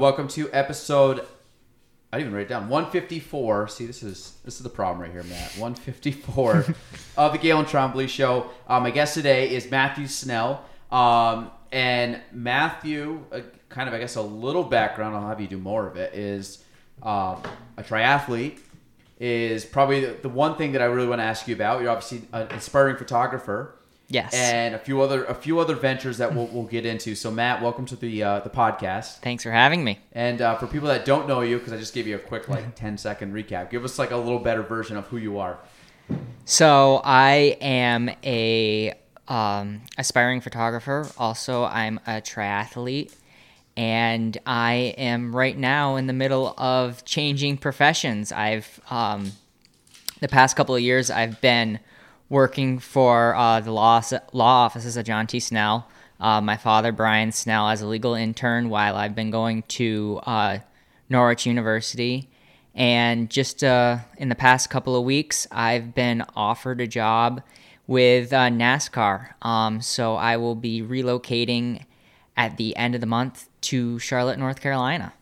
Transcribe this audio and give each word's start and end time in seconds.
Welcome 0.00 0.28
to 0.28 0.50
episode. 0.54 1.26
I 2.10 2.16
didn't 2.16 2.28
even 2.28 2.34
write 2.34 2.46
it 2.46 2.48
down. 2.48 2.70
154. 2.70 3.68
See, 3.68 3.84
this 3.84 4.02
is 4.02 4.38
this 4.46 4.56
is 4.56 4.62
the 4.62 4.70
problem 4.70 5.02
right 5.02 5.12
here, 5.12 5.22
Matt. 5.24 5.58
154 5.58 6.54
of 7.18 7.32
the 7.32 7.38
Gaelan 7.38 7.66
Trombley 7.66 8.08
Show. 8.08 8.48
Um, 8.66 8.84
my 8.84 8.92
guest 8.92 9.12
today 9.12 9.50
is 9.50 9.70
Matthew 9.70 10.06
Snell. 10.06 10.64
Um, 10.90 11.50
and 11.70 12.18
Matthew, 12.32 13.26
uh, 13.30 13.40
kind 13.68 13.90
of, 13.90 13.94
I 13.94 13.98
guess, 13.98 14.16
a 14.16 14.22
little 14.22 14.64
background. 14.64 15.14
I'll 15.14 15.28
have 15.28 15.38
you 15.38 15.46
do 15.46 15.58
more 15.58 15.86
of 15.86 15.98
it. 15.98 16.14
Is 16.14 16.64
um, 17.02 17.42
a 17.76 17.82
triathlete. 17.82 18.58
Is 19.18 19.66
probably 19.66 20.00
the, 20.00 20.12
the 20.22 20.30
one 20.30 20.56
thing 20.56 20.72
that 20.72 20.80
I 20.80 20.86
really 20.86 21.08
want 21.08 21.20
to 21.20 21.26
ask 21.26 21.46
you 21.46 21.54
about. 21.54 21.82
You're 21.82 21.90
obviously 21.90 22.22
an 22.32 22.48
inspiring 22.52 22.96
photographer 22.96 23.74
Yes. 24.12 24.34
and 24.34 24.74
a 24.74 24.78
few 24.78 25.00
other 25.00 25.24
a 25.24 25.34
few 25.34 25.60
other 25.60 25.76
ventures 25.76 26.18
that 26.18 26.34
we'll, 26.34 26.48
we'll 26.48 26.64
get 26.64 26.84
into. 26.84 27.14
So 27.14 27.30
Matt, 27.30 27.62
welcome 27.62 27.86
to 27.86 27.96
the 27.96 28.24
uh, 28.24 28.40
the 28.40 28.50
podcast. 28.50 29.18
Thanks 29.18 29.44
for 29.44 29.52
having 29.52 29.84
me. 29.84 30.00
And 30.12 30.42
uh, 30.42 30.56
for 30.56 30.66
people 30.66 30.88
that 30.88 31.04
don't 31.04 31.28
know 31.28 31.42
you, 31.42 31.58
because 31.58 31.72
I 31.72 31.76
just 31.76 31.94
gave 31.94 32.08
you 32.08 32.16
a 32.16 32.18
quick 32.18 32.48
like 32.48 32.74
10 32.74 32.98
second 32.98 33.32
recap, 33.32 33.70
give 33.70 33.84
us 33.84 34.00
like 34.00 34.10
a 34.10 34.16
little 34.16 34.40
better 34.40 34.62
version 34.62 34.96
of 34.96 35.06
who 35.06 35.16
you 35.16 35.38
are. 35.38 35.60
So 36.44 37.00
I 37.04 37.56
am 37.60 38.10
a 38.24 38.94
um, 39.28 39.82
aspiring 39.96 40.40
photographer. 40.40 41.08
Also, 41.16 41.62
I'm 41.62 42.00
a 42.04 42.20
triathlete, 42.20 43.14
and 43.76 44.36
I 44.44 44.94
am 44.98 45.34
right 45.34 45.56
now 45.56 45.94
in 45.94 46.08
the 46.08 46.12
middle 46.12 46.52
of 46.58 47.04
changing 47.04 47.58
professions. 47.58 48.32
I've 48.32 48.80
um, 48.90 49.30
the 50.18 50.26
past 50.26 50.56
couple 50.56 50.74
of 50.74 50.80
years 50.80 51.10
I've 51.10 51.40
been 51.40 51.78
working 52.30 52.78
for 52.78 53.34
uh, 53.34 53.60
the 53.60 53.72
law 53.72 54.00
law 54.32 54.64
offices 54.64 54.96
of 54.96 55.04
John 55.04 55.26
T. 55.26 55.38
Snell. 55.40 55.86
Uh, 56.18 56.40
my 56.40 56.56
father, 56.56 56.92
Brian 56.92 57.32
Snell, 57.32 57.68
as 57.68 57.82
a 57.82 57.86
legal 57.86 58.14
intern, 58.14 58.70
while 58.70 58.96
I've 58.96 59.14
been 59.14 59.30
going 59.30 59.62
to 59.68 60.20
uh, 60.24 60.58
Norwich 61.10 61.44
University. 61.44 62.30
And 62.74 63.28
just 63.28 63.64
uh, 63.64 63.98
in 64.16 64.28
the 64.28 64.34
past 64.34 64.70
couple 64.70 64.96
of 64.96 65.04
weeks, 65.04 65.46
I've 65.50 65.94
been 65.94 66.24
offered 66.36 66.80
a 66.80 66.86
job 66.86 67.42
with 67.86 68.32
uh, 68.32 68.48
NASCAR. 68.48 69.34
Um, 69.42 69.80
so 69.80 70.14
I 70.14 70.36
will 70.36 70.54
be 70.54 70.80
relocating 70.82 71.84
at 72.36 72.56
the 72.56 72.76
end 72.76 72.94
of 72.94 73.00
the 73.00 73.06
month 73.06 73.48
to 73.62 73.98
Charlotte, 73.98 74.38
North 74.38 74.60
Carolina. 74.60 75.12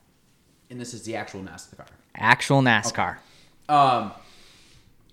And 0.69 0.79
this 0.81 0.93
is 0.93 1.05
the 1.05 1.17
actual 1.17 1.41
NASCAR. 1.41 1.87
Actual 2.15 2.61
NASCAR. 2.61 3.17
Um, 3.69 4.13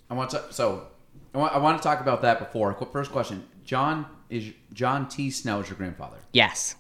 I 0.10 0.14
want 0.14 0.32
to 0.32 0.44
so 0.52 0.88
I 1.36 1.38
want, 1.38 1.54
I 1.54 1.58
want 1.58 1.78
to 1.82 1.84
talk 1.84 2.00
about 2.00 2.22
that 2.22 2.40
before. 2.40 2.74
First 2.94 3.12
question: 3.12 3.44
John 3.66 4.06
is 4.30 4.54
John 4.72 5.08
T. 5.10 5.30
Snow 5.30 5.60
is 5.60 5.68
your 5.70 5.78
grandfather? 5.78 6.18
Yes. 6.32 6.76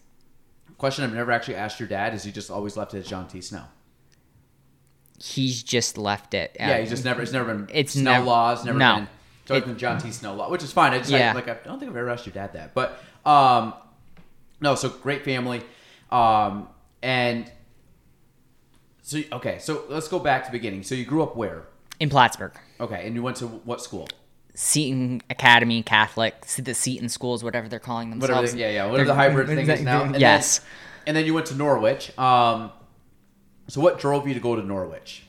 Question 0.78 1.03
I've 1.03 1.14
never 1.14 1.31
actually 1.31 1.56
asked 1.56 1.80
your 1.80 1.89
dad 1.89 2.14
is 2.14 2.23
he 2.23 2.32
just 2.32 2.49
always 2.49 2.76
left 2.77 2.94
it 2.94 2.99
as 2.99 3.08
John 3.08 3.27
T. 3.27 3.42
Snow? 3.42 3.64
He's 5.21 5.61
just 5.64 5.98
left 5.98 6.33
it. 6.33 6.55
Yeah, 6.60 6.80
he's 6.80 6.89
just 6.89 7.04
never. 7.05 7.21
It's 7.21 7.33
never 7.33 7.54
been. 7.54 7.67
It's 7.73 7.94
Snell 7.94 8.14
never- 8.14 8.26
laws. 8.26 8.64
Never 8.65 8.80
no. 8.80 8.95
been. 8.95 9.08
It's 9.42 9.52
always 9.52 9.64
It- 9.64 9.67
been 9.67 9.77
John 9.77 9.99
T. 9.99 10.11
Snow 10.11 10.36
law, 10.36 10.49
which 10.49 10.64
is 10.64 10.71
fine. 10.71 10.94
I 10.94 10.99
just 10.99 11.10
Yeah. 11.11 11.33
like 11.33 11.49
I 11.49 11.55
don't 11.65 11.80
think 11.80 11.92
I've 11.92 11.98
ever 11.98 12.10
asked 12.10 12.26
your 12.26 12.33
dad 12.33 12.54
that, 12.54 12.73
but 12.73 12.98
um, 13.26 13.73
no. 14.61 14.76
So 14.76 14.88
great 14.89 15.26
family, 15.26 15.64
um, 16.11 16.70
and 17.02 17.52
so 19.02 19.20
okay. 19.33 19.60
So 19.60 19.83
let's 19.89 20.08
go 20.08 20.20
back 20.20 20.45
to 20.45 20.52
the 20.52 20.58
beginning. 20.58 20.83
So 20.83 20.95
you 20.95 21.04
grew 21.05 21.23
up 21.23 21.36
where? 21.36 21.64
in 21.99 22.10
Plattsburgh. 22.10 22.52
Okay, 22.80 23.05
and 23.08 23.15
you 23.15 23.23
went 23.23 23.38
to 23.38 23.48
what 23.48 23.82
school? 23.82 24.08
Seton 24.55 25.21
Academy 25.30 25.83
Catholic, 25.83 26.45
the 26.58 26.73
Seton 26.73 27.10
schools, 27.10 27.43
whatever 27.43 27.67
they're 27.67 27.80
calling 27.80 28.10
Whatever. 28.10 28.27
themselves. 28.27 28.54
The, 28.54 28.60
yeah, 28.60 28.70
yeah. 28.70 28.86
Whatever 28.86 29.08
the 29.08 29.16
hybrid 29.16 29.48
thing 29.48 29.70
is 29.70 29.82
now. 29.82 30.04
And 30.04 30.20
yes. 30.20 30.60
Then, 30.60 30.67
and 31.08 31.17
then 31.17 31.26
you 31.26 31.33
went 31.33 31.48
to 31.48 31.55
Norwich. 31.55 32.17
Um, 32.17 32.71
so 33.67 33.82
what 33.82 33.99
drove 33.99 34.27
you 34.27 34.33
to 34.33 34.39
go 34.39 34.55
to 34.55 34.64
Norwich? 34.64 35.23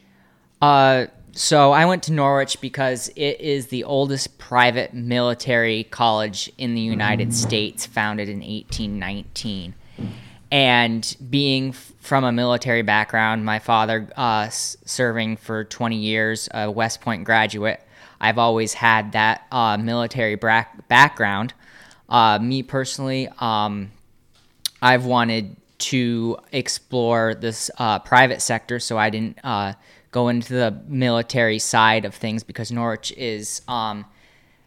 Uh, 0.63 1.07
so 1.33 1.73
I 1.73 1.85
went 1.85 2.05
to 2.05 2.13
Norwich 2.13 2.61
because 2.61 3.09
it 3.17 3.41
is 3.41 3.67
the 3.67 3.85
oldest 3.85 4.39
private 4.39 4.95
military 4.95 5.85
college 5.85 6.51
in 6.57 6.75
the 6.75 6.81
United 6.81 7.35
States, 7.35 7.85
founded 7.85 8.29
in 8.29 8.39
1819. 8.39 9.75
And 10.51 11.17
being 11.29 11.73
from 11.73 12.25
a 12.25 12.33
military 12.33 12.83
background, 12.83 13.45
my 13.45 13.59
father 13.59 14.09
uh, 14.17 14.49
serving 14.49 15.37
for 15.39 15.65
20 15.65 15.97
years, 15.97 16.49
a 16.55 16.71
West 16.71 17.01
Point 17.01 17.25
graduate, 17.25 17.83
I've 18.21 18.39
always 18.39 18.75
had 18.75 19.13
that 19.13 19.47
uh, 19.51 19.77
military 19.77 20.35
bra- 20.35 20.67
background. 20.89 21.55
Uh, 22.09 22.39
me 22.41 22.63
personally, 22.63 23.29
um, 23.39 23.91
I've 24.81 25.05
wanted 25.05 25.57
to 25.79 26.39
explore 26.53 27.35
this 27.35 27.71
uh, 27.79 27.99
private 27.99 28.41
sector, 28.41 28.79
so 28.79 28.97
I 28.97 29.11
didn't 29.11 29.39
uh, 29.45 29.75
go 30.11 30.29
into 30.29 30.55
the 30.55 30.81
military 30.87 31.59
side 31.59 32.05
of 32.05 32.15
things 32.15 32.43
because 32.43 32.73
Norwich 32.73 33.13
is 33.13 33.63
um, 33.69 34.07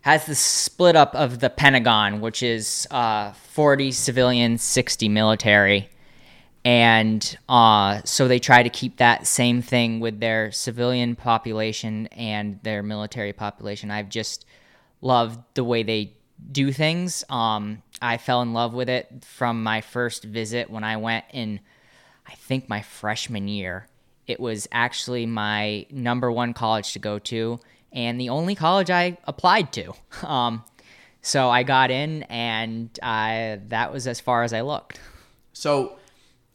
has 0.02 0.26
the 0.26 0.36
split 0.36 0.96
up 0.96 1.16
of 1.16 1.40
the 1.40 1.50
Pentagon, 1.50 2.22
which 2.22 2.44
is 2.44 2.88
uh, 2.92 3.32
40 3.34 3.92
civilian, 3.92 4.58
60 4.58 5.10
military. 5.10 5.90
And 6.66 7.38
uh, 7.48 8.02
so 8.04 8.28
they 8.28 8.40
try 8.40 8.64
to 8.64 8.70
keep 8.70 8.98
that 8.98 9.26
same 9.26 9.62
thing 9.62 10.00
with 10.00 10.20
their 10.20 10.52
civilian 10.52 11.16
population 11.16 12.08
and 12.08 12.60
their 12.64 12.84
military 12.84 13.34
population. 13.34 13.92
I've 13.92 14.10
just 14.10 14.46
loved 15.02 15.40
the 15.54 15.64
way 15.64 15.84
they 15.84 16.14
do 16.52 16.72
things. 16.72 17.24
Um, 17.30 17.82
I 18.02 18.18
fell 18.18 18.42
in 18.42 18.54
love 18.54 18.74
with 18.74 18.90
it 18.90 19.24
from 19.26 19.64
my 19.64 19.82
first 19.82 20.24
visit 20.24 20.70
when 20.70 20.84
I 20.84 20.98
went 20.98 21.26
in, 21.32 21.60
I 22.28 22.34
think, 22.34 22.68
my 22.68 22.82
freshman 22.82 23.48
year. 23.48 23.88
It 24.28 24.40
was 24.40 24.68
actually 24.72 25.26
my 25.26 25.86
number 25.90 26.32
one 26.32 26.54
college 26.54 26.94
to 26.94 27.00
go 27.00 27.20
to 27.20 27.60
and 27.92 28.20
the 28.20 28.30
only 28.30 28.56
college 28.56 28.90
I 28.90 29.18
applied 29.26 29.74
to. 29.74 29.94
Um, 30.24 30.64
so 31.22 31.50
I 31.50 31.64
got 31.64 31.92
in, 31.92 32.24
and 32.24 32.98
I, 33.04 33.60
that 33.68 33.92
was 33.92 34.08
as 34.08 34.22
far 34.22 34.44
as 34.44 34.54
I 34.54 34.62
looked. 34.62 35.02
So, 35.52 35.99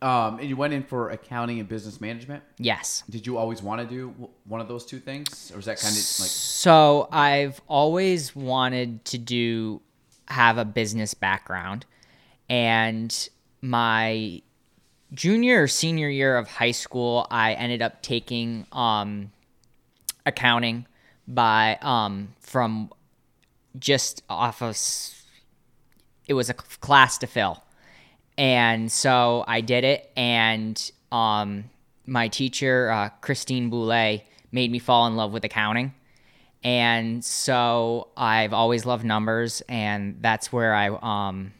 um, 0.04 0.38
and 0.38 0.46
you 0.50 0.54
went 0.54 0.74
in 0.74 0.82
for 0.82 1.10
accounting 1.10 1.60
and 1.60 1.68
business 1.68 1.98
management. 1.98 2.42
Yes. 2.58 3.02
Did 3.08 3.26
you 3.26 3.38
always 3.38 3.62
want 3.62 3.80
to 3.80 3.86
do 3.86 4.14
one 4.44 4.60
of 4.60 4.68
those 4.68 4.84
two 4.84 4.98
things, 4.98 5.50
or 5.50 5.56
was 5.56 5.64
that 5.64 5.78
kind 5.78 5.92
of 5.92 5.96
like? 5.96 6.28
So 6.28 7.08
I've 7.10 7.58
always 7.66 8.36
wanted 8.36 9.02
to 9.06 9.18
do 9.18 9.80
have 10.28 10.58
a 10.58 10.64
business 10.66 11.14
background, 11.14 11.86
and 12.50 13.28
my 13.62 14.42
junior 15.14 15.62
or 15.62 15.68
senior 15.68 16.10
year 16.10 16.36
of 16.36 16.48
high 16.48 16.72
school, 16.72 17.26
I 17.30 17.54
ended 17.54 17.80
up 17.80 18.02
taking 18.02 18.66
um, 18.72 19.32
accounting 20.26 20.86
by 21.26 21.78
um, 21.80 22.34
from 22.40 22.90
just 23.78 24.22
off 24.28 24.60
of 24.60 24.76
it 26.26 26.34
was 26.34 26.50
a 26.50 26.54
class 26.54 27.16
to 27.18 27.26
fill, 27.26 27.63
and 28.36 28.90
so 28.90 29.44
I 29.46 29.60
did 29.60 29.84
it, 29.84 30.10
and 30.16 30.90
um, 31.12 31.64
my 32.06 32.28
teacher 32.28 32.90
uh, 32.90 33.08
Christine 33.20 33.70
Boulay, 33.70 34.24
made 34.54 34.70
me 34.70 34.78
fall 34.78 35.06
in 35.08 35.16
love 35.16 35.32
with 35.32 35.44
accounting. 35.44 35.92
And 36.62 37.22
so 37.22 38.08
I've 38.16 38.54
always 38.54 38.86
loved 38.86 39.04
numbers, 39.04 39.62
and 39.68 40.16
that's 40.20 40.50
where 40.52 40.74
I 40.74 40.88
um, 41.28 41.52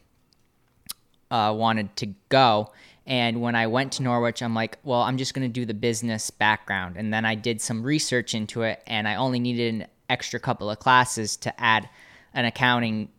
uh, 1.31 1.53
wanted 1.55 1.95
to 1.97 2.07
go. 2.31 2.71
And 3.05 3.43
when 3.43 3.55
I 3.55 3.67
went 3.67 3.93
to 3.95 4.03
Norwich, 4.03 4.43
I'm 4.43 4.55
like, 4.55 4.79
well, 4.83 5.03
I'm 5.03 5.19
just 5.19 5.35
going 5.35 5.47
to 5.47 5.53
do 5.53 5.67
the 5.67 5.75
business 5.75 6.31
background. 6.31 6.97
And 6.97 7.13
then 7.13 7.27
I 7.27 7.35
did 7.35 7.61
some 7.61 7.83
research 7.83 8.35
into 8.35 8.63
it, 8.63 8.83
and 8.87 9.07
I 9.07 9.17
only 9.17 9.41
needed 9.41 9.75
an 9.75 9.87
extra 10.09 10.41
couple 10.41 10.71
of 10.71 10.79
classes 10.79 11.37
to 11.39 11.61
add 11.61 11.89
an 12.33 12.47
accounting 12.47 13.11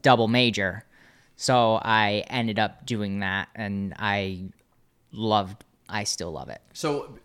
double 0.00 0.28
major. 0.28 0.85
So 1.36 1.78
I 1.82 2.24
ended 2.28 2.58
up 2.58 2.86
doing 2.86 3.20
that, 3.20 3.48
and 3.54 3.94
I 3.98 4.44
loved. 5.12 5.64
I 5.88 6.04
still 6.04 6.32
love 6.32 6.48
it. 6.48 6.60
So, 6.72 7.18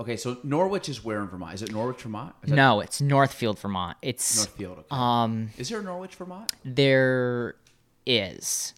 Okay, 0.00 0.16
so 0.16 0.38
Norwich 0.42 0.88
is 0.88 1.04
where 1.04 1.20
in 1.20 1.28
Vermont? 1.28 1.54
Is 1.54 1.62
it 1.62 1.70
Norwich, 1.72 2.02
Vermont? 2.02 2.34
That 2.42 2.50
No, 2.50 2.80
it's 2.80 3.00
Northfield, 3.00 3.60
Vermont. 3.60 3.96
It's 4.02 4.36
Northfield. 4.38 4.78
Okay. 4.78 4.86
um 4.90 5.50
is 5.56 5.68
there 5.68 5.78
a 5.80 5.82
Norwich, 5.84 6.16
Vermont? 6.16 6.50
there 6.64 7.54
is, 8.04 8.74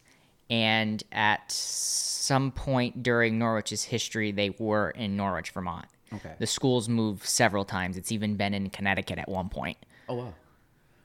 and 0.51 1.03
at 1.13 1.51
some 1.51 2.51
point 2.53 3.03
during 3.03 3.39
Norwich's 3.39 3.85
history, 3.85 4.31
they 4.31 4.51
were 4.59 4.91
in 4.91 5.17
Norwich, 5.17 5.51
Vermont. 5.51 5.87
Okay. 6.13 6.35
The 6.39 6.47
schools 6.47 6.87
moved 6.89 7.25
several 7.25 7.65
times. 7.65 7.97
It's 7.97 8.13
even 8.13 8.37
been 8.37 8.53
in 8.53 8.69
Connecticut 8.71 9.19
at 9.19 9.29
one 9.29 9.49
point. 9.49 9.79
Oh 10.11 10.17
wow. 10.17 10.35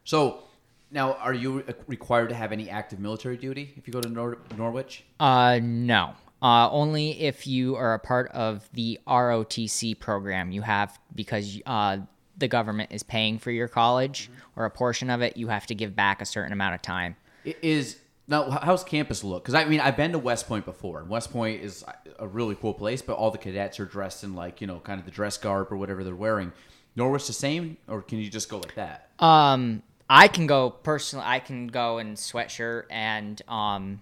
So 0.04 0.44
now, 0.92 1.14
are 1.14 1.34
you 1.34 1.64
uh, 1.68 1.74
required 1.88 2.30
to 2.30 2.36
have 2.36 2.52
any 2.52 2.70
active 2.70 3.00
military 3.00 3.38
duty 3.38 3.74
if 3.78 3.88
you 3.88 3.94
go 3.94 4.02
to 4.02 4.10
Nor- 4.10 4.40
Norwich? 4.58 5.04
Uh, 5.20 5.60
no. 5.62 6.14
Uh, 6.42 6.70
only 6.72 7.22
if 7.22 7.46
you 7.46 7.76
are 7.76 7.94
a 7.94 8.00
part 8.00 8.30
of 8.32 8.68
the 8.74 9.00
ROTC 9.08 10.00
program. 10.00 10.52
You 10.52 10.62
have 10.64 11.00
because 11.14 11.60
uh, 11.66 11.98
the 12.38 12.48
government 12.48 12.92
is 12.92 13.04
paying 13.04 13.38
for 13.38 13.52
your 13.52 13.68
college 13.68 14.30
or 14.56 14.66
a 14.66 14.72
portion 14.72 15.10
of 15.10 15.22
it. 15.22 15.38
You 15.38 15.48
have 15.48 15.68
to 15.68 15.76
give 15.76 15.96
back 15.96 16.22
a 16.22 16.26
certain 16.26 16.52
amount 16.52 16.76
of 16.76 16.82
time. 16.82 17.16
It 17.46 17.58
is 17.62 17.98
now. 18.28 18.50
How's 18.50 18.84
campus 18.84 19.24
look? 19.24 19.44
Because 19.44 19.54
I 19.54 19.66
mean, 19.66 19.80
I've 19.80 19.96
been 19.96 20.12
to 20.14 20.20
West 20.20 20.48
Point 20.48 20.66
before, 20.66 21.00
and 21.00 21.10
West 21.10 21.32
Point 21.32 21.62
is 21.62 21.86
a 22.18 22.28
really 22.28 22.56
cool 22.56 22.74
place. 22.74 23.04
But 23.04 23.14
all 23.14 23.30
the 23.30 23.38
cadets 23.38 23.80
are 23.80 23.86
dressed 23.86 24.24
in 24.24 24.34
like 24.36 24.62
you 24.62 24.68
know, 24.68 24.80
kind 24.80 25.00
of 25.00 25.06
the 25.06 25.12
dress 25.12 25.38
garb 25.38 25.72
or 25.72 25.78
whatever 25.78 26.04
they're 26.04 26.16
wearing. 26.16 26.52
Norwich 26.96 27.28
the 27.28 27.34
same, 27.34 27.78
or 27.88 28.02
can 28.02 28.18
you 28.18 28.30
just 28.30 28.50
go 28.50 28.58
like 28.58 28.76
that? 28.76 29.10
Um, 29.20 29.82
I 30.14 30.28
can 30.28 30.46
go 30.46 30.70
personally. 30.70 31.24
I 31.26 31.40
can 31.40 31.68
go 31.68 32.00
in 32.00 32.16
sweatshirt 32.16 32.84
and 32.90 33.42
um, 33.48 34.02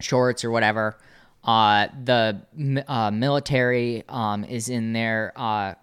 shorts 0.00 0.44
or 0.44 0.50
whatever. 0.50 0.98
Uh, 1.44 1.86
the 2.02 2.42
uh, 2.88 3.12
military 3.12 4.02
um, 4.08 4.42
is 4.42 4.68
in 4.68 4.92
their 4.92 5.32
uh, 5.36 5.74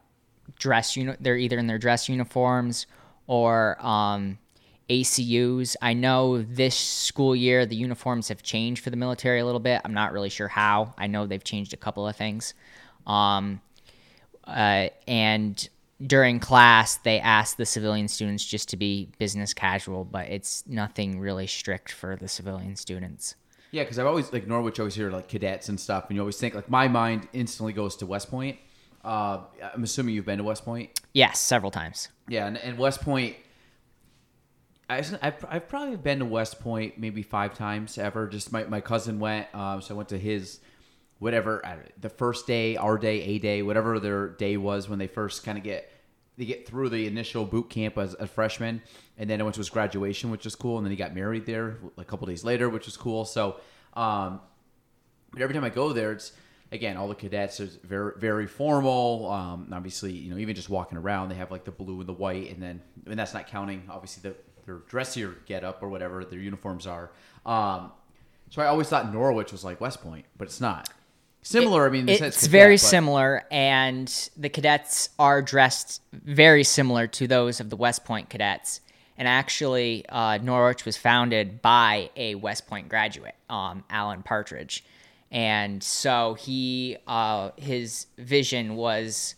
dress 0.59 0.97
uni- 0.97 1.15
They're 1.21 1.37
either 1.37 1.57
in 1.57 1.67
their 1.67 1.77
dress 1.77 2.09
uniforms 2.09 2.85
or 3.27 3.77
um, 3.79 4.39
ACUs. 4.89 5.77
I 5.81 5.93
know 5.93 6.41
this 6.41 6.75
school 6.75 7.33
year 7.33 7.65
the 7.65 7.77
uniforms 7.77 8.27
have 8.27 8.43
changed 8.43 8.83
for 8.83 8.89
the 8.89 8.97
military 8.97 9.39
a 9.39 9.45
little 9.45 9.61
bit. 9.61 9.79
I'm 9.85 9.93
not 9.93 10.11
really 10.11 10.29
sure 10.29 10.49
how. 10.49 10.93
I 10.97 11.07
know 11.07 11.27
they've 11.27 11.41
changed 11.41 11.73
a 11.73 11.77
couple 11.77 12.05
of 12.05 12.17
things. 12.17 12.55
Um, 13.07 13.61
uh, 14.43 14.89
and 15.07 15.69
during 16.06 16.39
class 16.39 16.97
they 16.97 17.19
ask 17.19 17.57
the 17.57 17.65
civilian 17.65 18.07
students 18.07 18.44
just 18.45 18.68
to 18.69 18.75
be 18.77 19.09
business 19.18 19.53
casual 19.53 20.03
but 20.03 20.27
it's 20.27 20.63
nothing 20.68 21.19
really 21.19 21.47
strict 21.47 21.92
for 21.92 22.15
the 22.18 22.27
civilian 22.27 22.75
students 22.75 23.36
Yeah, 23.71 23.83
because 23.83 23.97
I've 24.00 24.06
always 24.06 24.31
like 24.33 24.47
Norwich. 24.47 24.80
Always 24.80 24.95
hear 24.95 25.09
like 25.12 25.27
cadets 25.27 25.69
and 25.69 25.77
stuff, 25.80 26.06
and 26.07 26.15
you 26.15 26.21
always 26.21 26.38
think 26.38 26.53
like 26.56 26.69
my 26.69 26.88
mind 26.88 27.27
instantly 27.33 27.74
goes 27.74 27.95
to 27.97 28.06
West 28.06 28.30
Point. 28.30 28.57
Uh, 29.03 29.42
I'm 29.74 29.83
assuming 29.83 30.15
you've 30.15 30.25
been 30.25 30.38
to 30.39 30.44
West 30.44 30.63
Point. 30.65 30.89
yes 31.13 31.39
several 31.39 31.71
times 31.71 32.09
Yeah, 32.27 32.48
and, 32.48 32.57
and 32.57 32.77
West 32.77 33.01
Point. 33.01 33.36
I, 34.89 34.98
I've, 35.21 35.45
I've 35.50 35.68
probably 35.68 35.98
been 35.98 36.19
to 36.19 36.25
West 36.25 36.59
Point 36.59 36.98
maybe 37.00 37.21
five 37.24 37.53
times 37.56 37.98
ever. 37.98 38.27
Just 38.27 38.51
my, 38.51 38.63
my 38.65 38.81
cousin 38.81 39.19
went, 39.19 39.48
um, 39.56 39.81
so 39.81 39.95
I 39.95 39.98
went 39.98 40.09
to 40.09 40.18
his 40.18 40.59
whatever 41.19 41.62
don't- 41.63 42.01
the 42.01 42.09
first 42.09 42.45
day, 42.47 42.75
our 42.77 42.97
day, 42.97 43.21
a 43.21 43.39
day, 43.39 43.62
whatever 43.62 44.00
their 44.00 44.29
day 44.29 44.57
was 44.57 44.89
when 44.89 45.00
they 45.00 45.07
first 45.07 45.44
kind 45.44 45.57
of 45.57 45.63
get 45.63 45.91
they 46.38 46.45
get 46.45 46.67
through 46.67 46.89
the 46.89 47.07
initial 47.07 47.45
boot 47.45 47.69
camp 47.69 47.97
as 47.97 48.13
a 48.19 48.27
freshman, 48.27 48.81
and 49.17 49.29
then 49.29 49.39
I 49.39 49.44
went 49.44 49.53
to 49.56 49.59
his 49.59 49.69
graduation, 49.69 50.31
which 50.31 50.44
was 50.44 50.53
cool, 50.53 50.77
and 50.77 50.85
then 50.85 50.91
he 50.91 50.97
got 50.97 51.15
married 51.15 51.45
there 51.45 51.77
a 51.97 52.03
couple 52.03 52.27
days 52.27 52.44
later, 52.44 52.67
which 52.67 52.85
was 52.88 52.97
cool. 52.97 53.23
So, 53.23 53.62
um, 53.94 54.41
but 55.31 55.41
every 55.41 55.53
time 55.53 55.63
I 55.63 55.69
go 55.69 55.94
there, 55.94 56.12
it's 56.12 56.33
again 56.73 56.97
all 56.97 57.07
the 57.07 57.15
cadets 57.15 57.59
is 57.59 57.75
very 57.77 58.13
very 58.17 58.47
formal. 58.47 59.31
Um, 59.31 59.69
obviously, 59.71 60.12
you 60.12 60.31
know, 60.31 60.38
even 60.38 60.56
just 60.56 60.69
walking 60.69 60.97
around, 60.97 61.29
they 61.29 61.35
have 61.35 61.51
like 61.51 61.63
the 61.63 61.71
blue 61.71 62.00
and 62.00 62.09
the 62.09 62.13
white, 62.13 62.51
and 62.51 62.62
then 62.62 62.81
and 63.06 63.17
that's 63.17 63.33
not 63.33 63.47
counting 63.47 63.83
obviously 63.89 64.29
the 64.29 64.35
their 64.65 64.79
dressier 64.89 65.35
get 65.45 65.63
up 65.63 65.81
or 65.83 65.89
whatever 65.89 66.25
their 66.25 66.39
uniforms 66.39 66.88
are. 66.88 67.12
Um, 67.45 67.91
so 68.50 68.62
I 68.62 68.65
always 68.67 68.89
thought 68.89 69.13
Norwich 69.13 69.51
was 69.51 69.63
like 69.63 69.79
West 69.79 70.01
Point, 70.01 70.25
but 70.38 70.47
it's 70.47 70.59
not. 70.59 70.89
Similar, 71.45 71.86
I 71.86 71.89
mean, 71.92 72.09
it's 72.09 72.47
very 72.47 72.74
but- 72.74 72.80
similar 72.80 73.45
and 73.51 74.30
the 74.36 74.50
cadets 74.50 75.09
are 75.19 75.44
dressed 75.44 76.01
very 76.12 76.63
similar 76.63 77.06
to 77.06 77.27
those 77.27 77.59
of 77.59 77.69
the 77.69 77.75
west 77.75 78.03
point 78.03 78.30
cadets. 78.30 78.81
And 79.15 79.27
actually 79.27 80.06
uh, 80.09 80.39
norwich 80.39 80.86
was 80.86 80.97
founded 80.97 81.62
by 81.62 82.09
a 82.15 82.33
west 82.33 82.65
point 82.65 82.89
graduate 82.89 83.36
um, 83.47 83.83
Alden 83.92 84.24
Partridge. 84.24 84.83
And 85.31 85.83
so 85.83 86.33
he 86.33 86.97
uh, 87.06 87.51
his 87.57 88.07
vision 88.18 88.75
was 88.75 89.36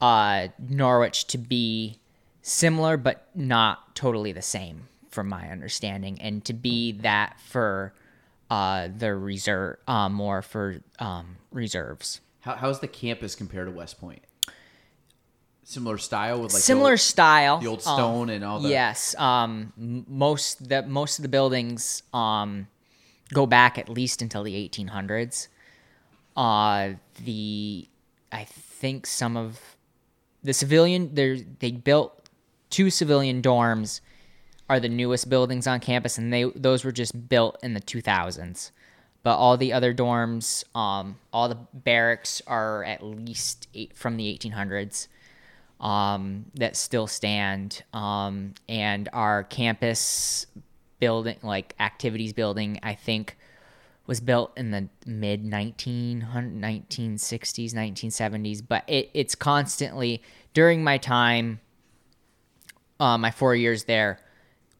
uh, 0.00 0.48
norwich 0.58 1.26
to 1.28 1.38
be 1.38 2.00
similar 2.42 2.96
but 2.96 3.28
not 3.36 3.94
totally 3.94 4.32
the 4.32 4.42
same 4.42 4.88
from 5.10 5.28
my 5.28 5.48
understanding 5.48 6.20
and 6.20 6.44
to 6.46 6.52
be 6.52 6.90
that 6.90 7.38
for 7.40 7.92
uh, 8.50 8.88
the 8.96 9.14
reserve 9.14 9.76
uh, 9.86 10.08
more 10.08 10.42
for 10.42 10.80
um, 10.98 11.36
reserves. 11.52 12.20
How, 12.40 12.54
how's 12.56 12.80
the 12.80 12.88
campus 12.88 13.34
compared 13.34 13.68
to 13.68 13.72
West 13.72 14.00
Point? 14.00 14.22
Similar 15.62 15.98
style 15.98 16.36
with 16.42 16.52
like 16.52 16.58
the 16.60 16.64
similar 16.64 16.90
old- 16.92 17.00
style 17.00 17.58
the 17.60 17.66
old 17.68 17.78
um, 17.86 17.94
stone 17.94 18.30
and 18.30 18.44
all 18.44 18.58
the- 18.58 18.70
yes 18.70 19.14
um 19.18 19.72
most 20.08 20.68
the 20.68 20.82
most 20.82 21.20
of 21.20 21.22
the 21.22 21.28
buildings 21.28 22.02
um 22.12 22.66
go 23.32 23.46
back 23.46 23.78
at 23.78 23.88
least 23.88 24.20
until 24.20 24.42
the 24.42 24.68
1800s 24.68 25.46
uh 26.36 26.90
the 27.24 27.86
i 28.32 28.42
think 28.42 29.06
some 29.06 29.36
of 29.36 29.76
the 30.42 30.52
civilian 30.52 31.14
there 31.14 31.36
they 31.60 31.70
built 31.70 32.28
two 32.70 32.90
civilian 32.90 33.40
dorms 33.40 34.00
are 34.70 34.80
the 34.80 34.88
newest 34.88 35.28
buildings 35.28 35.66
on 35.66 35.80
campus 35.80 36.16
and 36.16 36.32
they 36.32 36.44
those 36.54 36.84
were 36.84 36.92
just 36.92 37.28
built 37.28 37.58
in 37.62 37.74
the 37.74 37.80
2000s 37.80 38.70
but 39.22 39.36
all 39.36 39.56
the 39.56 39.72
other 39.72 39.92
dorms 39.92 40.64
um 40.74 41.18
all 41.32 41.48
the 41.48 41.58
barracks 41.74 42.40
are 42.46 42.84
at 42.84 43.02
least 43.02 43.68
eight, 43.74 43.94
from 43.94 44.16
the 44.16 44.38
1800s 44.38 45.08
um, 45.80 46.46
that 46.54 46.76
still 46.76 47.06
stand. 47.06 47.82
Um, 47.92 48.54
and 48.68 49.08
our 49.12 49.44
campus 49.44 50.46
building, 50.98 51.38
like 51.42 51.74
activities 51.80 52.32
building, 52.32 52.78
I 52.82 52.94
think 52.94 53.36
was 54.06 54.20
built 54.20 54.52
in 54.56 54.70
the 54.70 54.88
mid 55.06 55.44
1960s, 55.44 57.74
1970s. 57.74 58.62
But 58.66 58.84
it, 58.86 59.10
it's 59.14 59.34
constantly, 59.34 60.22
during 60.52 60.84
my 60.84 60.98
time, 60.98 61.60
uh, 62.98 63.16
my 63.16 63.30
four 63.30 63.54
years 63.54 63.84
there, 63.84 64.20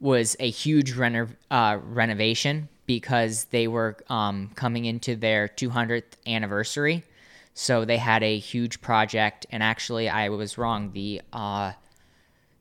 was 0.00 0.36
a 0.40 0.50
huge 0.50 0.94
reno- 0.94 1.28
uh, 1.50 1.78
renovation 1.82 2.68
because 2.86 3.44
they 3.44 3.68
were 3.68 3.96
um, 4.08 4.50
coming 4.54 4.84
into 4.84 5.14
their 5.14 5.46
200th 5.46 6.14
anniversary. 6.26 7.04
So 7.54 7.84
they 7.84 7.98
had 7.98 8.22
a 8.22 8.38
huge 8.38 8.80
project, 8.80 9.46
and 9.50 9.62
actually, 9.62 10.08
I 10.08 10.28
was 10.30 10.56
wrong. 10.56 10.92
The 10.92 11.20
uh, 11.32 11.72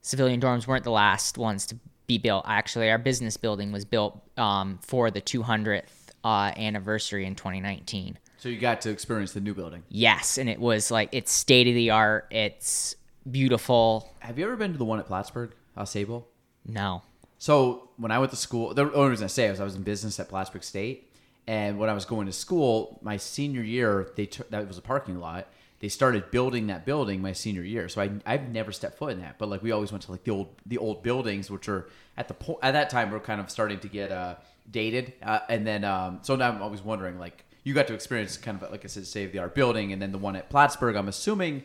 civilian 0.02 0.42
dorms 0.42 0.68
weren't 0.68 0.84
the 0.84 0.92
last 0.92 1.38
ones 1.38 1.66
to 1.68 1.78
be 2.08 2.18
built. 2.18 2.44
Actually, 2.48 2.90
our 2.90 2.98
business 2.98 3.38
building 3.38 3.72
was 3.72 3.86
built 3.86 4.20
um, 4.38 4.80
for 4.82 5.10
the 5.10 5.22
200th 5.22 5.84
uh, 6.24 6.52
anniversary 6.58 7.26
in 7.26 7.36
2019. 7.36 8.18
So 8.38 8.50
you 8.50 8.58
got 8.58 8.82
to 8.82 8.90
experience 8.90 9.34
the 9.34 9.42
new 9.42 9.54
building. 9.54 9.84
Yes, 9.90 10.38
and 10.38 10.50
it 10.50 10.60
was 10.60 10.92
like 10.92 11.10
it's 11.12 11.32
state 11.32 11.68
of 11.68 11.76
the 11.76 11.92
art. 11.92 12.28
It's 12.32 12.96
beautiful. 13.30 14.10
Have 14.20 14.40
you 14.40 14.46
ever 14.46 14.56
been 14.56 14.72
to 14.72 14.78
the 14.78 14.86
one 14.86 15.00
at 15.00 15.08
Plattsburgh, 15.08 15.52
uh, 15.76 15.86
Sable? 15.86 16.28
No, 16.66 17.04
So 17.40 17.90
when 17.98 18.12
I 18.12 18.20
went 18.20 18.32
to 18.32 18.38
school, 18.38 18.74
the 18.74 18.92
only 18.94 19.12
reason 19.12 19.24
I 19.24 19.28
say 19.28 19.48
it 19.48 19.52
was 19.52 19.62
I 19.62 19.64
was 19.64 19.76
in 19.76 19.84
business 19.84 20.20
at 20.20 20.28
Plattsburgh 20.28 20.64
State, 20.64 21.10
and 21.48 21.80
when 21.80 21.90
I 21.90 21.94
was 21.94 22.04
going 22.06 22.28
to 22.28 22.34
school, 22.34 23.00
my 23.02 23.16
senior 23.18 23.64
year, 23.64 24.12
they 24.16 24.26
took 24.26 24.50
that 24.52 24.68
was 24.68 24.78
a 24.78 24.82
parking 24.82 25.20
lot. 25.20 25.48
They 25.80 25.88
started 25.88 26.32
building 26.32 26.68
that 26.68 26.86
building 26.86 27.22
my 27.22 27.32
senior 27.32 27.64
year, 27.64 27.88
so 27.88 28.02
I 28.02 28.12
I've 28.26 28.50
never 28.50 28.74
stepped 28.74 28.98
foot 28.98 29.14
in 29.14 29.22
that. 29.22 29.38
But 29.40 29.48
like 29.48 29.64
we 29.64 29.72
always 29.72 29.92
went 29.92 30.04
to 30.04 30.12
like 30.12 30.26
the 30.26 30.32
old 30.32 30.50
the 30.66 30.78
old 30.78 31.02
buildings, 31.02 31.50
which 31.50 31.70
are 31.70 31.88
at 32.18 32.28
the 32.28 32.34
po- 32.34 32.60
at 32.62 32.74
that 32.74 32.90
time 32.90 33.10
were 33.10 33.22
kind 33.22 33.40
of 33.40 33.50
starting 33.50 33.80
to 33.80 33.88
get 33.88 34.12
uh, 34.12 34.36
dated, 34.70 35.14
uh, 35.24 35.40
and 35.48 35.66
then 35.66 35.86
um, 35.86 36.20
so 36.24 36.36
now 36.36 36.50
I'm 36.52 36.62
always 36.62 36.82
wondering 36.82 37.18
like 37.20 37.46
you 37.64 37.74
got 37.74 37.88
to 37.88 37.94
experience 37.94 38.36
kind 38.36 38.62
of 38.62 38.70
like 38.70 38.84
I 38.84 38.90
said, 38.90 39.08
save 39.08 39.32
the 39.32 39.40
art 39.40 39.56
building, 39.56 39.94
and 39.94 40.02
then 40.02 40.12
the 40.12 40.18
one 40.18 40.36
at 40.36 40.50
Plattsburgh, 40.50 40.98
I'm 40.98 41.08
assuming 41.08 41.64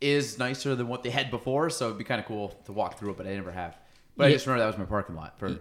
is 0.00 0.38
nicer 0.38 0.74
than 0.76 0.86
what 0.86 1.02
they 1.02 1.10
had 1.10 1.30
before, 1.32 1.68
so 1.68 1.86
it'd 1.86 1.98
be 1.98 2.04
kind 2.04 2.20
of 2.20 2.26
cool 2.26 2.50
to 2.64 2.72
walk 2.72 2.98
through 2.98 3.10
it, 3.10 3.16
but 3.16 3.26
I 3.26 3.34
never 3.34 3.50
have. 3.50 3.76
But 4.20 4.28
I 4.28 4.32
just 4.32 4.46
remember 4.46 4.60
that 4.64 4.66
was 4.68 4.78
my 4.78 4.84
parking 4.84 5.16
lot 5.16 5.38
for, 5.38 5.58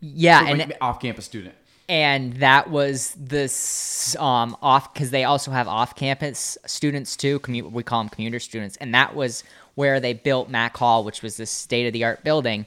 yeah, 0.00 0.40
for 0.40 0.46
and 0.46 0.74
off-campus 0.80 1.24
student. 1.24 1.54
and 1.88 2.34
that 2.34 2.70
was 2.70 3.14
this 3.18 4.14
um 4.16 4.56
off 4.62 4.92
because 4.92 5.10
they 5.10 5.24
also 5.24 5.50
have 5.50 5.68
off-campus 5.68 6.58
students 6.66 7.16
too 7.16 7.40
commu- 7.40 7.70
we 7.70 7.82
call 7.82 8.00
them 8.02 8.08
commuter 8.08 8.38
students. 8.38 8.76
And 8.76 8.94
that 8.94 9.14
was 9.14 9.44
where 9.74 10.00
they 10.00 10.12
built 10.12 10.48
Mack 10.48 10.76
Hall 10.76 11.04
which 11.04 11.22
was 11.22 11.36
this 11.36 11.50
state-of-the-art 11.50 12.24
building 12.24 12.66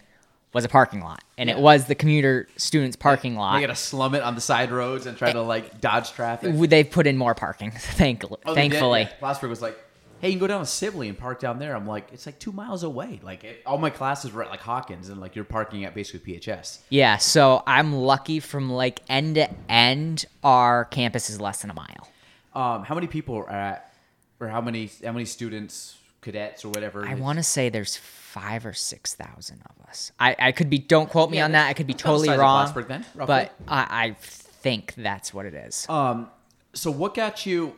was 0.54 0.66
a 0.66 0.70
parking 0.70 1.02
lot. 1.02 1.24
And 1.38 1.50
it 1.50 1.58
was 1.58 1.86
the 1.86 1.96
commuter 1.96 2.48
students 2.58 2.98
parking 2.98 3.34
They 3.34 3.40
lot 3.40 3.62
gotta 3.62 3.76
slum 3.76 4.16
it 4.16 4.22
on 4.22 4.36
the 4.36 4.42
side 4.42 4.70
roads 4.72 5.06
and 5.06 5.18
try 5.18 5.32
to 5.32 5.42
like 5.42 5.80
dodge 5.80 6.12
traffic. 6.12 6.54
they've 6.70 6.90
put 6.90 7.08
in 7.08 7.16
more 7.18 7.34
parking 7.34 7.72
thank- 7.76 8.26
Oh, 8.46 8.54
thankfully. 8.54 9.02
Yeah. 9.02 9.14
Plattsburgh 9.20 9.50
was 9.50 9.62
like, 9.62 9.78
"Hey, 10.22 10.30
you 10.30 10.34
can 10.36 10.40
go 10.40 10.48
down 10.48 10.60
to 10.62 10.66
Sibley 10.66 11.10
and 11.10 11.18
park 11.18 11.40
down 11.40 11.60
there." 11.60 11.76
I'm 11.76 11.86
like, 11.88 12.08
"It's 12.14 12.26
like 12.26 12.40
two 12.40 12.52
miles 12.52 12.84
away." 12.84 13.20
Like 13.24 13.44
it, 13.44 13.62
all 13.66 13.78
my 13.78 13.90
classes 13.90 14.32
were 14.32 14.44
at 14.44 14.50
like 14.50 14.62
Hawkins, 14.62 15.10
and 15.10 15.20
like 15.20 15.36
you're 15.36 15.44
parking 15.46 15.84
at 15.84 15.94
basically 15.94 16.38
PHS. 16.38 16.80
Yeah, 16.90 17.18
so 17.18 17.64
I'm 17.68 17.94
lucky 17.94 18.40
from 18.40 18.72
like 18.72 19.02
end 19.10 19.36
to 19.36 19.50
end, 19.70 20.26
our 20.44 20.86
campus 20.86 21.30
is 21.30 21.42
less 21.42 21.62
than 21.62 21.72
a 21.72 21.74
mile. 21.74 22.08
Um, 22.54 22.84
how 22.84 22.96
many 22.96 23.08
people 23.08 23.36
are 23.36 23.50
at, 23.50 23.94
or 24.40 24.48
how 24.48 24.62
many 24.62 24.90
how 25.04 25.12
many 25.12 25.26
students, 25.26 25.98
cadets, 26.22 26.64
or 26.64 26.70
whatever? 26.70 27.06
I 27.06 27.16
want 27.16 27.40
to 27.40 27.44
say 27.44 27.70
there's 27.70 27.98
five 27.98 28.66
or 28.66 28.74
six 28.74 29.14
thousand 29.16 29.62
of 29.70 29.88
us. 29.90 30.12
I, 30.20 30.36
I 30.40 30.52
could 30.52 30.70
be. 30.70 30.78
Don't 30.78 31.10
quote 31.10 31.32
me 31.32 31.38
Yeah, 31.38 31.46
on 31.46 31.52
that. 31.54 31.68
I 31.68 31.74
could 31.74 31.88
be 31.88 31.94
totally 31.94 32.30
wrong. 32.30 32.72
Then, 32.88 33.06
but 33.16 33.54
I, 33.68 33.88
I 33.90 34.16
think 34.20 34.94
that's 34.98 35.34
what 35.34 35.46
it 35.46 35.54
is. 35.54 35.88
Um, 35.90 36.30
so 36.74 36.92
what 36.92 37.14
got 37.14 37.46
you? 37.46 37.76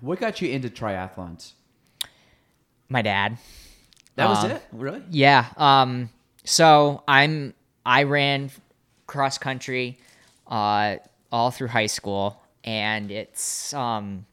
What 0.00 0.20
got 0.20 0.40
you 0.40 0.48
into 0.50 0.68
triathlons? 0.68 1.52
My 2.88 3.02
dad. 3.02 3.38
That 4.16 4.28
was 4.28 4.44
Um, 4.44 4.50
it, 4.52 4.62
really? 4.72 5.02
Yeah. 5.10 5.46
Um. 5.56 6.10
So 6.44 7.02
I'm. 7.06 7.54
I 7.84 8.02
ran 8.02 8.50
cross 9.06 9.38
country, 9.38 9.98
uh, 10.46 10.96
all 11.32 11.50
through 11.50 11.68
high 11.68 11.86
school, 11.86 12.40
and 12.64 13.10
it's 13.10 13.72
um 13.74 14.26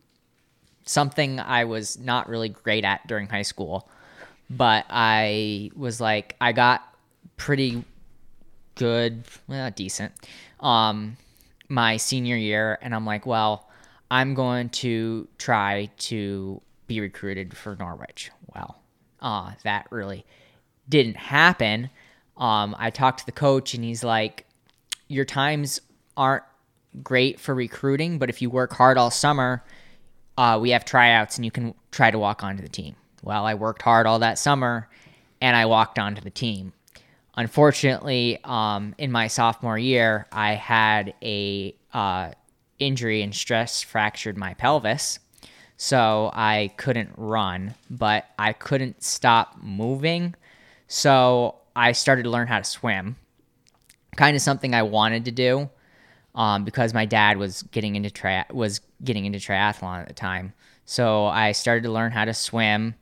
something 0.86 1.40
I 1.40 1.66
was 1.66 1.98
not 1.98 2.28
really 2.30 2.50
great 2.50 2.84
at 2.84 3.06
during 3.08 3.28
high 3.28 3.42
school, 3.44 3.90
but 4.50 4.86
I 4.90 5.72
was 5.75 6.00
like 6.02 6.36
I 6.42 6.52
got 6.52 6.84
pretty 7.38 7.84
good, 8.75 9.24
well, 9.48 9.72
decent, 9.72 10.12
um, 10.60 11.18
my 11.70 11.98
senior 11.98 12.36
year, 12.36 12.78
and 12.82 12.94
I'm 12.94 13.06
like, 13.06 13.25
well, 13.25 13.64
I'm 14.15 14.34
going 14.34 14.69
to 14.69 15.27
try 15.38 15.89
to 15.98 16.62
be 16.88 17.01
recruited 17.01 17.57
for 17.57 17.75
Norwich. 17.75 18.31
Well, 18.55 18.81
uh, 19.19 19.51
that 19.65 19.88
really 19.89 20.25
didn't 20.88 21.17
happen. 21.17 21.89
Um, 22.38 22.77
I 22.79 22.91
talked 22.91 23.19
to 23.19 23.25
the 23.25 23.34
coach, 23.34 23.74
and 23.74 23.84
he's 23.84 24.05
like, 24.05 24.45
your 25.10 25.25
times 25.25 25.81
aren't 26.15 26.45
great 27.03 27.41
for 27.41 27.53
recruiting, 27.53 28.17
but 28.17 28.29
if 28.29 28.41
you 28.41 28.50
work 28.50 28.72
hard 28.72 28.98
all 28.98 29.12
summer, 29.12 29.62
uh, 30.38 30.60
we 30.62 30.69
have 30.69 30.86
tryouts 30.86 31.36
and 31.36 31.43
you 31.43 31.51
can 31.51 31.74
try 31.91 32.10
to 32.10 32.17
walk 32.17 32.41
onto 32.41 32.63
the 32.63 32.69
team. 32.69 32.95
Well, 33.22 33.45
I 33.45 33.55
worked 33.55 33.81
hard 33.81 34.07
all 34.07 34.19
that 34.19 34.39
summer 34.39 34.88
and 35.41 35.57
I 35.57 35.65
walked 35.65 36.00
onto 36.00 36.22
the 36.22 36.29
team. 36.29 36.72
Unfortunately, 37.36 38.39
um, 38.45 38.95
in 38.98 39.12
my 39.12 39.27
sophomore 39.27 39.77
year, 39.77 40.25
I 40.31 40.53
had 40.53 41.13
a 41.22 41.75
uh, 41.93 42.31
injury 42.79 43.22
and 43.22 43.34
stress 43.34 43.82
fractured 43.82 44.38
my 44.38 44.53
pelvis, 44.53 45.20
so 45.77 46.32
I 46.34 46.72
couldn't 46.77 47.12
run, 47.17 47.75
but 47.89 48.25
I 48.39 48.53
couldn't 48.53 49.03
stop 49.03 49.58
moving. 49.62 50.36
So 50.88 51.55
I 51.75 51.91
started 51.91 52.24
to 52.24 52.29
learn 52.29 52.48
how 52.48 52.60
to 52.60 52.63
swim, 52.63 53.15
kind 54.15 54.36
of 54.36 54.41
something 54.41 54.74
I 54.74 54.84
wanted 54.84 55.25
to 55.25 55.32
do 55.32 55.70
um, 56.36 56.63
because 56.63 56.94
my 56.94 57.05
dad 57.05 57.38
was 57.38 57.63
getting 57.63 57.96
into 57.96 58.12
tri- 58.12 58.46
was 58.51 58.82
getting 59.03 59.25
into 59.25 59.39
triathlon 59.39 60.01
at 60.01 60.08
the 60.08 60.13
time. 60.13 60.53
So 60.86 61.25
I 61.25 61.53
started 61.53 61.84
to 61.84 61.91
learn 61.91 62.12
how 62.12 62.25
to 62.25 62.34
swim, 62.34 62.96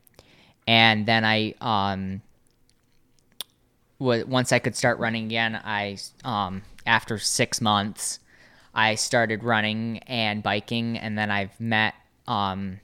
and 0.67 1.05
then 1.05 1.25
I 1.25 1.55
um, 1.59 2.21
wa- 3.99 4.23
once 4.25 4.51
I 4.51 4.59
could 4.59 4.75
start 4.75 4.99
running 4.99 5.25
again, 5.25 5.59
I 5.63 5.97
um, 6.23 6.61
after 6.85 7.17
six 7.17 7.59
months, 7.59 8.19
I 8.73 8.95
started 8.95 9.43
running 9.43 9.99
and 10.07 10.41
biking, 10.41 10.97
and 10.97 11.17
then 11.17 11.31
I've 11.31 11.59
met. 11.59 11.93
Um, 12.27 12.79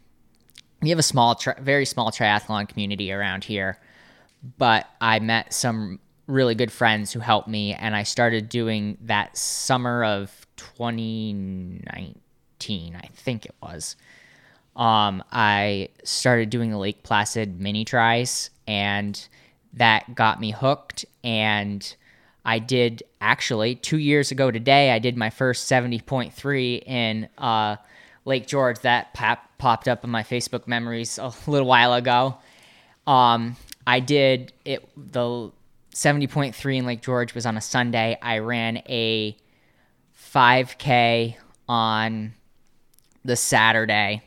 we 0.81 0.89
have 0.89 1.00
a 1.00 1.03
small, 1.03 1.36
tri- 1.36 1.58
very 1.60 1.86
small 1.86 2.12
triathlon 2.12 2.69
community 2.69 3.12
around 3.12 3.43
here, 3.43 3.79
but 4.58 4.88
I 5.01 5.19
met 5.19 5.53
some 5.53 6.00
really 6.27 6.55
good 6.55 6.72
friends 6.72 7.12
who 7.12 7.19
helped 7.19 7.48
me, 7.48 7.74
and 7.74 7.96
I 7.96 8.03
started 8.03 8.50
doing 8.50 8.98
that 9.01 9.38
summer 9.38 10.03
of 10.03 10.48
2019, 10.55 12.96
I 12.96 13.10
think 13.13 13.46
it 13.46 13.55
was. 13.62 13.96
Um, 14.75 15.24
I 15.31 15.89
started 16.03 16.50
doing 16.50 16.72
the 16.72 16.77
Lake 16.77 17.03
Placid 17.03 17.60
mini 17.60 17.84
tries, 17.84 18.50
and 18.67 19.27
that 19.74 20.15
got 20.15 20.39
me 20.39 20.51
hooked. 20.51 21.05
And 21.24 21.96
I 22.46 22.60
did 22.60 23.03
actually 23.22 23.75
two 23.75 23.98
years 23.98 24.31
ago 24.31 24.51
today. 24.51 24.91
I 24.91 25.00
did 25.00 25.17
my 25.17 25.29
first 25.29 25.69
70.3 25.69 26.84
in 26.86 27.29
uh, 27.38 27.75
Lake 28.25 28.48
George. 28.48 28.79
That 28.79 29.13
pop- 29.13 29.58
popped 29.58 29.88
up 29.88 30.03
in 30.03 30.10
my 30.10 30.24
Facebook 30.24 30.67
memories 30.67 31.17
a 31.17 31.34
little 31.48 31.67
while 31.67 31.93
ago. 31.93 32.38
Um, 33.05 33.55
I 33.86 34.00
did 34.00 34.53
it. 34.65 34.88
The 34.96 35.51
70.3 35.93 36.77
in 36.77 36.86
Lake 36.86 37.01
George 37.01 37.34
was 37.34 37.46
on 37.46 37.58
a 37.58 37.62
Sunday. 37.62 38.17
I 38.22 38.39
ran 38.39 38.77
a 38.88 39.36
5K 40.34 41.36
on 41.67 42.34
the 43.25 43.36
Saturday, 43.36 44.24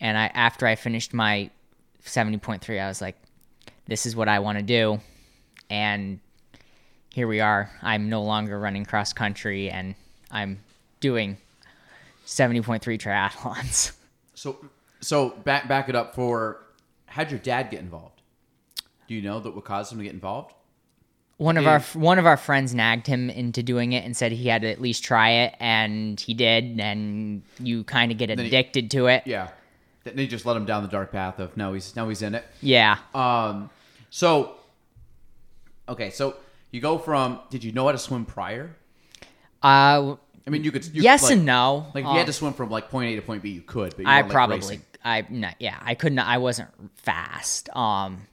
and 0.00 0.16
I 0.16 0.26
after 0.26 0.66
I 0.66 0.76
finished 0.76 1.12
my 1.12 1.50
70.3, 2.04 2.80
I 2.80 2.88
was 2.88 3.00
like, 3.00 3.16
"This 3.86 4.06
is 4.06 4.14
what 4.14 4.28
I 4.28 4.38
want 4.38 4.58
to 4.58 4.64
do," 4.64 5.00
and 5.68 6.20
here 7.12 7.26
we 7.26 7.40
are. 7.40 7.70
I'm 7.82 8.08
no 8.08 8.22
longer 8.22 8.58
running 8.58 8.84
cross 8.84 9.12
country, 9.12 9.70
and 9.70 9.94
I'm 10.30 10.60
doing 11.00 11.36
70.3 12.26 12.80
triathlons. 12.98 13.92
So, 14.32 14.56
so 15.02 15.28
back 15.44 15.68
back 15.68 15.90
it 15.90 15.94
up 15.94 16.14
for 16.14 16.62
how'd 17.04 17.30
your 17.30 17.38
dad 17.40 17.68
get 17.70 17.80
involved? 17.80 18.22
Do 19.06 19.14
you 19.14 19.20
know 19.20 19.38
that 19.38 19.54
what 19.54 19.66
caused 19.66 19.92
him 19.92 19.98
to 19.98 20.04
get 20.04 20.14
involved? 20.14 20.54
one 21.40 21.56
of 21.56 21.66
our 21.66 21.80
one 21.94 22.18
of 22.18 22.26
our 22.26 22.36
friends 22.36 22.74
nagged 22.74 23.06
him 23.06 23.30
into 23.30 23.62
doing 23.62 23.92
it 23.92 24.04
and 24.04 24.14
said 24.14 24.30
he 24.30 24.46
had 24.48 24.60
to 24.60 24.68
at 24.70 24.78
least 24.78 25.02
try 25.02 25.30
it, 25.30 25.54
and 25.58 26.20
he 26.20 26.34
did. 26.34 26.78
And 26.78 27.42
you 27.58 27.82
kind 27.84 28.12
of 28.12 28.18
get 28.18 28.28
he- 28.28 28.46
addicted 28.46 28.90
to 28.90 29.06
it. 29.06 29.22
Yeah, 29.26 29.48
then 30.04 30.18
he 30.18 30.26
just 30.26 30.44
let 30.44 30.54
him 30.56 30.66
down 30.66 30.82
the 30.82 30.88
dark 30.90 31.12
path 31.12 31.38
of 31.38 31.56
now 31.56 31.72
he's 31.72 31.96
now 31.96 32.08
he's 32.10 32.20
in 32.20 32.34
it. 32.34 32.44
Yeah. 32.60 32.98
Um, 33.14 33.70
so 34.10 34.56
okay, 35.88 36.10
so 36.10 36.36
you 36.70 36.80
go 36.80 36.98
from 36.98 37.40
did 37.50 37.64
you 37.64 37.72
know 37.72 37.86
how 37.86 37.92
to 37.92 37.98
swim 37.98 38.24
prior? 38.24 38.76
Uh, 39.62 40.16
I 40.46 40.50
mean, 40.50 40.64
you 40.64 40.72
could 40.72 40.86
you, 40.86 41.02
yes 41.02 41.22
like, 41.22 41.32
and 41.32 41.44
no. 41.44 41.86
Like 41.94 42.04
if 42.04 42.08
Um, 42.08 42.12
you 42.12 42.18
had 42.18 42.26
to 42.26 42.32
swim 42.32 42.52
from 42.54 42.70
like 42.70 42.90
point 42.90 43.12
A 43.12 43.16
to 43.16 43.22
point 43.22 43.42
B, 43.42 43.50
you 43.50 43.62
could, 43.62 43.96
but 43.96 44.06
you 44.06 44.10
I 44.10 44.22
like, 44.22 44.30
probably 44.30 44.56
racing. 44.56 44.82
I 45.04 45.26
no, 45.30 45.50
yeah 45.58 45.78
I 45.82 45.94
couldn't 45.94 46.18
I 46.18 46.38
wasn't 46.38 46.68
fast. 46.96 47.68
Um, 47.76 48.26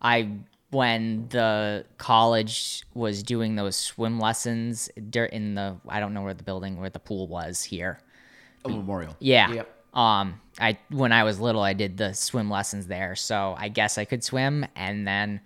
I 0.00 0.30
when 0.70 1.28
the 1.30 1.86
college 1.96 2.84
was 2.94 3.22
doing 3.22 3.56
those 3.56 3.76
swim 3.76 4.20
lessons 4.20 4.88
in 4.96 5.54
the 5.54 5.76
I 5.88 6.00
don't 6.00 6.14
know 6.14 6.22
where 6.22 6.34
the 6.34 6.44
building 6.44 6.78
where 6.78 6.90
the 6.90 7.00
pool 7.00 7.26
was 7.28 7.62
here. 7.62 8.00
a 8.64 8.68
memorial. 8.68 9.16
Yeah. 9.20 9.50
Yep. 9.52 9.74
Um, 9.94 10.40
I 10.60 10.78
when 10.90 11.12
I 11.12 11.24
was 11.24 11.40
little, 11.40 11.62
I 11.62 11.72
did 11.72 11.96
the 11.96 12.12
swim 12.12 12.50
lessons 12.50 12.86
there, 12.86 13.16
so 13.16 13.54
I 13.58 13.68
guess 13.68 13.98
I 13.98 14.04
could 14.04 14.22
swim, 14.22 14.66
and 14.76 15.06
then 15.06 15.40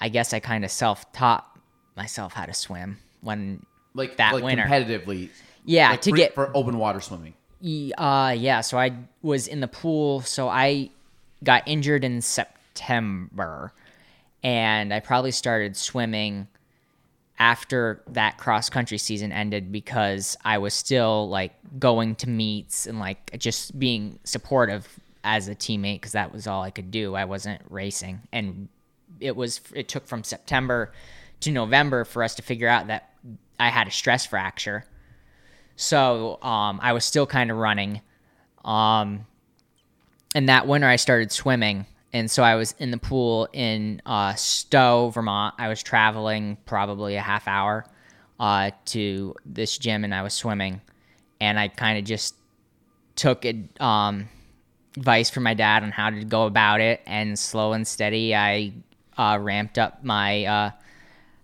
I 0.00 0.08
guess 0.08 0.32
I 0.32 0.40
kind 0.40 0.64
of 0.64 0.70
self 0.70 1.10
taught 1.12 1.55
myself 1.96 2.32
how 2.34 2.44
to 2.46 2.54
swim 2.54 2.98
when 3.20 3.64
Like 3.94 4.16
that 4.16 4.34
like 4.34 4.44
winter. 4.44 4.64
competitively. 4.64 5.30
Yeah, 5.64 5.90
like 5.90 6.02
to 6.02 6.10
for, 6.10 6.16
get 6.16 6.34
for 6.34 6.50
open 6.54 6.78
water 6.78 7.00
swimming. 7.00 7.34
Uh, 7.98 8.34
yeah. 8.38 8.60
So 8.60 8.78
I 8.78 8.92
was 9.22 9.48
in 9.48 9.60
the 9.60 9.68
pool. 9.68 10.20
So 10.20 10.48
I 10.48 10.90
got 11.42 11.66
injured 11.66 12.04
in 12.04 12.20
September, 12.20 13.72
and 14.42 14.92
I 14.94 15.00
probably 15.00 15.32
started 15.32 15.76
swimming 15.76 16.46
after 17.38 18.02
that 18.08 18.38
cross 18.38 18.70
country 18.70 18.96
season 18.98 19.30
ended 19.32 19.70
because 19.72 20.36
I 20.44 20.58
was 20.58 20.72
still 20.72 21.28
like 21.28 21.52
going 21.78 22.14
to 22.16 22.30
meets 22.30 22.86
and 22.86 22.98
like 22.98 23.36
just 23.38 23.78
being 23.78 24.18
supportive 24.24 24.88
as 25.24 25.48
a 25.48 25.54
teammate 25.54 25.96
because 25.96 26.12
that 26.12 26.32
was 26.32 26.46
all 26.46 26.62
I 26.62 26.70
could 26.70 26.90
do. 26.90 27.14
I 27.14 27.24
wasn't 27.24 27.60
racing, 27.68 28.20
and 28.32 28.68
it 29.18 29.34
was 29.34 29.60
it 29.74 29.88
took 29.88 30.06
from 30.06 30.22
September 30.22 30.92
to 31.40 31.50
November 31.50 32.04
for 32.04 32.22
us 32.22 32.34
to 32.36 32.42
figure 32.42 32.68
out 32.68 32.88
that 32.88 33.10
I 33.58 33.68
had 33.68 33.88
a 33.88 33.90
stress 33.90 34.26
fracture. 34.26 34.84
So 35.76 36.42
um, 36.42 36.80
I 36.82 36.92
was 36.92 37.04
still 37.04 37.26
kind 37.26 37.50
of 37.50 37.56
running. 37.56 38.00
Um, 38.64 39.26
and 40.34 40.48
that 40.48 40.66
winter, 40.66 40.86
I 40.86 40.96
started 40.96 41.30
swimming. 41.32 41.86
And 42.12 42.30
so 42.30 42.42
I 42.42 42.54
was 42.54 42.74
in 42.78 42.90
the 42.90 42.98
pool 42.98 43.48
in 43.52 44.00
uh, 44.06 44.34
Stowe, 44.34 45.10
Vermont. 45.10 45.54
I 45.58 45.68
was 45.68 45.82
traveling 45.82 46.56
probably 46.64 47.16
a 47.16 47.20
half 47.20 47.46
hour 47.46 47.86
uh, 48.40 48.70
to 48.86 49.34
this 49.44 49.76
gym 49.76 50.04
and 50.04 50.14
I 50.14 50.22
was 50.22 50.34
swimming. 50.34 50.80
And 51.40 51.58
I 51.58 51.68
kind 51.68 51.98
of 51.98 52.04
just 52.04 52.34
took 53.14 53.44
it, 53.44 53.56
um, 53.80 54.28
advice 54.96 55.28
from 55.28 55.42
my 55.42 55.52
dad 55.52 55.82
on 55.82 55.90
how 55.90 56.08
to 56.08 56.24
go 56.24 56.46
about 56.46 56.80
it. 56.80 57.02
And 57.06 57.38
slow 57.38 57.74
and 57.74 57.86
steady, 57.86 58.34
I 58.34 58.72
uh, 59.18 59.38
ramped 59.40 59.78
up 59.78 60.02
my 60.02 60.44
uh, 60.44 60.70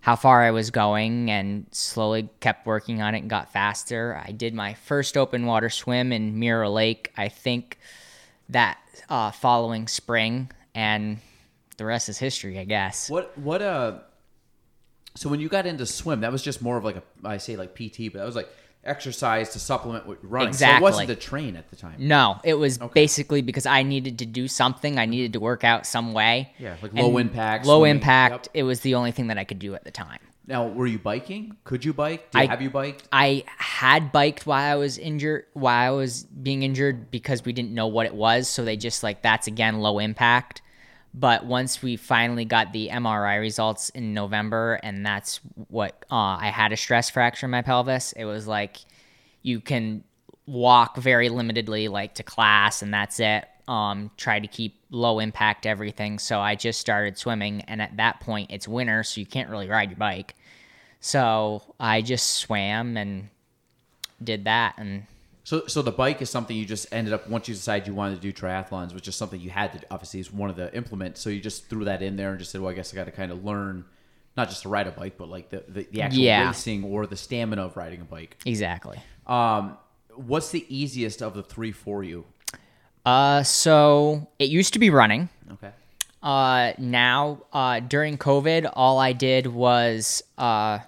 how 0.03 0.17
far 0.17 0.43
I 0.43 0.51
was 0.51 0.69
going 0.69 1.31
and 1.31 1.65
slowly 1.71 2.27
kept 2.41 2.65
working 2.65 3.01
on 3.01 3.15
it 3.15 3.19
and 3.19 3.29
got 3.29 3.53
faster. 3.53 4.21
I 4.21 4.33
did 4.33 4.53
my 4.53 4.73
first 4.73 5.15
open 5.15 5.45
water 5.45 5.69
swim 5.69 6.11
in 6.11 6.37
Mirror 6.37 6.67
Lake, 6.67 7.13
I 7.15 7.29
think 7.29 7.79
that 8.49 8.79
uh, 9.07 9.31
following 9.31 9.87
spring, 9.87 10.51
and 10.75 11.19
the 11.77 11.85
rest 11.85 12.09
is 12.09 12.17
history, 12.17 12.59
I 12.59 12.65
guess. 12.65 13.09
What 13.09 13.37
what 13.37 13.61
uh 13.61 13.99
so 15.15 15.29
when 15.29 15.39
you 15.39 15.47
got 15.47 15.65
into 15.65 15.85
swim, 15.85 16.19
that 16.19 16.33
was 16.33 16.43
just 16.43 16.61
more 16.61 16.75
of 16.75 16.83
like 16.83 16.97
a 16.97 17.03
I 17.23 17.37
say 17.37 17.55
like 17.55 17.73
PT, 17.73 18.11
but 18.11 18.15
that 18.15 18.25
was 18.25 18.35
like 18.35 18.49
exercise 18.85 19.49
to 19.53 19.59
supplement 19.59 20.05
what 20.07 20.19
you're 20.21 20.31
running. 20.31 20.53
So 20.53 20.67
it 20.67 20.81
wasn't 20.81 21.07
the 21.07 21.15
train 21.15 21.55
at 21.55 21.69
the 21.69 21.75
time. 21.75 21.95
No, 21.97 22.39
it 22.43 22.55
was 22.55 22.77
basically 22.77 23.41
because 23.41 23.65
I 23.65 23.83
needed 23.83 24.19
to 24.19 24.25
do 24.25 24.47
something. 24.47 24.99
I 24.99 25.05
needed 25.05 25.33
to 25.33 25.39
work 25.39 25.63
out 25.63 25.85
some 25.85 26.13
way. 26.13 26.53
Yeah, 26.59 26.75
like 26.81 26.91
And 26.91 27.01
low 27.01 27.17
impact, 27.17 27.65
Low 27.65 27.79
swimming. 27.79 27.97
impact. 27.97 28.47
Yep. 28.47 28.51
It 28.53 28.63
was 28.63 28.81
the 28.81 28.95
only 28.95 29.11
thing 29.11 29.27
that 29.27 29.37
I 29.37 29.43
could 29.43 29.59
do 29.59 29.75
at 29.75 29.83
the 29.83 29.91
time. 29.91 30.19
Now, 30.45 30.67
were 30.67 30.87
you 30.87 30.99
biking? 30.99 31.55
Could 31.63 31.85
you 31.85 31.93
bike? 31.93 32.31
Did, 32.31 32.39
I- 32.41 32.45
have 32.47 32.61
you 32.61 32.69
biked? 32.69 33.07
I 33.13 33.45
had 33.57 34.11
biked 34.11 34.45
while 34.45 34.73
I 34.73 34.75
was 34.75 34.97
injured, 34.97 35.45
while 35.53 35.93
I 35.93 35.95
was 35.95 36.23
being 36.23 36.63
injured 36.63 37.09
because 37.11 37.45
we 37.45 37.53
didn't 37.53 37.71
know 37.73 37.87
what 37.87 38.05
it 38.07 38.13
was. 38.13 38.49
So 38.49 38.65
they 38.65 38.75
just 38.75 39.03
like, 39.03 39.21
that's 39.21 39.47
again 39.47 39.79
low 39.79 39.99
impact. 39.99 40.61
But 41.13 41.45
once 41.45 41.81
we 41.81 41.95
finally 41.95 42.45
got 42.45 42.73
the 42.73 42.89
MRI 42.89 43.39
results 43.39 43.89
in 43.89 44.13
November, 44.13 44.79
and 44.81 45.05
that's 45.05 45.39
what 45.67 46.05
uh, 46.11 46.15
I 46.15 46.47
had 46.47 46.71
a 46.71 46.77
stress 46.77 47.09
fracture 47.09 47.45
in 47.45 47.51
my 47.51 47.61
pelvis, 47.61 48.13
it 48.13 48.25
was 48.25 48.47
like 48.47 48.77
you 49.43 49.59
can 49.59 50.03
walk 50.47 50.97
very 50.97 51.29
limitedly, 51.29 51.89
like 51.89 52.15
to 52.15 52.23
class, 52.23 52.81
and 52.81 52.93
that's 52.93 53.19
it. 53.19 53.45
Um, 53.67 54.09
try 54.17 54.39
to 54.39 54.47
keep 54.47 54.75
low 54.89 55.19
impact 55.19 55.65
everything. 55.65 56.19
So 56.19 56.39
I 56.39 56.55
just 56.55 56.79
started 56.79 57.17
swimming, 57.17 57.61
and 57.61 57.81
at 57.81 57.95
that 57.97 58.19
point, 58.19 58.51
it's 58.51 58.67
winter, 58.67 59.03
so 59.03 59.21
you 59.21 59.27
can't 59.27 59.49
really 59.49 59.69
ride 59.69 59.91
your 59.91 59.97
bike. 59.97 60.35
So 60.99 61.61
I 61.79 62.01
just 62.01 62.33
swam 62.37 62.97
and 62.97 63.29
did 64.23 64.45
that, 64.45 64.75
and 64.77 65.05
So, 65.45 65.67
so 65.67 65.81
the 65.81 65.91
bike 65.91 66.21
is 66.21 66.29
something 66.29 66.55
you 66.55 66.65
just 66.65 66.87
ended 66.93 67.13
up 67.13 67.29
once 67.29 67.47
you 67.49 67.53
decided 67.53 67.87
you 67.87 67.93
wanted 67.93 68.15
to 68.15 68.21
do 68.21 68.31
triathlons, 68.31 68.93
which 68.93 69.07
is 69.09 69.15
something 69.15 69.39
you 69.41 69.49
had 69.49 69.73
to 69.73 69.79
obviously 69.91 70.19
is 70.21 70.31
one 70.31 70.49
of 70.49 70.55
the 70.55 70.73
implement. 70.75 71.17
So 71.17 71.29
you 71.29 71.41
just 71.41 71.67
threw 71.69 71.83
that 71.85 72.01
in 72.01 72.15
there 72.15 72.29
and 72.29 72.39
just 72.39 72.51
said, 72.51 72.61
"Well, 72.61 72.71
I 72.71 72.73
guess 72.73 72.93
I 72.93 72.95
got 72.95 73.05
to 73.05 73.11
kind 73.11 73.31
of 73.31 73.43
learn 73.43 73.83
not 74.37 74.47
just 74.49 74.61
to 74.63 74.69
ride 74.69 74.87
a 74.87 74.91
bike, 74.91 75.15
but 75.17 75.27
like 75.29 75.49
the 75.49 75.63
the, 75.67 75.87
the 75.91 76.01
actual 76.01 76.21
Yeah. 76.23 76.47
racing 76.47 76.85
or 76.85 77.05
the 77.07 77.17
stamina 77.17 77.65
of 77.65 77.75
riding 77.75 77.99
a 78.01 78.05
bike." 78.05 78.37
exactly. 78.45 78.99
Um, 79.27 79.77
what's 80.15 80.49
the 80.51 80.65
easiest 80.73 81.21
of 81.21 81.33
the 81.33 81.43
three 81.43 81.71
for 81.73 82.03
you? 82.03 82.23
Uh, 83.05 83.43
so 83.43 84.29
it 84.39 84.49
used 84.49 84.71
to 84.73 84.79
be 84.79 84.89
running. 84.89 85.27
Okay. 85.51 85.71
Uh, 86.21 86.71
now, 86.77 87.39
uh, 87.51 87.81
during 87.81 88.17
COVID, 88.17 88.71
all 88.75 88.97
I 88.97 89.11
did 89.11 89.45
was 89.47 90.23
uh, 90.37 90.79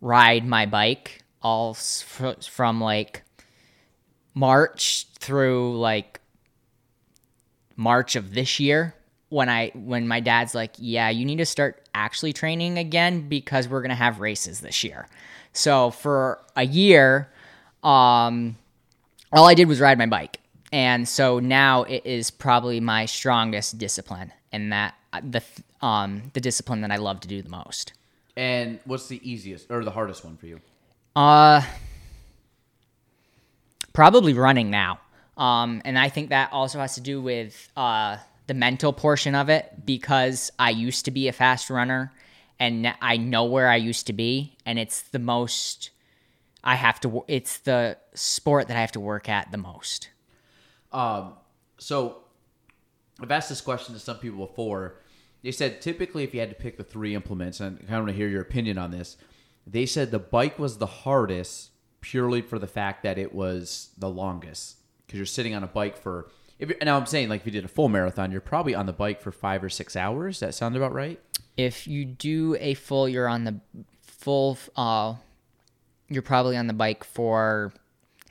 ride 0.00 0.46
my 0.46 0.64
bike 0.64 1.22
all 1.42 1.74
fr- 1.74 2.40
from 2.48 2.80
like 2.80 3.22
March 4.34 5.06
through 5.18 5.78
like 5.78 6.20
March 7.76 8.16
of 8.16 8.34
this 8.34 8.60
year. 8.60 8.94
When 9.30 9.48
I 9.48 9.70
when 9.74 10.06
my 10.06 10.20
dad's 10.20 10.54
like, 10.54 10.74
yeah, 10.78 11.08
you 11.08 11.24
need 11.24 11.38
to 11.38 11.46
start 11.46 11.88
actually 11.94 12.32
training 12.32 12.78
again 12.78 13.28
because 13.28 13.68
we're 13.68 13.82
gonna 13.82 13.94
have 13.94 14.20
races 14.20 14.60
this 14.60 14.84
year. 14.84 15.08
So 15.52 15.90
for 15.90 16.40
a 16.54 16.64
year, 16.64 17.28
um, 17.82 18.56
all 19.32 19.46
I 19.46 19.54
did 19.54 19.66
was 19.66 19.80
ride 19.80 19.98
my 19.98 20.06
bike. 20.06 20.38
And 20.72 21.08
so 21.08 21.38
now 21.38 21.84
it 21.84 22.04
is 22.04 22.30
probably 22.30 22.80
my 22.80 23.06
strongest 23.06 23.78
discipline 23.78 24.32
and 24.52 24.72
that 24.72 24.94
the 25.22 25.42
um 25.80 26.30
the 26.32 26.40
discipline 26.40 26.80
that 26.82 26.90
I 26.90 26.96
love 26.96 27.20
to 27.20 27.28
do 27.28 27.42
the 27.42 27.48
most. 27.48 27.92
And 28.36 28.80
what's 28.84 29.06
the 29.06 29.20
easiest 29.28 29.70
or 29.70 29.84
the 29.84 29.92
hardest 29.92 30.24
one 30.24 30.36
for 30.36 30.46
you? 30.46 30.60
Uh 31.16 31.62
probably 33.94 34.34
running 34.34 34.70
now. 34.70 35.00
Um 35.38 35.80
and 35.86 35.98
I 35.98 36.10
think 36.10 36.28
that 36.28 36.52
also 36.52 36.78
has 36.78 36.94
to 36.96 37.00
do 37.00 37.22
with 37.22 37.70
uh 37.76 38.18
the 38.46 38.54
mental 38.54 38.92
portion 38.92 39.34
of 39.34 39.48
it 39.48 39.86
because 39.86 40.52
I 40.58 40.70
used 40.70 41.06
to 41.06 41.10
be 41.10 41.28
a 41.28 41.32
fast 41.32 41.70
runner 41.70 42.12
and 42.60 42.94
I 43.00 43.16
know 43.16 43.46
where 43.46 43.68
I 43.68 43.76
used 43.76 44.06
to 44.08 44.12
be 44.12 44.56
and 44.66 44.78
it's 44.78 45.00
the 45.00 45.18
most 45.18 45.90
I 46.62 46.74
have 46.76 47.00
to 47.00 47.24
it's 47.28 47.58
the 47.58 47.96
sport 48.14 48.68
that 48.68 48.76
I 48.76 48.80
have 48.80 48.92
to 48.92 49.00
work 49.00 49.28
at 49.28 49.50
the 49.50 49.58
most. 49.58 50.10
Um, 50.92 51.34
so 51.78 52.22
I've 53.20 53.30
asked 53.30 53.48
this 53.48 53.60
question 53.60 53.94
to 53.94 54.00
some 54.00 54.18
people 54.18 54.46
before. 54.46 55.00
They 55.42 55.52
said 55.52 55.82
typically 55.82 56.24
if 56.24 56.32
you 56.32 56.40
had 56.40 56.48
to 56.48 56.56
pick 56.56 56.78
the 56.78 56.84
three 56.84 57.14
implements, 57.14 57.60
and 57.60 57.76
I 57.76 57.80
kind 57.80 57.96
of 57.96 58.04
want 58.04 58.08
to 58.08 58.16
hear 58.16 58.28
your 58.28 58.40
opinion 58.40 58.78
on 58.78 58.90
this. 58.90 59.16
They 59.66 59.86
said 59.86 60.10
the 60.10 60.18
bike 60.18 60.58
was 60.58 60.78
the 60.78 60.86
hardest 60.86 61.70
purely 62.04 62.42
for 62.42 62.58
the 62.58 62.66
fact 62.66 63.02
that 63.02 63.16
it 63.16 63.34
was 63.34 63.88
the 63.96 64.08
longest 64.10 64.76
because 65.06 65.18
you're 65.18 65.24
sitting 65.26 65.54
on 65.54 65.64
a 65.64 65.66
bike 65.66 65.96
for. 65.96 66.28
If 66.58 66.68
you're, 66.68 66.78
now 66.82 66.98
I'm 66.98 67.06
saying 67.06 67.30
like 67.30 67.40
if 67.40 67.46
you 67.46 67.52
did 67.52 67.64
a 67.64 67.68
full 67.68 67.88
marathon, 67.88 68.30
you're 68.30 68.40
probably 68.42 68.74
on 68.74 68.84
the 68.84 68.92
bike 68.92 69.22
for 69.22 69.32
five 69.32 69.64
or 69.64 69.70
six 69.70 69.96
hours. 69.96 70.40
That 70.40 70.54
sound 70.54 70.76
about 70.76 70.92
right? 70.92 71.18
if 71.56 71.86
you 71.86 72.04
do 72.04 72.56
a 72.58 72.74
full 72.74 73.08
you're 73.08 73.28
on 73.28 73.44
the 73.44 73.54
full 74.02 74.58
uh 74.76 75.14
you're 76.08 76.20
probably 76.22 76.56
on 76.56 76.66
the 76.66 76.72
bike 76.72 77.04
for 77.04 77.72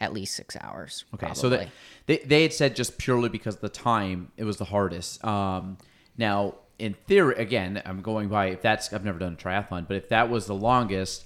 at 0.02 0.12
least 0.12 0.36
six 0.36 0.58
hours 0.60 1.06
Okay, 1.14 1.28
probably. 1.28 1.40
so 1.40 1.48
that 1.50 1.70
they 2.06 2.18
they 2.18 2.42
had 2.44 2.52
said 2.54 2.76
just 2.76 2.98
purely 2.98 3.30
because 3.30 3.56
of 3.56 3.62
the 3.62 3.70
time 3.70 4.32
it 4.38 4.44
was 4.44 4.58
the 4.58 4.66
hardest. 4.66 5.24
Um, 5.26 5.78
now 6.18 6.56
in 6.80 6.96
theory, 7.08 7.36
again, 7.36 7.82
I'm 7.86 8.02
going 8.02 8.28
by 8.28 8.48
if 8.48 8.62
that's 8.62 8.92
I've 8.92 9.06
never 9.06 9.20
done 9.20 9.34
a 9.34 9.38
triathlon, 9.38 9.88
but 9.88 9.96
if 9.96 10.10
that 10.10 10.30
was 10.30 10.46
the 10.48 10.56
longest, 10.56 11.24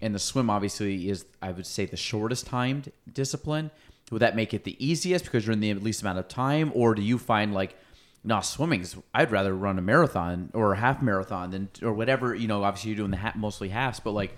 and 0.00 0.14
the 0.14 0.18
swim 0.18 0.50
obviously 0.50 1.08
is 1.08 1.24
I 1.42 1.52
would 1.52 1.66
say 1.66 1.86
the 1.86 1.96
shortest 1.96 2.46
timed 2.46 2.92
discipline, 3.12 3.70
would 4.10 4.22
that 4.22 4.34
make 4.36 4.54
it 4.54 4.64
the 4.64 4.76
easiest 4.84 5.24
because 5.24 5.46
you're 5.46 5.52
in 5.52 5.60
the 5.60 5.74
least 5.74 6.02
amount 6.02 6.18
of 6.18 6.28
time, 6.28 6.72
or 6.74 6.94
do 6.94 7.02
you 7.02 7.18
find 7.18 7.54
like 7.54 7.76
no 8.22 8.40
swimming 8.40 8.82
is 8.82 8.96
I'd 9.14 9.30
rather 9.30 9.54
run 9.54 9.78
a 9.78 9.82
marathon 9.82 10.50
or 10.52 10.72
a 10.74 10.76
half 10.76 11.00
marathon 11.00 11.50
than 11.50 11.68
or 11.82 11.92
whatever 11.92 12.34
you 12.34 12.48
know 12.48 12.62
obviously 12.64 12.90
you're 12.90 12.98
doing 12.98 13.10
the 13.10 13.16
ha- 13.16 13.32
mostly 13.36 13.68
halves, 13.70 14.00
but 14.00 14.12
like 14.12 14.36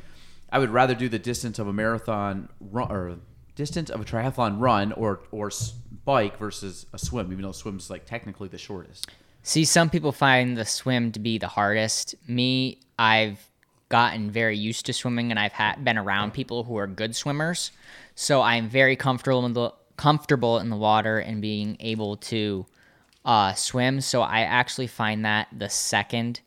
I 0.51 0.59
would 0.59 0.70
rather 0.70 0.94
do 0.94 1.09
the 1.09 1.18
distance 1.18 1.59
of 1.59 1.66
a 1.66 1.72
marathon 1.72 2.48
run 2.61 2.90
or 2.92 3.16
distance 3.55 3.90
of 3.90 4.01
a 4.01 4.05
triathlon 4.05 4.61
run 4.61 4.92
or 4.92 5.20
or 5.31 5.51
bike 6.05 6.38
versus 6.38 6.87
a 6.92 6.98
swim, 6.98 7.33
even 7.33 7.42
though 7.42 7.53
swim's 7.53 7.90
like 7.90 8.05
technically 8.05 8.48
the 8.48 8.59
shortest. 8.59 9.09
see 9.42 9.64
some 9.64 9.90
people 9.90 10.12
find 10.12 10.57
the 10.57 10.64
swim 10.64 11.12
to 11.12 11.18
be 11.18 11.38
the 11.38 11.48
hardest. 11.48 12.14
Me 12.29 12.79
i've 12.98 13.48
gotten 13.93 14.31
very 14.31 14.57
used 14.57 14.87
to 14.87 14.93
swimming 14.93 15.31
and 15.31 15.39
i've 15.39 15.53
had 15.53 15.85
been 15.85 15.99
around 15.99 16.33
people 16.33 16.65
who 16.65 16.77
are 16.77 16.87
good 16.87 17.15
swimmers. 17.15 17.71
So 18.15 18.43
i'm 18.43 18.69
very 18.69 18.97
comfortable 18.97 19.45
in 19.47 19.53
the 19.53 19.71
comfortable 19.97 20.59
in 20.59 20.71
the 20.71 20.77
water 20.77 21.19
and 21.19 21.41
being 21.43 21.77
able 21.79 22.17
to 22.17 22.67
uh, 23.25 23.53
swim. 23.53 24.01
So 24.01 24.23
i 24.23 24.41
actually 24.41 24.89
find 24.89 25.25
that 25.25 25.47
the 25.57 25.69
second 25.69 26.41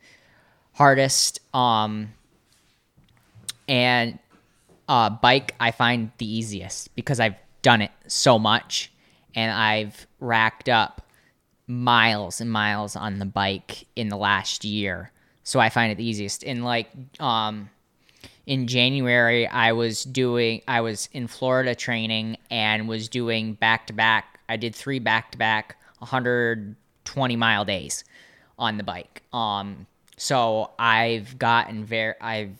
hardest 0.73 1.39
um 1.55 2.09
and 3.67 4.19
uh, 4.87 5.09
bike 5.09 5.55
I 5.59 5.71
find 5.71 6.11
the 6.17 6.31
easiest 6.31 6.95
because 6.95 7.19
I've 7.19 7.35
done 7.61 7.81
it 7.81 7.91
so 8.07 8.37
much 8.37 8.91
and 9.33 9.51
I've 9.51 10.07
racked 10.19 10.69
up 10.69 11.01
miles 11.67 12.41
and 12.41 12.51
miles 12.51 12.95
on 12.95 13.19
the 13.19 13.25
bike 13.25 13.85
in 13.95 14.09
the 14.09 14.17
last 14.17 14.63
year. 14.63 15.11
So 15.45 15.59
I 15.59 15.69
find 15.69 15.91
it 15.91 15.95
the 15.95 16.05
easiest. 16.05 16.43
In 16.43 16.63
like 16.63 16.89
um 17.19 17.69
in 18.45 18.67
January 18.67 19.47
I 19.47 19.71
was 19.71 20.03
doing 20.03 20.61
I 20.67 20.81
was 20.81 21.07
in 21.13 21.27
Florida 21.27 21.73
training 21.73 22.37
and 22.51 22.89
was 22.89 23.07
doing 23.07 23.53
back 23.53 23.87
to 23.87 23.93
back. 23.93 24.39
I 24.49 24.57
did 24.57 24.75
3 24.75 24.99
back 24.99 25.31
to 25.31 25.37
back 25.37 25.77
120 25.99 27.35
mile 27.35 27.63
days 27.63 28.03
on 28.59 28.77
the 28.77 28.83
bike. 28.83 29.21
Um 29.31 29.87
so 30.17 30.71
I've 30.77 31.37
gotten 31.39 31.85
very 31.85 32.15
I've 32.19 32.57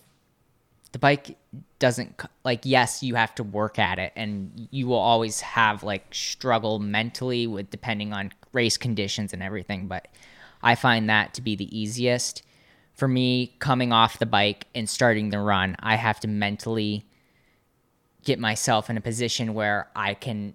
the 0.91 0.99
bike 0.99 1.37
doesn't 1.79 2.21
like 2.45 2.61
yes 2.63 3.03
you 3.03 3.15
have 3.15 3.35
to 3.35 3.43
work 3.43 3.79
at 3.79 3.99
it 3.99 4.13
and 4.15 4.69
you 4.71 4.87
will 4.87 4.95
always 4.95 5.41
have 5.41 5.83
like 5.83 6.05
struggle 6.13 6.79
mentally 6.79 7.47
with 7.47 7.69
depending 7.69 8.13
on 8.13 8.31
race 8.53 8.77
conditions 8.77 9.33
and 9.33 9.43
everything 9.43 9.87
but 9.87 10.07
i 10.63 10.73
find 10.73 11.09
that 11.09 11.33
to 11.33 11.41
be 11.41 11.53
the 11.53 11.77
easiest 11.77 12.43
for 12.95 13.07
me 13.07 13.55
coming 13.59 13.91
off 13.93 14.17
the 14.19 14.25
bike 14.25 14.67
and 14.73 14.89
starting 14.89 15.29
the 15.29 15.39
run 15.39 15.75
i 15.79 15.95
have 15.95 16.19
to 16.19 16.27
mentally 16.27 17.05
get 18.23 18.39
myself 18.39 18.89
in 18.89 18.97
a 18.97 19.01
position 19.01 19.53
where 19.53 19.89
i 19.95 20.13
can 20.13 20.53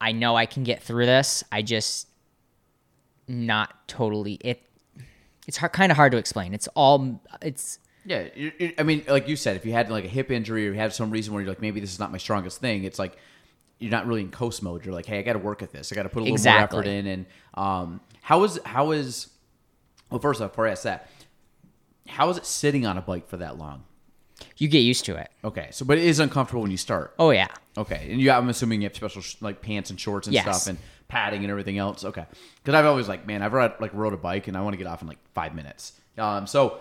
i 0.00 0.10
know 0.12 0.34
i 0.36 0.46
can 0.46 0.64
get 0.64 0.82
through 0.82 1.06
this 1.06 1.44
i 1.52 1.62
just 1.62 2.08
not 3.28 3.86
totally 3.88 4.34
it 4.40 4.62
it's 5.46 5.56
hard, 5.56 5.72
kind 5.72 5.92
of 5.92 5.96
hard 5.96 6.12
to 6.12 6.18
explain 6.18 6.54
it's 6.54 6.68
all 6.68 7.20
it's 7.42 7.78
Yeah, 8.04 8.28
I 8.78 8.82
mean, 8.84 9.04
like 9.06 9.28
you 9.28 9.36
said, 9.36 9.56
if 9.56 9.66
you 9.66 9.72
had 9.72 9.90
like 9.90 10.04
a 10.04 10.08
hip 10.08 10.30
injury 10.30 10.66
or 10.66 10.72
you 10.72 10.78
had 10.78 10.94
some 10.94 11.10
reason 11.10 11.34
where 11.34 11.42
you're 11.42 11.50
like, 11.50 11.60
maybe 11.60 11.78
this 11.80 11.92
is 11.92 11.98
not 11.98 12.10
my 12.10 12.16
strongest 12.16 12.58
thing, 12.60 12.84
it's 12.84 12.98
like 12.98 13.16
you're 13.78 13.90
not 13.90 14.06
really 14.06 14.22
in 14.22 14.30
coast 14.30 14.62
mode. 14.62 14.84
You're 14.84 14.94
like, 14.94 15.04
hey, 15.06 15.18
I 15.18 15.22
got 15.22 15.34
to 15.34 15.38
work 15.38 15.62
at 15.62 15.72
this. 15.72 15.92
I 15.92 15.94
got 15.94 16.04
to 16.04 16.08
put 16.08 16.20
a 16.20 16.24
little 16.24 16.34
Exactly. 16.34 16.76
more 16.76 16.82
effort 16.82 16.90
in. 16.90 17.06
And 17.06 17.26
um, 17.54 18.00
how 18.22 18.44
is 18.44 18.58
how 18.64 18.92
is 18.92 19.28
well, 20.10 20.20
first 20.20 20.40
off, 20.40 20.52
before 20.52 20.66
I 20.66 20.70
ask 20.70 20.84
that, 20.84 21.10
how 22.08 22.28
is 22.30 22.36
it 22.36 22.46
sitting 22.46 22.84
on 22.86 22.98
a 22.98 23.02
bike 23.02 23.28
for 23.28 23.36
that 23.38 23.58
long? 23.58 23.84
you 24.56 24.68
get 24.68 24.78
used 24.80 25.04
to 25.04 25.16
it 25.16 25.28
Okay, 25.44 25.66
so 25.72 25.84
but 25.84 25.98
it 25.98 26.04
is 26.04 26.20
uncomfortable 26.20 26.62
when 26.62 26.70
you 26.70 26.76
start. 26.76 27.12
oh 27.18 27.30
yeah 27.30 27.48
Okay, 27.76 28.08
and 28.10 28.20
you, 28.20 28.30
I'm 28.30 28.48
assuming 28.48 28.80
you 28.82 28.88
have 28.88 28.96
special 28.96 29.22
sh- 29.22 29.36
like 29.40 29.60
pants 29.62 29.90
and 29.90 29.98
shorts 30.00 30.26
and 30.26 30.34
Yes. 30.34 30.42
stuff. 30.44 30.66
And 30.68 30.78
padding 31.08 31.42
and 31.42 31.50
everything 31.50 31.78
else. 31.78 32.04
Okay, 32.04 32.26
because 32.56 32.74
I've 32.74 32.84
always 32.84 33.08
like, 33.08 33.26
man, 33.26 33.40
I've 33.42 33.52
rode, 33.54 33.72
like 33.80 33.94
rode 33.94 34.12
a 34.12 34.16
bike 34.18 34.46
and 34.48 34.56
I 34.56 34.60
want 34.60 34.74
to 34.74 34.76
get 34.76 34.86
off 34.86 35.00
in 35.00 35.08
like 35.08 35.18
five 35.32 35.54
minutes. 35.54 35.92
Um, 36.18 36.46
so 36.46 36.80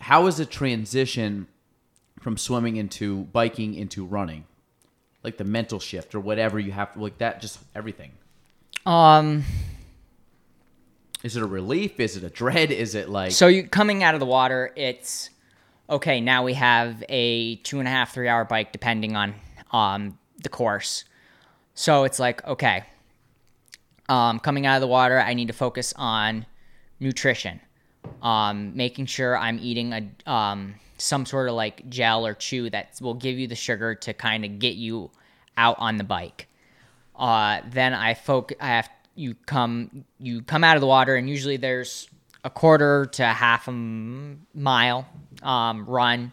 how 0.00 0.26
is 0.26 0.38
the 0.38 0.46
transition 0.46 1.46
from 2.20 2.36
swimming 2.36 2.74
into 2.76 3.24
biking 3.24 3.74
into 3.74 4.04
running? 4.04 4.44
Like 5.22 5.36
the 5.36 5.44
mental 5.44 5.78
shift 5.78 6.14
or 6.16 6.20
whatever 6.20 6.58
you 6.58 6.72
have 6.72 6.92
to 6.94 7.00
like 7.00 7.18
that, 7.18 7.40
just 7.40 7.58
everything. 7.74 8.10
Um, 8.84 9.44
Is 11.22 11.36
it 11.36 11.42
a 11.42 11.46
relief? 11.46 12.00
Is 12.00 12.16
it 12.16 12.24
a 12.24 12.30
dread? 12.30 12.70
Is 12.70 12.94
it 12.94 13.08
like 13.08 13.32
so 13.32 13.46
you 13.46 13.66
coming 13.66 14.02
out 14.02 14.14
of 14.14 14.20
the 14.20 14.26
water, 14.26 14.72
it's 14.76 15.30
okay. 15.88 16.20
Now 16.20 16.42
we 16.44 16.54
have 16.54 17.04
a 17.08 17.56
two 17.56 17.78
and 17.78 17.86
a 17.86 17.90
half, 17.90 18.12
three 18.12 18.28
hour 18.28 18.44
bike, 18.44 18.72
depending 18.72 19.16
on 19.16 19.34
um 19.72 20.18
the 20.42 20.48
course. 20.48 21.04
So 21.74 22.04
it's 22.04 22.18
like 22.18 22.44
okay, 22.46 22.84
um, 24.08 24.40
coming 24.40 24.66
out 24.66 24.76
of 24.76 24.80
the 24.80 24.88
water, 24.88 25.20
I 25.20 25.34
need 25.34 25.46
to 25.46 25.54
focus 25.54 25.94
on 25.96 26.44
nutrition, 27.00 27.60
um, 28.22 28.76
making 28.76 29.06
sure 29.06 29.36
I'm 29.36 29.58
eating 29.60 29.92
a 29.92 30.30
um 30.30 30.74
some 30.98 31.24
sort 31.26 31.48
of 31.48 31.54
like 31.54 31.88
gel 31.88 32.26
or 32.26 32.34
chew 32.34 32.70
that 32.70 32.98
will 33.00 33.14
give 33.14 33.38
you 33.38 33.46
the 33.46 33.54
sugar 33.56 33.94
to 33.94 34.12
kind 34.12 34.44
of 34.44 34.58
get 34.58 34.74
you 34.74 35.10
out 35.56 35.76
on 35.78 35.96
the 35.96 36.04
bike. 36.04 36.48
Uh, 37.16 37.60
then 37.70 37.94
I 37.94 38.14
foc 38.14 38.52
I 38.60 38.68
have 38.68 38.90
you 39.14 39.34
come 39.46 40.04
you 40.18 40.42
come 40.42 40.64
out 40.64 40.76
of 40.76 40.80
the 40.80 40.86
water 40.86 41.16
and 41.16 41.28
usually 41.28 41.56
there's 41.56 42.08
a 42.44 42.50
quarter 42.50 43.06
to 43.06 43.24
half 43.24 43.68
a 43.68 43.72
mile 44.54 45.06
um, 45.42 45.84
run 45.86 46.32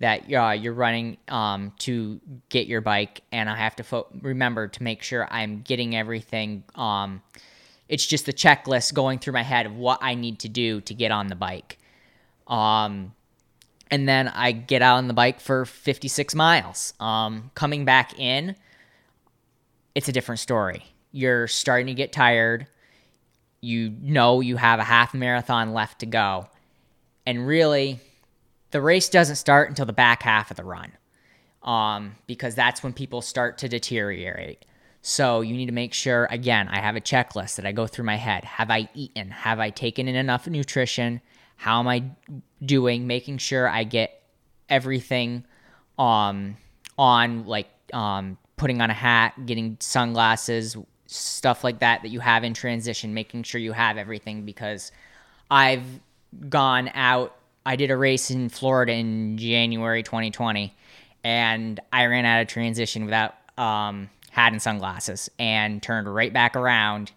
that 0.00 0.32
uh, 0.32 0.50
you're 0.50 0.74
running 0.74 1.16
um, 1.28 1.72
to 1.78 2.20
get 2.48 2.66
your 2.66 2.80
bike. 2.80 3.20
And 3.30 3.48
I 3.48 3.56
have 3.56 3.76
to 3.76 3.84
fo- 3.84 4.08
remember 4.20 4.66
to 4.66 4.82
make 4.82 5.02
sure 5.02 5.28
I'm 5.30 5.62
getting 5.62 5.94
everything 5.94 6.64
um, 6.74 7.22
it's 7.88 8.06
just 8.06 8.26
the 8.26 8.32
checklist 8.32 8.94
going 8.94 9.18
through 9.18 9.34
my 9.34 9.42
head 9.42 9.66
of 9.66 9.76
what 9.76 9.98
I 10.02 10.14
need 10.14 10.40
to 10.40 10.48
do 10.48 10.80
to 10.82 10.94
get 10.94 11.10
on 11.10 11.28
the 11.28 11.36
bike. 11.36 11.78
Um, 12.46 13.14
and 13.90 14.08
then 14.08 14.28
I 14.28 14.52
get 14.52 14.82
out 14.82 14.96
on 14.96 15.06
the 15.06 15.14
bike 15.14 15.38
for 15.38 15.64
56 15.64 16.34
miles. 16.34 16.94
Um, 16.98 17.50
coming 17.54 17.84
back 17.84 18.18
in 18.18 18.56
it's 19.94 20.08
a 20.08 20.12
different 20.12 20.40
story. 20.40 20.93
You're 21.14 21.46
starting 21.46 21.86
to 21.86 21.94
get 21.94 22.12
tired. 22.12 22.66
You 23.60 23.90
know 24.00 24.40
you 24.40 24.56
have 24.56 24.80
a 24.80 24.84
half 24.84 25.14
marathon 25.14 25.72
left 25.72 26.00
to 26.00 26.06
go. 26.06 26.48
And 27.24 27.46
really, 27.46 28.00
the 28.72 28.80
race 28.80 29.08
doesn't 29.08 29.36
start 29.36 29.68
until 29.68 29.86
the 29.86 29.92
back 29.92 30.24
half 30.24 30.50
of 30.50 30.56
the 30.56 30.64
run 30.64 30.90
um, 31.62 32.16
because 32.26 32.56
that's 32.56 32.82
when 32.82 32.92
people 32.92 33.22
start 33.22 33.58
to 33.58 33.68
deteriorate. 33.68 34.64
So 35.02 35.40
you 35.40 35.56
need 35.56 35.66
to 35.66 35.72
make 35.72 35.94
sure, 35.94 36.26
again, 36.32 36.66
I 36.66 36.80
have 36.80 36.96
a 36.96 37.00
checklist 37.00 37.54
that 37.56 37.64
I 37.64 37.70
go 37.70 37.86
through 37.86 38.06
my 38.06 38.16
head. 38.16 38.44
Have 38.44 38.72
I 38.72 38.88
eaten? 38.92 39.30
Have 39.30 39.60
I 39.60 39.70
taken 39.70 40.08
in 40.08 40.16
enough 40.16 40.48
nutrition? 40.48 41.20
How 41.54 41.78
am 41.78 41.86
I 41.86 42.02
doing? 42.60 43.06
Making 43.06 43.38
sure 43.38 43.68
I 43.68 43.84
get 43.84 44.20
everything 44.68 45.44
um, 45.96 46.56
on, 46.98 47.46
like 47.46 47.68
um, 47.92 48.36
putting 48.56 48.80
on 48.80 48.90
a 48.90 48.94
hat, 48.94 49.46
getting 49.46 49.76
sunglasses, 49.78 50.76
stuff 51.06 51.64
like 51.64 51.80
that 51.80 52.02
that 52.02 52.08
you 52.08 52.20
have 52.20 52.44
in 52.44 52.54
transition, 52.54 53.14
making 53.14 53.42
sure 53.42 53.60
you 53.60 53.72
have 53.72 53.96
everything 53.96 54.44
because 54.44 54.92
I've 55.50 55.84
gone 56.48 56.90
out. 56.94 57.36
I 57.66 57.76
did 57.76 57.90
a 57.90 57.96
race 57.96 58.30
in 58.30 58.48
Florida 58.48 58.92
in 58.92 59.38
January 59.38 60.02
2020 60.02 60.74
and 61.22 61.80
I 61.92 62.04
ran 62.06 62.24
out 62.26 62.42
of 62.42 62.48
transition 62.48 63.04
without 63.04 63.34
um, 63.56 64.10
hat 64.30 64.52
and 64.52 64.60
sunglasses 64.60 65.30
and 65.38 65.82
turned 65.82 66.12
right 66.12 66.32
back 66.32 66.56
around 66.56 67.12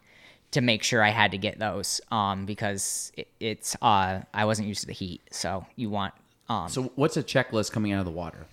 to 0.52 0.62
make 0.62 0.84
sure 0.84 1.04
I 1.04 1.10
had 1.10 1.32
to 1.32 1.38
get 1.38 1.60
those 1.60 2.00
um, 2.10 2.46
because 2.46 3.12
it, 3.18 3.28
it's 3.40 3.76
uh, 3.82 4.22
I 4.34 4.46
wasn't 4.46 4.70
used 4.70 4.82
to 4.82 4.88
the 4.88 4.94
heat. 4.94 5.22
So 5.32 5.66
you 5.76 5.90
want 5.90 6.14
um, 6.50 6.70
so? 6.70 6.84
What's 6.96 7.18
a 7.18 7.24
checklist 7.24 7.72
coming 7.72 7.92
out 7.92 8.00
of 8.00 8.06
the 8.06 8.12
water? 8.12 8.46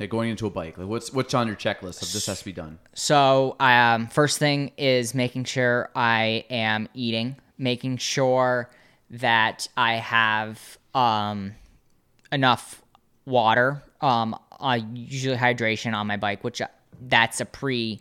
Like 0.00 0.10
going 0.10 0.30
into 0.30 0.46
a 0.46 0.50
bike, 0.50 0.78
like 0.78 0.86
what's 0.86 1.12
what's 1.12 1.34
on 1.34 1.46
your 1.46 1.56
checklist 1.56 2.02
of 2.02 2.12
this 2.12 2.26
has 2.26 2.38
to 2.38 2.44
be 2.44 2.52
done? 2.52 2.78
So, 2.94 3.56
um, 3.58 4.06
first 4.06 4.38
thing 4.38 4.72
is 4.76 5.14
making 5.14 5.44
sure 5.44 5.90
I 5.94 6.44
am 6.50 6.88
eating, 6.94 7.36
making 7.58 7.96
sure 7.96 8.70
that 9.10 9.68
I 9.76 9.94
have 9.94 10.78
um, 10.94 11.54
enough 12.30 12.82
water, 13.24 13.82
um, 14.00 14.38
usually 14.94 15.36
hydration 15.36 15.94
on 15.94 16.06
my 16.06 16.16
bike, 16.16 16.44
which 16.44 16.60
uh, 16.60 16.68
that's 17.08 17.40
a 17.40 17.44
pre 17.44 18.00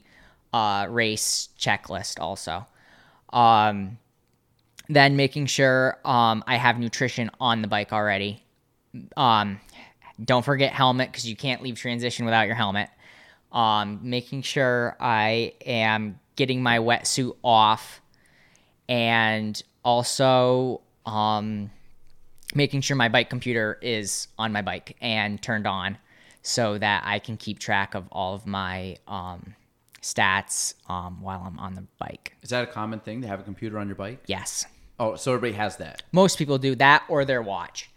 uh, 0.54 0.88
race 0.90 1.50
checklist 1.60 2.20
also. 2.20 2.66
Um, 3.34 3.98
then 4.90 5.16
making 5.16 5.48
sure 5.48 5.98
um, 6.06 6.44
I 6.48 6.56
have 6.56 6.80
nutrition 6.80 7.30
on 7.40 7.62
the 7.62 7.68
bike 7.68 7.92
already. 7.92 8.44
Um, 9.16 9.60
don't 10.24 10.44
forget 10.44 10.74
helmet 10.74 11.12
because 11.12 11.28
you 11.28 11.36
can't 11.36 11.62
leave 11.62 11.76
transition 11.76 12.26
without 12.26 12.48
your 12.48 12.56
helmet. 12.56 12.90
Um, 13.52 14.00
making 14.04 14.42
sure 14.42 14.96
I 15.00 15.54
am 15.66 16.20
getting 16.36 16.62
my 16.62 16.80
wetsuit 16.80 17.36
off, 17.44 18.02
and 18.90 19.62
also 19.84 20.82
um, 21.06 21.72
making 22.54 22.82
sure 22.82 22.96
my 22.98 23.10
bike 23.10 23.30
computer 23.30 23.80
is 23.82 24.28
on 24.38 24.52
my 24.52 24.62
bike 24.62 24.98
and 25.02 25.42
turned 25.42 25.66
on, 25.66 25.98
so 26.42 26.78
that 26.78 27.04
I 27.06 27.20
can 27.20 27.38
keep 27.38 27.60
track 27.60 27.96
of 27.96 28.08
all 28.12 28.36
of 28.36 28.46
my 28.46 28.98
um, 29.08 29.56
stats 30.02 30.74
um, 30.90 31.22
while 31.22 31.44
I'm 31.46 31.58
on 31.58 31.76
the 31.76 31.86
bike. 32.00 32.36
Is 32.44 32.50
that 32.50 32.64
a 32.64 32.68
common 32.68 33.00
thing 33.00 33.22
to 33.22 33.28
have 33.28 33.40
a 33.40 33.44
computer 33.44 33.80
on 33.80 33.88
your 33.88 33.96
bike? 33.96 34.24
Yes, 34.28 34.66
Oh, 35.00 35.16
so 35.16 35.34
everybody 35.34 35.54
has 35.54 35.78
that, 35.78 36.02
most 36.12 36.38
people 36.40 36.58
do 36.58 36.74
that 36.76 37.04
or 37.08 37.24
their 37.24 37.42
watch. 37.42 37.90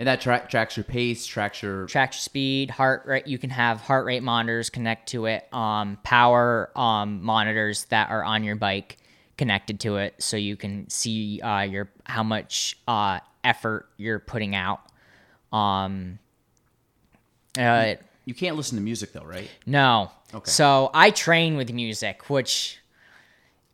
And 0.00 0.06
that 0.08 0.20
tra- 0.22 0.44
tracks 0.48 0.76
your 0.76 0.84
pace, 0.84 1.24
tracks 1.26 1.62
your 1.62 1.86
track 1.86 2.14
your 2.14 2.18
speed, 2.20 2.70
heart 2.70 3.04
rate. 3.06 3.26
You 3.28 3.38
can 3.38 3.50
have 3.50 3.80
heart 3.82 4.04
rate 4.06 4.22
monitors 4.22 4.70
connect 4.70 5.10
to 5.10 5.26
it. 5.26 5.46
Um, 5.54 5.98
power 6.02 6.72
um, 6.74 7.22
monitors 7.22 7.84
that 7.90 8.10
are 8.10 8.24
on 8.24 8.42
your 8.42 8.56
bike 8.56 8.96
connected 9.36 9.78
to 9.80 9.98
it, 9.98 10.14
so 10.18 10.36
you 10.38 10.56
can 10.56 10.88
see 10.88 11.40
uh, 11.42 11.60
your 11.60 11.90
how 12.04 12.22
much 12.22 12.78
uh, 12.88 13.20
effort 13.44 13.88
you're 13.98 14.18
putting 14.18 14.54
out. 14.56 14.80
Um, 15.52 16.18
uh, 17.58 17.94
You 18.24 18.32
can't 18.34 18.56
listen 18.56 18.76
to 18.78 18.82
music 18.82 19.12
though, 19.12 19.24
right? 19.24 19.50
no. 19.66 20.10
Okay. 20.32 20.50
So 20.50 20.90
I 20.94 21.10
train 21.10 21.56
with 21.56 21.70
music, 21.72 22.30
which 22.30 22.78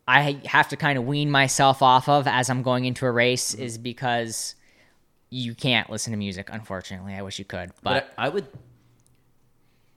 I 0.08 0.40
have 0.46 0.70
to 0.70 0.76
kind 0.76 0.98
of 0.98 1.04
wean 1.06 1.30
myself 1.30 1.82
off 1.82 2.08
of 2.08 2.26
as 2.26 2.48
I'm 2.50 2.62
going 2.62 2.84
into 2.84 3.06
a 3.06 3.12
race, 3.12 3.52
Mm-hmm. 3.54 3.62
is 3.62 3.78
because 3.78 4.54
you 5.30 5.54
can't 5.54 5.90
listen 5.90 6.12
to 6.12 6.16
music. 6.16 6.48
Unfortunately, 6.52 7.14
I 7.14 7.22
wish 7.22 7.38
you 7.38 7.44
could, 7.44 7.70
but 7.82 8.06
But 8.06 8.12
I, 8.16 8.26
I 8.26 8.28
would. 8.28 8.46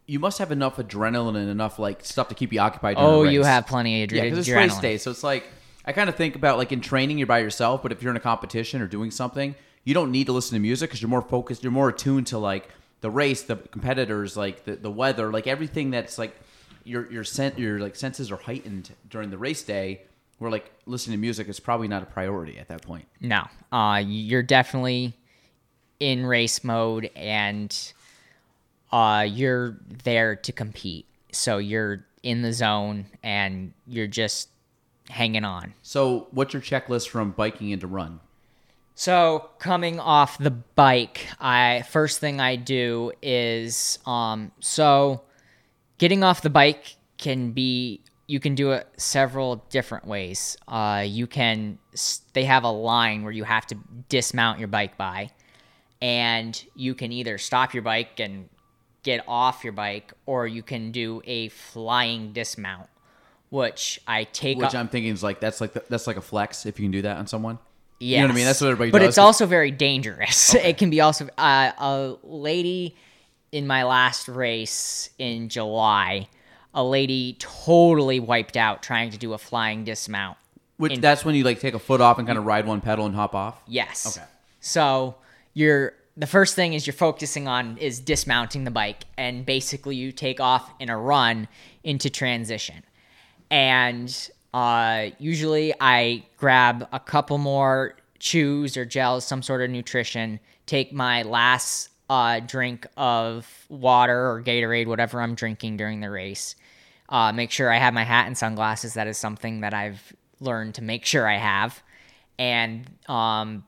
You 0.08 0.20
must 0.20 0.40
have 0.40 0.52
enough 0.52 0.78
adrenaline 0.78 1.36
and 1.38 1.50
enough 1.50 1.78
like 1.78 2.04
stuff 2.04 2.30
to 2.30 2.36
keep 2.36 2.52
you 2.52 2.60
occupied. 2.60 2.98
during 2.98 3.10
Oh, 3.12 3.24
you 3.24 3.44
have 3.44 3.68
plenty 3.68 4.02
of 4.04 4.10
adre- 4.10 4.14
Yeah, 4.16 4.24
because 4.24 4.40
it's 4.40 4.48
adrenaline. 4.50 4.56
race 4.56 4.80
day, 4.80 4.98
so 4.98 5.12
it's 5.12 5.24
like 5.24 5.46
I 5.86 5.92
kind 5.92 6.10
of 6.10 6.16
think 6.16 6.36
about 6.36 6.58
like 6.58 6.72
in 6.72 6.82
training, 6.82 7.20
you're 7.20 7.28
by 7.28 7.40
yourself, 7.40 7.84
but 7.84 7.92
if 7.92 8.02
you're 8.02 8.12
in 8.12 8.18
a 8.18 8.22
competition 8.22 8.82
or 8.82 8.88
doing 8.88 9.12
something, 9.12 9.54
you 9.84 9.94
don't 9.94 10.12
need 10.12 10.26
to 10.26 10.34
listen 10.34 10.56
to 10.56 10.60
music 10.60 10.90
because 10.90 11.02
you're 11.02 11.10
more 11.10 11.22
focused, 11.22 11.64
you're 11.64 11.72
more 11.72 11.90
attuned 11.90 12.28
to 12.28 12.40
like 12.40 12.70
the 13.02 13.12
race, 13.12 13.44
the 13.44 13.56
competitors, 13.56 14.36
like 14.36 14.66
the, 14.66 14.76
the 14.76 14.92
weather, 14.92 15.32
like 15.32 15.46
everything 15.46 15.92
that's 15.92 16.18
like 16.18 16.36
your 16.84 17.10
your 17.12 17.24
sen- 17.24 17.54
your 17.58 17.80
like 17.80 17.96
senses 17.96 18.32
are 18.32 18.38
heightened 18.38 18.92
during 19.10 19.30
the 19.30 19.38
race 19.38 19.62
day. 19.62 20.02
Where 20.40 20.50
like 20.50 20.72
listening 20.86 21.18
to 21.18 21.22
music 21.22 21.48
is 21.50 21.60
probably 21.60 21.88
not 21.88 22.04
a 22.04 22.06
priority 22.06 22.58
at 22.58 22.68
that 22.70 22.82
point. 22.82 23.06
No, 23.22 23.48
uh, 23.72 24.02
you're 24.06 24.44
definitely 24.44 25.14
in 26.00 26.26
race 26.26 26.64
mode, 26.64 27.10
and 27.16 27.76
uh, 28.92 29.26
you're 29.30 29.78
there 30.04 30.36
to 30.38 30.52
compete. 30.52 31.06
So 31.32 31.58
you're 31.58 32.06
in 32.24 32.42
the 32.42 32.54
zone, 32.54 33.06
and 33.22 33.74
you're 33.86 34.08
just 34.08 34.50
hanging 35.10 35.44
on. 35.44 35.74
So, 35.82 36.28
what's 36.32 36.54
your 36.54 36.62
checklist 36.62 37.10
from 37.10 37.32
biking 37.32 37.70
into 37.70 37.88
run? 37.88 38.20
So 39.00 39.52
coming 39.60 39.98
off 39.98 40.38
the 40.40 40.52
bike, 40.52 41.26
I 41.40 41.86
first 41.90 42.20
thing 42.20 42.42
I 42.42 42.58
do 42.58 43.14
is 43.22 43.98
um 44.06 44.52
so 44.60 45.22
getting 46.00 46.22
off 46.22 46.42
the 46.42 46.50
bike 46.50 46.98
can 47.18 47.52
be 47.54 48.02
you 48.30 48.40
can 48.40 48.54
do 48.54 48.72
it 48.72 48.88
several 48.96 49.66
different 49.70 50.06
ways. 50.06 50.56
Uh 50.68 51.04
you 51.06 51.26
can 51.26 51.80
they 52.34 52.46
have 52.46 52.64
a 52.64 52.70
line 52.72 53.24
where 53.24 53.32
you 53.32 53.44
have 53.44 53.66
to 53.68 53.76
dismount 54.08 54.60
your 54.60 54.68
bike 54.68 54.98
by 54.98 55.32
and 56.02 56.64
you 56.76 56.94
can 56.94 57.12
either 57.12 57.38
stop 57.38 57.74
your 57.74 57.84
bike 57.84 58.20
and 58.20 58.48
get 59.02 59.24
off 59.28 59.64
your 59.64 59.74
bike 59.74 60.14
or 60.26 60.46
you 60.46 60.62
can 60.62 60.92
do 60.92 61.22
a 61.26 61.50
flying 61.50 62.32
dismount 62.32 62.88
which 63.50 64.00
I 64.06 64.26
take 64.26 64.58
Which 64.60 64.68
off- 64.68 64.76
I'm 64.76 64.88
thinking 64.90 65.12
is 65.12 65.24
like 65.24 65.40
that's 65.40 65.60
like 65.60 65.74
the, 65.74 65.84
that's 65.90 66.06
like 66.06 66.18
a 66.18 66.22
flex 66.22 66.68
if 66.68 66.80
you 66.80 66.86
can 66.86 66.92
do 66.92 67.02
that 67.02 67.18
on 67.18 67.26
someone. 67.26 67.58
Yes. 68.00 68.10
You 68.10 68.18
know 68.20 68.28
what 68.28 68.32
I 68.32 68.36
mean? 68.36 68.46
That's 68.46 68.62
what 68.62 68.70
everybody 68.70 68.92
but 68.92 69.00
does. 69.00 69.10
it's 69.10 69.18
also 69.18 69.46
very 69.46 69.72
dangerous. 69.72 70.54
It 70.70 70.78
can 70.78 70.90
be 70.90 71.02
also 71.02 71.28
uh, 71.38 71.72
a 71.78 72.16
lady 72.24 72.96
in 73.52 73.66
my 73.68 73.84
last 73.84 74.28
race 74.28 75.10
in 75.18 75.50
July. 75.50 76.30
A 76.74 76.84
lady 76.84 77.36
totally 77.40 78.20
wiped 78.20 78.58
out 78.58 78.84
trying 78.84 79.12
to 79.12 79.18
do 79.18 79.34
a 79.34 79.38
flying 79.38 79.84
dismount. 79.84 80.38
Which 80.78 80.94
In- 80.94 81.02
that's 81.02 81.26
when 81.26 81.36
you 81.36 81.44
like 81.44 81.60
take 81.60 81.74
a 81.74 81.80
foot 81.80 82.02
off 82.02 82.20
and 82.20 82.28
kind 82.28 82.38
of 82.38 82.46
ride 82.46 82.66
one 82.66 82.82
pedal 82.82 83.06
and 83.06 83.16
hop 83.16 83.36
off. 83.36 83.62
Yes. 83.68 84.18
Okay. 84.18 84.26
So 84.62 85.16
you're 85.54 85.94
the 86.16 86.28
first 86.28 86.56
thing 86.56 86.74
is 86.74 86.86
you're 86.86 86.94
focusing 86.94 87.48
on 87.48 87.78
is 87.78 88.00
dismounting 88.00 88.66
the 88.66 88.72
bike, 88.72 89.06
and 89.18 89.46
basically 89.46 89.96
you 89.96 90.12
take 90.12 90.40
off 90.40 90.70
in 90.80 90.90
a 90.90 90.98
run 90.98 91.48
into 91.84 92.10
transition. 92.10 92.84
And 93.50 94.30
uh, 94.54 95.08
usually 95.18 95.74
I 95.80 96.26
grab 96.38 96.88
a 96.92 97.00
couple 97.00 97.38
more 97.38 97.96
chews 98.20 98.76
or 98.76 98.86
gels, 98.86 99.26
some 99.26 99.42
sort 99.42 99.62
of 99.62 99.70
nutrition. 99.70 100.40
Take 100.66 100.92
my 100.92 101.24
last 101.24 101.90
uh, 102.10 102.42
drink 102.42 102.86
of 102.98 103.66
water 103.70 104.30
or 104.32 104.44
Gatorade, 104.44 104.88
whatever 104.88 105.22
I'm 105.22 105.36
drinking 105.36 105.78
during 105.78 106.02
the 106.02 106.10
race. 106.10 106.56
Uh, 107.10 107.34
make 107.34 107.52
sure 107.52 107.72
I 107.72 107.78
have 107.78 107.94
my 107.94 108.04
hat 108.04 108.28
and 108.28 108.38
sunglasses. 108.38 108.94
That 108.94 109.08
is 109.08 109.18
something 109.18 109.62
that 109.62 109.74
I've 109.74 110.14
learned 110.40 110.76
to 110.76 110.84
make 110.84 111.06
sure 111.06 111.28
I 111.28 111.38
have. 111.38 111.82
And 112.38 112.86
um, 113.08 113.66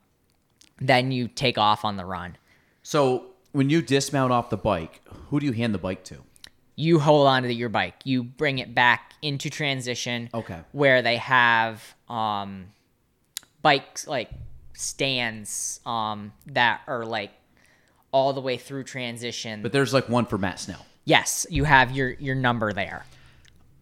then 0.80 1.12
you 1.12 1.27
take 1.27 1.58
off 1.58 1.84
on 1.84 1.97
the 1.97 2.06
run. 2.06 2.38
So 2.84 3.25
when 3.51 3.69
you 3.69 3.82
dismount 3.82 4.32
off 4.32 4.49
the 4.49 4.58
bike, 4.58 5.01
who 5.30 5.39
do 5.39 5.45
you 5.45 5.51
hand 5.51 5.73
the 5.73 5.80
bike 5.80 6.04
to? 6.06 6.17
You 6.75 6.99
hold 6.99 7.27
on 7.27 7.43
to 7.43 7.54
your 7.54 7.69
bike. 7.69 7.95
You 8.06 8.23
bring 8.23 8.60
it 8.60 8.73
back 8.73 9.13
into 9.21 9.49
transition. 9.49 10.30
Okay. 10.34 10.60
Where 10.71 11.01
they 11.01 11.17
have 11.17 11.84
um, 12.10 12.67
bikes 13.62 14.08
like 14.08 14.30
stands 14.73 15.80
um, 15.86 16.32
that 16.47 16.82
are 16.88 17.06
like 17.06 17.32
all 18.12 18.34
the 18.34 18.41
way 18.41 18.58
through 18.58 18.84
transition. 18.84 19.62
But 19.62 19.71
there's 19.73 19.93
like 19.93 20.10
one 20.10 20.25
for 20.25 20.38
Matt 20.38 20.60
Snell. 20.60 20.86
yes, 21.06 21.45
you 21.49 21.63
have 21.65 21.91
your 21.91 22.12
your 22.12 22.36
number 22.36 22.73
there. 22.73 23.06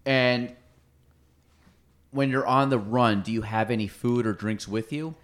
And 0.05 0.55
when 2.11 2.29
you're 2.29 2.47
on 2.47 2.69
the 2.69 2.79
run, 2.79 3.21
do 3.21 3.31
you 3.31 3.41
have 3.43 3.69
any 3.71 3.87
food 3.87 4.25
or 4.25 4.33
drinks 4.33 4.67
with 4.67 4.91
you? 4.91 5.15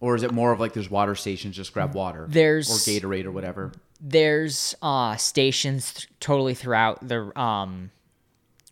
Or 0.00 0.16
is 0.16 0.22
it 0.24 0.32
more 0.32 0.50
of 0.52 0.58
like 0.58 0.72
there's 0.72 0.90
water 0.90 1.14
stations, 1.14 1.54
just 1.54 1.72
grab 1.72 1.94
water? 1.94 2.26
There's- 2.28 2.68
or 2.70 2.90
Gatorade 2.90 3.24
or 3.24 3.30
whatever. 3.30 3.72
there's 4.04 4.74
uh 4.82 5.14
stations 5.14 5.92
th- 5.94 6.08
totally 6.18 6.54
throughout 6.54 7.06
the 7.06 7.38
um 7.40 7.92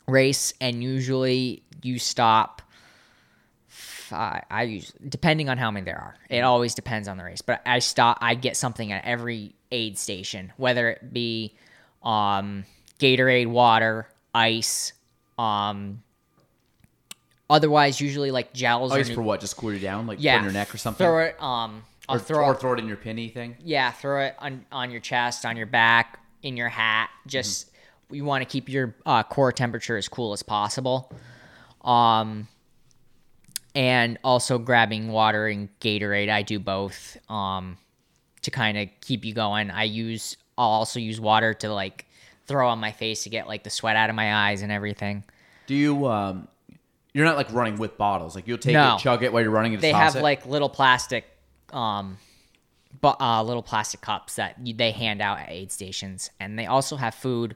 race 0.09 0.53
and 0.61 0.83
usually 0.83 1.63
you 1.83 2.01
stop 2.01 2.63
I 4.13 4.65
use 4.65 4.93
depending 5.09 5.49
on 5.49 5.57
how 5.57 5.71
many 5.71 5.85
there 5.85 5.99
are 6.01 6.17
it 6.29 6.41
always 6.41 6.75
depends 6.75 7.07
on 7.07 7.17
the 7.17 7.23
race 7.23 7.43
but 7.43 7.63
i 7.65 7.79
stop 7.79 8.19
i 8.21 8.35
get 8.35 8.57
something 8.57 8.91
at 8.91 9.05
every 9.05 9.55
aid 9.71 9.97
station 9.99 10.53
whether 10.57 10.89
it 10.91 11.13
be 11.13 11.55
um 12.03 12.65
gatorade 12.99 13.47
water 13.47 14.09
ice 14.35 14.93
um 15.41 16.03
otherwise 17.49 18.01
usually 18.01 18.31
like 18.31 18.53
gels 18.53 18.93
Ice 18.93 19.07
or 19.07 19.09
nu- 19.11 19.15
for 19.15 19.23
what? 19.23 19.41
Just 19.41 19.57
cool 19.57 19.73
you 19.73 19.79
down, 19.79 20.07
like 20.07 20.19
yeah 20.21 20.35
put 20.35 20.39
in 20.39 20.45
your 20.45 20.53
neck 20.53 20.75
or 20.75 20.79
something, 20.79 21.05
throw 21.05 21.21
it 21.21 21.43
um 21.43 21.83
I'll 22.09 22.17
or, 22.17 22.19
throw 22.19 22.45
or 22.45 22.53
it 22.53 22.61
throw 22.61 22.73
it 22.73 22.79
in 22.79 22.89
your 22.89 22.97
pinny 22.97 23.29
thing. 23.29 23.57
yeah, 23.63 23.93
throw 23.93 24.21
it 24.25 24.35
on 24.39 24.65
on 24.73 24.91
your 24.91 25.01
chest, 25.01 25.45
on 25.47 25.57
your 25.57 25.67
back, 25.67 26.19
in 26.43 26.57
your 26.57 26.69
hat. 26.69 27.11
Just 27.27 27.71
you 28.11 28.25
want 28.25 28.43
to 28.43 28.49
keep 28.49 28.69
your 28.69 28.97
uh, 29.07 29.23
core 29.23 29.53
temperature 29.53 29.97
as 29.97 30.09
cool 30.09 30.33
as 30.33 30.43
possible. 30.43 31.13
Um, 31.85 32.49
and 33.77 34.19
also 34.25 34.59
grabbing 34.59 35.13
water 35.13 35.47
and 35.47 35.69
Gatorade. 35.79 36.29
I 36.29 36.43
do 36.43 36.59
both. 36.59 37.17
Um, 37.31 37.79
to 38.43 38.51
kind 38.51 38.79
of 38.79 38.89
keep 39.01 39.25
you 39.25 39.35
going. 39.35 39.71
I 39.71 39.85
use. 39.85 40.37
I'll 40.59 40.69
also 40.69 40.99
use 40.99 41.21
water 41.21 41.55
to 41.55 41.73
like 41.73 42.07
throw 42.51 42.69
on 42.69 42.79
my 42.81 42.93
face 42.93 43.23
to 43.23 43.31
get 43.31 43.47
like 43.47 43.63
the 43.65 43.71
sweat 43.71 43.97
out 43.97 44.11
of 44.11 44.17
my 44.17 44.49
eyes 44.49 44.63
and 44.63 44.71
everything. 44.73 45.25
Do 45.67 45.75
you? 45.75 46.07
um 46.09 46.49
You're 47.15 47.25
not 47.25 47.37
like 47.37 47.53
running 47.53 47.77
with 47.79 47.97
bottles. 47.97 48.35
Like 48.35 48.47
you'll 48.49 48.59
take 48.59 48.75
No. 48.75 48.97
it, 48.97 48.99
chug 49.01 49.23
it 49.23 49.33
while 49.33 49.43
you're 49.43 49.51
running, 49.53 49.75
and 49.75 49.83
they 49.83 49.93
have 49.93 50.17
it? 50.17 50.23
like 50.23 50.45
little 50.47 50.69
plastic 50.69 51.25
um 51.73 52.19
but 53.01 53.21
uh 53.21 53.43
little 53.45 53.63
plastic 53.63 54.01
cups 54.01 54.35
that 54.37 54.57
you, 54.65 54.75
they 54.75 54.91
hand 54.91 55.23
out 55.23 55.39
at 55.39 55.49
aid 55.51 55.71
stations 55.71 56.31
and 56.41 56.59
they 56.59 56.67
also 56.67 56.97
have 56.97 57.15
food 57.15 57.55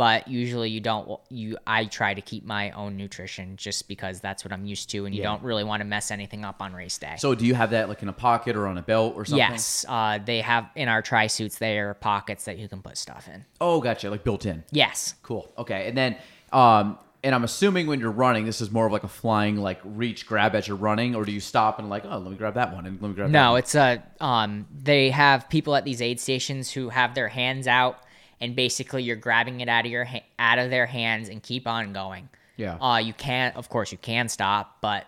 but 0.00 0.26
usually 0.28 0.70
you 0.70 0.80
don't 0.80 1.20
you 1.28 1.58
I 1.66 1.84
try 1.84 2.14
to 2.14 2.22
keep 2.22 2.42
my 2.46 2.70
own 2.70 2.96
nutrition 2.96 3.56
just 3.58 3.86
because 3.86 4.18
that's 4.18 4.42
what 4.46 4.50
I'm 4.56 4.64
used 4.64 4.88
to 4.92 5.04
and 5.04 5.14
you 5.14 5.20
Yeah. 5.20 5.28
don't 5.28 5.42
really 5.42 5.62
want 5.62 5.82
to 5.82 5.84
mess 5.84 6.10
anything 6.10 6.42
up 6.42 6.62
on 6.62 6.72
race 6.72 6.96
day. 6.96 7.16
So 7.18 7.34
do 7.34 7.44
you 7.44 7.54
have 7.54 7.68
that 7.72 7.90
like 7.90 8.00
in 8.02 8.08
a 8.08 8.12
pocket 8.14 8.56
or 8.56 8.66
on 8.66 8.78
a 8.78 8.82
belt 8.82 9.12
or 9.14 9.26
something? 9.26 9.46
yes, 9.50 9.84
uh, 9.86 10.18
they 10.24 10.40
have 10.40 10.70
in 10.74 10.88
our 10.88 11.02
tri 11.02 11.26
suits 11.26 11.58
there 11.58 11.90
are 11.90 11.94
pockets 11.94 12.46
that 12.46 12.56
you 12.56 12.66
can 12.66 12.80
put 12.80 12.96
stuff 12.96 13.28
in. 13.28 13.44
Oh, 13.60 13.78
gotcha. 13.82 14.08
Like 14.08 14.24
built 14.24 14.46
in. 14.46 14.64
Yes. 14.72 15.16
Cool. 15.22 15.52
Okay. 15.58 15.88
And 15.88 15.98
then, 15.98 16.16
um, 16.50 16.98
and 17.22 17.34
I'm 17.34 17.44
assuming 17.44 17.86
when 17.86 18.00
you're 18.00 18.10
running, 18.10 18.46
this 18.46 18.62
is 18.62 18.70
more 18.70 18.86
of 18.86 18.92
like 18.92 19.04
a 19.04 19.08
flying, 19.08 19.56
like 19.58 19.80
reach 19.84 20.26
grab 20.26 20.54
as 20.54 20.66
you're 20.66 20.78
running, 20.78 21.14
or 21.14 21.26
do 21.26 21.32
you 21.32 21.40
stop 21.40 21.78
and 21.78 21.90
like, 21.90 22.06
oh, 22.06 22.16
let 22.16 22.30
me 22.30 22.38
grab 22.38 22.54
that 22.54 22.72
one 22.72 22.86
and 22.86 23.02
let 23.02 23.08
me 23.08 23.14
grab 23.14 23.28
that 23.28 23.32
No, 23.38 23.56
it's 23.56 23.74
a 23.74 24.02
um 24.18 24.66
they 24.74 25.10
have 25.10 25.50
people 25.50 25.74
at 25.76 25.84
these 25.84 26.00
aid 26.00 26.18
stations 26.20 26.70
who 26.70 26.88
have 26.88 27.14
their 27.14 27.28
hands 27.28 27.66
out 27.66 27.98
and 28.40 28.56
basically 28.56 29.02
you're 29.02 29.16
grabbing 29.16 29.60
it 29.60 29.68
out 29.68 29.84
of 29.86 29.90
your 29.92 30.04
ha- 30.04 30.24
out 30.38 30.58
of 30.58 30.70
their 30.70 30.86
hands 30.86 31.28
and 31.28 31.42
keep 31.42 31.66
on 31.66 31.92
going. 31.92 32.28
Yeah. 32.56 32.76
Uh 32.76 32.98
you 32.98 33.12
can't 33.14 33.56
of 33.56 33.68
course 33.68 33.92
you 33.92 33.98
can 33.98 34.28
stop, 34.28 34.78
but 34.80 35.06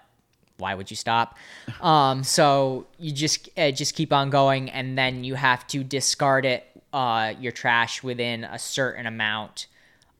why 0.59 0.75
would 0.75 0.91
you 0.91 0.97
stop? 0.97 1.37
Um 1.83 2.23
so 2.25 2.87
you 2.99 3.13
just 3.13 3.49
uh, 3.59 3.71
just 3.71 3.95
keep 3.95 4.13
on 4.13 4.31
going 4.31 4.71
and 4.71 4.97
then 4.99 5.25
you 5.25 5.35
have 5.35 5.67
to 5.69 5.83
discard 5.85 6.45
it 6.45 6.65
uh 6.93 7.33
your 7.41 7.53
trash 7.53 8.03
within 8.03 8.45
a 8.45 8.59
certain 8.59 9.07
amount 9.07 9.67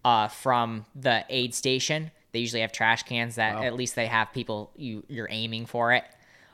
uh 0.05 0.29
from 0.29 0.85
the 0.95 1.25
aid 1.29 1.55
station. 1.55 2.11
They 2.33 2.39
usually 2.39 2.63
have 2.63 2.73
trash 2.73 3.03
cans 3.03 3.35
that 3.35 3.57
Wow. 3.57 3.63
at 3.65 3.75
least 3.75 3.95
they 3.95 4.07
have 4.07 4.33
people 4.33 4.71
you 4.77 5.05
you're 5.09 5.29
aiming 5.31 5.67
for 5.67 5.93
it. 5.93 6.05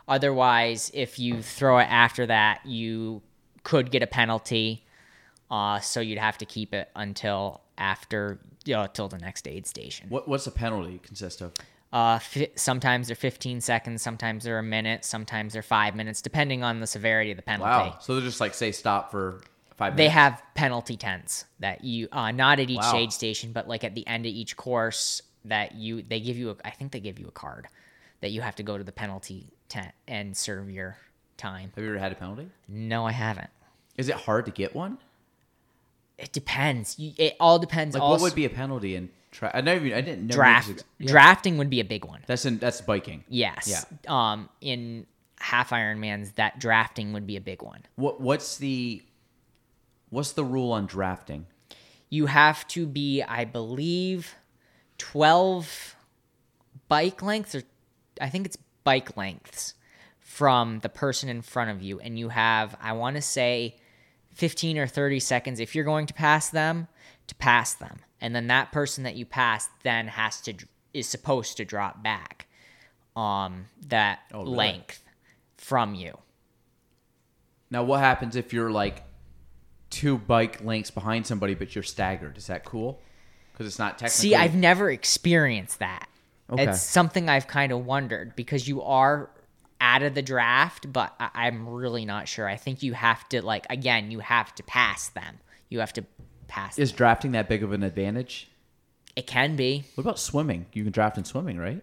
Otherwise, 0.08 0.90
if 0.94 1.18
you 1.18 1.42
throw 1.42 1.78
it 1.78 1.84
after 1.90 2.26
that, 2.26 2.64
you 2.64 3.20
could 3.62 3.90
get 3.90 4.02
a 4.02 4.06
penalty. 4.06 4.84
Uh, 5.50 5.80
so 5.80 6.00
you'd 6.00 6.18
have 6.18 6.38
to 6.38 6.44
keep 6.44 6.74
it 6.74 6.90
until 6.94 7.62
after, 7.78 8.38
you 8.64 8.74
know, 8.74 8.86
till 8.86 9.08
the 9.08 9.18
next 9.18 9.48
aid 9.48 9.66
station. 9.66 10.06
What, 10.10 10.28
what's 10.28 10.44
the 10.44 10.50
penalty 10.50 11.00
consist 11.02 11.40
of? 11.40 11.52
Uh, 11.90 12.18
fi- 12.18 12.50
sometimes 12.54 13.06
they're 13.06 13.16
15 13.16 13.62
seconds, 13.62 14.02
sometimes 14.02 14.44
they're 14.44 14.58
a 14.58 14.62
minute, 14.62 15.06
sometimes 15.06 15.54
they're 15.54 15.62
five 15.62 15.94
minutes, 15.96 16.20
depending 16.20 16.62
on 16.62 16.80
the 16.80 16.86
severity 16.86 17.30
of 17.30 17.36
the 17.38 17.42
penalty. 17.42 17.70
Wow. 17.70 17.96
So 18.00 18.14
they're 18.14 18.24
just 18.24 18.40
like 18.40 18.52
say 18.52 18.72
stop 18.72 19.10
for 19.10 19.40
five 19.76 19.94
minutes. 19.94 19.96
They 19.96 20.08
have 20.12 20.42
penalty 20.54 20.98
tents 20.98 21.46
that 21.60 21.82
you, 21.82 22.08
uh, 22.12 22.30
not 22.30 22.60
at 22.60 22.68
each 22.68 22.78
Wow. 22.78 22.96
aid 22.96 23.12
station, 23.12 23.52
but 23.52 23.66
like 23.68 23.84
at 23.84 23.94
the 23.94 24.06
end 24.06 24.26
of 24.26 24.32
each 24.32 24.54
course 24.54 25.22
that 25.46 25.76
you, 25.76 26.02
they 26.02 26.20
give 26.20 26.36
you, 26.36 26.50
a, 26.50 26.56
I 26.62 26.70
think 26.70 26.92
they 26.92 27.00
give 27.00 27.18
you 27.18 27.26
a 27.28 27.30
card 27.32 27.68
that 28.20 28.32
you 28.32 28.42
have 28.42 28.56
to 28.56 28.62
go 28.62 28.76
to 28.76 28.84
the 28.84 28.92
penalty 28.92 29.46
tent 29.70 29.92
and 30.06 30.36
serve 30.36 30.68
your 30.70 30.98
time. 31.38 31.72
Have 31.74 31.84
you 31.84 31.88
ever 31.90 31.98
had 31.98 32.12
a 32.12 32.16
penalty? 32.16 32.50
No, 32.68 33.06
I 33.06 33.12
haven't. 33.12 33.48
Is 33.96 34.10
it 34.10 34.16
hard 34.16 34.44
to 34.44 34.50
get 34.50 34.74
one? 34.74 34.98
It 36.18 36.32
depends. 36.32 36.98
You, 36.98 37.12
it 37.16 37.36
all 37.38 37.58
depends. 37.58 37.94
Like, 37.94 38.02
also, 38.02 38.22
what 38.22 38.30
would 38.30 38.34
be 38.34 38.44
a 38.44 38.50
penalty 38.50 38.96
in? 38.96 39.08
Tra- 39.30 39.50
I 39.54 39.60
never, 39.60 39.84
even- 39.86 39.96
I 39.96 40.00
didn't 40.00 40.26
know. 40.26 40.34
draft? 40.34 40.70
ex- 40.70 40.84
Yeah. 40.98 41.10
Drafting 41.10 41.58
would 41.58 41.70
be 41.70 41.80
a 41.80 41.84
big 41.84 42.04
one. 42.04 42.22
That's 42.26 42.44
in 42.44 42.58
that's 42.58 42.80
biking. 42.80 43.24
Yes. 43.28 43.68
Yeah. 43.68 44.32
Um, 44.32 44.48
in 44.60 45.06
half 45.38 45.70
Ironmans, 45.70 46.34
that 46.36 46.58
drafting 46.58 47.12
would 47.12 47.26
be 47.26 47.36
a 47.36 47.40
big 47.40 47.62
one. 47.62 47.82
What 47.96 48.20
what's 48.20 48.56
the 48.58 49.02
what's 50.10 50.32
the 50.32 50.44
rule 50.44 50.72
on 50.72 50.86
drafting? 50.86 51.46
You 52.10 52.26
have 52.26 52.66
to 52.68 52.86
be, 52.86 53.22
I 53.22 53.44
believe, 53.44 54.34
twelve 54.96 55.94
bike 56.88 57.22
lengths, 57.22 57.54
or 57.54 57.62
I 58.20 58.28
think 58.30 58.46
it's 58.46 58.56
bike 58.84 59.16
lengths 59.16 59.74
from 60.18 60.80
the 60.80 60.88
person 60.88 61.28
in 61.28 61.42
front 61.42 61.70
of 61.70 61.82
you, 61.82 62.00
and 62.00 62.18
you 62.18 62.28
have, 62.30 62.76
I 62.80 62.92
want 62.92 63.16
to 63.16 63.22
say, 63.22 63.76
fifteen 64.38 64.78
or 64.78 64.86
thirty 64.86 65.20
seconds 65.20 65.60
if 65.60 65.74
you're 65.74 65.84
going 65.84 66.06
to 66.06 66.14
pass 66.14 66.48
them 66.48 66.88
to 67.26 67.34
pass 67.34 67.74
them, 67.74 67.98
and 68.20 68.34
then 68.34 68.46
that 68.46 68.72
person 68.72 69.04
that 69.04 69.14
you 69.16 69.26
pass 69.26 69.68
then 69.82 70.06
has 70.08 70.40
to 70.42 70.54
is 70.94 71.06
supposed 71.06 71.56
to 71.58 71.64
drop 71.64 72.02
back, 72.02 72.46
um, 73.14 73.66
that 73.88 74.20
Oh, 74.32 74.44
really? 74.44 74.56
length 74.56 75.02
from 75.58 75.94
you. 75.94 76.16
Now, 77.70 77.82
what 77.82 78.00
happens 78.00 78.34
if 78.36 78.54
you're 78.54 78.70
like 78.70 79.02
two 79.90 80.16
bike 80.16 80.64
lengths 80.64 80.90
behind 80.90 81.26
somebody, 81.26 81.54
but 81.54 81.74
you're 81.74 81.82
staggered? 81.84 82.38
Is 82.38 82.46
that 82.46 82.64
cool? 82.64 83.00
Because 83.52 83.66
it's 83.66 83.78
not 83.78 83.98
technically. 83.98 84.30
See, 84.30 84.34
I've 84.34 84.54
never 84.54 84.90
experienced 84.90 85.80
that. 85.80 86.08
Okay. 86.50 86.64
It's 86.64 86.80
something 86.80 87.28
I've 87.28 87.46
kind 87.46 87.72
of 87.72 87.84
wondered 87.84 88.34
because 88.36 88.66
you 88.66 88.80
are 88.82 89.28
out 89.80 90.02
of 90.02 90.14
the 90.14 90.22
draft, 90.22 90.92
but 90.92 91.14
I- 91.20 91.30
I'm 91.46 91.68
really 91.68 92.04
not 92.04 92.26
sure. 92.28 92.48
I 92.48 92.56
think 92.56 92.82
you 92.82 92.94
have 92.94 93.28
to 93.30 93.42
like 93.42 93.66
again, 93.70 94.10
you 94.10 94.20
have 94.20 94.54
to 94.56 94.62
pass 94.62 95.08
them. 95.08 95.38
You 95.68 95.80
have 95.80 95.92
to 95.94 96.04
pass. 96.48 96.78
Is 96.78 96.92
drafting 96.92 97.32
that 97.32 97.48
big 97.48 97.62
of 97.62 97.72
an 97.72 97.82
advantage? 97.82 98.48
it 99.16 99.26
can 99.26 99.56
be, 99.56 99.82
What 99.96 100.02
about 100.02 100.18
swimming? 100.20 100.66
You 100.72 100.84
can 100.84 100.92
draft 100.92 101.18
in 101.18 101.24
swimming, 101.24 101.58
right? 101.58 101.82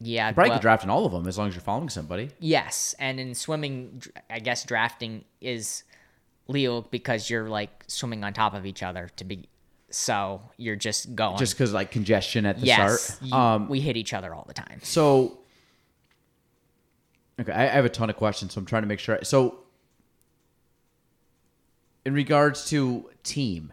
yeah. 0.00 0.28
You 0.28 0.34
probably 0.34 0.50
well, 0.50 0.58
could 0.58 0.62
draft 0.62 0.84
in 0.84 0.90
all 0.90 1.04
of 1.04 1.10
them 1.10 1.26
as 1.26 1.36
long 1.36 1.48
as 1.48 1.54
you're 1.54 1.62
following 1.62 1.88
somebody. 1.88 2.30
yes, 2.38 2.94
and 3.00 3.18
in 3.18 3.34
swimming, 3.34 4.02
I 4.30 4.38
guess 4.38 4.62
drafting 4.64 5.24
is 5.40 5.82
legal 6.46 6.82
because 6.82 7.28
you're 7.28 7.48
like 7.48 7.82
swimming 7.88 8.22
on 8.22 8.32
top 8.32 8.54
of 8.54 8.64
each 8.64 8.84
other 8.84 9.10
to 9.16 9.24
be 9.24 9.48
so 9.90 10.40
you're 10.56 10.76
just 10.76 11.14
going. 11.16 11.36
Just 11.38 11.54
because 11.54 11.72
like 11.72 11.90
congestion 11.90 12.46
at 12.46 12.60
the 12.60 12.66
yes, 12.66 13.02
start. 13.02 13.22
you- 13.22 13.34
Um, 13.34 13.68
we 13.68 13.80
hit 13.80 13.96
each 13.96 14.12
other 14.12 14.32
all 14.34 14.44
the 14.46 14.54
time. 14.54 14.78
So, 14.84 15.38
okay, 17.40 17.52
I, 17.52 17.66
have 17.66 17.84
a 17.84 17.88
ton 17.90 18.10
of 18.10 18.16
questions, 18.16 18.54
so 18.54 18.60
I'm 18.60 18.66
trying 18.66 18.82
to 18.82 18.88
make 18.88 19.00
sure. 19.00 19.18
So, 19.22 19.58
in 22.04 22.14
regards 22.14 22.68
to 22.70 23.10
team, 23.22 23.72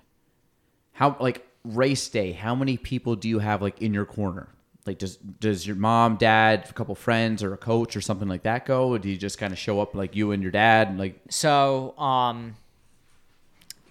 how 0.93 1.15
like 1.19 1.45
race 1.63 2.09
day, 2.09 2.31
how 2.31 2.55
many 2.55 2.77
people 2.77 3.15
do 3.15 3.29
you 3.29 3.39
have 3.39 3.61
like 3.61 3.81
in 3.81 3.93
your 3.93 4.05
corner? 4.05 4.49
Like, 4.85 4.97
does 4.97 5.17
does 5.17 5.65
your 5.65 5.77
mom, 5.77 6.17
dad, 6.17 6.67
a 6.69 6.73
couple 6.73 6.93
friends, 6.95 7.41
or 7.41 7.53
a 7.53 7.57
coach 7.57 7.95
or 7.95 8.01
something 8.01 8.27
like 8.27 8.43
that 8.43 8.65
go? 8.65 8.89
Or 8.89 8.99
do 8.99 9.09
you 9.09 9.17
just 9.17 9.37
kind 9.37 9.53
of 9.53 9.59
show 9.59 9.79
up 9.79 9.95
like 9.95 10.15
you 10.15 10.31
and 10.31 10.43
your 10.43 10.51
dad? 10.51 10.89
And, 10.89 10.99
like, 10.99 11.19
So, 11.29 11.97
um, 11.97 12.55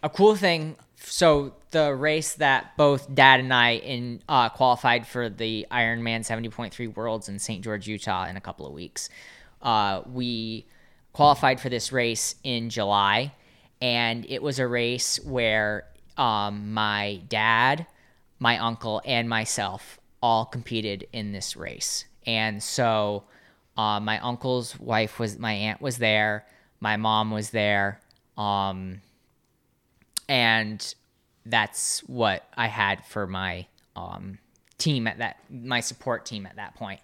a 0.02 0.10
cool 0.10 0.36
thing. 0.36 0.76
So 1.04 1.54
the 1.70 1.94
race 1.94 2.34
that 2.34 2.76
both 2.76 3.12
Dad 3.12 3.40
and 3.40 3.52
I 3.52 3.72
in 3.76 4.22
uh, 4.28 4.48
qualified 4.50 5.06
for 5.06 5.28
the 5.28 5.66
Ironman 5.70 6.20
70.3 6.20 6.94
Worlds 6.94 7.28
in 7.28 7.38
St. 7.38 7.62
George, 7.64 7.88
Utah, 7.88 8.26
in 8.26 8.36
a 8.36 8.40
couple 8.40 8.66
of 8.66 8.72
weeks. 8.72 9.08
Uh, 9.62 10.02
we 10.06 10.66
qualified 11.12 11.60
for 11.60 11.68
this 11.68 11.92
race 11.92 12.34
in 12.42 12.70
July, 12.70 13.32
and 13.80 14.26
it 14.28 14.42
was 14.42 14.58
a 14.58 14.66
race 14.66 15.20
where 15.24 15.84
um, 16.16 16.72
my 16.72 17.20
dad, 17.28 17.86
my 18.38 18.58
uncle, 18.58 19.02
and 19.04 19.28
myself 19.28 19.98
all 20.22 20.44
competed 20.44 21.06
in 21.12 21.32
this 21.32 21.56
race. 21.56 22.04
And 22.26 22.62
so, 22.62 23.24
uh, 23.76 24.00
my 24.00 24.18
uncle's 24.20 24.78
wife 24.78 25.18
was 25.18 25.38
my 25.38 25.52
aunt 25.52 25.80
was 25.80 25.98
there, 25.98 26.46
my 26.80 26.96
mom 26.96 27.30
was 27.30 27.50
there, 27.50 28.00
um, 28.36 29.00
and 30.28 30.94
that's 31.46 32.00
what 32.00 32.46
I 32.56 32.66
had 32.68 33.04
for 33.06 33.26
my 33.26 33.66
um, 33.96 34.38
team 34.78 35.06
at 35.06 35.18
that 35.18 35.38
my 35.50 35.80
support 35.80 36.24
team 36.26 36.46
at 36.46 36.56
that 36.56 36.74
point. 36.74 37.00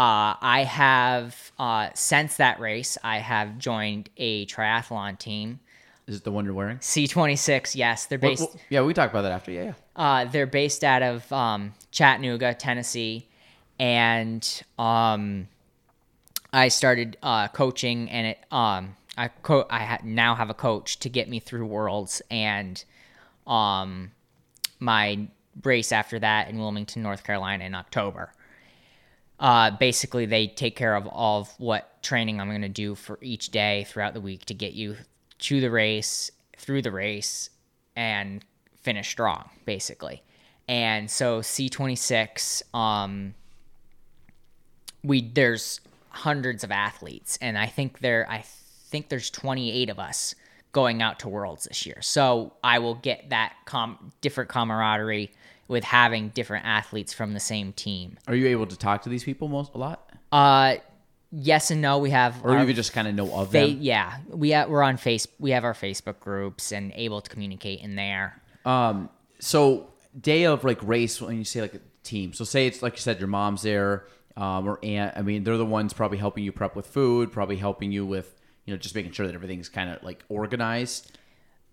Uh, 0.00 0.32
I 0.40 0.64
have 0.64 1.52
uh, 1.58 1.90
since 1.92 2.38
that 2.38 2.58
race, 2.58 2.96
I 3.04 3.18
have 3.18 3.58
joined 3.58 4.08
a 4.16 4.46
triathlon 4.46 5.18
team. 5.18 5.60
is 6.06 6.16
it 6.16 6.24
the 6.24 6.32
one 6.32 6.46
you're 6.46 6.54
wearing? 6.54 6.78
C26, 6.78 7.74
yes, 7.74 8.06
they're 8.06 8.16
based. 8.18 8.40
what- 8.40 8.56
yeah, 8.70 8.80
we 8.80 8.94
talked 8.94 9.12
about 9.12 9.22
that 9.22 9.32
after. 9.32 9.50
Yeah, 9.50 9.62
yeah. 9.64 9.72
Uh, 9.94 10.24
they're 10.24 10.46
based 10.46 10.84
out 10.84 11.02
of 11.02 11.30
um, 11.30 11.74
Chattanooga, 11.90 12.54
Tennessee, 12.54 13.28
and 13.78 14.62
um, 14.78 15.48
I 16.50 16.68
started 16.68 17.18
uh, 17.22 17.48
coaching, 17.48 18.08
and 18.08 18.26
it 18.28 18.38
um, 18.50 18.96
I 19.18 19.28
co- 19.28 19.66
I 19.68 19.84
ha- 19.84 19.98
now 20.02 20.34
have 20.34 20.48
a 20.48 20.54
coach 20.54 20.98
to 21.00 21.10
get 21.10 21.28
me 21.28 21.40
through 21.40 21.66
Worlds, 21.66 22.22
and 22.30 22.82
um, 23.46 24.12
my 24.78 25.28
race 25.62 25.92
after 25.92 26.18
that 26.20 26.48
in 26.48 26.58
Wilmington, 26.58 27.02
North 27.02 27.22
Carolina, 27.22 27.64
in 27.64 27.74
October. 27.74 28.32
Uh, 29.40 29.70
basically, 29.70 30.26
they 30.26 30.46
take 30.46 30.76
care 30.76 30.94
of 30.94 31.06
all 31.06 31.40
of 31.40 31.48
what 31.58 32.02
training 32.02 32.40
I'm 32.40 32.48
going 32.48 32.60
to 32.60 32.68
do 32.68 32.94
for 32.94 33.18
each 33.22 33.48
day 33.50 33.84
throughout 33.88 34.12
the 34.12 34.20
week 34.20 34.44
to 34.46 34.54
get 34.54 34.74
you 34.74 34.96
to 35.38 35.60
the 35.62 35.70
race, 35.70 36.30
through 36.58 36.82
the 36.82 36.92
race, 36.92 37.48
and 37.96 38.44
finish 38.82 39.08
strong, 39.08 39.48
basically. 39.64 40.22
And 40.68 41.10
so 41.10 41.40
C26, 41.40 42.62
um, 42.74 43.34
we 45.02 45.22
there's 45.22 45.80
hundreds 46.10 46.62
of 46.62 46.70
athletes, 46.70 47.38
and 47.40 47.56
I 47.56 47.66
think 47.66 48.00
there 48.00 48.28
I 48.28 48.44
think 48.90 49.08
there's 49.08 49.30
28 49.30 49.88
of 49.88 49.98
us 49.98 50.34
going 50.72 51.02
out 51.02 51.18
to 51.20 51.28
Worlds 51.28 51.64
this 51.64 51.86
year. 51.86 52.00
So 52.02 52.52
I 52.62 52.78
will 52.78 52.94
get 52.96 53.30
that 53.30 53.54
com- 53.64 54.12
different 54.20 54.50
camaraderie 54.50 55.32
with 55.70 55.84
having 55.84 56.28
different 56.30 56.66
athletes 56.66 57.12
from 57.12 57.32
the 57.32 57.40
same 57.40 57.72
team. 57.72 58.18
Are 58.26 58.34
you 58.34 58.48
able 58.48 58.66
to 58.66 58.76
talk 58.76 59.02
to 59.02 59.08
these 59.08 59.22
people 59.24 59.46
most 59.48 59.72
a 59.74 59.78
lot, 59.78 60.10
Uh, 60.32 60.74
yes 61.30 61.70
and 61.70 61.80
no. 61.80 61.98
We 61.98 62.10
have 62.10 62.44
or 62.44 62.58
you 62.64 62.74
just 62.74 62.92
kind 62.92 63.06
of 63.08 63.14
know 63.14 63.32
of 63.32 63.46
fa- 63.52 63.52
them? 63.58 63.78
yeah, 63.80 64.18
we 64.28 64.50
ha- 64.52 64.66
we're 64.68 64.82
on 64.82 64.96
face. 64.96 65.26
We 65.38 65.52
have 65.52 65.64
our 65.64 65.72
Facebook 65.74 66.18
groups 66.20 66.72
and 66.72 66.92
able 66.96 67.20
to 67.20 67.30
communicate 67.30 67.80
in 67.80 67.94
there. 67.94 68.42
Um, 68.66 69.08
so 69.38 69.92
day 70.20 70.44
of 70.44 70.64
like 70.64 70.82
race 70.82 71.20
when 71.22 71.38
you 71.38 71.44
say 71.44 71.60
like 71.62 71.74
a 71.74 71.80
team. 72.02 72.32
So 72.32 72.44
say 72.44 72.66
it's 72.66 72.82
like 72.82 72.94
you 72.94 72.98
said, 73.00 73.18
your 73.20 73.28
mom's 73.28 73.62
there, 73.62 74.06
um, 74.36 74.68
or 74.68 74.80
aunt. 74.82 75.16
I 75.16 75.22
mean, 75.22 75.44
they're 75.44 75.56
the 75.56 75.64
ones 75.64 75.92
probably 75.92 76.18
helping 76.18 76.42
you 76.44 76.50
prep 76.52 76.74
with 76.74 76.86
food, 76.88 77.30
probably 77.32 77.56
helping 77.56 77.92
you 77.92 78.04
with 78.04 78.34
you 78.66 78.74
know 78.74 78.78
just 78.78 78.94
making 78.96 79.12
sure 79.12 79.26
that 79.26 79.34
everything's 79.36 79.68
kind 79.68 79.88
of 79.88 80.02
like 80.02 80.24
organized. 80.28 81.16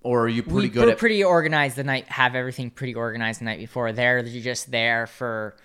Or 0.03 0.21
are 0.25 0.27
you 0.29 0.43
pretty 0.43 0.59
we, 0.59 0.69
good 0.69 0.85
we're 0.85 0.91
at? 0.91 0.97
pretty 0.97 1.23
organized 1.23 1.75
the 1.75 1.83
night. 1.83 2.07
Have 2.09 2.35
everything 2.35 2.69
pretty 2.71 2.95
organized 2.95 3.41
the 3.41 3.45
night 3.45 3.59
before. 3.59 3.91
There, 3.91 4.19
you're 4.25 4.43
just 4.43 4.71
there 4.71 5.05
for 5.07 5.55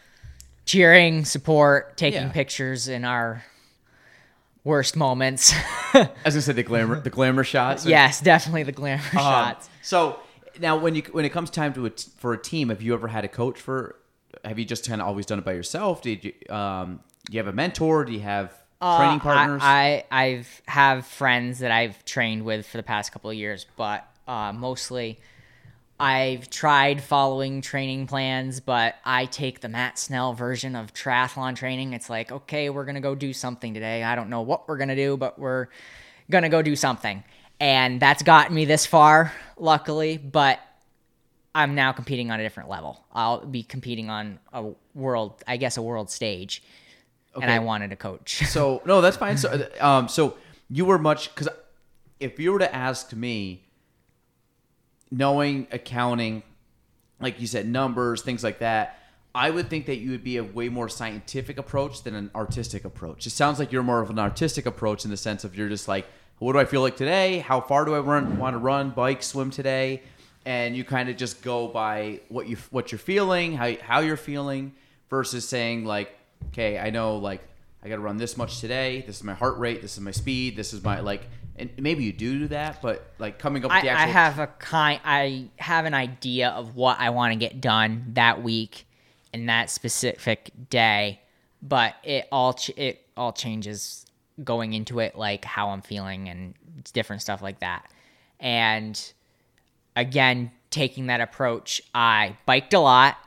cheering, 0.64 1.24
support, 1.24 1.96
taking 1.96 2.22
Yeah. 2.22 2.32
pictures 2.32 2.88
in 2.88 3.04
our 3.04 3.44
worst 4.64 4.96
moments. 4.96 5.52
as 6.24 6.36
I 6.36 6.40
said, 6.40 6.56
the 6.56 6.62
glamour, 6.62 7.00
the 7.00 7.10
glamour 7.10 7.44
shots. 7.44 7.84
yes, 7.86 8.20
definitely 8.20 8.62
the 8.64 8.72
glamour 8.72 9.02
Um, 9.12 9.18
shots. 9.18 9.68
So 9.82 10.18
now, 10.60 10.76
when 10.76 10.94
you 10.94 11.02
when 11.12 11.24
it 11.24 11.30
comes 11.30 11.50
time 11.50 11.72
to 11.74 11.86
a 11.86 11.90
t- 11.90 12.10
for 12.18 12.32
a 12.32 12.38
team, 12.38 12.68
have 12.70 12.82
you 12.82 12.94
ever 12.94 13.08
had 13.08 13.24
a 13.24 13.28
coach 13.28 13.60
for? 13.60 13.96
Have 14.44 14.58
you 14.58 14.64
just 14.64 14.88
kind 14.88 15.00
of 15.00 15.06
always 15.06 15.26
done 15.26 15.38
it 15.38 15.44
by 15.44 15.52
yourself? 15.52 16.02
Did 16.02 16.24
you 16.24 16.32
um, 16.54 17.00
do 17.26 17.34
you 17.34 17.38
have 17.38 17.46
a 17.48 17.52
mentor? 17.52 18.04
Do 18.04 18.12
you 18.12 18.20
have 18.20 18.50
training 18.80 19.20
Uh, 19.20 19.22
partners? 19.22 19.60
I, 19.62 20.04
I 20.10 20.24
I've 20.24 20.62
have 20.66 21.06
friends 21.06 21.60
that 21.60 21.70
I've 21.70 22.04
trained 22.04 22.44
with 22.44 22.66
for 22.66 22.76
the 22.76 22.82
past 22.82 23.12
couple 23.12 23.30
of 23.30 23.36
years, 23.36 23.66
but 23.76 24.04
uh, 24.26 24.52
mostly 24.52 25.18
I've 26.02 26.50
tried 26.50 27.00
following 27.00 27.60
training 27.60 28.08
plans, 28.08 28.58
but 28.58 28.96
I 29.04 29.26
take 29.26 29.60
the 29.60 29.68
Matt 29.68 30.00
Snell 30.00 30.32
version 30.32 30.74
of 30.74 30.92
triathlon 30.92 31.54
training. 31.54 31.92
It's 31.92 32.10
like, 32.10 32.32
okay, 32.32 32.70
we're 32.70 32.84
gonna 32.84 33.00
go 33.00 33.14
do 33.14 33.32
something 33.32 33.72
today. 33.72 34.02
I 34.02 34.16
don't 34.16 34.28
know 34.28 34.42
what 34.42 34.68
we're 34.68 34.78
gonna 34.78 34.96
do, 34.96 35.16
but 35.16 35.38
we're 35.38 35.68
gonna 36.28 36.48
go 36.48 36.60
do 36.60 36.74
something, 36.74 37.22
and 37.60 38.00
that's 38.00 38.24
gotten 38.24 38.52
me 38.52 38.64
this 38.64 38.84
far, 38.84 39.32
luckily. 39.56 40.16
But 40.16 40.58
I'm 41.54 41.76
now 41.76 41.92
competing 41.92 42.32
on 42.32 42.40
a 42.40 42.42
different 42.42 42.68
level. 42.68 43.04
I'll 43.12 43.46
be 43.46 43.62
competing 43.62 44.10
on 44.10 44.40
a 44.52 44.72
world, 44.94 45.40
I 45.46 45.56
guess, 45.56 45.76
a 45.76 45.82
world 45.82 46.10
stage, 46.10 46.64
and 47.40 47.48
I 47.48 47.60
wanted 47.60 47.92
a 47.92 47.96
coach. 47.96 48.42
So 48.48 48.82
no, 48.84 49.02
that's 49.02 49.16
fine. 49.16 49.36
So, 49.36 49.68
um, 49.80 50.08
so 50.08 50.36
you 50.68 50.84
were 50.84 50.98
much 50.98 51.32
because 51.32 51.48
if 52.18 52.40
you 52.40 52.52
were 52.52 52.58
to 52.58 52.74
ask 52.74 53.12
me, 53.12 53.62
knowing 55.12 55.68
accounting, 55.70 56.42
like 57.20 57.40
you 57.40 57.46
said, 57.46 57.68
numbers, 57.68 58.22
things 58.22 58.42
like 58.42 58.58
that, 58.58 58.98
I 59.34 59.50
would 59.50 59.70
think 59.70 59.86
that 59.86 59.96
you 59.96 60.10
would 60.10 60.24
be 60.24 60.38
a 60.38 60.44
way 60.44 60.68
more 60.68 60.88
scientific 60.88 61.58
approach 61.58 62.02
than 62.02 62.14
an 62.14 62.30
artistic 62.34 62.84
approach. 62.84 63.26
It 63.26 63.30
sounds 63.30 63.58
like 63.58 63.70
you're 63.70 63.82
more 63.82 64.00
of 64.00 64.10
an 64.10 64.18
artistic 64.18 64.66
approach 64.66 65.04
in 65.04 65.10
the 65.10 65.16
sense 65.16 65.44
of 65.44 65.56
you're 65.56 65.68
just 65.68 65.86
like, 65.86 66.06
what 66.38 66.54
do 66.54 66.58
I 66.58 66.64
feel 66.64 66.80
like 66.80 66.96
today? 66.96 67.38
How 67.38 67.60
far 67.60 67.84
do 67.84 67.94
I 67.94 68.00
run? 68.00 68.38
Want 68.38 68.54
to 68.54 68.58
run, 68.58 68.90
bike, 68.90 69.22
swim 69.22 69.50
today? 69.50 70.02
And 70.44 70.76
you 70.76 70.82
kind 70.82 71.08
of 71.08 71.16
just 71.16 71.40
go 71.42 71.68
by 71.68 72.20
what 72.28 72.48
you 72.48 72.56
what 72.70 72.90
you're 72.90 72.98
feeling, 72.98 73.56
how 73.56 73.76
how 73.80 74.00
you're 74.00 74.16
feeling, 74.16 74.74
versus 75.08 75.48
saying 75.48 75.84
like, 75.84 76.10
okay, 76.48 76.80
I 76.80 76.90
know 76.90 77.16
like 77.18 77.42
I 77.84 77.88
got 77.88 77.96
to 77.96 78.02
run 78.02 78.16
this 78.16 78.36
much 78.36 78.60
today. 78.60 79.04
This 79.06 79.18
is 79.18 79.24
my 79.24 79.34
heart 79.34 79.58
rate. 79.58 79.82
This 79.82 79.94
is 79.94 80.00
my 80.00 80.10
speed. 80.10 80.56
This 80.56 80.72
is 80.72 80.82
my 80.82 81.00
like, 81.00 81.22
and 81.56 81.70
maybe 81.78 82.04
you 82.04 82.12
do 82.12 82.40
do 82.40 82.48
that, 82.48 82.80
but 82.80 83.12
like 83.18 83.38
coming 83.38 83.64
up 83.64 83.70
with 83.70 83.78
I, 83.78 83.82
the 83.82 83.92
I 83.92 84.06
have 84.06 84.38
a 84.38 84.46
kind. 84.46 85.00
I 85.04 85.48
have 85.56 85.84
an 85.84 85.94
idea 85.94 86.48
of 86.50 86.76
what 86.76 86.98
I 86.98 87.10
want 87.10 87.32
to 87.32 87.38
get 87.38 87.60
done 87.60 88.12
that 88.14 88.42
week 88.42 88.86
and 89.32 89.48
that 89.48 89.70
specific 89.70 90.50
day, 90.70 91.20
but 91.60 91.94
it 92.04 92.26
all 92.32 92.54
ch- 92.54 92.70
it 92.76 93.06
all 93.16 93.32
changes 93.32 94.06
going 94.42 94.72
into 94.72 94.98
it, 94.98 95.16
like 95.16 95.44
how 95.44 95.68
I'm 95.68 95.82
feeling 95.82 96.28
and 96.28 96.54
different 96.92 97.22
stuff 97.22 97.42
like 97.42 97.60
that. 97.60 97.90
And 98.40 99.00
again, 99.94 100.50
taking 100.70 101.06
that 101.06 101.20
approach, 101.20 101.82
I 101.94 102.36
biked 102.46 102.72
a 102.74 102.80
lot 102.80 103.18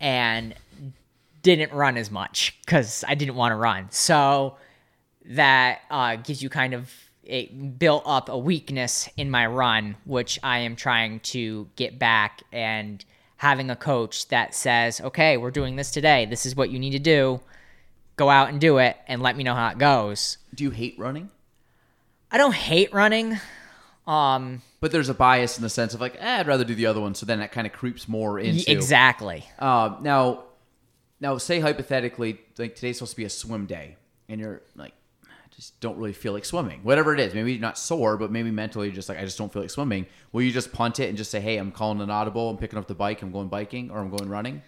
and 0.00 0.54
didn't 1.42 1.72
run 1.72 1.96
as 1.96 2.10
much 2.10 2.56
because 2.64 3.04
I 3.06 3.14
didn't 3.14 3.34
want 3.34 3.52
to 3.52 3.56
run. 3.56 3.88
So 3.90 4.56
that 5.26 5.82
uh, 5.90 6.16
gives 6.16 6.42
you 6.42 6.48
kind 6.48 6.74
of 6.74 6.90
it 7.26 7.78
built 7.78 8.02
up 8.06 8.28
a 8.28 8.38
weakness 8.38 9.08
in 9.16 9.30
my 9.30 9.46
run, 9.46 9.96
which 10.04 10.38
I 10.42 10.58
am 10.58 10.76
trying 10.76 11.20
to 11.20 11.68
get 11.76 11.98
back 11.98 12.42
and 12.52 13.04
having 13.36 13.70
a 13.70 13.76
coach 13.76 14.28
that 14.28 14.54
says, 14.54 15.00
okay, 15.00 15.36
we're 15.36 15.50
doing 15.50 15.76
this 15.76 15.90
today. 15.90 16.24
This 16.26 16.46
is 16.46 16.56
what 16.56 16.70
you 16.70 16.78
need 16.78 16.92
to 16.92 16.98
do. 16.98 17.40
Go 18.16 18.30
out 18.30 18.48
and 18.48 18.60
do 18.60 18.78
it 18.78 18.96
and 19.08 19.22
let 19.22 19.36
me 19.36 19.44
know 19.44 19.54
how 19.54 19.68
it 19.68 19.78
goes. 19.78 20.38
do 20.54 20.64
you 20.64 20.70
hate 20.70 20.94
running? 20.98 21.30
I 22.30 22.38
don't 22.38 22.54
hate 22.54 22.92
running. 22.92 23.38
Um, 24.06 24.62
But 24.80 24.92
there's 24.92 25.08
a 25.08 25.14
bias 25.14 25.56
in 25.56 25.62
the 25.62 25.68
sense 25.70 25.94
of 25.94 26.00
like, 26.00 26.16
eh, 26.18 26.40
I'd 26.40 26.46
rather 26.46 26.64
do 26.64 26.74
the 26.74 26.86
other 26.86 27.00
one. 27.00 27.14
So 27.14 27.26
then 27.26 27.38
that 27.40 27.52
kind 27.52 27.66
of 27.66 27.72
creeps 27.72 28.08
more 28.08 28.38
into 28.38 28.70
exactly. 28.70 29.44
Um, 29.58 29.98
now, 30.02 30.44
now 31.20 31.38
say 31.38 31.60
hypothetically, 31.60 32.40
like 32.58 32.74
today's 32.76 32.98
supposed 32.98 33.12
to 33.12 33.16
be 33.16 33.24
a 33.24 33.30
swim 33.30 33.66
day, 33.66 33.96
and 34.28 34.40
you're 34.40 34.62
like, 34.76 34.92
just 35.56 35.78
don't 35.80 35.96
really 35.96 36.12
feel 36.12 36.32
like 36.32 36.44
swimming. 36.44 36.80
Whatever 36.82 37.14
it 37.14 37.20
is, 37.20 37.34
maybe 37.34 37.58
not 37.58 37.78
sore, 37.78 38.16
but 38.16 38.30
maybe 38.30 38.50
mentally 38.50 38.90
just 38.90 39.08
like 39.08 39.18
I 39.18 39.24
just 39.24 39.38
don't 39.38 39.52
feel 39.52 39.62
like 39.62 39.70
swimming. 39.70 40.06
Will 40.32 40.42
you 40.42 40.50
just 40.52 40.72
punt 40.72 41.00
it 41.00 41.08
and 41.08 41.16
just 41.16 41.30
say, 41.30 41.40
"Hey, 41.40 41.56
I'm 41.58 41.70
calling 41.72 42.00
an 42.00 42.10
audible. 42.10 42.50
I'm 42.50 42.56
picking 42.56 42.78
up 42.78 42.86
the 42.88 42.94
bike. 42.94 43.22
I'm 43.22 43.30
going 43.30 43.48
biking, 43.48 43.90
or 43.90 43.98
I'm 43.98 44.10
going 44.10 44.28
running." 44.28 44.62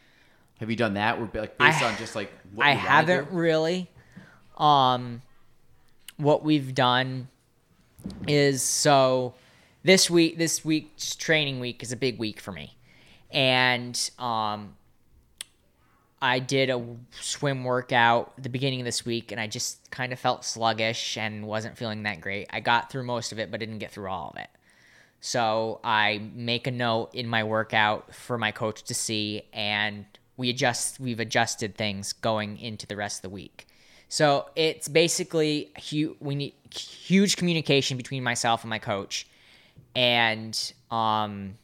Have 0.61 0.70
you 0.70 0.76
done 0.76 0.95
that? 0.95 1.20
We're 1.20 1.28
like 1.34 1.59
based 1.59 1.82
I- 1.82 1.91
on 1.91 1.97
just 1.99 2.14
like 2.16 2.30
what 2.55 2.66
I 2.66 2.70
haven't 2.70 3.30
really. 3.30 3.91
Um, 4.57 5.20
what 6.16 6.43
we've 6.43 6.74
done 6.74 7.28
is 8.26 8.62
so 8.62 9.34
this 9.82 10.09
week, 10.09 10.39
this 10.39 10.64
week's 10.64 11.14
training 11.14 11.61
week 11.61 11.82
is 11.82 11.93
a 11.93 11.97
big 11.97 12.18
week 12.18 12.41
for 12.41 12.53
me, 12.53 12.76
and 13.30 14.11
um, 14.18 14.76
I 16.27 16.41
did 16.41 16.70
a 16.70 16.85
swim 17.20 17.62
workout 17.62 18.33
the 18.43 18.49
beginning 18.49 18.81
of 18.81 18.85
this 18.85 19.07
week, 19.07 19.31
and 19.31 19.41
I 19.41 19.47
just 19.47 19.89
kind 19.93 20.12
of 20.12 20.18
felt 20.18 20.45
sluggish 20.45 21.16
and 21.16 21.47
wasn't 21.47 21.79
feeling 21.79 22.03
that 22.03 22.20
great. 22.20 22.49
I 22.51 22.59
got 22.59 22.91
through 22.91 23.05
most 23.05 23.31
of 23.31 23.39
it, 23.39 23.53
but 23.53 23.61
didn't 23.61 23.79
get 23.79 23.93
through 23.93 24.09
all 24.09 24.31
of 24.31 24.41
it. 24.41 24.49
So 25.20 25.79
I 25.85 26.20
make 26.35 26.66
a 26.66 26.72
note 26.72 27.14
in 27.14 27.29
my 27.29 27.45
workout 27.45 28.12
for 28.12 28.39
my 28.39 28.51
coach 28.51 28.83
to 28.83 28.95
see, 28.95 29.43
and 29.53 30.05
we 30.37 30.51
adjust. 30.51 30.99
We've 30.99 31.20
adjusted 31.20 31.77
things 31.77 32.12
going 32.12 32.59
into 32.59 32.89
the 32.89 32.97
rest 32.97 33.18
of 33.18 33.22
the 33.22 33.35
week. 33.35 33.68
So 34.09 34.51
it's 34.57 34.89
basically 34.89 35.70
hu- 35.91 36.16
we 36.18 36.35
need 36.35 36.55
huge 36.74 37.37
communication 37.37 37.97
between 37.97 38.24
myself 38.24 38.64
and 38.64 38.70
my 38.70 38.81
coach, 38.81 39.29
and 39.95 40.72
um, 40.91 41.57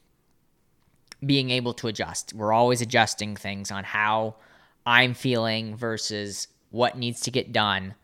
being 1.25 1.49
able 1.49 1.73
to 1.73 1.89
adjust. 1.89 2.31
We're 2.33 2.53
always 2.53 2.79
adjusting 2.79 3.35
things 3.35 3.69
on 3.69 3.83
how 3.83 4.35
I'm 4.85 5.13
feeling 5.13 5.75
versus 5.75 6.47
what 6.71 6.97
needs 6.97 7.21
to 7.21 7.31
get 7.31 7.51
done, 7.51 7.95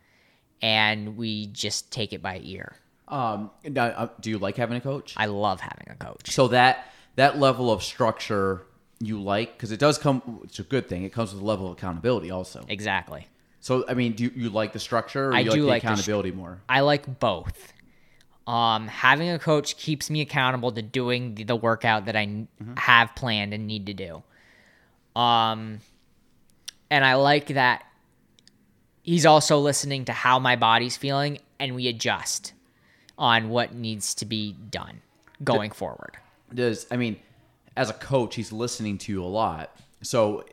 and 0.62 1.16
we 1.16 1.46
just 1.46 1.90
take 1.92 2.12
it 2.12 2.22
by 2.22 2.40
ear. 2.42 2.76
Um, 3.08 3.50
uh, 3.76 4.08
do 4.20 4.30
you 4.30 4.38
like 4.38 4.56
having 4.56 4.76
a 4.76 4.80
coach? 4.80 5.14
I 5.16 5.26
love 5.26 5.60
having 5.60 5.88
a 5.90 5.96
coach. 5.96 6.30
So 6.30 6.48
that 6.48 6.86
that 7.16 7.38
level 7.38 7.72
of 7.72 7.82
structure 7.82 8.66
you 9.00 9.20
like 9.20 9.56
because 9.56 9.72
it 9.72 9.80
does 9.80 9.98
come. 9.98 10.40
It's 10.44 10.58
a 10.58 10.62
good 10.62 10.88
thing. 10.88 11.02
It 11.04 11.12
comes 11.12 11.32
with 11.34 11.42
a 11.42 11.44
level 11.44 11.66
of 11.66 11.72
accountability 11.72 12.30
also. 12.30 12.64
Exactly. 12.68 13.26
So 13.60 13.84
I 13.88 13.94
mean, 13.94 14.12
do 14.12 14.24
you, 14.24 14.32
you 14.34 14.50
like 14.50 14.72
the 14.72 14.78
structure? 14.78 15.30
Or 15.30 15.34
I 15.34 15.40
you 15.40 15.50
do 15.50 15.64
like 15.64 15.82
like 15.82 15.82
the 15.82 15.88
the 15.88 15.92
stru- 15.92 15.94
accountability 15.94 16.30
more. 16.32 16.60
I 16.68 16.80
like 16.80 17.18
both. 17.18 17.72
Um, 18.46 18.88
having 18.88 19.28
a 19.28 19.38
coach 19.38 19.76
keeps 19.76 20.10
me 20.10 20.20
accountable 20.22 20.72
to 20.72 20.82
doing 20.82 21.34
the, 21.34 21.44
the 21.44 21.56
workout 21.56 22.06
that 22.06 22.16
I 22.16 22.22
n- 22.22 22.48
have 22.76 23.14
planned 23.14 23.54
and 23.54 23.66
need 23.66 23.86
to 23.86 23.94
do. 23.94 24.22
Um, 25.14 25.80
and 26.90 27.04
I 27.04 27.14
like 27.14 27.48
that 27.48 27.84
he's 29.02 29.26
also 29.26 29.58
listening 29.58 30.04
to 30.06 30.12
how 30.12 30.38
my 30.38 30.56
body's 30.56 30.96
feeling, 30.96 31.38
and 31.58 31.74
we 31.74 31.88
adjust 31.88 32.52
on 33.18 33.48
what 33.48 33.74
needs 33.74 34.14
to 34.16 34.24
be 34.24 34.52
done 34.52 35.02
going 35.42 35.70
forward. 35.70 36.16
Does 36.52 36.86
I 36.90 36.96
mean, 36.96 37.16
as 37.76 37.90
a 37.90 37.94
coach, 37.94 38.34
he's 38.34 38.52
listening 38.52 38.98
to 38.98 39.12
you 39.12 39.22
a 39.22 39.26
lot. 39.26 39.76
So 40.02 40.44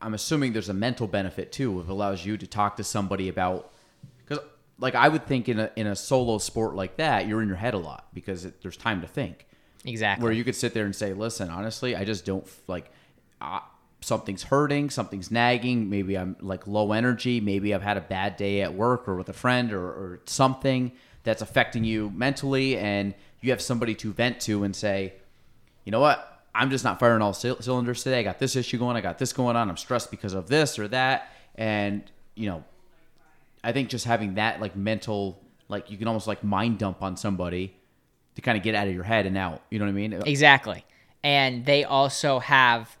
I'm 0.00 0.14
assuming 0.14 0.52
there's 0.52 0.68
a 0.68 0.74
mental 0.74 1.06
benefit 1.06 1.52
too. 1.52 1.80
If 1.80 1.86
it 1.86 1.90
allows 1.90 2.24
you 2.24 2.36
to 2.36 2.46
talk 2.46 2.76
to 2.76 2.84
somebody 2.84 3.28
about 3.28 3.72
because 4.18 4.44
like 4.78 4.94
I 4.94 5.08
would 5.08 5.26
think 5.26 5.48
in 5.48 5.58
a 5.58 5.70
in 5.76 5.86
a 5.86 5.96
solo 5.96 6.38
sport 6.38 6.74
like 6.74 6.96
that, 6.96 7.26
you're 7.26 7.42
in 7.42 7.48
your 7.48 7.56
head 7.56 7.74
a 7.74 7.78
lot 7.78 8.08
because 8.14 8.44
it, 8.44 8.62
there's 8.62 8.76
time 8.76 9.00
to 9.00 9.06
think. 9.06 9.46
Exactly. 9.84 10.22
where 10.22 10.32
you 10.32 10.44
could 10.44 10.54
sit 10.54 10.74
there 10.74 10.84
and 10.84 10.94
say, 10.94 11.12
"Listen, 11.12 11.50
honestly, 11.50 11.96
I 11.96 12.04
just 12.04 12.24
don't 12.24 12.46
like 12.68 12.92
something's 14.02 14.44
hurting, 14.44 14.90
something's 14.90 15.30
nagging. 15.30 15.88
Maybe 15.88 16.18
I'm 16.18 16.36
like 16.40 16.66
low 16.66 16.92
energy. 16.92 17.40
Maybe 17.40 17.74
I've 17.74 17.82
had 17.82 17.96
a 17.96 18.02
bad 18.02 18.36
day 18.36 18.60
at 18.60 18.74
work 18.74 19.08
or 19.08 19.16
with 19.16 19.28
a 19.28 19.32
friend 19.32 19.72
or, 19.72 19.84
or 19.84 20.20
something 20.26 20.92
that's 21.22 21.40
affecting 21.40 21.84
you 21.84 22.10
mentally, 22.10 22.76
and 22.76 23.14
you 23.40 23.50
have 23.50 23.62
somebody 23.62 23.94
to 23.94 24.12
vent 24.12 24.40
to 24.40 24.64
and 24.64 24.76
say, 24.76 25.14
you 25.84 25.92
know 25.92 26.00
what." 26.00 26.28
I'm 26.54 26.68
just 26.68 26.84
not 26.84 27.00
firing 27.00 27.22
all 27.22 27.32
cyl- 27.32 27.62
cylinders 27.62 28.02
today. 28.02 28.20
I 28.20 28.22
got 28.22 28.38
this 28.38 28.56
issue 28.56 28.76
going. 28.76 28.94
I 28.94 29.00
got 29.00 29.18
this 29.18 29.32
going 29.32 29.56
on. 29.56 29.70
I'm 29.70 29.78
stressed 29.78 30.10
because 30.10 30.34
of 30.34 30.48
this 30.48 30.78
or 30.78 30.86
that. 30.88 31.32
And, 31.54 32.02
you 32.34 32.46
know, 32.46 32.62
I 33.64 33.72
think 33.72 33.88
just 33.88 34.04
having 34.04 34.34
that 34.34 34.60
like 34.60 34.76
mental, 34.76 35.40
like 35.68 35.90
you 35.90 35.96
can 35.96 36.08
almost 36.08 36.26
like 36.26 36.44
mind 36.44 36.78
dump 36.78 37.02
on 37.02 37.16
somebody 37.16 37.74
to 38.34 38.42
kind 38.42 38.58
of 38.58 38.64
get 38.64 38.74
out 38.74 38.86
of 38.86 38.94
your 38.94 39.04
head 39.04 39.24
and 39.24 39.38
out. 39.38 39.62
You 39.70 39.78
know 39.78 39.86
what 39.86 39.92
I 39.92 39.94
mean? 39.94 40.12
Exactly. 40.12 40.84
And 41.24 41.64
they 41.64 41.84
also 41.84 42.38
have 42.40 42.98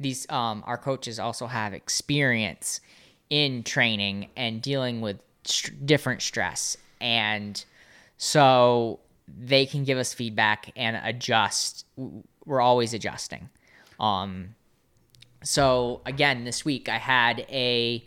these 0.00 0.28
um 0.30 0.64
our 0.66 0.78
coaches 0.78 1.20
also 1.20 1.46
have 1.46 1.74
experience 1.74 2.80
in 3.28 3.62
training 3.62 4.30
and 4.36 4.60
dealing 4.60 5.00
with 5.00 5.18
st- 5.44 5.86
different 5.86 6.22
stress. 6.22 6.76
And 7.00 7.62
so 8.16 8.98
they 9.28 9.66
can 9.66 9.84
give 9.84 9.98
us 9.98 10.12
feedback 10.12 10.72
and 10.74 10.96
adjust. 11.04 11.86
We're 12.44 12.60
always 12.60 12.94
adjusting. 12.94 13.50
Um 14.00 14.56
so 15.42 16.02
again 16.04 16.44
this 16.44 16.66
week 16.66 16.86
i 16.90 16.98
had 16.98 17.46
a 17.48 18.04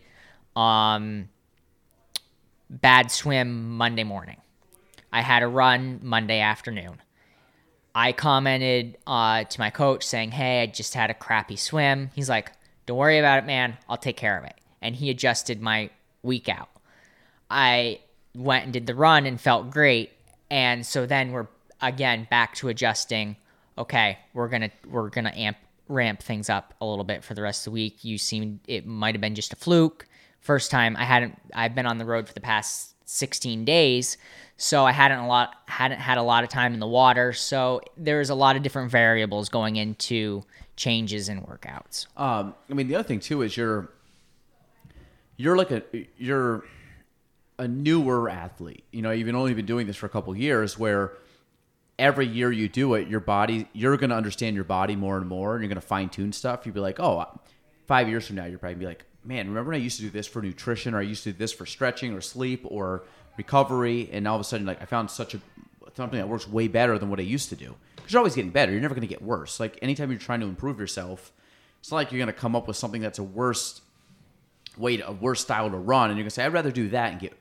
um 0.55 1.29
bad 2.69 3.11
swim 3.11 3.75
monday 3.77 4.03
morning. 4.03 4.37
I 5.11 5.21
had 5.21 5.43
a 5.43 5.47
run 5.47 5.99
monday 6.01 6.39
afternoon 6.39 6.99
I 7.95 8.11
commented 8.11 8.97
uh, 9.05 9.43
to 9.43 9.59
my 9.59 9.69
coach 9.69 10.03
saying, 10.03 10.31
"Hey, 10.31 10.63
I 10.63 10.65
just 10.65 10.93
had 10.93 11.09
a 11.09 11.13
crappy 11.13 11.55
swim." 11.55 12.09
He's 12.15 12.29
like, 12.29 12.51
"Don't 12.85 12.97
worry 12.97 13.19
about 13.19 13.39
it, 13.39 13.45
man. 13.45 13.77
I'll 13.87 13.97
take 13.97 14.17
care 14.17 14.37
of 14.37 14.45
it." 14.45 14.55
And 14.81 14.95
he 14.95 15.09
adjusted 15.09 15.61
my 15.61 15.89
week 16.23 16.49
out. 16.49 16.69
I 17.49 17.99
went 18.35 18.63
and 18.63 18.73
did 18.73 18.87
the 18.87 18.95
run 18.95 19.25
and 19.25 19.39
felt 19.39 19.69
great, 19.69 20.11
and 20.49 20.85
so 20.85 21.05
then 21.05 21.31
we're 21.31 21.47
again 21.81 22.27
back 22.29 22.55
to 22.55 22.69
adjusting. 22.69 23.35
Okay, 23.77 24.17
we're 24.33 24.49
gonna 24.49 24.71
we're 24.87 25.09
gonna 25.09 25.33
amp 25.35 25.57
ramp 25.87 26.21
things 26.21 26.49
up 26.49 26.73
a 26.81 26.85
little 26.85 27.03
bit 27.03 27.23
for 27.23 27.33
the 27.33 27.41
rest 27.41 27.61
of 27.61 27.71
the 27.71 27.75
week. 27.75 28.03
You 28.03 28.17
seemed 28.17 28.59
it 28.67 28.87
might 28.87 29.13
have 29.13 29.21
been 29.21 29.35
just 29.35 29.53
a 29.53 29.55
fluke. 29.55 30.07
First 30.39 30.71
time 30.71 30.95
I 30.97 31.03
hadn't 31.03 31.37
I've 31.53 31.75
been 31.75 31.85
on 31.85 31.99
the 31.99 32.05
road 32.05 32.27
for 32.27 32.33
the 32.33 32.41
past 32.41 32.92
16 33.05 33.65
days, 33.65 34.17
so 34.57 34.85
I 34.85 34.91
hadn't 34.91 35.19
a 35.19 35.27
lot 35.27 35.55
hadn't 35.67 35.99
had 35.99 36.17
a 36.17 36.23
lot 36.23 36.43
of 36.43 36.49
time 36.49 36.73
in 36.73 36.79
the 36.79 36.87
water. 36.87 37.33
So 37.33 37.81
there's 37.97 38.29
a 38.29 38.35
lot 38.35 38.55
of 38.55 38.63
different 38.63 38.91
variables 38.91 39.49
going 39.49 39.75
into 39.75 40.43
changes 40.75 41.29
in 41.29 41.41
workouts. 41.41 42.07
Um, 42.17 42.55
I 42.69 42.73
mean, 42.73 42.87
the 42.87 42.95
other 42.95 43.07
thing 43.07 43.19
too 43.19 43.41
is 43.41 43.57
you're 43.57 43.89
you're 45.37 45.57
like 45.57 45.71
a 45.71 45.83
you're 46.17 46.63
a 47.59 47.67
newer 47.67 48.29
athlete. 48.29 48.83
You 48.91 49.01
know, 49.01 49.11
you've 49.11 49.33
only 49.33 49.53
been 49.53 49.65
doing 49.65 49.87
this 49.87 49.95
for 49.95 50.05
a 50.05 50.09
couple 50.09 50.35
years. 50.35 50.77
Where 50.77 51.13
every 51.99 52.27
year 52.27 52.51
you 52.51 52.67
do 52.67 52.93
it, 52.95 53.07
your 53.07 53.19
body 53.19 53.67
you're 53.73 53.97
going 53.97 54.09
to 54.09 54.15
understand 54.15 54.55
your 54.55 54.65
body 54.65 54.95
more 54.95 55.17
and 55.17 55.27
more, 55.27 55.55
and 55.55 55.63
you're 55.63 55.69
going 55.69 55.81
to 55.81 55.87
fine 55.87 56.09
tune 56.09 56.31
stuff. 56.31 56.65
you'd 56.65 56.75
be 56.75 56.81
like, 56.81 56.99
oh, 56.99 57.25
five 57.87 58.07
years 58.07 58.27
from 58.27 58.37
now, 58.37 58.45
you're 58.45 58.59
probably 58.59 58.75
be 58.75 58.85
like, 58.85 59.05
man, 59.25 59.47
remember 59.47 59.71
when 59.71 59.79
I 59.79 59.83
used 59.83 59.97
to 59.97 60.03
do 60.03 60.09
this 60.09 60.27
for 60.27 60.41
nutrition, 60.41 60.93
or 60.93 60.99
I 60.99 61.03
used 61.03 61.23
to 61.23 61.31
do 61.31 61.37
this 61.37 61.51
for 61.51 61.65
stretching 61.65 62.13
or 62.13 62.21
sleep 62.21 62.61
or 62.65 63.03
recovery, 63.37 64.09
and 64.11 64.27
all 64.27 64.35
of 64.35 64.41
a 64.41 64.43
sudden, 64.43 64.65
like 64.65 64.81
I 64.81 64.85
found 64.85 65.09
such 65.09 65.33
a 65.33 65.41
something 65.95 66.19
that 66.19 66.27
works 66.27 66.47
way 66.47 66.67
better 66.67 66.97
than 66.97 67.09
what 67.09 67.19
I 67.19 67.23
used 67.23 67.49
to 67.49 67.55
do. 67.55 67.75
Because 67.95 68.13
you're 68.13 68.19
always 68.19 68.35
getting 68.35 68.51
better. 68.51 68.71
You're 68.71 68.81
never 68.81 68.95
going 68.95 69.07
to 69.07 69.13
get 69.13 69.21
worse. 69.21 69.59
Like 69.59 69.77
anytime 69.81 70.09
you're 70.09 70.19
trying 70.19 70.39
to 70.39 70.47
improve 70.47 70.79
yourself, 70.79 71.31
it's 71.79 71.91
not 71.91 71.97
like 71.97 72.11
you're 72.11 72.19
going 72.19 72.33
to 72.33 72.33
come 72.33 72.55
up 72.55 72.67
with 72.67 72.77
something 72.77 73.01
that's 73.01 73.19
a 73.19 73.23
worse 73.23 73.81
way, 74.77 74.97
to, 74.97 75.07
a 75.07 75.11
worse 75.11 75.41
style 75.41 75.69
to 75.69 75.77
run, 75.77 76.09
and 76.09 76.17
you're 76.17 76.23
going 76.23 76.29
to 76.29 76.35
say, 76.35 76.43
I'd 76.43 76.53
rather 76.53 76.71
do 76.71 76.89
that 76.89 77.11
and 77.11 77.21
get 77.21 77.37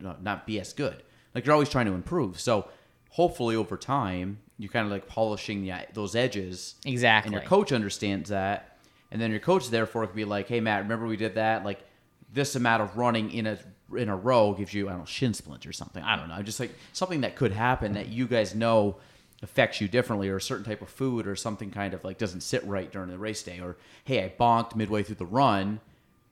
not 0.00 0.46
be 0.46 0.58
as 0.58 0.72
good. 0.72 1.02
Like 1.34 1.44
you're 1.44 1.52
always 1.52 1.68
trying 1.68 1.86
to 1.86 1.92
improve. 1.92 2.40
So 2.40 2.68
hopefully 3.10 3.56
over 3.56 3.76
time, 3.76 4.38
you're 4.58 4.70
kind 4.70 4.86
of 4.86 4.92
like 4.92 5.06
polishing 5.06 5.62
the, 5.62 5.86
those 5.92 6.16
edges. 6.16 6.76
Exactly. 6.86 7.28
And 7.28 7.34
your 7.34 7.48
coach 7.48 7.72
understands 7.72 8.30
that, 8.30 8.71
and 9.12 9.20
then 9.20 9.30
your 9.30 9.40
coach 9.40 9.68
therefore 9.68 10.06
could 10.06 10.16
be 10.16 10.24
like, 10.24 10.48
"Hey 10.48 10.58
Matt, 10.60 10.82
remember 10.82 11.06
we 11.06 11.16
did 11.16 11.36
that? 11.36 11.64
Like 11.64 11.84
this 12.32 12.56
amount 12.56 12.82
of 12.82 12.96
running 12.96 13.30
in 13.30 13.46
a 13.46 13.58
in 13.96 14.08
a 14.08 14.16
row 14.16 14.54
gives 14.54 14.72
you 14.72 14.88
I 14.88 14.92
don't 14.92 15.00
know 15.00 15.04
shin 15.06 15.34
splints 15.34 15.66
or 15.66 15.72
something. 15.72 16.02
I 16.02 16.16
don't 16.16 16.28
know, 16.28 16.42
just 16.42 16.58
like 16.58 16.72
something 16.92 17.20
that 17.20 17.36
could 17.36 17.52
happen 17.52 17.92
that 17.92 18.08
you 18.08 18.26
guys 18.26 18.54
know 18.54 18.96
affects 19.42 19.80
you 19.80 19.88
differently, 19.88 20.28
or 20.28 20.36
a 20.36 20.40
certain 20.40 20.64
type 20.64 20.80
of 20.82 20.88
food, 20.88 21.26
or 21.26 21.36
something 21.36 21.70
kind 21.70 21.92
of 21.94 22.02
like 22.04 22.16
doesn't 22.16 22.40
sit 22.40 22.64
right 22.64 22.90
during 22.90 23.10
the 23.10 23.18
race 23.18 23.42
day, 23.42 23.60
or 23.60 23.76
hey, 24.04 24.24
I 24.24 24.32
bonked 24.40 24.74
midway 24.74 25.02
through 25.02 25.16
the 25.16 25.26
run, 25.26 25.80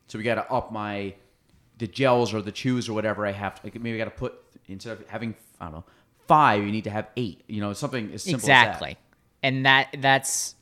so 0.08 0.18
we 0.18 0.24
got 0.24 0.36
to 0.36 0.50
up 0.50 0.72
my 0.72 1.14
the 1.78 1.86
gels 1.86 2.32
or 2.32 2.40
the 2.40 2.52
chews 2.52 2.88
or 2.88 2.94
whatever 2.94 3.26
I 3.26 3.32
have 3.32 3.56
to 3.56 3.66
like 3.66 3.80
maybe 3.80 3.98
got 3.98 4.04
to 4.04 4.10
put 4.10 4.34
instead 4.68 4.98
of 4.98 5.08
having 5.08 5.34
I 5.60 5.66
don't 5.66 5.74
know 5.74 5.84
five, 6.26 6.64
you 6.64 6.70
need 6.70 6.84
to 6.84 6.90
have 6.90 7.08
eight. 7.16 7.42
You 7.46 7.60
know, 7.60 7.72
something 7.74 8.12
as 8.14 8.22
simple 8.22 8.38
exactly. 8.38 8.96
And 9.42 9.66
that 9.66 9.96
that's 9.98 10.54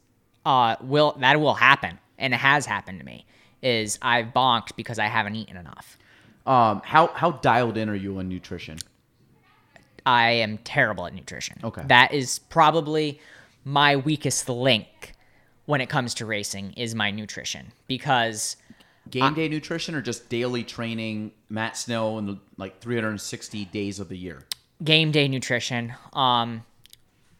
uh 0.44 0.76
will 0.80 1.16
that 1.20 1.40
will 1.40 1.54
happen 1.54 1.98
and 2.18 2.34
it 2.34 2.38
has 2.38 2.66
happened 2.66 3.00
to 3.00 3.06
me 3.06 3.26
is 3.62 3.98
I've 4.02 4.26
bonked 4.26 4.76
because 4.76 4.98
I 4.98 5.06
haven't 5.06 5.36
eaten 5.36 5.56
enough. 5.56 5.98
Um, 6.46 6.80
how 6.84 7.08
how 7.08 7.32
dialed 7.32 7.76
in 7.76 7.88
are 7.88 7.94
you 7.94 8.18
on 8.18 8.28
nutrition? 8.28 8.78
I 10.06 10.30
am 10.30 10.58
terrible 10.58 11.06
at 11.06 11.14
nutrition. 11.14 11.58
Okay. 11.62 11.82
That 11.86 12.12
is 12.12 12.38
probably 12.38 13.20
my 13.64 13.96
weakest 13.96 14.48
link 14.48 15.14
when 15.66 15.80
it 15.80 15.88
comes 15.88 16.14
to 16.14 16.26
racing 16.26 16.72
is 16.72 16.94
my 16.94 17.10
nutrition 17.10 17.72
because 17.86 18.56
game 19.10 19.34
day 19.34 19.48
nutrition 19.48 19.94
or 19.94 20.00
just 20.00 20.28
daily 20.30 20.64
training, 20.64 21.32
Matt 21.50 21.76
Snow, 21.76 22.16
and 22.16 22.38
like 22.56 22.80
360 22.80 23.66
days 23.66 24.00
of 24.00 24.08
the 24.08 24.16
year? 24.16 24.44
game 24.84 25.10
day 25.10 25.26
nutrition 25.26 25.92
um 26.12 26.62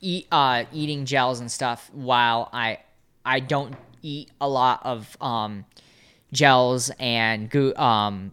eat 0.01 0.27
uh 0.33 0.65
eating 0.73 1.05
gels 1.05 1.41
and 1.41 1.51
stuff 1.51 1.89
while 1.93 2.49
i 2.53 2.79
i 3.25 3.39
don't 3.39 3.75
eat 4.03 4.31
a 4.41 4.49
lot 4.49 4.81
of 4.85 5.17
um 5.21 5.65
gels 6.33 6.91
and 6.99 7.55
um 7.77 8.33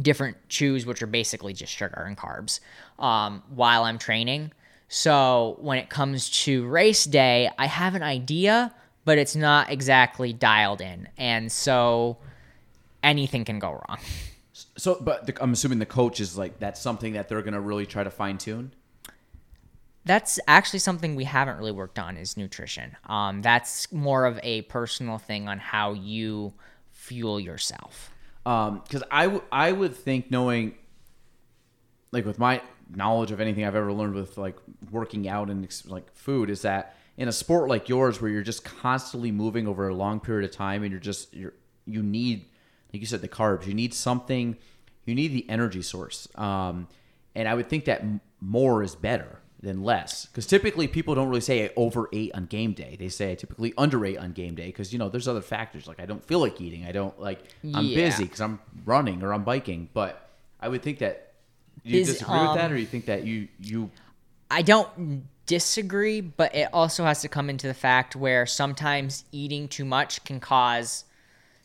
different 0.00 0.36
chews 0.48 0.84
which 0.84 1.02
are 1.02 1.06
basically 1.06 1.52
just 1.52 1.72
sugar 1.72 2.04
and 2.06 2.16
carbs 2.16 2.60
um 2.98 3.42
while 3.54 3.84
i'm 3.84 3.98
training. 3.98 4.52
So 4.88 5.56
when 5.60 5.78
it 5.78 5.88
comes 5.88 6.30
to 6.44 6.66
race 6.66 7.04
day 7.04 7.50
i 7.58 7.66
have 7.66 7.94
an 7.94 8.02
idea 8.02 8.74
but 9.04 9.18
it's 9.18 9.36
not 9.36 9.70
exactly 9.70 10.32
dialed 10.32 10.80
in. 10.80 11.08
And 11.16 11.50
so 11.52 12.18
anything 13.02 13.44
can 13.44 13.58
go 13.58 13.72
wrong. 13.72 13.98
So, 14.76 14.98
but 15.00 15.26
the, 15.26 15.42
I'm 15.42 15.52
assuming 15.52 15.78
the 15.78 15.86
coach 15.86 16.20
is 16.20 16.38
like 16.38 16.58
that's 16.58 16.80
something 16.80 17.14
that 17.14 17.28
they're 17.28 17.42
gonna 17.42 17.60
really 17.60 17.86
try 17.86 18.04
to 18.04 18.10
fine 18.10 18.38
tune. 18.38 18.72
That's 20.04 20.38
actually 20.46 20.80
something 20.80 21.14
we 21.14 21.24
haven't 21.24 21.56
really 21.56 21.72
worked 21.72 21.98
on 21.98 22.16
is 22.16 22.36
nutrition. 22.36 22.96
Um, 23.06 23.42
that's 23.42 23.90
more 23.92 24.26
of 24.26 24.38
a 24.42 24.62
personal 24.62 25.18
thing 25.18 25.48
on 25.48 25.58
how 25.58 25.92
you 25.92 26.52
fuel 26.92 27.40
yourself. 27.40 28.10
because 28.44 29.02
I, 29.10 29.24
w- 29.24 29.42
I 29.50 29.72
would 29.72 29.96
think 29.96 30.30
knowing 30.30 30.74
like 32.14 32.24
with 32.24 32.38
my 32.38 32.62
knowledge 32.94 33.30
of 33.30 33.40
anything 33.40 33.64
i've 33.64 33.74
ever 33.74 33.92
learned 33.92 34.14
with 34.14 34.38
like 34.38 34.56
working 34.90 35.28
out 35.28 35.50
and 35.50 35.66
like 35.86 36.14
food 36.14 36.48
is 36.48 36.62
that 36.62 36.96
in 37.16 37.28
a 37.28 37.32
sport 37.32 37.68
like 37.68 37.88
yours 37.88 38.20
where 38.20 38.30
you're 38.30 38.42
just 38.42 38.64
constantly 38.64 39.32
moving 39.32 39.66
over 39.66 39.88
a 39.88 39.94
long 39.94 40.20
period 40.20 40.48
of 40.48 40.54
time 40.54 40.82
and 40.82 40.90
you're 40.90 41.00
just 41.00 41.32
you're 41.34 41.54
you 41.86 42.02
need 42.02 42.46
like 42.92 43.00
you 43.00 43.06
said 43.06 43.20
the 43.20 43.28
carbs 43.28 43.66
you 43.66 43.74
need 43.74 43.92
something 43.92 44.56
you 45.04 45.14
need 45.14 45.28
the 45.28 45.48
energy 45.48 45.82
source 45.82 46.28
um, 46.36 46.86
and 47.34 47.48
i 47.48 47.54
would 47.54 47.68
think 47.68 47.84
that 47.86 48.02
more 48.40 48.82
is 48.82 48.94
better 48.94 49.40
than 49.64 49.82
less. 49.82 50.26
Because 50.26 50.46
typically 50.46 50.86
people 50.86 51.14
don't 51.14 51.28
really 51.28 51.40
say 51.40 51.64
I 51.64 51.70
overate 51.76 52.32
on 52.34 52.46
game 52.46 52.72
day. 52.72 52.96
They 52.98 53.08
say 53.08 53.32
i 53.32 53.34
typically 53.34 53.74
underate 53.76 54.18
on 54.18 54.32
game 54.32 54.54
day 54.54 54.66
because 54.66 54.92
you 54.92 54.98
know 54.98 55.08
there's 55.08 55.26
other 55.26 55.40
factors. 55.42 55.88
Like 55.88 56.00
i 56.00 56.06
don't 56.06 56.24
feel 56.24 56.38
like 56.38 56.60
eating. 56.60 56.84
I 56.84 56.92
don't 56.92 57.18
like 57.20 57.40
i'm 57.74 57.86
Yeah. 57.88 57.94
busy 57.96 58.24
because 58.24 58.40
i'm 58.40 58.60
running 58.84 59.22
or 59.22 59.32
i'm 59.34 59.44
biking. 59.44 59.88
But 59.92 60.28
i 60.60 60.68
would 60.68 60.82
think 60.82 60.98
that 61.00 61.32
do 61.84 61.90
you 61.90 62.00
Is, 62.00 62.08
disagree 62.08 62.40
with 62.40 62.54
that 62.54 62.66
um, 62.66 62.72
or 62.72 62.76
you 62.76 62.86
think 62.86 63.06
that 63.06 63.24
you 63.24 63.48
you 63.60 63.90
I 64.50 64.62
don't 64.62 65.24
disagree, 65.46 66.20
but 66.20 66.54
it 66.54 66.68
also 66.72 67.04
has 67.04 67.20
to 67.22 67.28
come 67.28 67.50
into 67.50 67.66
the 67.66 67.74
fact 67.74 68.14
where 68.14 68.46
sometimes 68.46 69.24
eating 69.32 69.68
too 69.68 69.84
much 69.84 70.22
can 70.24 70.38
cause 70.40 71.04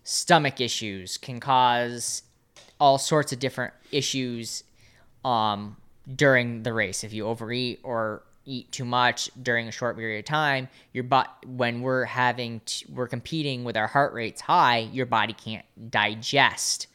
stomach 0.04 0.60
issues, 0.60 1.18
can 1.18 1.39
cause 1.39 2.24
all 2.80 2.97
sorts 2.97 3.32
of 3.32 3.39
different 3.39 3.74
issues 3.91 4.64
um, 5.24 5.78
during 6.16 6.64
the 6.64 6.74
race. 6.74 7.03
If 7.03 7.14
you 7.14 7.28
overeat 7.28 7.80
or 7.84 8.24
eat 8.45 8.72
too 8.72 8.86
much 8.86 9.30
during 9.41 9.68
a 9.68 9.72
short 9.72 9.95
period 9.95 10.20
of 10.20 10.26
time, 10.26 10.70
your 10.93 11.03
body 11.03 11.30
when 11.45 11.82
we're 11.82 12.05
having 12.05 12.62
t- 12.66 12.86
we're 12.91 13.07
competing 13.07 13.64
with 13.64 13.78
our 13.78 13.88
heart 13.88 14.14
rates 14.14 14.41
high, 14.41 14.80
your 14.80 15.05
body 15.05 15.34
can't 15.34 15.66
digest 15.91 16.88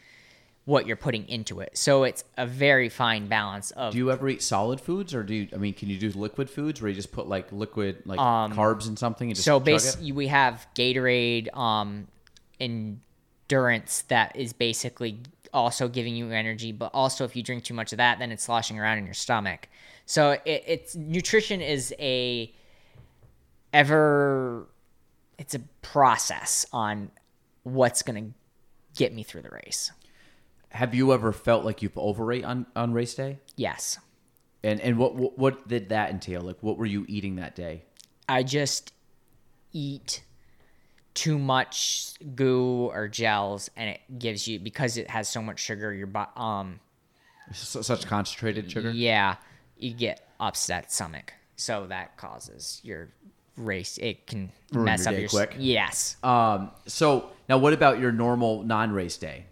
what 0.64 0.86
you're 0.86 0.96
putting 0.96 1.28
into 1.28 1.60
it. 1.60 1.76
So 1.76 2.04
it's 2.04 2.24
a 2.38 2.46
very 2.46 2.88
fine 2.88 3.28
balance 3.28 3.70
of 3.72 3.92
do 3.92 3.98
you 3.98 4.10
ever 4.10 4.28
eat 4.28 4.42
solid 4.42 4.80
foods 4.80 5.14
or 5.14 5.22
do 5.22 5.34
you 5.34 5.48
i 5.52 5.56
mean 5.56 5.74
can 5.74 5.90
you 5.90 5.98
do 5.98 6.10
liquid 6.18 6.48
foods 6.48 6.80
where 6.80 6.88
you 6.88 6.94
just 6.94 7.12
put 7.12 7.28
like 7.28 7.52
liquid 7.52 8.02
like 8.06 8.18
Um, 8.18 8.52
carbs 8.52 8.88
in 8.88 8.96
something 8.96 9.28
and 9.28 9.36
just 9.36 9.44
so 9.44 9.60
basically 9.60 10.12
we 10.12 10.28
have 10.28 10.66
gatorade 10.74 11.54
um 11.54 12.08
endurance 12.58 14.02
that 14.08 14.34
is 14.36 14.52
basically 14.52 15.18
also 15.54 15.88
giving 15.88 16.14
you 16.14 16.30
energy 16.30 16.72
but 16.72 16.90
also 16.92 17.24
if 17.24 17.34
you 17.34 17.42
drink 17.42 17.64
too 17.64 17.74
much 17.74 17.92
of 17.92 17.98
that 17.98 18.18
then 18.18 18.30
it's 18.30 18.44
sloshing 18.44 18.78
around 18.78 18.98
in 18.98 19.04
your 19.04 19.14
stomach. 19.14 19.68
So 20.06 20.32
it, 20.44 20.64
it's 20.66 20.94
nutrition 20.94 21.60
is 21.60 21.94
a 21.98 22.52
ever 23.72 24.68
it's 25.38 25.54
a 25.54 25.60
process 25.82 26.66
on 26.72 27.10
what's 27.62 28.02
going 28.02 28.24
to 28.24 28.32
get 28.96 29.12
me 29.12 29.22
through 29.22 29.42
the 29.42 29.50
race. 29.50 29.90
Have 30.70 30.94
you 30.94 31.12
ever 31.12 31.32
felt 31.32 31.64
like 31.64 31.82
you've 31.82 31.96
overate 31.96 32.44
on 32.44 32.66
on 32.74 32.92
race 32.92 33.14
day? 33.14 33.38
Yes. 33.56 33.98
And 34.62 34.80
and 34.80 34.98
what, 34.98 35.14
what 35.14 35.38
what 35.38 35.68
did 35.68 35.90
that 35.90 36.10
entail? 36.10 36.40
Like 36.40 36.62
what 36.62 36.78
were 36.78 36.86
you 36.86 37.04
eating 37.08 37.36
that 37.36 37.54
day? 37.54 37.84
I 38.28 38.42
just 38.42 38.92
eat 39.72 40.22
too 41.14 41.38
much 41.38 42.12
goo 42.34 42.90
or 42.92 43.08
gels, 43.08 43.70
and 43.76 43.90
it 43.90 44.00
gives 44.18 44.46
you 44.48 44.58
because 44.58 44.96
it 44.96 45.08
has 45.10 45.28
so 45.28 45.40
much 45.40 45.60
sugar. 45.60 45.92
Your 45.92 46.06
bo- 46.08 46.26
um 46.36 46.80
such 47.52 48.06
concentrated 48.06 48.70
sugar 48.70 48.90
yeah, 48.90 49.36
you 49.78 49.92
get 49.94 50.26
upset 50.40 50.90
stomach, 50.92 51.32
so 51.56 51.86
that 51.86 52.16
causes 52.16 52.80
your 52.82 53.08
race. 53.56 53.98
It 53.98 54.26
can 54.26 54.50
Ruin 54.72 54.86
mess 54.86 55.04
your 55.04 55.14
up 55.14 55.20
your 55.20 55.28
quick. 55.28 55.54
Yes, 55.58 56.16
Um, 56.24 56.70
so 56.86 57.30
now 57.48 57.58
what 57.58 57.72
about 57.72 58.00
your 58.00 58.10
normal 58.12 58.62
non-race 58.64 59.16
day? 59.18 59.44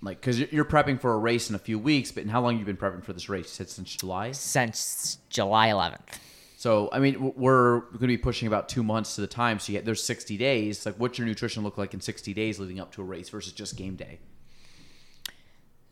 Like, 0.00 0.22
cause 0.22 0.38
you're- 0.38 0.68
prepping 0.68 1.00
for 1.00 1.12
a 1.14 1.18
race 1.18 1.48
in 1.50 1.56
a 1.56 1.58
few 1.58 1.76
weeks, 1.78 2.12
but 2.12 2.24
how 2.26 2.40
long 2.40 2.52
have 2.56 2.60
you 2.60 2.72
been 2.72 2.76
prepping 2.76 3.02
for 3.02 3.12
this 3.12 3.28
race? 3.28 3.46
You 3.46 3.50
said 3.50 3.68
since 3.68 3.96
July. 3.96 4.30
since 4.30 5.18
July 5.28 5.68
11th. 5.70 6.18
So, 6.58 6.88
I 6.90 6.98
mean, 6.98 7.34
we're 7.36 7.82
going 7.82 8.00
to 8.00 8.06
be 8.08 8.18
pushing 8.18 8.48
about 8.48 8.68
two 8.68 8.82
months 8.82 9.14
to 9.14 9.20
the 9.20 9.28
time. 9.28 9.60
So, 9.60 9.72
get, 9.72 9.84
there's 9.84 10.02
60 10.02 10.36
days. 10.36 10.84
Like, 10.84 10.96
what's 10.96 11.16
your 11.16 11.24
nutrition 11.24 11.62
look 11.62 11.78
like 11.78 11.94
in 11.94 12.00
60 12.00 12.34
days 12.34 12.58
leading 12.58 12.80
up 12.80 12.90
to 12.94 13.00
a 13.00 13.04
race 13.04 13.28
versus 13.28 13.52
just 13.52 13.76
game 13.76 13.94
day? 13.94 14.18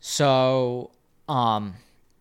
So, 0.01 0.91
um, 1.29 1.75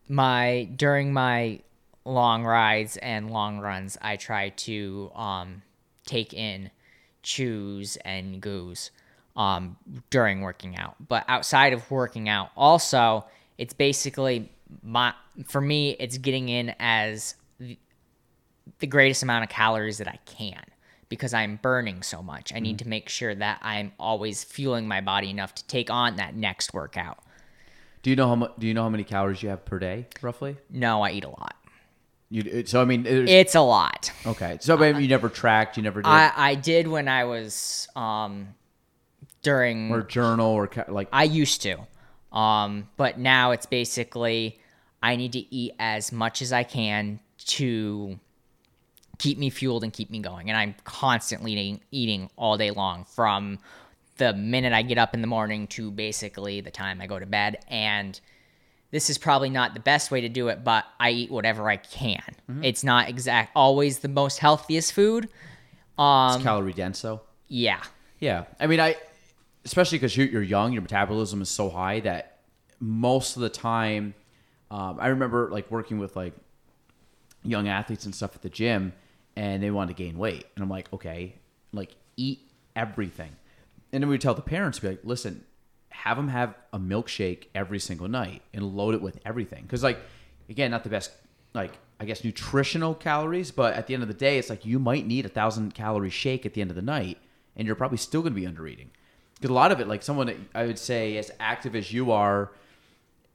my 0.09 0.68
during 0.76 1.12
my 1.12 1.59
long 2.05 2.44
rides 2.44 2.97
and 2.99 3.32
long 3.32 3.59
runs, 3.59 3.99
I 4.01 4.14
try 4.14 4.51
to 4.51 5.11
um 5.16 5.62
take 6.05 6.32
in 6.32 6.70
chews 7.24 7.97
and 8.05 8.40
goos 8.40 8.92
um 9.34 9.76
during 10.11 10.42
working 10.42 10.76
out. 10.76 10.94
But 11.09 11.24
outside 11.26 11.72
of 11.72 11.90
working 11.90 12.28
out, 12.28 12.51
also 12.57 13.24
it's 13.59 13.74
basically 13.74 14.53
my 14.84 15.14
for 15.47 15.61
me 15.61 15.97
it's 15.99 16.18
getting 16.18 16.49
in 16.49 16.76
as 16.78 17.34
the, 18.78 18.86
greatest 18.86 19.22
amount 19.22 19.44
of 19.44 19.50
calories 19.50 19.98
that 19.98 20.08
I 20.08 20.18
can 20.26 20.62
because 21.08 21.32
I'm 21.32 21.56
burning 21.62 22.02
so 22.02 22.22
much. 22.22 22.52
I 22.54 22.58
need 22.58 22.78
to 22.80 22.88
make 22.88 23.08
sure 23.08 23.34
that 23.34 23.58
I'm 23.62 23.92
always 23.98 24.42
fueling 24.42 24.88
my 24.88 25.00
body 25.00 25.30
enough 25.30 25.54
to 25.54 25.66
take 25.66 25.90
on 25.90 26.16
that 26.16 26.34
next 26.34 26.74
workout. 26.74 27.18
Do 28.02 28.10
you 28.10 28.16
know 28.16 28.28
how 28.28 28.34
much? 28.36 28.52
Do 28.58 28.66
you 28.66 28.74
know 28.74 28.82
how 28.82 28.88
many 28.88 29.04
calories 29.04 29.42
you 29.42 29.48
have 29.48 29.64
per 29.64 29.78
day, 29.78 30.06
roughly? 30.22 30.56
No, 30.70 31.02
I 31.02 31.12
eat 31.12 31.24
a 31.24 31.28
lot. 31.28 31.54
You 32.28 32.64
so 32.66 32.82
I 32.82 32.84
mean, 32.84 33.06
It's 33.06 33.54
a 33.54 33.60
lot. 33.60 34.12
okay. 34.26 34.58
So 34.60 34.76
maybe 34.76 35.02
you 35.02 35.08
never 35.08 35.28
tracked, 35.28 35.76
you 35.76 35.82
never 35.82 36.02
did, 36.02 36.08
I, 36.08 36.32
I 36.36 36.54
did 36.56 36.88
when 36.88 37.06
I 37.08 37.24
was 37.24 37.88
um 37.94 38.54
during 39.42 39.92
or 39.92 40.02
journal, 40.02 40.50
or 40.50 40.66
ca- 40.66 40.86
like 40.88 41.08
I 41.12 41.24
used 41.24 41.62
to. 41.62 41.78
Um 42.32 42.88
but 42.96 43.18
now 43.18 43.52
it's 43.52 43.66
basically 43.66 44.58
I 45.02 45.14
need 45.14 45.32
to 45.32 45.54
eat 45.54 45.72
as 45.78 46.10
much 46.10 46.42
as 46.42 46.52
I 46.52 46.64
can 46.64 47.20
to 47.46 48.18
keep 49.18 49.38
me 49.38 49.50
fueled 49.50 49.84
and 49.84 49.92
keep 49.92 50.10
me 50.10 50.18
going. 50.18 50.50
And 50.50 50.58
I'm 50.58 50.74
constantly 50.84 51.52
eating, 51.52 51.80
eating 51.90 52.30
all 52.36 52.56
day 52.56 52.70
long 52.70 53.04
from 53.04 53.58
the 54.16 54.32
minute 54.32 54.72
I 54.72 54.82
get 54.82 54.98
up 54.98 55.14
in 55.14 55.20
the 55.20 55.26
morning 55.26 55.66
to 55.68 55.90
basically 55.90 56.60
the 56.60 56.70
time 56.70 57.00
I 57.00 57.06
go 57.06 57.18
to 57.18 57.26
bed 57.26 57.58
and 57.68 58.18
this 58.92 59.10
is 59.10 59.18
probably 59.18 59.50
not 59.50 59.74
the 59.74 59.80
best 59.80 60.10
way 60.10 60.20
to 60.20 60.28
do 60.28 60.48
it, 60.48 60.62
but 60.64 60.84
I 61.00 61.10
eat 61.10 61.30
whatever 61.30 61.68
I 61.68 61.76
can. 61.76 62.22
It's 62.62 62.84
not 62.84 63.08
exact 63.08 63.50
always 63.54 63.98
the 63.98 64.08
most 64.08 64.38
healthiest 64.38 64.92
food. 64.92 65.28
Um 65.98 66.36
it's 66.36 66.44
calorie 66.44 66.72
dense, 66.72 67.02
though. 67.02 67.20
yeah. 67.48 67.82
Yeah, 68.20 68.44
I 68.58 68.66
mean, 68.66 68.80
I 68.80 68.96
especially 69.66 69.98
because 69.98 70.16
you're, 70.16 70.28
you're 70.28 70.42
young, 70.42 70.72
your 70.72 70.80
metabolism 70.80 71.42
is 71.42 71.50
so 71.50 71.68
high 71.68 72.00
that 72.00 72.38
most 72.80 73.36
of 73.36 73.42
the 73.42 73.50
time, 73.50 74.14
um, 74.70 74.98
I 75.00 75.08
remember 75.08 75.50
like 75.50 75.70
working 75.70 75.98
with 75.98 76.16
like 76.16 76.32
young 77.42 77.68
athletes 77.68 78.04
and 78.06 78.14
stuff 78.14 78.34
at 78.34 78.42
the 78.42 78.48
gym, 78.48 78.92
and 79.37 79.62
they 79.62 79.70
wanted 79.70 79.97
to 79.97 80.03
gain 80.03 80.18
weight, 80.18 80.47
and 80.55 80.62
I'm 80.62 80.70
like, 80.70 80.93
okay, 80.93 81.37
like 81.72 81.95
eat 82.16 82.41
everything, 82.74 83.32
and 83.93 84.03
then 84.03 84.09
we 84.11 84.18
tell 84.18 84.34
the 84.34 84.43
parents, 84.43 84.78
be 84.78 84.89
like, 84.89 85.01
listen, 85.05 85.45
have 85.91 86.16
them 86.16 86.28
have 86.28 86.55
a 86.72 86.78
milkshake 86.78 87.47
every 87.55 87.78
single 87.78 88.09
night 88.09 88.43
and 88.53 88.62
load 88.76 88.95
it 88.95 89.03
with 89.03 89.20
everything, 89.24 89.62
because 89.62 89.82
like 89.82 89.99
again, 90.49 90.70
not 90.70 90.82
the 90.82 90.91
best 90.91 91.11
like 91.55 91.78
I 91.99 92.05
guess 92.05 92.22
nutritional 92.22 92.95
calories, 92.95 93.51
but 93.51 93.74
at 93.74 93.87
the 93.87 93.95
end 93.95 94.03
of 94.03 94.09
the 94.09 94.14
day, 94.14 94.39
it's 94.39 94.51
like 94.51 94.66
you 94.66 94.78
might 94.78 95.07
need 95.07 95.24
a 95.24 95.30
thousand 95.30 95.74
calorie 95.74 96.11
shake 96.11 96.45
at 96.45 96.53
the 96.53 96.61
end 96.61 96.70
of 96.70 96.76
the 96.76 96.82
night, 96.82 97.18
and 97.57 97.66
you're 97.66 97.74
probably 97.74 97.97
still 97.97 98.20
going 98.20 98.34
to 98.34 98.41
be 98.41 98.47
under 98.47 98.66
eating. 98.66 98.91
Because 99.34 99.51
a 99.51 99.55
lot 99.55 99.72
of 99.72 99.80
it, 99.80 99.89
like 99.89 100.03
someone 100.03 100.26
that 100.26 100.37
I 100.55 100.66
would 100.66 100.78
say 100.78 101.16
as 101.16 101.30
active 101.41 101.74
as 101.74 101.93
you 101.93 102.12
are, 102.12 102.53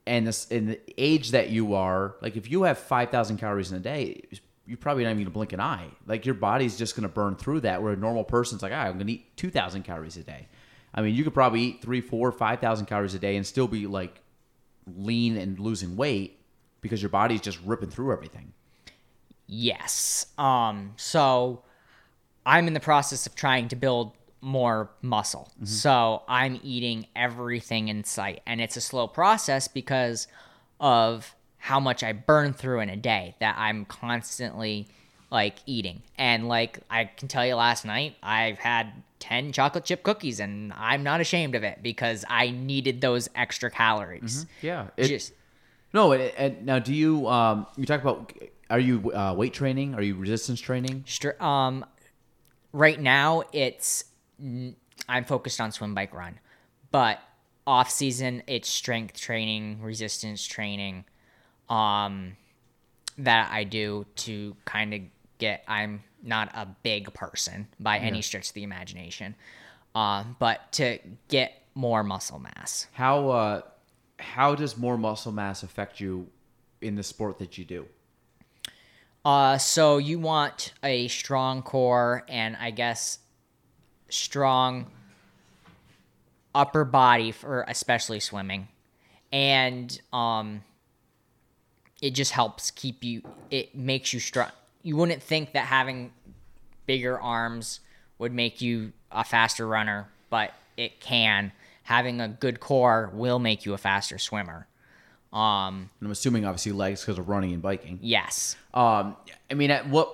and 0.05 0.27
this 0.27 0.47
in 0.49 0.67
the 0.67 0.79
age 0.97 1.31
that 1.31 1.49
you 1.49 1.73
are, 1.73 2.15
like 2.21 2.37
if 2.37 2.51
you 2.51 2.63
have 2.63 2.77
five 2.77 3.09
thousand 3.09 3.37
calories 3.37 3.71
in 3.71 3.77
a 3.77 3.81
day, 3.81 4.21
you're 4.65 4.77
probably 4.77 5.03
not 5.03 5.11
even 5.11 5.23
gonna 5.23 5.31
blink 5.31 5.53
an 5.53 5.59
eye. 5.59 5.87
Like 6.07 6.25
your 6.25 6.35
body's 6.35 6.77
just 6.77 6.95
gonna 6.95 7.09
burn 7.09 7.35
through 7.35 7.61
that. 7.61 7.81
Where 7.81 7.93
a 7.93 7.97
normal 7.97 8.23
person's 8.23 8.61
like, 8.61 8.71
ah, 8.73 8.83
I'm 8.83 8.97
gonna 8.97 9.11
eat 9.11 9.35
two 9.37 9.49
thousand 9.49 9.83
calories 9.83 10.17
a 10.17 10.23
day. 10.23 10.47
I 10.93 11.01
mean, 11.01 11.15
you 11.15 11.23
could 11.23 11.33
probably 11.33 11.61
eat 11.61 11.81
three, 11.81 12.01
four, 12.01 12.31
five 12.31 12.59
thousand 12.59 12.85
calories 12.85 13.13
a 13.13 13.19
day 13.19 13.35
and 13.35 13.45
still 13.45 13.67
be 13.67 13.87
like 13.87 14.21
lean 14.97 15.37
and 15.37 15.59
losing 15.59 15.95
weight 15.95 16.39
because 16.81 17.01
your 17.01 17.09
body's 17.09 17.41
just 17.41 17.59
ripping 17.63 17.89
through 17.89 18.11
everything. 18.11 18.53
Yes. 19.47 20.27
Um, 20.37 20.93
so 20.95 21.63
I'm 22.45 22.67
in 22.67 22.73
the 22.73 22.79
process 22.79 23.27
of 23.27 23.35
trying 23.35 23.67
to 23.69 23.75
build 23.75 24.13
more 24.41 24.89
muscle. 25.01 25.51
So 25.63 26.23
I'm 26.27 26.59
eating 26.63 27.05
everything 27.15 27.89
in 27.89 28.03
sight. 28.03 28.41
And 28.47 28.59
it's 28.59 28.75
a 28.75 28.81
slow 28.81 29.07
process 29.07 29.67
because 29.67 30.27
of 30.79 31.35
how 31.61 31.79
much 31.79 32.01
I 32.03 32.11
burn 32.11 32.53
through 32.53 32.79
in 32.79 32.89
a 32.89 32.97
day 32.97 33.35
that 33.39 33.55
I'm 33.55 33.85
constantly 33.85 34.87
like 35.29 35.57
eating. 35.67 36.01
And 36.17 36.47
like 36.47 36.79
I 36.89 37.05
can 37.05 37.27
tell 37.27 37.45
you 37.45 37.53
last 37.53 37.85
night, 37.85 38.15
I've 38.23 38.57
had 38.57 38.91
10 39.19 39.53
chocolate 39.53 39.85
chip 39.85 40.01
cookies 40.01 40.39
and 40.39 40.73
I'm 40.73 41.03
not 41.03 41.21
ashamed 41.21 41.53
of 41.53 41.63
it 41.63 41.83
because 41.83 42.25
I 42.27 42.49
needed 42.49 42.99
those 42.99 43.29
extra 43.35 43.69
calories. 43.69 44.47
Yeah. 44.63 44.87
It, 44.97 45.07
Just 45.07 45.33
no. 45.93 46.29
Now, 46.63 46.79
do 46.79 46.95
you 46.95 47.27
um 47.27 47.67
you 47.77 47.85
talk 47.85 48.01
about 48.01 48.33
are 48.71 48.79
you 48.79 49.11
uh, 49.13 49.35
weight 49.37 49.53
training? 49.53 49.93
Are 49.93 50.01
you 50.01 50.15
resistance 50.15 50.59
training? 50.59 51.03
Um, 51.39 51.85
right 52.73 52.99
now 52.99 53.43
it's 53.53 54.05
I'm 55.07 55.25
focused 55.25 55.61
on 55.61 55.71
swim, 55.71 55.93
bike, 55.93 56.13
run, 56.13 56.39
but 56.89 57.19
off 57.67 57.91
season 57.91 58.41
it's 58.47 58.67
strength 58.67 59.19
training, 59.19 59.83
resistance 59.83 60.43
training, 60.43 61.05
um, 61.71 62.35
that 63.17 63.49
I 63.51 63.63
do 63.63 64.05
to 64.17 64.55
kind 64.65 64.93
of 64.93 65.01
get. 65.37 65.63
I'm 65.67 66.03
not 66.21 66.51
a 66.53 66.67
big 66.83 67.13
person 67.13 67.67
by 67.79 67.97
any 67.97 68.21
stretch 68.21 68.49
of 68.49 68.53
the 68.53 68.63
imagination, 68.63 69.35
um, 69.95 70.35
but 70.37 70.71
to 70.73 70.99
get 71.29 71.53
more 71.73 72.03
muscle 72.03 72.39
mass. 72.39 72.87
How 72.91 73.29
uh 73.29 73.61
how 74.19 74.53
does 74.53 74.77
more 74.77 74.97
muscle 74.97 75.31
mass 75.31 75.63
affect 75.63 75.99
you 75.99 76.27
in 76.81 76.95
the 76.95 77.03
sport 77.03 77.39
that 77.39 77.57
you 77.57 77.65
do? 77.65 77.87
Uh, 79.23 79.57
so 79.57 79.97
you 79.97 80.19
want 80.19 80.73
a 80.83 81.07
strong 81.07 81.61
core 81.61 82.23
and 82.27 82.55
I 82.57 82.71
guess 82.71 83.19
strong 84.09 84.87
upper 86.53 86.83
body 86.83 87.31
for 87.31 87.63
especially 87.67 88.19
swimming, 88.19 88.67
and 89.31 89.99
um, 90.11 90.63
it 92.01 92.11
just 92.11 92.31
helps 92.31 92.71
keep 92.71 93.03
you. 93.03 93.21
It 93.49 93.75
makes 93.75 94.13
you 94.13 94.19
strong. 94.19 94.49
You 94.83 94.95
wouldn't 94.97 95.21
think 95.21 95.53
that 95.53 95.65
having 95.67 96.11
bigger 96.87 97.19
arms 97.19 97.79
would 98.17 98.33
make 98.33 98.61
you 98.61 98.93
a 99.11 99.23
faster 99.23 99.67
runner, 99.67 100.07
but 100.29 100.51
it 100.77 100.99
can. 100.99 101.51
Having 101.83 102.21
a 102.21 102.27
good 102.27 102.59
core 102.59 103.09
will 103.13 103.39
make 103.39 103.65
you 103.65 103.73
a 103.73 103.77
faster 103.77 104.17
swimmer. 104.17 104.67
Um, 105.33 105.89
And 105.99 106.07
I'm 106.07 106.11
assuming 106.11 106.45
obviously 106.45 106.71
legs 106.71 107.01
because 107.01 107.17
of 107.17 107.29
running 107.29 107.53
and 107.53 107.61
biking. 107.61 107.99
yes. 108.01 108.55
Um, 108.73 109.15
I 109.49 109.53
mean, 109.53 109.71
at 109.71 109.87
what, 109.87 110.13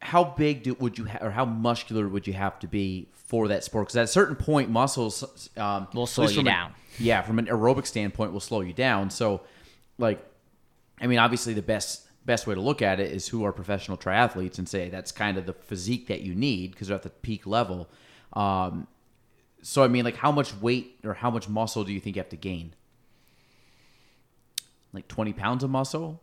how 0.00 0.24
big 0.24 0.62
do, 0.62 0.74
would 0.80 0.98
you 0.98 1.04
ha- 1.06 1.18
or 1.20 1.30
how 1.30 1.44
muscular 1.44 2.08
would 2.08 2.26
you 2.26 2.32
have 2.32 2.58
to 2.60 2.66
be 2.66 3.08
for 3.14 3.48
that 3.48 3.62
sport? 3.64 3.86
Because 3.86 3.96
at 3.96 4.04
a 4.04 4.08
certain 4.08 4.36
point, 4.36 4.70
muscles 4.70 5.50
um, 5.56 5.86
Will 5.94 6.06
slow 6.06 6.26
you 6.28 6.40
an- 6.40 6.44
down. 6.46 6.72
yeah, 6.98 7.22
from 7.22 7.38
an 7.38 7.46
aerobic 7.46 7.86
standpoint, 7.86 8.32
will 8.32 8.40
slow 8.40 8.60
you 8.62 8.72
down. 8.72 9.10
So, 9.10 9.42
like, 9.98 10.24
I 11.00 11.06
mean, 11.06 11.18
obviously, 11.18 11.54
the 11.54 11.62
best 11.62 12.06
best 12.26 12.46
way 12.46 12.54
to 12.54 12.60
look 12.60 12.82
at 12.82 13.00
it 13.00 13.10
is 13.10 13.28
who 13.28 13.44
are 13.44 13.52
professional 13.52 13.96
triathletes 13.96 14.58
and 14.58 14.68
say 14.68 14.90
that's 14.90 15.10
kind 15.10 15.38
of 15.38 15.46
the 15.46 15.54
physique 15.54 16.06
that 16.08 16.20
you 16.20 16.34
need 16.34 16.72
because 16.72 16.88
they're 16.88 16.96
at 16.96 17.02
the 17.02 17.10
peak 17.10 17.46
level. 17.46 17.88
Um, 18.34 18.86
so, 19.62 19.82
I 19.82 19.88
mean, 19.88 20.04
like, 20.04 20.16
how 20.16 20.30
much 20.30 20.54
weight 20.56 20.98
or 21.04 21.14
how 21.14 21.30
much 21.30 21.48
muscle 21.48 21.84
do 21.84 21.92
you 21.92 22.00
think 22.00 22.16
you 22.16 22.20
have 22.20 22.28
to 22.30 22.36
gain? 22.36 22.74
Like 24.92 25.08
twenty 25.08 25.32
pounds 25.32 25.64
of 25.64 25.70
muscle? 25.70 26.20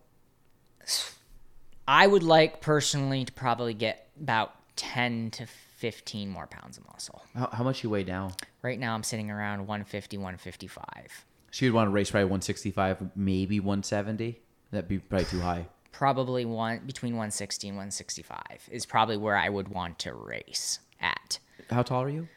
I 1.86 2.06
would 2.06 2.22
like 2.22 2.60
personally 2.60 3.24
to 3.24 3.32
probably 3.32 3.72
get 3.72 4.10
about 4.20 4.54
10 4.76 5.30
to 5.32 5.46
15 5.46 6.28
more 6.28 6.46
pounds 6.46 6.76
of 6.76 6.86
muscle. 6.86 7.22
How, 7.34 7.48
how 7.52 7.64
much 7.64 7.82
you 7.82 7.90
weigh 7.90 8.04
now? 8.04 8.32
Right 8.62 8.78
now 8.78 8.94
I'm 8.94 9.02
sitting 9.02 9.30
around 9.30 9.60
150, 9.60 10.18
155. 10.18 11.24
So 11.50 11.64
you'd 11.64 11.74
want 11.74 11.88
to 11.88 11.90
race 11.90 12.10
probably 12.10 12.26
165, 12.26 13.16
maybe 13.16 13.58
170. 13.58 14.38
That'd 14.70 14.88
be 14.88 14.98
probably 14.98 15.24
too 15.26 15.40
high. 15.40 15.66
Probably 15.92 16.44
one 16.44 16.82
between 16.86 17.14
160 17.14 17.68
and 17.68 17.76
165 17.76 18.40
is 18.70 18.86
probably 18.86 19.16
where 19.16 19.36
I 19.36 19.48
would 19.48 19.68
want 19.68 19.98
to 20.00 20.12
race 20.14 20.78
at. 21.00 21.38
How 21.70 21.82
tall 21.82 22.02
are 22.02 22.08
you? 22.08 22.28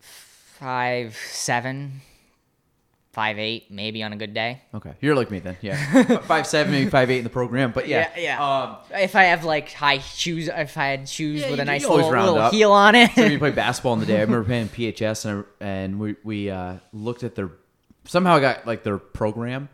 Five 0.00 1.16
seven, 1.16 2.00
five 3.12 3.38
eight, 3.38 3.70
maybe 3.70 4.02
on 4.02 4.12
a 4.12 4.16
good 4.16 4.34
day. 4.34 4.62
Okay, 4.74 4.92
you're 5.00 5.14
like 5.14 5.30
me 5.30 5.38
then. 5.38 5.56
Yeah, 5.60 6.18
five 6.22 6.48
seven, 6.48 6.72
maybe 6.72 6.90
five 6.90 7.10
eight 7.12 7.18
in 7.18 7.24
the 7.24 7.30
program. 7.30 7.70
But 7.70 7.86
yeah, 7.86 8.10
yeah. 8.18 8.44
Um, 8.44 8.76
If 8.90 9.14
I 9.14 9.24
have 9.24 9.44
like 9.44 9.70
high 9.72 9.98
shoes, 10.00 10.48
if 10.48 10.76
I 10.76 10.86
had 10.86 11.08
shoes 11.08 11.42
Yeah, 11.42 11.50
with 11.52 11.60
a 11.60 11.64
nice 11.64 11.86
little, 11.88 12.10
little 12.10 12.50
heel 12.50 12.72
on 12.72 12.96
it. 12.96 13.12
so 13.14 13.28
we 13.28 13.38
played 13.38 13.54
basketball 13.54 13.94
in 13.94 14.00
the 14.00 14.06
day. 14.06 14.16
I 14.18 14.20
remember 14.22 14.44
playing 14.44 14.68
PHS 14.68 15.26
and 15.26 15.44
I, 15.60 15.64
and 15.64 16.00
we 16.00 16.16
we 16.24 16.50
uh, 16.50 16.78
looked 16.92 17.22
at 17.22 17.36
their 17.36 17.50
somehow 18.04 18.34
I 18.34 18.40
got 18.40 18.66
like 18.66 18.82
their 18.82 18.98
program, 18.98 19.68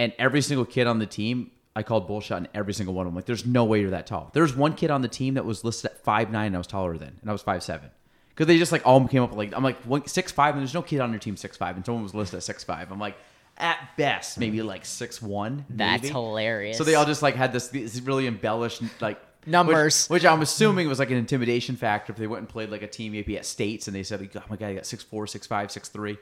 and 0.00 0.14
every 0.18 0.40
single 0.40 0.64
kid 0.64 0.86
on 0.86 0.98
the 0.98 1.06
team. 1.06 1.50
I 1.76 1.82
called 1.84 2.08
bullshit 2.08 2.32
on 2.32 2.48
every 2.52 2.74
single 2.74 2.94
one 2.94 3.06
of 3.06 3.12
them. 3.12 3.16
Like, 3.16 3.26
there's 3.26 3.46
no 3.46 3.64
way 3.64 3.80
you're 3.80 3.90
that 3.90 4.06
tall. 4.06 4.30
There's 4.32 4.56
one 4.56 4.74
kid 4.74 4.90
on 4.90 5.02
the 5.02 5.08
team 5.08 5.34
that 5.34 5.44
was 5.44 5.62
listed 5.62 5.92
at 5.92 6.02
five 6.02 6.32
nine. 6.32 6.46
and 6.48 6.56
I 6.56 6.58
was 6.58 6.66
taller 6.66 6.96
than, 6.96 7.16
and 7.20 7.30
I 7.30 7.32
was 7.32 7.42
five 7.42 7.62
seven. 7.62 7.90
Because 8.30 8.46
they 8.46 8.58
just 8.58 8.72
like 8.72 8.86
all 8.86 9.06
came 9.06 9.22
up 9.22 9.30
with, 9.30 9.38
like 9.38 9.54
I'm 9.54 9.62
like 9.62 9.76
one, 9.82 10.06
six 10.06 10.32
five, 10.32 10.54
and 10.54 10.62
there's 10.62 10.74
no 10.74 10.82
kid 10.82 11.00
on 11.00 11.10
your 11.10 11.20
team 11.20 11.36
six 11.36 11.56
five, 11.56 11.76
and 11.76 11.84
someone 11.84 12.02
was 12.02 12.14
listed 12.14 12.38
at 12.38 12.42
six 12.42 12.64
five. 12.64 12.90
I'm 12.90 12.98
like, 12.98 13.16
at 13.58 13.78
best 13.98 14.38
maybe 14.38 14.62
like 14.62 14.86
six 14.86 15.20
one. 15.20 15.66
That's 15.68 16.02
maybe. 16.02 16.12
hilarious. 16.12 16.78
So 16.78 16.84
they 16.84 16.94
all 16.94 17.04
just 17.04 17.22
like 17.22 17.36
had 17.36 17.52
this, 17.52 17.68
these 17.68 18.00
really 18.00 18.26
embellished 18.26 18.82
like 19.00 19.20
Numbers. 19.46 20.06
which, 20.08 20.22
which 20.22 20.26
I'm 20.26 20.42
assuming 20.42 20.88
was 20.88 20.98
like 20.98 21.10
an 21.10 21.16
intimidation 21.16 21.76
factor 21.76 22.12
if 22.12 22.18
they 22.18 22.26
went 22.26 22.40
and 22.40 22.48
played 22.48 22.70
like 22.70 22.82
a 22.82 22.86
team 22.86 23.12
maybe 23.12 23.38
at 23.38 23.46
states 23.46 23.86
and 23.86 23.94
they 23.94 24.02
said, 24.02 24.20
like, 24.20 24.34
"Oh 24.36 24.42
my 24.50 24.56
god, 24.56 24.66
I 24.66 24.74
got 24.74 24.86
six 24.86 25.02
four, 25.02 25.26
six 25.26 25.46
five, 25.46 25.70
six 25.70 25.88
three. 25.88 26.12
I'm 26.12 26.18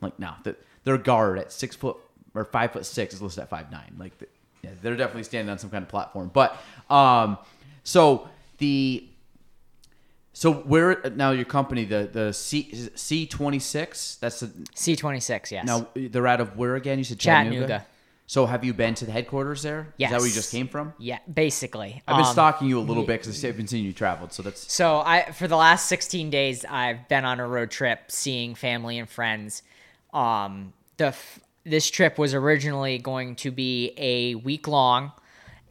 like, 0.00 0.18
no, 0.18 0.32
the, 0.44 0.56
their 0.84 0.98
guard 0.98 1.38
at 1.38 1.52
six 1.52 1.76
foot 1.76 1.96
or 2.34 2.44
five 2.44 2.72
foot 2.72 2.86
six 2.86 3.14
is 3.14 3.22
listed 3.22 3.42
at 3.42 3.50
five 3.50 3.70
nine. 3.70 3.94
Like, 3.98 4.16
the, 4.18 4.26
yeah, 4.62 4.70
they're 4.80 4.96
definitely 4.96 5.24
standing 5.24 5.50
on 5.50 5.58
some 5.58 5.70
kind 5.70 5.82
of 5.82 5.88
platform. 5.88 6.30
But 6.32 6.56
um, 6.90 7.38
so 7.84 8.28
the 8.58 9.08
so 10.32 10.52
where 10.52 11.00
now 11.14 11.32
your 11.32 11.44
company 11.44 11.84
the 11.84 12.08
the 12.10 12.32
C 12.32 12.88
C 12.94 13.26
twenty 13.26 13.58
six 13.58 14.16
that's 14.16 14.40
the 14.40 14.46
C26, 14.46 15.50
yes. 15.50 15.66
now 15.66 15.86
they're 15.94 16.26
out 16.26 16.40
of 16.40 16.56
where 16.56 16.76
again? 16.76 16.98
You 16.98 17.04
said 17.04 17.18
Chattanooga. 17.18 17.60
Chattanooga. 17.60 17.86
So 18.26 18.46
have 18.46 18.64
you 18.64 18.72
been 18.72 18.94
to 18.94 19.04
the 19.04 19.12
headquarters 19.12 19.60
there? 19.62 19.92
Is 19.98 20.08
that 20.08 20.18
where 20.18 20.26
you 20.26 20.32
just 20.32 20.50
came 20.50 20.66
from? 20.66 20.94
Yeah, 20.98 21.18
basically. 21.30 22.02
I've 22.08 22.16
been 22.16 22.24
Um, 22.24 22.32
stalking 22.32 22.66
you 22.66 22.78
a 22.78 22.80
little 22.80 23.02
bit 23.04 23.20
because 23.20 23.44
I've 23.44 23.58
been 23.58 23.66
seeing 23.66 23.84
you 23.84 23.92
traveled. 23.92 24.32
So 24.32 24.42
that's 24.42 24.72
So 24.72 25.00
I 25.04 25.32
for 25.32 25.48
the 25.48 25.56
last 25.56 25.86
16 25.86 26.30
days 26.30 26.64
I've 26.64 27.08
been 27.08 27.26
on 27.26 27.40
a 27.40 27.46
road 27.46 27.70
trip 27.70 28.10
seeing 28.10 28.54
family 28.54 28.98
and 28.98 29.10
friends. 29.10 29.62
Um 30.14 30.72
the 30.96 31.06
f- 31.08 31.40
this 31.64 31.90
trip 31.90 32.18
was 32.18 32.34
originally 32.34 32.98
going 32.98 33.36
to 33.36 33.50
be 33.50 33.92
a 33.96 34.34
week 34.36 34.66
long 34.68 35.12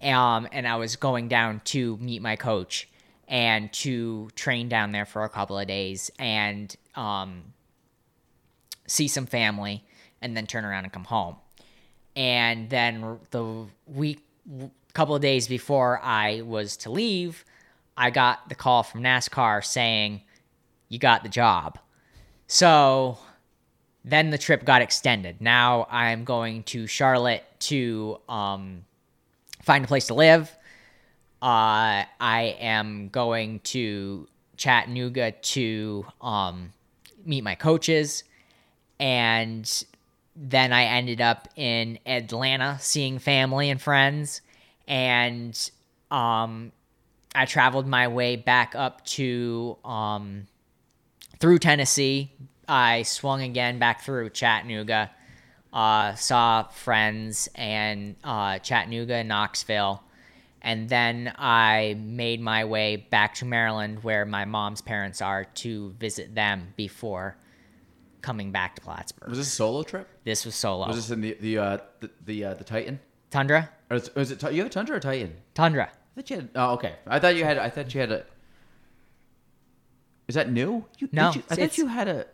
um 0.01 0.47
and 0.51 0.67
I 0.67 0.77
was 0.77 0.95
going 0.95 1.27
down 1.27 1.61
to 1.65 1.97
meet 1.97 2.21
my 2.21 2.35
coach 2.35 2.87
and 3.27 3.71
to 3.73 4.29
train 4.35 4.67
down 4.69 4.91
there 4.91 5.05
for 5.05 5.23
a 5.23 5.29
couple 5.29 5.57
of 5.57 5.67
days 5.67 6.09
and 6.17 6.75
um 6.95 7.53
see 8.91 9.07
some 9.07 9.25
family 9.25 9.83
and 10.21 10.35
then 10.35 10.45
turn 10.45 10.65
around 10.65 10.83
and 10.83 10.93
come 10.93 11.05
home. 11.05 11.37
And 12.15 12.69
then 12.69 13.19
the 13.31 13.65
week 13.87 14.23
couple 14.93 15.15
of 15.15 15.21
days 15.21 15.47
before 15.47 16.01
I 16.03 16.41
was 16.41 16.75
to 16.77 16.91
leave, 16.91 17.45
I 17.95 18.09
got 18.09 18.49
the 18.49 18.55
call 18.55 18.83
from 18.83 19.01
NASCAR 19.01 19.63
saying, 19.63 20.21
You 20.89 20.99
got 20.99 21.23
the 21.23 21.29
job. 21.29 21.79
So 22.47 23.17
then 24.03 24.29
the 24.29 24.37
trip 24.37 24.65
got 24.65 24.81
extended. 24.81 25.41
Now 25.41 25.87
I'm 25.89 26.23
going 26.23 26.63
to 26.63 26.87
Charlotte 26.87 27.43
to 27.61 28.19
um, 28.27 28.85
find 29.61 29.85
a 29.85 29.87
place 29.87 30.07
to 30.07 30.13
live. 30.13 30.49
Uh, 31.41 32.05
I 32.19 32.55
am 32.59 33.09
going 33.09 33.59
to 33.59 34.27
Chattanooga 34.57 35.31
to 35.31 36.05
um, 36.21 36.71
meet 37.25 37.43
my 37.43 37.55
coaches. 37.55 38.23
And 38.99 39.85
then 40.35 40.71
I 40.71 40.83
ended 40.83 41.19
up 41.19 41.47
in 41.55 41.99
Atlanta 42.05 42.77
seeing 42.79 43.19
family 43.19 43.69
and 43.69 43.81
friends. 43.81 44.41
And 44.87 45.71
um, 46.11 46.71
I 47.33 47.45
traveled 47.45 47.87
my 47.87 48.07
way 48.07 48.35
back 48.35 48.75
up 48.75 49.03
to 49.05 49.77
um, 49.83 50.47
through 51.39 51.59
Tennessee. 51.59 52.31
I 52.72 53.03
swung 53.03 53.41
again 53.41 53.80
back 53.80 54.01
through 54.01 54.30
Chattanooga, 54.30 55.11
uh, 55.74 56.15
saw 56.15 56.63
friends 56.69 57.49
and 57.53 58.15
uh, 58.24 58.59
Chattanooga 58.59 59.15
and 59.15 59.28
Knoxville. 59.28 60.01
And 60.61 60.88
then 60.88 61.34
I 61.38 61.97
made 61.99 62.39
my 62.39 62.63
way 62.63 62.95
back 62.95 63.34
to 63.36 63.45
Maryland, 63.45 64.03
where 64.03 64.26
my 64.26 64.45
mom's 64.45 64.80
parents 64.80 65.22
are, 65.22 65.43
to 65.43 65.91
visit 65.99 66.34
them 66.34 66.74
before 66.78 67.36
coming 68.22 68.51
back 68.51 68.76
to 68.76 68.82
Plattsburgh. 68.82 69.28
Was 69.30 69.39
this 69.39 69.47
a 69.47 69.55
solo 69.55 69.84
trip? 69.84 70.07
this 70.24 70.45
was 70.45 70.55
solo. 70.55 70.88
Was 70.88 70.95
this 70.95 71.09
in 71.09 71.19
the 71.19 71.36
the 71.41 71.57
uh, 71.57 71.78
the 71.99 72.09
the, 72.26 72.45
uh, 72.45 72.53
the 72.53 72.63
Titan? 72.63 72.99
Tundra? 73.32 73.69
Or 73.89 73.97
is, 73.97 74.15
was 74.15 74.32
it 74.32 74.41
you 74.53 74.59
have 74.59 74.67
a 74.67 74.69
Tundra 74.69 74.95
or 74.95 74.99
Titan? 75.01 75.36
Tundra. 75.55 75.89
I 75.91 76.22
thought 76.22 76.30
you 76.30 76.36
had. 76.38 76.49
Oh, 76.55 76.74
okay. 76.76 76.93
I 77.07 77.19
thought 77.19 77.36
you 77.36 77.43
had. 77.43 77.57
I 77.57 77.69
thought 77.69 77.93
you 77.93 77.99
had 77.99 78.11
a. 78.11 78.24
Is 80.28 80.36
that 80.36 80.51
new? 80.51 80.86
You, 80.99 81.09
No, 81.11 81.34
you- 81.34 81.43
I 81.49 81.55
thought 81.55 81.78
you 81.78 81.88
had 81.88 82.07
a. 82.07 82.28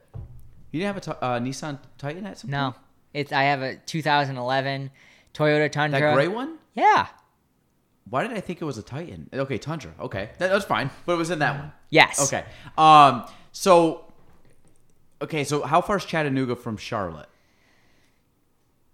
You 0.72 0.80
didn't 0.82 0.96
have 1.06 1.08
a 1.18 1.24
uh, 1.24 1.40
Nissan 1.40 1.80
Titan 1.98 2.26
at 2.26 2.38
some 2.40 2.50
No. 2.52 2.72
point. 2.72 2.76
It's 3.14 3.32
I 3.32 3.44
have 3.44 3.62
a 3.62 3.76
2011 3.78 4.92
Toyota 5.34 5.72
Tundra. 5.72 6.00
That 6.00 6.14
gray 6.14 6.28
one. 6.28 6.58
Yeah. 6.76 7.08
Why 8.10 8.26
did 8.28 8.36
I 8.38 8.40
think 8.42 8.62
it 8.62 8.66
was 8.66 8.78
a 8.78 8.84
Titan? 8.84 9.30
Okay, 9.34 9.58
Tundra. 9.58 9.92
Okay, 10.00 10.30
that, 10.38 10.50
that's 10.50 10.66
fine. 10.66 10.90
But 11.06 11.14
it 11.14 11.18
was 11.18 11.30
in 11.30 11.40
that 11.40 11.60
one. 11.60 11.72
Yes. 11.90 12.22
Okay. 12.32 12.46
Um. 12.78 13.26
So. 13.52 14.06
Okay. 15.22 15.44
So 15.44 15.64
how 15.64 15.82
far 15.82 15.98
is 15.98 16.06
Chattanooga 16.06 16.56
from 16.56 16.78
Charlotte? 16.78 17.28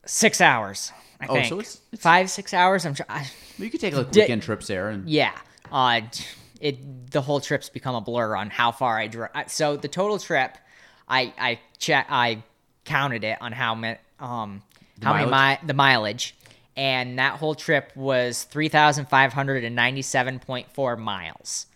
Six 0.05 0.41
hours. 0.41 0.91
I 1.21 1.28
Oh, 1.28 1.34
think. 1.36 1.45
so 1.47 1.59
it's- 1.59 1.76
it's- 1.91 2.01
five, 2.01 2.30
six 2.30 2.53
hours. 2.53 2.86
I'm. 2.86 2.95
I, 3.09 3.30
You 3.57 3.69
could 3.69 3.80
take 3.80 3.95
like 3.95 4.11
weekend 4.11 4.41
trips 4.43 4.67
there, 4.67 4.89
and 4.89 5.07
yeah. 5.09 5.38
Uh, 5.71 6.01
it 6.59 7.11
the 7.11 7.21
whole 7.21 7.39
trip's 7.39 7.69
become 7.69 7.95
a 7.95 8.01
blur 8.01 8.36
on 8.36 8.49
how 8.49 8.71
far 8.71 8.97
I 8.97 9.07
drove. 9.07 9.30
So 9.47 9.76
the 9.78 9.88
total 9.88 10.17
trip, 10.19 10.57
I 11.14 11.34
I 11.38 11.59
check 11.78 12.07
I 12.09 12.43
counted 12.86 13.24
it 13.24 13.38
on 13.41 13.51
how 13.51 13.76
many 13.76 13.97
um 14.20 14.61
how 15.01 15.14
many 15.14 15.30
mileage? 15.30 15.61
mi- 15.61 15.68
the 15.68 15.74
mileage, 15.74 16.36
and 16.76 17.20
that 17.20 17.39
whole 17.39 17.55
trip 17.55 17.91
was 17.95 18.43
three 18.43 18.70
thousand 18.70 19.07
five 19.09 19.32
hundred 19.34 19.64
and 19.64 19.76
ninety 19.76 20.01
seven 20.01 20.39
point 20.39 20.68
four 20.74 20.95
miles. 20.95 21.68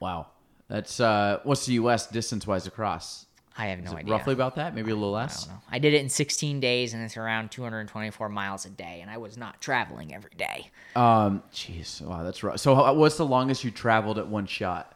wow, 0.00 0.26
that's 0.68 1.00
uh, 1.00 1.40
what's 1.44 1.66
the 1.66 1.74
U.S. 1.74 2.06
distance 2.06 2.46
wise 2.46 2.66
across? 2.66 3.26
I 3.56 3.66
have 3.66 3.78
no 3.84 3.92
idea. 3.92 4.12
roughly 4.12 4.34
about 4.34 4.56
that? 4.56 4.74
Maybe 4.74 4.90
a 4.90 4.94
little 4.96 5.14
I 5.14 5.22
less. 5.22 5.44
don't 5.44 5.54
know. 5.54 5.60
I 5.70 5.78
did 5.78 5.94
it 5.94 6.00
in 6.02 6.08
16 6.08 6.58
days, 6.58 6.92
and 6.92 7.04
it's 7.04 7.16
around 7.16 7.52
224 7.52 8.28
miles 8.28 8.64
a 8.66 8.70
day, 8.70 8.98
and 9.00 9.08
I 9.08 9.16
was 9.18 9.36
not 9.36 9.60
traveling 9.60 10.12
every 10.12 10.32
day. 10.36 10.70
Um, 10.96 11.40
jeez, 11.52 12.02
wow, 12.02 12.24
that's 12.24 12.42
rough. 12.42 12.58
So, 12.58 12.74
how- 12.74 12.92
what's 12.94 13.16
the 13.16 13.24
longest 13.26 13.62
you 13.62 13.70
traveled 13.70 14.18
at 14.18 14.26
one 14.26 14.46
shot? 14.46 14.92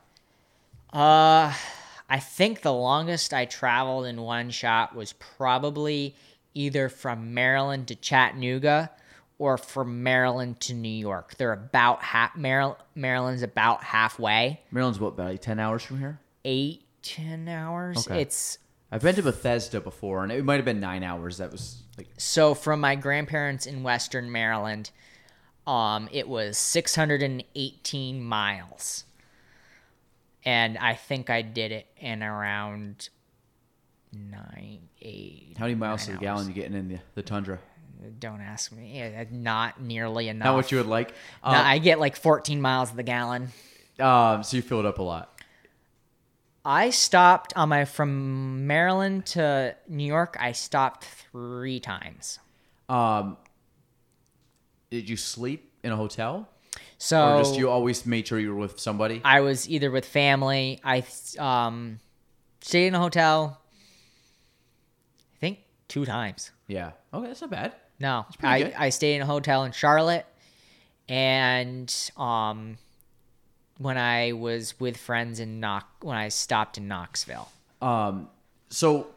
Uh, 0.92 1.54
I 2.08 2.20
think 2.20 2.62
the 2.62 2.72
longest 2.72 3.34
I 3.34 3.44
traveled 3.44 4.06
in 4.06 4.20
one 4.22 4.50
shot 4.50 4.94
was 4.94 5.12
probably 5.12 6.14
either 6.54 6.88
from 6.88 7.34
Maryland 7.34 7.88
to 7.88 7.94
Chattanooga 7.94 8.90
or 9.38 9.56
from 9.58 10.02
Maryland 10.02 10.58
to 10.60 10.74
New 10.74 10.88
York. 10.88 11.36
They're 11.36 11.52
about 11.52 12.02
half. 12.02 12.36
Maryland, 12.36 12.80
Maryland's 12.94 13.42
about 13.42 13.84
halfway. 13.84 14.60
Maryland's 14.70 14.98
what 14.98 15.08
about 15.08 15.30
like 15.30 15.42
ten 15.42 15.58
hours 15.58 15.82
from 15.82 15.98
here? 15.98 16.20
Eight, 16.44 16.84
ten 17.02 17.48
hours. 17.48 18.06
Okay. 18.06 18.22
It's 18.22 18.58
I've 18.90 19.02
been 19.02 19.14
to 19.16 19.22
Bethesda 19.22 19.80
before, 19.80 20.22
and 20.22 20.32
it 20.32 20.44
might 20.44 20.56
have 20.56 20.64
been 20.64 20.80
nine 20.80 21.02
hours. 21.02 21.38
That 21.38 21.52
was 21.52 21.82
like 21.96 22.08
so 22.16 22.54
from 22.54 22.80
my 22.80 22.94
grandparents 22.94 23.66
in 23.66 23.82
Western 23.82 24.32
Maryland. 24.32 24.90
Um, 25.66 26.08
it 26.12 26.26
was 26.26 26.56
618 26.56 28.22
miles. 28.22 29.04
And 30.48 30.78
I 30.78 30.94
think 30.94 31.28
I 31.28 31.42
did 31.42 31.72
it 31.72 31.86
in 31.98 32.22
around 32.22 33.10
nine, 34.14 34.88
eight. 35.02 35.56
how 35.58 35.66
many 35.66 35.74
miles 35.74 36.06
to 36.06 36.12
the 36.12 36.16
gallon 36.16 36.48
you 36.48 36.54
getting 36.54 36.72
in 36.72 36.88
the, 36.88 36.98
the 37.14 37.22
Tundra? 37.22 37.58
Don't 38.18 38.40
ask 38.40 38.72
me. 38.72 38.96
Yeah, 38.96 39.24
Not 39.30 39.82
nearly 39.82 40.28
enough. 40.28 40.46
Not 40.46 40.54
what 40.54 40.72
you 40.72 40.78
would 40.78 40.86
like. 40.86 41.10
No, 41.44 41.50
Um, 41.50 41.54
I 41.66 41.76
get 41.76 42.00
like 42.00 42.16
14 42.16 42.62
miles 42.62 42.88
to 42.92 42.96
the 42.96 43.02
gallon. 43.02 43.48
um, 44.00 44.42
so 44.42 44.56
you 44.56 44.62
filled 44.62 44.86
up 44.86 44.98
a 45.00 45.02
lot. 45.02 45.38
I 46.64 46.88
stopped 46.90 47.52
on 47.54 47.68
my 47.68 47.84
from 47.84 48.66
Maryland 48.66 49.26
to 49.26 49.76
New 49.86 50.06
York. 50.06 50.34
I 50.40 50.52
stopped 50.52 51.04
three 51.04 51.78
times. 51.78 52.38
Um, 52.88 53.36
did 54.90 55.10
you 55.10 55.18
sleep 55.18 55.70
in 55.84 55.92
a 55.92 55.96
hotel, 55.96 56.48
So 56.98 57.36
or 57.36 57.38
just 57.38 57.56
you 57.56 57.70
always 57.70 58.04
made 58.04 58.26
sure 58.26 58.38
you 58.38 58.50
were 58.52 58.58
with 58.58 58.80
somebody? 58.80 59.20
I 59.24 59.40
was 59.40 59.68
either 59.68 59.90
with 59.90 60.04
family. 60.04 60.80
I 60.82 61.04
um, 61.38 62.00
stayed 62.60 62.88
in 62.88 62.94
a 62.94 62.98
hotel. 62.98 63.60
I 65.34 65.38
think 65.38 65.60
two 65.86 66.04
times. 66.04 66.50
yeah. 66.66 66.92
Okay, 67.14 67.28
that's 67.28 67.40
not 67.40 67.50
bad. 67.50 67.72
No, 68.00 68.26
I, 68.42 68.62
good. 68.62 68.74
I 68.78 68.88
stayed 68.90 69.16
in 69.16 69.22
a 69.22 69.26
hotel 69.26 69.64
in 69.64 69.72
Charlotte, 69.72 70.26
and 71.08 71.92
um, 72.16 72.78
when 73.78 73.96
I 73.96 74.32
was 74.32 74.78
with 74.78 74.96
friends 74.96 75.40
in 75.40 75.58
Knox, 75.60 75.86
when 76.02 76.16
I 76.16 76.28
stopped 76.28 76.78
in 76.78 76.86
Knoxville, 76.86 77.48
Um, 77.80 78.28
so 78.70 79.08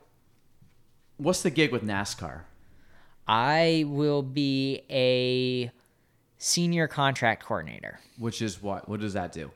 what's 1.17 1.41
the 1.43 1.49
gig 1.51 1.71
with 1.71 1.83
NASCAR? 1.83 2.41
I 3.27 3.85
will 3.87 4.23
be 4.23 4.83
a 4.89 5.71
senior 6.45 6.87
contract 6.87 7.43
coordinator. 7.45 7.99
Which 8.17 8.41
is 8.41 8.61
what? 8.61 8.89
What 8.89 8.99
does 8.99 9.13
that 9.13 9.31
do? 9.31 9.51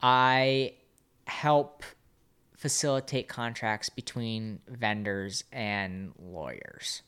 I 0.00 0.74
help 1.26 1.82
facilitate 2.56 3.26
contracts 3.28 3.88
between 3.88 4.60
vendors 4.68 5.42
and 5.52 6.12
lawyers. 6.18 7.02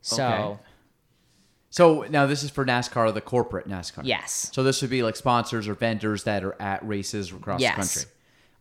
So, 0.00 0.26
Okay. 0.26 0.60
So 1.70 2.02
now 2.10 2.26
this 2.26 2.42
is 2.42 2.50
for 2.50 2.66
NASCAR, 2.66 3.14
the 3.14 3.20
corporate 3.22 3.66
NASCAR. 3.68 4.02
yes. 4.04 4.50
So 4.52 4.62
this 4.62 4.82
would 4.82 4.90
be 4.90 5.02
like 5.02 5.16
sponsors 5.16 5.68
or 5.68 5.74
vendors 5.74 6.24
that 6.24 6.44
are 6.44 6.60
at 6.60 6.86
races 6.86 7.32
across 7.32 7.60
Yes. 7.60 7.94
the 7.94 8.00
country. 8.04 8.12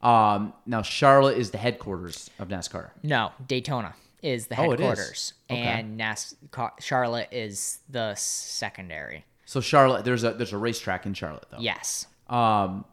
Um, 0.01 0.53
now 0.65 0.81
Charlotte 0.81 1.37
is 1.37 1.51
the 1.51 1.57
headquarters 1.57 2.29
of 2.39 2.47
NASCAR. 2.47 2.91
No, 3.03 3.31
Daytona 3.47 3.95
is 4.21 4.47
the 4.47 4.57
Oh, 4.59 4.65
is. 4.65 4.79
headquarters, 4.79 5.33
Okay. 5.49 5.59
and 5.61 5.99
NASCAR 5.99 6.71
Charlotte 6.79 7.27
is 7.31 7.79
the 7.89 8.13
secondary. 8.15 9.25
So 9.51 9.59
Charlotte, 9.59 10.05
there's 10.05 10.23
a 10.23 10.31
there's 10.31 10.53
a 10.53 10.57
racetrack 10.57 11.05
in 11.05 11.13
Charlotte 11.13 11.43
though. 11.51 11.57
Yes, 11.59 12.07
Um, 12.29 12.85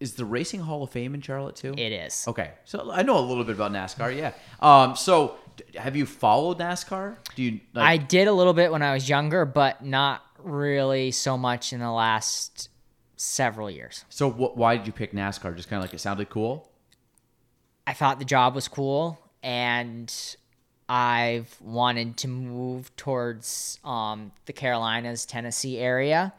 is 0.00 0.14
the 0.14 0.24
Racing 0.24 0.58
Hall 0.58 0.82
of 0.82 0.90
Fame 0.90 1.14
in 1.14 1.20
Charlotte 1.20 1.54
too? 1.54 1.74
it 1.78 1.92
is. 1.92 2.24
Okay, 2.26 2.50
so 2.64 2.90
I 2.90 3.02
know 3.02 3.16
a 3.16 3.20
little 3.20 3.44
bit 3.44 3.54
about 3.54 3.70
NASCAR. 3.70 4.16
Yeah. 4.16 4.32
Um, 4.58 4.96
so 4.96 5.36
have 5.76 5.94
you 5.94 6.06
followed 6.06 6.58
NASCAR? 6.58 7.18
Do 7.36 7.42
you? 7.44 7.60
Like, 7.72 7.86
I 7.86 7.96
did 7.98 8.26
a 8.26 8.32
little 8.32 8.52
bit 8.52 8.72
when 8.72 8.82
I 8.82 8.92
was 8.94 9.08
younger, 9.08 9.44
but 9.44 9.84
not 9.84 10.22
really 10.40 11.12
so 11.12 11.38
much 11.38 11.72
in 11.72 11.78
the 11.78 11.92
last 11.92 12.68
several 13.16 13.70
years. 13.70 14.04
so 14.08 14.28
wh- 14.28 14.56
why 14.56 14.76
did 14.76 14.88
you 14.88 14.92
pick 14.92 15.12
NASCAR? 15.12 15.54
Just 15.54 15.68
kind 15.70 15.78
of 15.80 15.84
like 15.88 15.94
it 15.94 16.00
sounded 16.00 16.30
cool. 16.30 16.68
I 17.86 17.92
thought 17.92 18.18
the 18.18 18.24
job 18.24 18.56
was 18.56 18.66
cool, 18.66 19.20
and 19.44 20.12
I've 20.92 21.56
wanted 21.60 22.16
to 22.18 22.28
move 22.28 22.94
towards 22.96 23.78
um, 23.84 24.32
the 24.46 24.52
Carolinas, 24.52 25.24
Tennessee 25.24 25.78
area. 25.78 26.32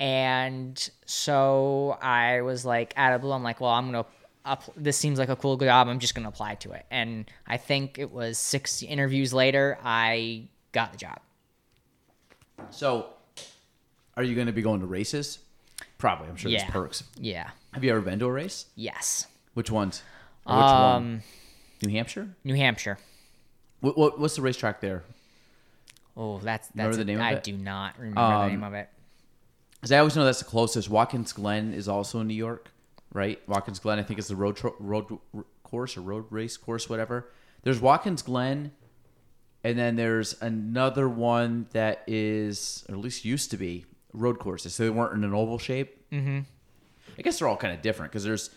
And 0.00 0.90
so 1.04 1.98
I 2.00 2.40
was 2.40 2.64
like, 2.64 2.94
out 2.96 3.12
of 3.12 3.20
blue, 3.20 3.32
I'm 3.32 3.42
like, 3.42 3.60
well, 3.60 3.70
I'm 3.70 3.92
going 3.92 4.02
to. 4.02 4.10
Up, 4.44 4.64
this 4.76 4.96
seems 4.96 5.18
like 5.20 5.28
a 5.28 5.36
cool 5.36 5.56
job. 5.58 5.86
I'm 5.88 5.98
just 6.00 6.14
going 6.16 6.22
to 6.24 6.30
apply 6.30 6.54
to 6.56 6.72
it. 6.72 6.84
And 6.90 7.30
I 7.46 7.58
think 7.58 7.98
it 7.98 8.10
was 8.10 8.38
six 8.38 8.82
interviews 8.82 9.32
later, 9.32 9.78
I 9.84 10.48
got 10.72 10.90
the 10.90 10.98
job. 10.98 11.20
So, 12.70 13.06
are 14.16 14.22
you 14.24 14.34
going 14.34 14.48
to 14.48 14.52
be 14.52 14.62
going 14.62 14.80
to 14.80 14.86
races? 14.86 15.38
Probably. 15.98 16.28
I'm 16.28 16.36
sure 16.36 16.50
Yeah. 16.50 16.60
there's 16.62 16.70
perks. 16.72 17.04
Yeah. 17.20 17.50
Have 17.72 17.84
you 17.84 17.90
ever 17.92 18.00
been 18.00 18.18
to 18.20 18.24
a 18.26 18.32
race? 18.32 18.66
Yes. 18.74 19.26
Which 19.54 19.70
ones? 19.70 20.02
Or 20.46 20.56
Which 20.56 20.62
one? 20.64 20.72
Um, 20.72 21.22
New 21.82 21.92
Hampshire. 21.92 22.28
New 22.42 22.54
Hampshire. 22.56 22.98
What, 23.82 23.98
what 23.98 24.18
what's 24.18 24.36
the 24.36 24.42
racetrack 24.42 24.80
there? 24.80 25.04
Oh, 26.16 26.38
that's 26.38 26.68
that's. 26.68 26.76
Remember 26.76 26.96
the 26.96 27.04
name 27.04 27.18
of 27.18 27.24
I 27.24 27.32
it? 27.32 27.42
do 27.44 27.52
not 27.52 27.98
remember 27.98 28.20
Um, 28.20 28.42
the 28.44 28.48
name 28.48 28.64
of 28.64 28.72
it. 28.74 28.88
Because 29.74 29.92
I 29.92 29.98
always 29.98 30.16
know 30.16 30.24
that's 30.24 30.38
the 30.38 30.44
closest. 30.46 30.88
Watkins 30.88 31.32
Glen 31.32 31.74
is 31.74 31.88
also 31.88 32.20
in 32.20 32.28
New 32.28 32.34
York, 32.34 32.70
right? 33.12 33.40
Watkins 33.48 33.78
Glen, 33.80 33.98
I 33.98 34.02
think, 34.04 34.18
is 34.18 34.28
the 34.28 34.36
road 34.36 34.56
tro- 34.56 34.76
road 34.78 35.06
r- 35.36 35.44
course 35.64 35.96
or 35.96 36.00
road 36.02 36.24
race 36.30 36.56
course, 36.56 36.88
whatever. 36.88 37.28
There's 37.64 37.80
Watkins 37.80 38.22
Glen, 38.22 38.70
and 39.64 39.76
then 39.78 39.96
there's 39.96 40.40
another 40.40 41.08
one 41.08 41.66
that 41.72 42.02
is, 42.06 42.84
or 42.88 42.94
at 42.94 43.00
least 43.00 43.24
used 43.24 43.50
to 43.50 43.56
be, 43.56 43.84
road 44.12 44.38
courses. 44.38 44.74
So 44.74 44.84
they 44.84 44.90
weren't 44.90 45.14
in 45.14 45.24
an 45.24 45.34
oval 45.34 45.58
shape. 45.58 46.08
Mm-hmm. 46.12 46.40
I 47.18 47.22
guess 47.22 47.38
they're 47.40 47.48
all 47.48 47.56
kind 47.56 47.74
of 47.74 47.82
different 47.82 48.12
because 48.12 48.22
there's 48.24 48.50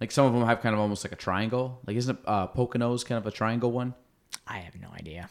like 0.00 0.10
some 0.10 0.26
of 0.26 0.32
them 0.32 0.44
have 0.46 0.60
kind 0.60 0.74
of 0.74 0.80
almost 0.80 1.04
like 1.04 1.12
a 1.12 1.16
triangle. 1.16 1.78
Like 1.86 1.96
isn't 1.96 2.18
uh, 2.26 2.48
Poconos 2.48 3.04
kind 3.06 3.18
of 3.18 3.26
a 3.26 3.30
triangle 3.30 3.70
one? 3.70 3.94
I 4.46 4.58
have 4.58 4.80
no 4.80 4.88
idea. 4.94 5.28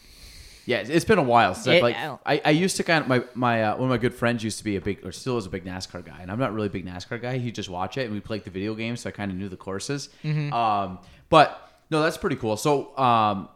Yeah, 0.65 0.81
it's- 0.81 1.05
been 1.05 1.17
a 1.17 1.23
while 1.23 1.55
since 1.55 1.67
I've, 1.67 1.73
It- 1.75 1.83
like 1.83 1.95
I 1.97 2.17
I, 2.25 2.41
I 2.45 2.49
used 2.51 2.77
to 2.77 2.83
kind 2.83 3.01
of 3.03 3.07
my 3.09 3.23
my 3.33 3.63
uh, 3.63 3.73
one 3.75 3.85
of 3.85 3.89
my 3.89 3.97
good 3.97 4.13
friends 4.13 4.43
used 4.43 4.59
to 4.59 4.63
be 4.63 4.75
a 4.75 4.81
big 4.81 5.05
or 5.05 5.11
still 5.11 5.37
is 5.37 5.45
a 5.45 5.49
big 5.49 5.65
NASCAR 5.65 6.05
guy, 6.05 6.19
and 6.21 6.31
I'm 6.31 6.39
not 6.39 6.53
really 6.53 6.67
a 6.67 6.69
big 6.69 6.85
NASCAR 6.85 7.21
guy. 7.21 7.37
He 7.39 7.51
just 7.51 7.69
watch 7.69 7.97
it, 7.97 8.05
and 8.05 8.13
we 8.13 8.19
played 8.19 8.43
the 8.43 8.51
video 8.51 8.75
games, 8.75 9.01
so 9.01 9.09
I 9.09 9.11
kind 9.11 9.31
of 9.31 9.37
knew 9.37 9.49
the 9.49 9.57
courses. 9.57 10.09
Mm-hmm. 10.23 10.53
Um, 10.53 10.99
but 11.29 11.71
no, 11.89 12.01
that's 12.03 12.17
pretty 12.17 12.35
cool. 12.35 12.57
So, 12.57 12.95
um, 12.97 13.49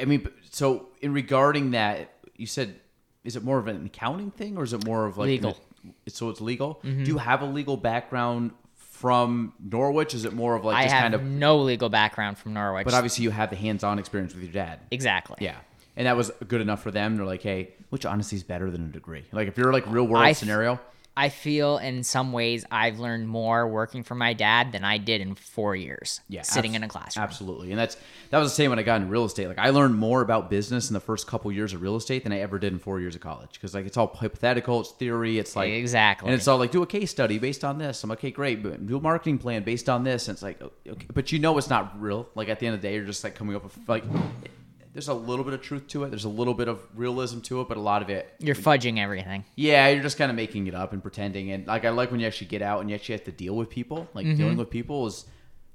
I 0.00 0.04
mean, 0.04 0.28
so 0.50 0.88
in 1.00 1.12
regarding 1.12 1.70
that, 1.72 2.10
you 2.36 2.46
said, 2.46 2.74
is 3.24 3.34
it 3.36 3.42
more 3.42 3.58
of 3.58 3.66
an 3.66 3.86
accounting 3.86 4.30
thing, 4.30 4.56
or 4.58 4.62
is 4.64 4.72
it 4.72 4.84
more 4.84 5.06
of 5.06 5.16
like 5.18 5.28
Legal. 5.28 5.52
Mm-hmm. 5.52 5.90
So 6.08 6.30
it's 6.30 6.40
legal. 6.40 6.80
Do 6.82 6.90
you 6.90 7.18
have 7.18 7.42
a 7.42 7.46
legal 7.46 7.76
background 7.76 8.52
from 9.04 9.52
Norwich? 9.62 10.14
Is 10.14 10.24
it 10.24 10.32
more 10.32 10.54
of 10.54 10.64
like 10.64 10.76
I 10.76 10.82
just 10.84 10.94
have 10.94 11.02
kind 11.02 11.14
of? 11.14 11.22
no 11.22 11.58
legal 11.58 11.90
background 11.90 12.38
from 12.38 12.54
Norwich. 12.54 12.86
But 12.86 12.94
obviously, 12.94 13.24
you 13.24 13.30
have 13.30 13.50
the 13.50 13.56
hands-on 13.56 13.98
experience 13.98 14.32
with 14.32 14.44
your 14.44 14.52
dad. 14.52 14.80
exactly. 14.90 15.36
Yeah, 15.40 15.56
and 15.94 16.06
that 16.06 16.16
was 16.16 16.30
good 16.48 16.62
enough 16.62 16.82
for 16.82 16.90
them. 16.90 17.18
They're 17.18 17.26
like, 17.26 17.42
hey, 17.42 17.74
which 17.90 18.06
honestly 18.06 18.36
is 18.36 18.44
better 18.44 18.70
than 18.70 18.86
a 18.86 18.88
degree. 18.88 19.24
Like 19.30 19.46
if 19.46 19.58
you're 19.58 19.74
like 19.74 19.84
real 19.88 20.06
world 20.06 20.24
I 20.24 20.30
f- 20.30 20.38
scenario, 20.38 20.80
I 21.16 21.28
feel 21.28 21.78
in 21.78 22.02
some 22.02 22.32
ways 22.32 22.64
I've 22.70 22.98
learned 22.98 23.28
more 23.28 23.68
working 23.68 24.02
for 24.02 24.16
my 24.16 24.32
dad 24.32 24.72
than 24.72 24.84
I 24.84 24.98
did 24.98 25.20
in 25.20 25.36
four 25.36 25.76
years 25.76 26.20
yeah, 26.28 26.42
sitting 26.42 26.74
in 26.74 26.82
a 26.82 26.88
classroom. 26.88 27.22
Absolutely, 27.22 27.70
and 27.70 27.78
that's 27.78 27.96
that 28.30 28.38
was 28.38 28.50
the 28.50 28.54
same 28.54 28.70
when 28.70 28.80
I 28.80 28.82
got 28.82 28.96
into 28.96 29.08
real 29.08 29.24
estate. 29.24 29.46
Like 29.46 29.58
I 29.58 29.70
learned 29.70 29.94
more 29.94 30.22
about 30.22 30.50
business 30.50 30.90
in 30.90 30.94
the 30.94 31.00
first 31.00 31.26
couple 31.26 31.52
years 31.52 31.72
of 31.72 31.82
real 31.82 31.94
estate 31.96 32.24
than 32.24 32.32
I 32.32 32.40
ever 32.40 32.58
did 32.58 32.72
in 32.72 32.78
four 32.80 33.00
years 33.00 33.14
of 33.14 33.20
college 33.20 33.52
because 33.52 33.74
like 33.74 33.86
it's 33.86 33.96
all 33.96 34.08
hypothetical, 34.08 34.80
it's 34.80 34.90
theory, 34.90 35.38
it's 35.38 35.54
like 35.54 35.70
Exactly. 35.70 36.28
and 36.28 36.34
it's 36.34 36.48
all 36.48 36.58
like 36.58 36.72
do 36.72 36.82
a 36.82 36.86
case 36.86 37.10
study 37.10 37.38
based 37.38 37.64
on 37.64 37.78
this. 37.78 38.02
I'm 38.02 38.10
like, 38.10 38.18
okay, 38.18 38.32
great, 38.32 38.62
but 38.62 38.84
do 38.86 38.96
a 38.96 39.00
marketing 39.00 39.38
plan 39.38 39.62
based 39.62 39.88
on 39.88 40.02
this. 40.02 40.26
And 40.26 40.34
it's 40.34 40.42
like, 40.42 40.60
okay, 40.62 41.06
but 41.14 41.30
you 41.30 41.38
know 41.38 41.56
it's 41.58 41.70
not 41.70 42.00
real. 42.00 42.28
Like 42.34 42.48
at 42.48 42.58
the 42.58 42.66
end 42.66 42.74
of 42.74 42.82
the 42.82 42.88
day, 42.88 42.94
you're 42.94 43.04
just 43.04 43.22
like 43.22 43.34
coming 43.34 43.54
up 43.54 43.62
with 43.62 43.78
like. 43.86 44.04
There's 44.94 45.08
a 45.08 45.14
little 45.14 45.44
bit 45.44 45.52
of 45.54 45.60
truth 45.60 45.88
to 45.88 46.04
it. 46.04 46.10
There's 46.10 46.24
a 46.24 46.28
little 46.28 46.54
bit 46.54 46.68
of 46.68 46.80
realism 46.94 47.40
to 47.40 47.60
it, 47.60 47.68
but 47.68 47.76
a 47.76 47.80
lot 47.80 48.00
of 48.00 48.08
it 48.10 48.32
You're 48.38 48.54
fudging 48.54 48.98
everything. 48.98 49.44
Yeah, 49.56 49.88
you're 49.88 50.02
just 50.02 50.16
kind 50.16 50.30
of 50.30 50.36
making 50.36 50.68
it 50.68 50.74
up 50.74 50.92
and 50.92 51.02
pretending. 51.02 51.50
And 51.50 51.66
like 51.66 51.84
I 51.84 51.90
like 51.90 52.10
when 52.12 52.20
you 52.20 52.26
actually 52.28 52.46
get 52.46 52.62
out 52.62 52.80
and 52.80 52.88
you 52.88 52.94
actually 52.94 53.16
have 53.16 53.24
to 53.24 53.32
deal 53.32 53.54
with 53.56 53.68
people. 53.68 54.08
Like 54.14 54.24
Mm-hmm. 54.24 54.36
dealing 54.36 54.56
with 54.56 54.70
people 54.70 55.06
is 55.06 55.26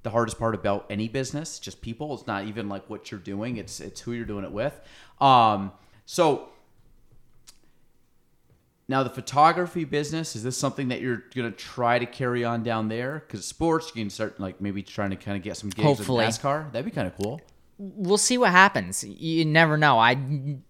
the 0.03 0.09
hardest 0.09 0.39
part 0.39 0.55
about 0.55 0.85
any 0.89 1.09
business. 1.09 1.59
Just 1.59 1.81
people. 1.81 2.13
It's 2.13 2.25
not 2.27 2.45
even 2.45 2.69
like 2.69 2.89
what 2.89 3.11
you're 3.11 3.19
doing. 3.19 3.57
It's 3.57 3.79
it's 3.81 3.99
who 3.99 4.13
you're 4.13 4.25
doing 4.25 4.45
it 4.45 4.51
with. 4.53 4.79
Um, 5.19 5.73
so 6.05 6.47
now 8.87 9.03
the 9.03 9.09
photography 9.09 9.83
business 9.83 10.35
is 10.35 10.43
this 10.43 10.57
something 10.57 10.87
that 10.87 11.01
you're 11.01 11.23
gonna 11.35 11.51
try 11.51 11.99
to 11.99 12.05
carry 12.05 12.43
on 12.45 12.63
down 12.63 12.87
there? 12.87 13.23
Because 13.27 13.45
sports, 13.45 13.91
you 13.93 14.01
can 14.01 14.09
start 14.09 14.39
like 14.39 14.59
maybe 14.61 14.81
trying 14.81 15.11
to 15.11 15.15
kind 15.15 15.37
of 15.37 15.43
get 15.43 15.57
some 15.57 15.69
gigs 15.69 15.83
Hopefully. 15.85 16.25
with 16.25 16.35
NASCAR. 16.35 16.71
That'd 16.71 16.85
be 16.85 16.91
kind 16.91 17.07
of 17.07 17.15
cool. 17.21 17.41
We'll 17.79 18.17
see 18.17 18.37
what 18.37 18.51
happens. 18.51 19.03
You 19.03 19.45
never 19.45 19.77
know. 19.77 19.99
I 19.99 20.17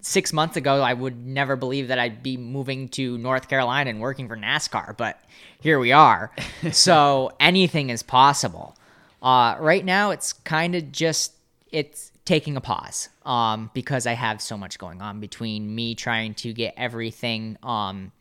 six 0.01 0.31
months 0.31 0.57
ago 0.57 0.81
I 0.81 0.93
would 0.93 1.25
never 1.25 1.55
believe 1.55 1.87
that 1.87 1.97
I'd 1.97 2.21
be 2.21 2.37
moving 2.37 2.87
to 2.89 3.17
North 3.17 3.49
Carolina 3.49 3.89
and 3.89 3.99
working 3.99 4.27
for 4.27 4.37
NASCAR, 4.37 4.95
but 4.95 5.19
here 5.59 5.79
we 5.79 5.91
are. 5.91 6.31
so 6.71 7.31
anything 7.39 7.89
is 7.89 8.03
possible. 8.03 8.77
Uh, 9.21 9.55
right 9.59 9.83
now 9.83 10.11
it's 10.11 10.33
kind 10.33 10.75
of 10.75 10.91
just 10.91 11.33
it's 11.71 12.11
taking 12.25 12.55
a 12.55 12.61
pause 12.61 13.09
um, 13.25 13.71
because 13.73 14.05
I 14.05 14.13
have 14.13 14.39
so 14.39 14.55
much 14.55 14.77
going 14.77 15.01
on 15.01 15.19
between 15.19 15.73
me 15.73 15.95
trying 15.95 16.35
to 16.35 16.53
get 16.53 16.75
everything 16.77 17.57
um, 17.63 18.11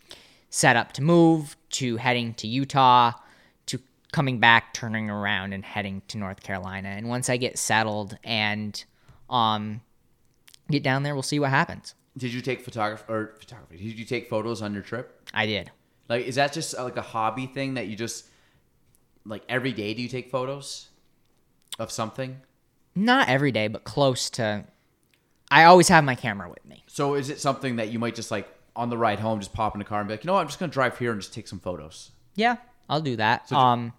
set 0.49 0.77
up 0.77 0.93
to 0.93 1.03
move, 1.03 1.57
to 1.73 1.99
heading 1.99 2.33
to 2.35 2.47
Utah, 2.47 3.13
coming 4.13 4.39
back, 4.41 4.75
turning 4.75 5.11
around, 5.11 5.53
and 5.53 5.65
heading 5.65 6.03
to 6.09 6.19
North 6.19 6.43
Carolina. 6.43 6.89
And 6.89 7.09
once 7.09 7.29
I 7.29 7.37
get 7.37 7.59
settled 7.59 8.17
and 8.25 8.83
um, 9.29 9.81
get 10.71 10.83
down 10.83 11.03
there, 11.03 11.15
we'll 11.15 11.23
see 11.23 11.39
what 11.39 11.51
happens. 11.51 11.95
Did 12.17 12.33
you 12.33 12.41
take 12.41 12.63
photography 12.63 13.05
or 13.09 13.35
photography? 13.39 13.77
Did 13.79 13.99
you 13.99 14.05
take 14.05 14.29
photos 14.29 14.63
on 14.63 14.73
your 14.75 14.83
trip? 14.83 15.29
I 15.33 15.47
did. 15.47 15.71
Like, 16.09 16.27
is 16.27 16.37
that 16.37 16.53
just 16.53 16.75
uh, 16.77 16.85
like 16.85 16.97
a 16.97 17.03
hobby 17.03 17.47
thing 17.47 17.75
that 17.75 17.87
you 17.87 17.97
just 17.97 18.27
like 19.25 19.43
every 19.49 19.73
day? 19.73 19.95
Do 19.95 20.03
you 20.03 20.09
take 20.09 20.31
photos 20.31 20.89
of 21.79 21.93
something? 21.93 22.41
Not 22.95 23.29
every 23.29 23.53
day, 23.53 23.69
but 23.69 23.85
close 23.85 24.31
to. 24.31 24.65
I 25.51 25.65
always 25.65 25.89
have 25.89 26.03
my 26.03 26.15
camera 26.15 26.49
with 26.49 26.65
me. 26.67 26.83
So, 26.89 27.15
is 27.15 27.31
it 27.31 27.41
something 27.41 27.77
that 27.77 27.89
you 27.91 27.99
might 27.99 28.15
just 28.15 28.31
like 28.31 28.49
on 28.75 28.91
the 28.91 28.99
ride 28.99 29.21
home, 29.21 29.39
just 29.39 29.53
pop 29.53 29.75
in 29.75 29.79
the 29.79 29.85
car 29.85 30.01
and 30.01 30.09
be 30.09 30.15
like, 30.15 30.25
you 30.25 30.29
know 30.29 30.35
what, 30.35 30.41
I'm 30.41 30.47
just 30.47 30.59
gonna 30.59 30.73
drive 30.73 30.99
here 30.99 31.13
and 31.13 31.21
just 31.21 31.35
take 31.35 31.47
some 31.47 31.61
photos? 31.61 32.11
Yeah, 32.35 32.57
I'll 32.89 33.01
do 33.01 33.17
that. 33.17 33.51
um, 33.53 33.93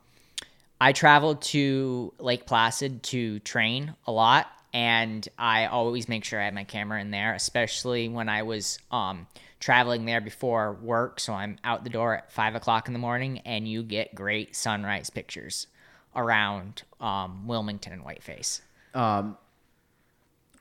I 0.82 0.94
traveled 0.94 1.42
to 1.44 2.14
Lake 2.20 2.46
Placid 2.46 3.04
to 3.04 3.40
train 3.40 3.96
a 4.08 4.12
lot, 4.12 4.48
and 4.74 5.28
I 5.38 5.66
always 5.66 6.08
make 6.08 6.24
sure 6.24 6.40
I 6.40 6.46
have 6.46 6.54
my 6.54 6.64
camera 6.64 7.02
in 7.02 7.12
there, 7.12 7.34
especially 7.34 8.08
when 8.08 8.30
I 8.30 8.44
was 8.44 8.80
um, 8.92 9.28
traveling 9.60 10.06
there 10.06 10.22
before 10.22 10.74
work. 10.74 11.20
So 11.20 11.34
I'm 11.34 11.58
out 11.64 11.84
the 11.84 11.90
door 11.90 12.18
at 12.18 12.32
five 12.32 12.56
o'clock 12.56 12.88
in 12.88 12.94
the 12.94 13.00
morning, 13.00 13.40
and 13.40 13.68
you 13.68 13.84
get 13.84 14.16
great 14.16 14.56
sunrise 14.56 15.10
pictures 15.10 15.68
around 16.16 16.84
um, 17.02 17.48
Wilmington 17.48 17.94
and 17.94 18.04
Whiteface. 18.04 18.62
Um, 18.94 19.38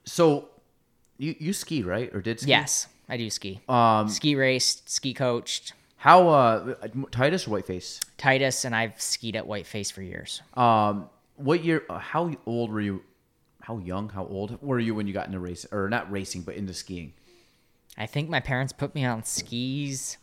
so 0.04 0.48
you 1.16 1.34
you 1.38 1.52
ski 1.52 1.82
right 1.82 2.12
or 2.12 2.20
did 2.20 2.40
ski? 2.40 2.50
Yes, 2.50 2.86
I 3.08 3.16
do 3.16 3.30
ski. 3.30 3.60
Um, 3.68 4.08
ski 4.08 4.34
raced, 4.34 4.88
ski 4.88 5.14
coached. 5.14 5.74
How 5.98 6.28
uh 6.28 6.74
Titus 7.10 7.46
or 7.46 7.50
Whiteface? 7.50 8.00
Titus 8.16 8.64
and 8.64 8.74
I've 8.74 9.00
skied 9.00 9.36
at 9.36 9.44
Whiteface 9.46 9.90
for 9.92 10.02
years. 10.02 10.42
Um, 10.54 11.08
what 11.36 11.62
year? 11.64 11.84
Uh, 11.88 11.98
how 11.98 12.32
old 12.46 12.70
were 12.72 12.80
you? 12.80 13.02
How 13.60 13.78
young? 13.78 14.08
How 14.08 14.24
old 14.26 14.58
were 14.62 14.78
you 14.78 14.94
when 14.94 15.06
you 15.06 15.12
got 15.12 15.26
into 15.26 15.38
race 15.38 15.66
or 15.70 15.88
not 15.88 16.10
racing, 16.10 16.42
but 16.42 16.54
into 16.54 16.72
skiing? 16.72 17.12
I 17.96 18.06
think 18.06 18.28
my 18.30 18.40
parents 18.40 18.72
put 18.72 18.94
me 18.94 19.04
on 19.04 19.24
skis 19.24 20.16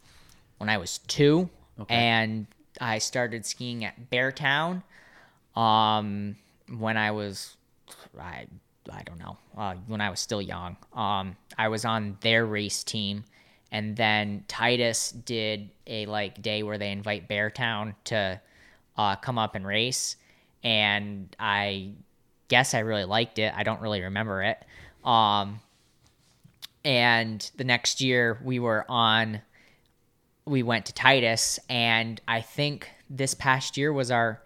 when 0.57 0.69
I 0.69 0.77
was 0.77 0.97
two, 0.99 1.49
Okay. 1.79 1.93
and 1.95 2.47
I 2.81 2.97
started 2.99 3.45
skiing 3.45 3.83
at 3.83 4.09
Beartown 4.09 4.81
um, 5.55 6.37
when 6.77 6.95
I 6.97 7.11
was, 7.11 7.57
I, 8.19 8.47
I 8.91 9.03
don't 9.03 9.19
know, 9.19 9.37
uh, 9.57 9.75
when 9.87 9.99
I 10.01 10.09
was 10.09 10.19
still 10.21 10.41
young. 10.41 10.77
Um, 10.93 11.35
I 11.57 11.67
was 11.67 11.83
on 11.85 12.17
their 12.21 12.45
race 12.45 12.83
team, 12.83 13.25
and 13.71 13.95
then 13.95 14.43
Titus 14.47 15.11
did 15.11 15.69
a 15.87 16.05
like 16.05 16.41
day 16.41 16.63
where 16.63 16.77
they 16.77 16.91
invite 16.91 17.27
Beartown 17.27 17.95
to 18.05 18.39
uh, 18.97 19.15
come 19.17 19.37
up 19.37 19.55
and 19.55 19.65
race, 19.65 20.15
and 20.63 21.35
I 21.39 21.93
guess 22.47 22.73
I 22.73 22.79
really 22.79 23.05
liked 23.05 23.39
it. 23.39 23.53
I 23.55 23.63
don't 23.63 23.81
really 23.81 24.01
remember 24.01 24.43
it. 24.43 24.63
Um, 25.03 25.59
and 26.85 27.49
the 27.57 27.63
next 27.63 27.99
year 27.99 28.39
we 28.43 28.59
were 28.59 28.85
on 28.87 29.41
we 30.45 30.61
went 30.61 30.85
to 30.85 30.93
titus 30.93 31.59
and 31.67 32.21
i 32.27 32.39
think 32.39 32.89
this 33.09 33.33
past 33.33 33.75
year 33.75 33.91
was 33.91 34.11
our 34.11 34.41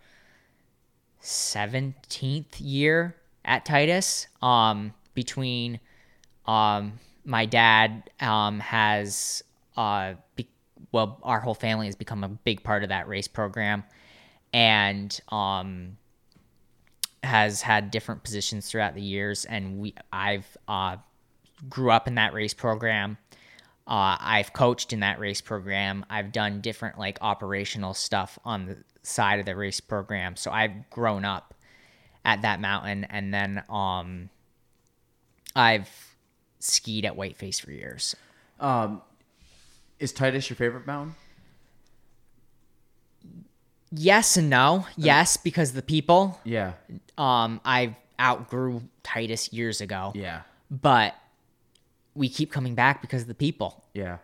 17th 1.21 2.55
year 2.59 3.15
at 3.43 3.65
titus 3.65 4.27
um 4.41 4.93
between 5.13 5.79
um 6.47 6.93
my 7.29 7.45
dad 7.45 8.09
um 8.19 8.59
has 8.59 9.43
uh 9.77 10.13
be- 10.35 10.49
well 10.91 11.19
our 11.23 11.39
whole 11.39 11.53
family 11.53 11.85
has 11.85 11.95
become 11.95 12.23
a 12.23 12.29
big 12.29 12.63
part 12.63 12.83
of 12.83 12.89
that 12.89 13.07
race 13.07 13.27
program 13.27 13.83
and 14.53 15.19
um 15.29 15.97
has 17.23 17.61
had 17.61 17.91
different 17.91 18.23
positions 18.23 18.69
throughout 18.69 18.95
the 18.95 19.01
years 19.01 19.45
and 19.45 19.79
we 19.79 19.93
i've 20.11 20.57
uh 20.67 20.95
grew 21.67 21.91
up 21.91 22.07
in 22.07 22.15
that 22.15 22.33
race 22.33 22.53
program. 22.53 23.17
Uh, 23.87 24.15
I've 24.19 24.53
coached 24.53 24.93
in 24.93 24.99
that 24.99 25.19
race 25.19 25.41
program. 25.41 26.05
I've 26.09 26.31
done 26.31 26.61
different 26.61 26.99
like 26.99 27.17
operational 27.21 27.93
stuff 27.93 28.37
on 28.45 28.67
the 28.67 28.77
side 29.01 29.39
of 29.39 29.45
the 29.45 29.55
race 29.55 29.79
program. 29.79 30.35
So 30.35 30.51
I've 30.51 30.89
grown 30.89 31.25
up 31.25 31.55
at 32.23 32.43
that 32.43 32.61
mountain, 32.61 33.05
and 33.05 33.33
then 33.33 33.63
um, 33.69 34.29
I've 35.55 35.89
skied 36.59 37.05
at 37.05 37.15
Whiteface 37.15 37.59
for 37.59 37.71
years. 37.71 38.15
Um, 38.59 39.01
is 39.99 40.11
Titus 40.11 40.49
your 40.49 40.55
favorite 40.57 40.85
mountain? 40.87 41.15
Yes 43.91 44.37
and 44.37 44.49
no. 44.49 44.85
Yes, 44.97 45.37
because 45.37 45.73
the 45.73 45.81
people. 45.81 46.39
Yeah, 46.43 46.73
Um, 47.17 47.59
I 47.65 47.95
outgrew 48.19 48.83
Titus 49.03 49.51
years 49.51 49.81
ago, 49.81 50.11
yeah, 50.13 50.41
but 50.69 51.15
we 52.13 52.29
keep 52.29 52.51
coming 52.51 52.75
back 52.75 53.01
because 53.01 53.23
of 53.23 53.27
the 53.27 53.33
people. 53.35 53.83
yeah. 53.93 54.17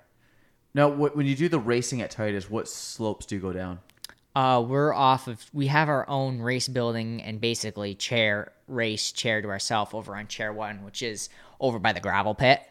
Now, 0.74 0.90
when 0.90 1.26
you 1.26 1.38
do 1.38 1.48
the 1.48 1.58
racing 1.58 2.02
at 2.02 2.12
Titus, 2.12 2.50
what 2.50 2.68
slopes 2.68 3.26
do 3.26 3.36
you 3.36 3.42
go 3.42 3.54
down? 3.54 3.80
Uh, 4.36 4.62
we're 4.68 4.94
off 4.94 5.28
of. 5.28 5.44
We 5.54 5.68
have 5.68 5.88
our 5.88 6.08
own 6.10 6.40
race 6.40 6.68
building 6.68 7.22
and 7.22 7.40
basically 7.40 7.96
chair 7.96 8.52
race 8.68 9.12
chair 9.12 9.42
to 9.42 9.48
ourselves 9.48 9.94
over 9.94 10.16
on 10.16 10.28
chair 10.28 10.52
one, 10.52 10.84
which 10.84 11.02
is 11.02 11.30
over 11.60 11.80
by 11.80 11.94
the 11.94 12.02
gravel 12.02 12.36
pit. 12.36 12.62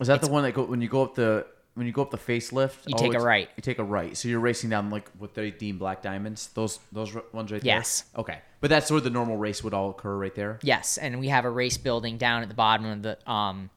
Is 0.00 0.06
that 0.06 0.20
the 0.22 0.30
one 0.30 0.44
that 0.44 0.54
go 0.54 0.64
when 0.64 0.80
you 0.80 0.88
go 0.88 1.02
up 1.02 1.14
the 1.16 1.46
when 1.74 1.86
you 1.86 1.92
go 1.92 2.02
up 2.02 2.10
the 2.10 2.16
facelift? 2.18 2.86
You 2.86 2.94
take 2.96 3.14
a 3.14 3.18
right. 3.18 3.48
You 3.56 3.62
take 3.62 3.78
a 3.80 3.84
right. 3.84 4.16
So 4.16 4.28
you're 4.28 4.40
racing 4.40 4.70
down 4.70 4.88
like 4.90 5.10
what 5.18 5.34
they 5.34 5.50
deem 5.50 5.78
black 5.78 6.00
diamonds. 6.00 6.48
Those 6.54 6.78
those 6.92 7.12
ones 7.32 7.50
right 7.50 7.62
Yes. 7.64 8.02
there. 8.14 8.20
Okay, 8.20 8.38
but 8.60 8.70
that's 8.70 8.90
where 8.90 9.00
the 9.00 9.10
normal 9.10 9.36
race 9.36 9.64
would 9.64 9.74
all 9.74 9.90
occur 9.90 10.16
right 10.16 10.34
there. 10.34 10.58
Yes, 10.62 10.96
and 10.96 11.18
we 11.18 11.28
have 11.28 11.44
a 11.44 11.50
race 11.50 11.76
building 11.76 12.18
down 12.18 12.42
at 12.42 12.48
the 12.48 12.54
bottom 12.54 12.86
of 12.86 13.02
the 13.02 13.30
um 13.30 13.68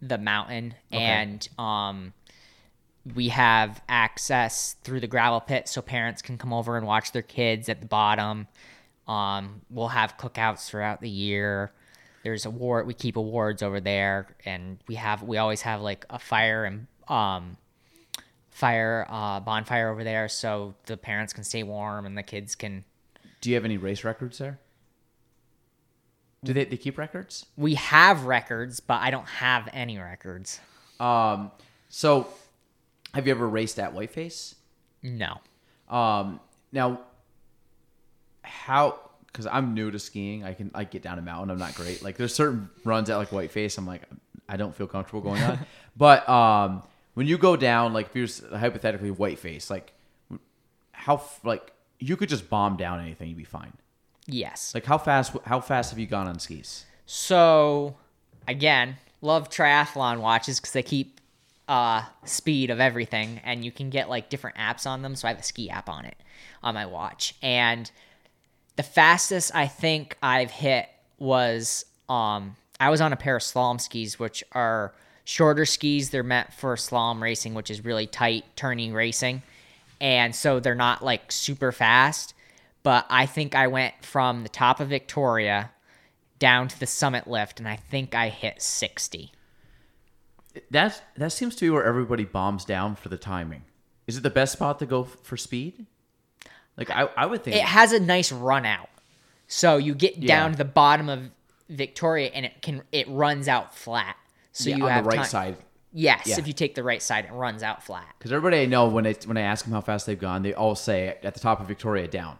the 0.00 0.18
mountain, 0.18 0.74
and 0.92 1.48
um 1.58 2.12
we 3.14 3.28
have 3.28 3.82
access 3.88 4.74
through 4.82 5.00
the 5.00 5.06
gravel 5.06 5.40
pit, 5.40 5.68
so 5.68 5.80
parents 5.82 6.22
can 6.22 6.38
come 6.38 6.52
over 6.52 6.76
and 6.76 6.86
watch 6.86 7.12
their 7.12 7.22
kids 7.22 7.68
at 7.68 7.80
the 7.80 7.86
bottom. 7.86 8.48
Um, 9.06 9.62
we'll 9.70 9.88
have 9.88 10.16
cookouts 10.16 10.68
throughout 10.68 11.00
the 11.00 11.08
year. 11.08 11.72
There's 12.24 12.44
award. 12.44 12.86
We 12.86 12.94
keep 12.94 13.16
awards 13.16 13.62
over 13.62 13.80
there, 13.80 14.34
and 14.44 14.78
we 14.88 14.96
have 14.96 15.22
we 15.22 15.38
always 15.38 15.62
have 15.62 15.80
like 15.80 16.04
a 16.10 16.18
fire 16.18 16.64
and 16.64 16.86
um 17.08 17.56
fire 18.50 19.06
uh, 19.10 19.38
bonfire 19.40 19.90
over 19.90 20.02
there, 20.02 20.28
so 20.28 20.74
the 20.86 20.96
parents 20.96 21.32
can 21.32 21.44
stay 21.44 21.62
warm 21.62 22.06
and 22.06 22.16
the 22.16 22.22
kids 22.22 22.54
can. 22.54 22.84
Do 23.40 23.50
you 23.50 23.54
have 23.54 23.64
any 23.64 23.76
race 23.76 24.02
records 24.02 24.38
there? 24.38 24.58
Do 26.42 26.52
they, 26.52 26.64
they 26.64 26.76
keep 26.76 26.96
records? 26.96 27.46
We 27.56 27.74
have 27.74 28.24
records, 28.24 28.80
but 28.80 29.00
I 29.00 29.10
don't 29.10 29.26
have 29.26 29.68
any 29.72 29.98
records. 29.98 30.60
Um, 30.98 31.50
so, 31.88 32.28
have 33.16 33.26
you 33.26 33.32
ever 33.32 33.48
raced 33.48 33.78
at 33.78 33.94
Whiteface? 33.94 34.54
No. 35.02 35.40
Um, 35.88 36.40
now, 36.72 37.00
how? 38.42 39.00
Because 39.26 39.46
I'm 39.46 39.74
new 39.74 39.90
to 39.90 39.98
skiing, 39.98 40.44
I 40.44 40.54
can 40.54 40.70
I 40.74 40.84
get 40.84 41.02
down 41.02 41.18
a 41.18 41.22
mountain. 41.22 41.50
I'm 41.50 41.58
not 41.58 41.74
great. 41.74 42.02
Like 42.02 42.16
there's 42.16 42.34
certain 42.34 42.70
runs 42.84 43.10
at 43.10 43.16
like 43.16 43.28
Whiteface. 43.30 43.76
I'm 43.78 43.86
like 43.86 44.02
I 44.48 44.56
don't 44.56 44.74
feel 44.74 44.86
comfortable 44.86 45.20
going 45.20 45.42
on. 45.42 45.58
but 45.96 46.28
um, 46.28 46.82
when 47.14 47.26
you 47.26 47.38
go 47.38 47.56
down, 47.56 47.92
like 47.92 48.14
if 48.14 48.16
you're 48.16 48.58
hypothetically 48.58 49.10
Whiteface, 49.10 49.70
like 49.70 49.92
how 50.92 51.22
like 51.44 51.72
you 51.98 52.16
could 52.16 52.28
just 52.28 52.48
bomb 52.48 52.76
down 52.76 53.00
anything, 53.00 53.28
you'd 53.28 53.38
be 53.38 53.44
fine. 53.44 53.72
Yes. 54.26 54.74
Like 54.74 54.84
how 54.84 54.98
fast? 54.98 55.36
How 55.44 55.60
fast 55.60 55.90
have 55.90 55.98
you 55.98 56.06
gone 56.06 56.28
on 56.28 56.38
skis? 56.38 56.84
So, 57.06 57.96
again, 58.48 58.96
love 59.20 59.48
triathlon 59.48 60.20
watches 60.20 60.58
because 60.58 60.72
they 60.72 60.82
keep 60.82 61.20
uh, 61.68 62.02
speed 62.24 62.70
of 62.70 62.80
everything, 62.80 63.40
and 63.44 63.64
you 63.64 63.72
can 63.72 63.90
get 63.90 64.08
like 64.08 64.28
different 64.28 64.56
apps 64.56 64.86
on 64.86 65.02
them. 65.02 65.16
So 65.16 65.26
I 65.26 65.32
have 65.32 65.40
a 65.40 65.44
ski 65.44 65.68
app 65.70 65.88
on 65.88 66.04
it 66.04 66.16
on 66.62 66.74
my 66.74 66.86
watch, 66.86 67.34
and 67.42 67.90
the 68.76 68.82
fastest 68.82 69.54
I 69.54 69.66
think 69.66 70.16
I've 70.22 70.50
hit 70.50 70.88
was 71.18 71.84
um 72.08 72.56
I 72.78 72.90
was 72.90 73.00
on 73.00 73.12
a 73.12 73.16
pair 73.16 73.36
of 73.36 73.42
slalom 73.42 73.80
skis, 73.80 74.18
which 74.18 74.44
are 74.52 74.92
shorter 75.24 75.64
skis. 75.64 76.10
They're 76.10 76.22
meant 76.22 76.52
for 76.52 76.76
slalom 76.76 77.20
racing, 77.20 77.54
which 77.54 77.70
is 77.70 77.84
really 77.84 78.06
tight 78.06 78.44
turning 78.54 78.92
racing, 78.92 79.42
and 80.00 80.34
so 80.34 80.60
they're 80.60 80.74
not 80.74 81.04
like 81.04 81.32
super 81.32 81.72
fast. 81.72 82.34
But 82.82 83.06
I 83.10 83.26
think 83.26 83.56
I 83.56 83.66
went 83.66 83.94
from 84.04 84.44
the 84.44 84.48
top 84.48 84.78
of 84.78 84.88
Victoria 84.88 85.72
down 86.38 86.68
to 86.68 86.78
the 86.78 86.86
summit 86.86 87.26
lift, 87.26 87.58
and 87.58 87.68
I 87.68 87.74
think 87.74 88.14
I 88.14 88.28
hit 88.28 88.62
60. 88.62 89.32
That 90.70 91.02
that 91.16 91.32
seems 91.32 91.54
to 91.56 91.64
be 91.66 91.70
where 91.70 91.84
everybody 91.84 92.24
bombs 92.24 92.64
down 92.64 92.96
for 92.96 93.08
the 93.08 93.16
timing. 93.18 93.62
Is 94.06 94.16
it 94.16 94.22
the 94.22 94.30
best 94.30 94.52
spot 94.52 94.78
to 94.80 94.86
go 94.86 95.02
f- 95.02 95.16
for 95.22 95.36
speed? 95.36 95.86
Like 96.76 96.90
I, 96.90 97.08
I 97.16 97.26
would 97.26 97.42
think 97.42 97.56
It 97.56 97.62
has 97.62 97.92
a 97.92 98.00
nice 98.00 98.30
run 98.32 98.66
out. 98.66 98.88
So 99.48 99.76
you 99.76 99.94
get 99.94 100.18
Yeah. 100.18 100.26
down 100.36 100.52
to 100.52 100.58
the 100.58 100.64
bottom 100.64 101.08
of 101.08 101.30
Victoria 101.68 102.30
and 102.34 102.46
it 102.46 102.62
can 102.62 102.82
it 102.92 103.08
runs 103.08 103.48
out 103.48 103.74
flat. 103.74 104.16
So 104.52 104.70
yeah, 104.70 104.76
you 104.76 104.84
on 104.84 104.90
have 104.90 105.04
the 105.04 105.08
right 105.10 105.16
time- 105.18 105.24
side. 105.26 105.56
Yes, 105.92 106.26
Yeah. 106.26 106.38
if 106.38 106.46
you 106.46 106.52
take 106.52 106.74
the 106.74 106.82
right 106.82 107.02
side, 107.02 107.24
it 107.24 107.32
runs 107.32 107.62
out 107.62 107.82
flat. 107.82 108.06
Because 108.18 108.30
everybody 108.30 108.62
I 108.62 108.66
know 108.66 108.86
when 108.88 109.06
I 109.06 109.14
when 109.24 109.36
I 109.38 109.42
ask 109.42 109.64
them 109.64 109.72
how 109.72 109.80
fast 109.80 110.04
they've 110.06 110.18
gone, 110.18 110.42
they 110.42 110.52
all 110.52 110.74
say 110.74 111.16
at 111.22 111.32
the 111.34 111.40
top 111.40 111.60
of 111.60 111.66
Victoria 111.68 112.06
down. 112.06 112.38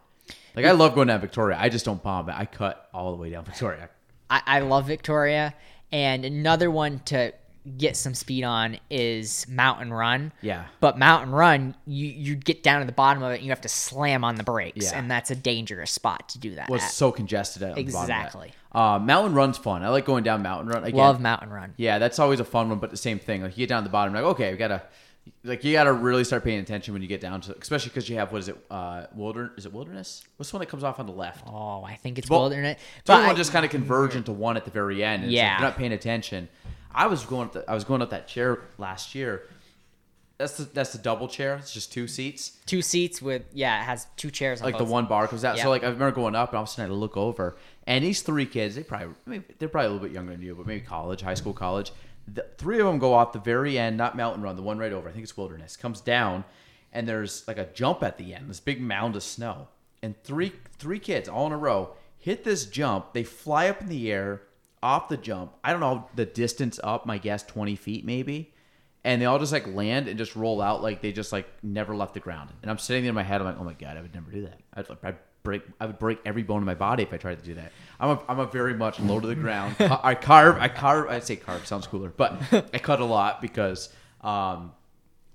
Like 0.54 0.66
I 0.66 0.72
love 0.72 0.94
going 0.94 1.08
down 1.08 1.20
Victoria. 1.20 1.56
I 1.58 1.68
just 1.68 1.84
don't 1.84 2.02
bomb 2.02 2.28
it. 2.28 2.34
I 2.36 2.44
cut 2.46 2.88
all 2.92 3.12
the 3.12 3.18
way 3.20 3.30
down 3.30 3.44
Victoria. 3.44 3.88
I, 4.30 4.42
I 4.46 4.60
love 4.60 4.86
Victoria. 4.86 5.54
And 5.92 6.24
another 6.24 6.70
one 6.70 6.98
to 7.06 7.32
get 7.78 7.96
some 7.96 8.14
speed 8.14 8.44
on 8.44 8.78
is 8.90 9.46
Mountain 9.48 9.92
Run. 9.92 10.32
Yeah. 10.40 10.64
But 10.80 10.98
Mountain 10.98 11.32
Run, 11.32 11.74
you 11.86 12.06
you 12.06 12.36
get 12.36 12.62
down 12.62 12.80
to 12.80 12.86
the 12.86 12.92
bottom 12.92 13.22
of 13.22 13.32
it, 13.32 13.36
and 13.36 13.44
you 13.44 13.50
have 13.50 13.60
to 13.62 13.68
slam 13.68 14.24
on 14.24 14.36
the 14.36 14.42
brakes, 14.44 14.90
Yeah. 14.92 14.98
and 14.98 15.10
that's 15.10 15.30
a 15.30 15.36
dangerous 15.36 15.90
spot 15.90 16.28
to 16.30 16.38
do 16.38 16.54
that. 16.54 16.68
Was 16.70 16.82
at. 16.82 16.90
so 16.90 17.10
congested 17.12 17.62
at 17.62 17.74
the 17.74 17.82
bottom 17.84 18.00
of 18.00 18.06
that. 18.08 18.24
Exactly. 18.26 18.52
Uh, 18.72 18.98
mountain 18.98 19.34
run's 19.34 19.56
fun. 19.58 19.82
I 19.82 19.88
like 19.88 20.04
going 20.04 20.22
down 20.22 20.42
mountain 20.42 20.68
run. 20.68 20.84
Again, 20.84 20.96
Love 20.98 21.20
Mountain 21.20 21.50
Run. 21.50 21.74
Yeah, 21.78 21.98
that's 21.98 22.18
always 22.18 22.40
a 22.40 22.44
fun 22.44 22.68
one, 22.68 22.78
but 22.78 22.90
the 22.90 22.96
same 22.96 23.18
thing. 23.18 23.42
Like 23.42 23.52
you 23.56 23.62
get 23.62 23.70
down 23.70 23.82
to 23.82 23.88
the 23.88 23.92
bottom, 23.92 24.12
like 24.14 24.22
okay, 24.24 24.52
we 24.52 24.58
gotta, 24.58 24.82
like 25.44 25.64
you 25.64 25.72
gotta 25.72 25.92
really 25.94 26.24
start 26.24 26.44
paying 26.44 26.60
attention 26.60 26.92
when 26.92 27.00
you 27.02 27.08
get 27.08 27.20
down 27.22 27.40
to, 27.42 27.56
especially 27.58 27.88
because 27.88 28.08
you 28.08 28.16
have 28.16 28.32
what 28.32 28.38
is 28.38 28.48
it, 28.48 28.56
uh, 28.70 29.06
wilderness? 29.14 29.52
Is 29.56 29.66
it 29.66 29.72
wilderness? 29.72 30.22
What's 30.36 30.50
the 30.50 30.56
one 30.56 30.60
that 30.60 30.68
comes 30.68 30.84
off 30.84 31.00
on 31.00 31.06
the 31.06 31.12
left? 31.12 31.46
Oh, 31.48 31.82
I 31.84 31.96
think 31.96 32.18
it's 32.18 32.28
Well, 32.28 32.40
wilderness. 32.42 32.80
But 33.06 33.16
But 33.20 33.26
one 33.28 33.36
just 33.36 33.50
kind 33.52 33.64
of 33.64 33.70
converge 33.70 34.14
into 34.14 34.32
one 34.32 34.56
at 34.58 34.64
the 34.66 34.70
very 34.70 35.02
end. 35.02 35.30
Yeah. 35.30 35.52
like 35.52 35.58
you're 35.60 35.68
not 35.70 35.78
paying 35.78 35.92
attention. 35.92 36.48
I 36.96 37.06
was 37.06 37.24
going 37.24 37.48
up. 37.48 37.52
The, 37.52 37.70
I 37.70 37.74
was 37.74 37.84
going 37.84 38.02
up 38.02 38.10
that 38.10 38.26
chair 38.26 38.62
last 38.78 39.14
year. 39.14 39.42
That's 40.38 40.56
the 40.56 40.64
that's 40.64 40.92
the 40.92 40.98
double 40.98 41.28
chair. 41.28 41.56
It's 41.56 41.72
just 41.72 41.92
two 41.92 42.08
seats. 42.08 42.58
two 42.66 42.82
seats 42.82 43.22
with 43.22 43.44
yeah, 43.52 43.80
it 43.80 43.84
has 43.84 44.06
two 44.16 44.30
chairs. 44.30 44.60
On 44.60 44.66
Like 44.66 44.78
the 44.78 44.84
one 44.84 45.06
bar 45.06 45.28
comes 45.28 45.44
out. 45.44 45.56
Yeah. 45.56 45.64
So 45.64 45.70
like 45.70 45.82
I 45.82 45.86
remember 45.86 46.12
going 46.12 46.34
up 46.34 46.50
and 46.50 46.56
all 46.56 46.64
of 46.64 46.68
a 46.68 46.72
sudden 46.72 46.90
I 46.90 46.94
look 46.94 47.16
over 47.16 47.56
and 47.86 48.02
these 48.02 48.22
three 48.22 48.46
kids, 48.46 48.74
they 48.74 48.82
probably 48.82 49.14
I 49.26 49.30
mean, 49.30 49.44
they're 49.58 49.68
probably 49.68 49.88
a 49.88 49.92
little 49.92 50.06
bit 50.06 50.14
younger 50.14 50.32
than 50.32 50.42
you, 50.42 50.54
but 50.54 50.66
maybe 50.66 50.80
college, 50.80 51.20
high 51.20 51.34
school, 51.34 51.52
college. 51.52 51.92
The 52.32 52.46
three 52.58 52.80
of 52.80 52.86
them 52.86 52.98
go 52.98 53.14
off 53.14 53.32
the 53.32 53.38
very 53.38 53.78
end, 53.78 53.96
not 53.96 54.16
mountain 54.16 54.42
run, 54.42 54.56
the 54.56 54.62
one 54.62 54.78
right 54.78 54.92
over. 54.92 55.08
I 55.08 55.12
think 55.12 55.22
it's 55.22 55.36
wilderness. 55.36 55.76
Comes 55.76 56.00
down 56.00 56.44
and 56.92 57.08
there's 57.08 57.46
like 57.46 57.58
a 57.58 57.66
jump 57.66 58.02
at 58.02 58.18
the 58.18 58.34
end, 58.34 58.50
this 58.50 58.60
big 58.60 58.80
mound 58.80 59.16
of 59.16 59.22
snow. 59.22 59.68
And 60.02 60.20
three 60.22 60.52
three 60.78 60.98
kids 60.98 61.28
all 61.28 61.46
in 61.46 61.52
a 61.52 61.58
row 61.58 61.94
hit 62.18 62.44
this 62.44 62.66
jump. 62.66 63.12
They 63.12 63.22
fly 63.22 63.68
up 63.68 63.80
in 63.80 63.88
the 63.88 64.10
air 64.10 64.42
off 64.82 65.08
the 65.08 65.16
jump. 65.16 65.52
I 65.64 65.72
don't 65.72 65.80
know 65.80 66.08
the 66.14 66.26
distance 66.26 66.78
up, 66.82 67.06
my 67.06 67.18
guess 67.18 67.42
20 67.44 67.76
feet 67.76 68.04
maybe 68.04 68.52
and 69.06 69.22
they 69.22 69.26
all 69.26 69.38
just 69.38 69.52
like 69.52 69.68
land 69.68 70.08
and 70.08 70.18
just 70.18 70.34
roll 70.34 70.60
out 70.60 70.82
like 70.82 71.00
they 71.00 71.12
just 71.12 71.30
like 71.30 71.48
never 71.62 71.94
left 71.94 72.12
the 72.12 72.20
ground. 72.20 72.50
And 72.60 72.70
I'm 72.70 72.76
sitting 72.76 73.04
there 73.04 73.10
in 73.10 73.14
my 73.14 73.22
head, 73.22 73.40
I'm 73.40 73.46
like, 73.46 73.56
oh 73.56 73.62
my 73.62 73.72
god, 73.72 73.96
I 73.96 74.02
would 74.02 74.12
never 74.12 74.32
do 74.32 74.42
that. 74.42 74.60
I'd, 74.74 74.86
I'd 75.04 75.16
break, 75.44 75.62
I 75.80 75.86
would 75.86 76.00
break 76.00 76.18
every 76.26 76.42
bone 76.42 76.58
in 76.58 76.64
my 76.64 76.74
body 76.74 77.04
if 77.04 77.12
I 77.12 77.16
tried 77.16 77.38
to 77.38 77.44
do 77.44 77.54
that. 77.54 77.70
I'm 78.00 78.10
a, 78.10 78.22
I'm 78.28 78.40
a 78.40 78.46
very 78.46 78.74
much 78.74 78.98
low 78.98 79.20
to 79.20 79.26
the 79.28 79.36
ground. 79.36 79.76
I 79.78 80.16
carve, 80.16 80.58
I 80.58 80.66
carve. 80.66 81.08
I'd 81.08 81.22
say 81.22 81.36
carve 81.36 81.68
sounds 81.68 81.86
cooler, 81.86 82.12
but 82.16 82.42
I 82.52 82.78
cut 82.78 82.98
a 82.98 83.04
lot 83.04 83.40
because 83.40 83.90
um, 84.22 84.72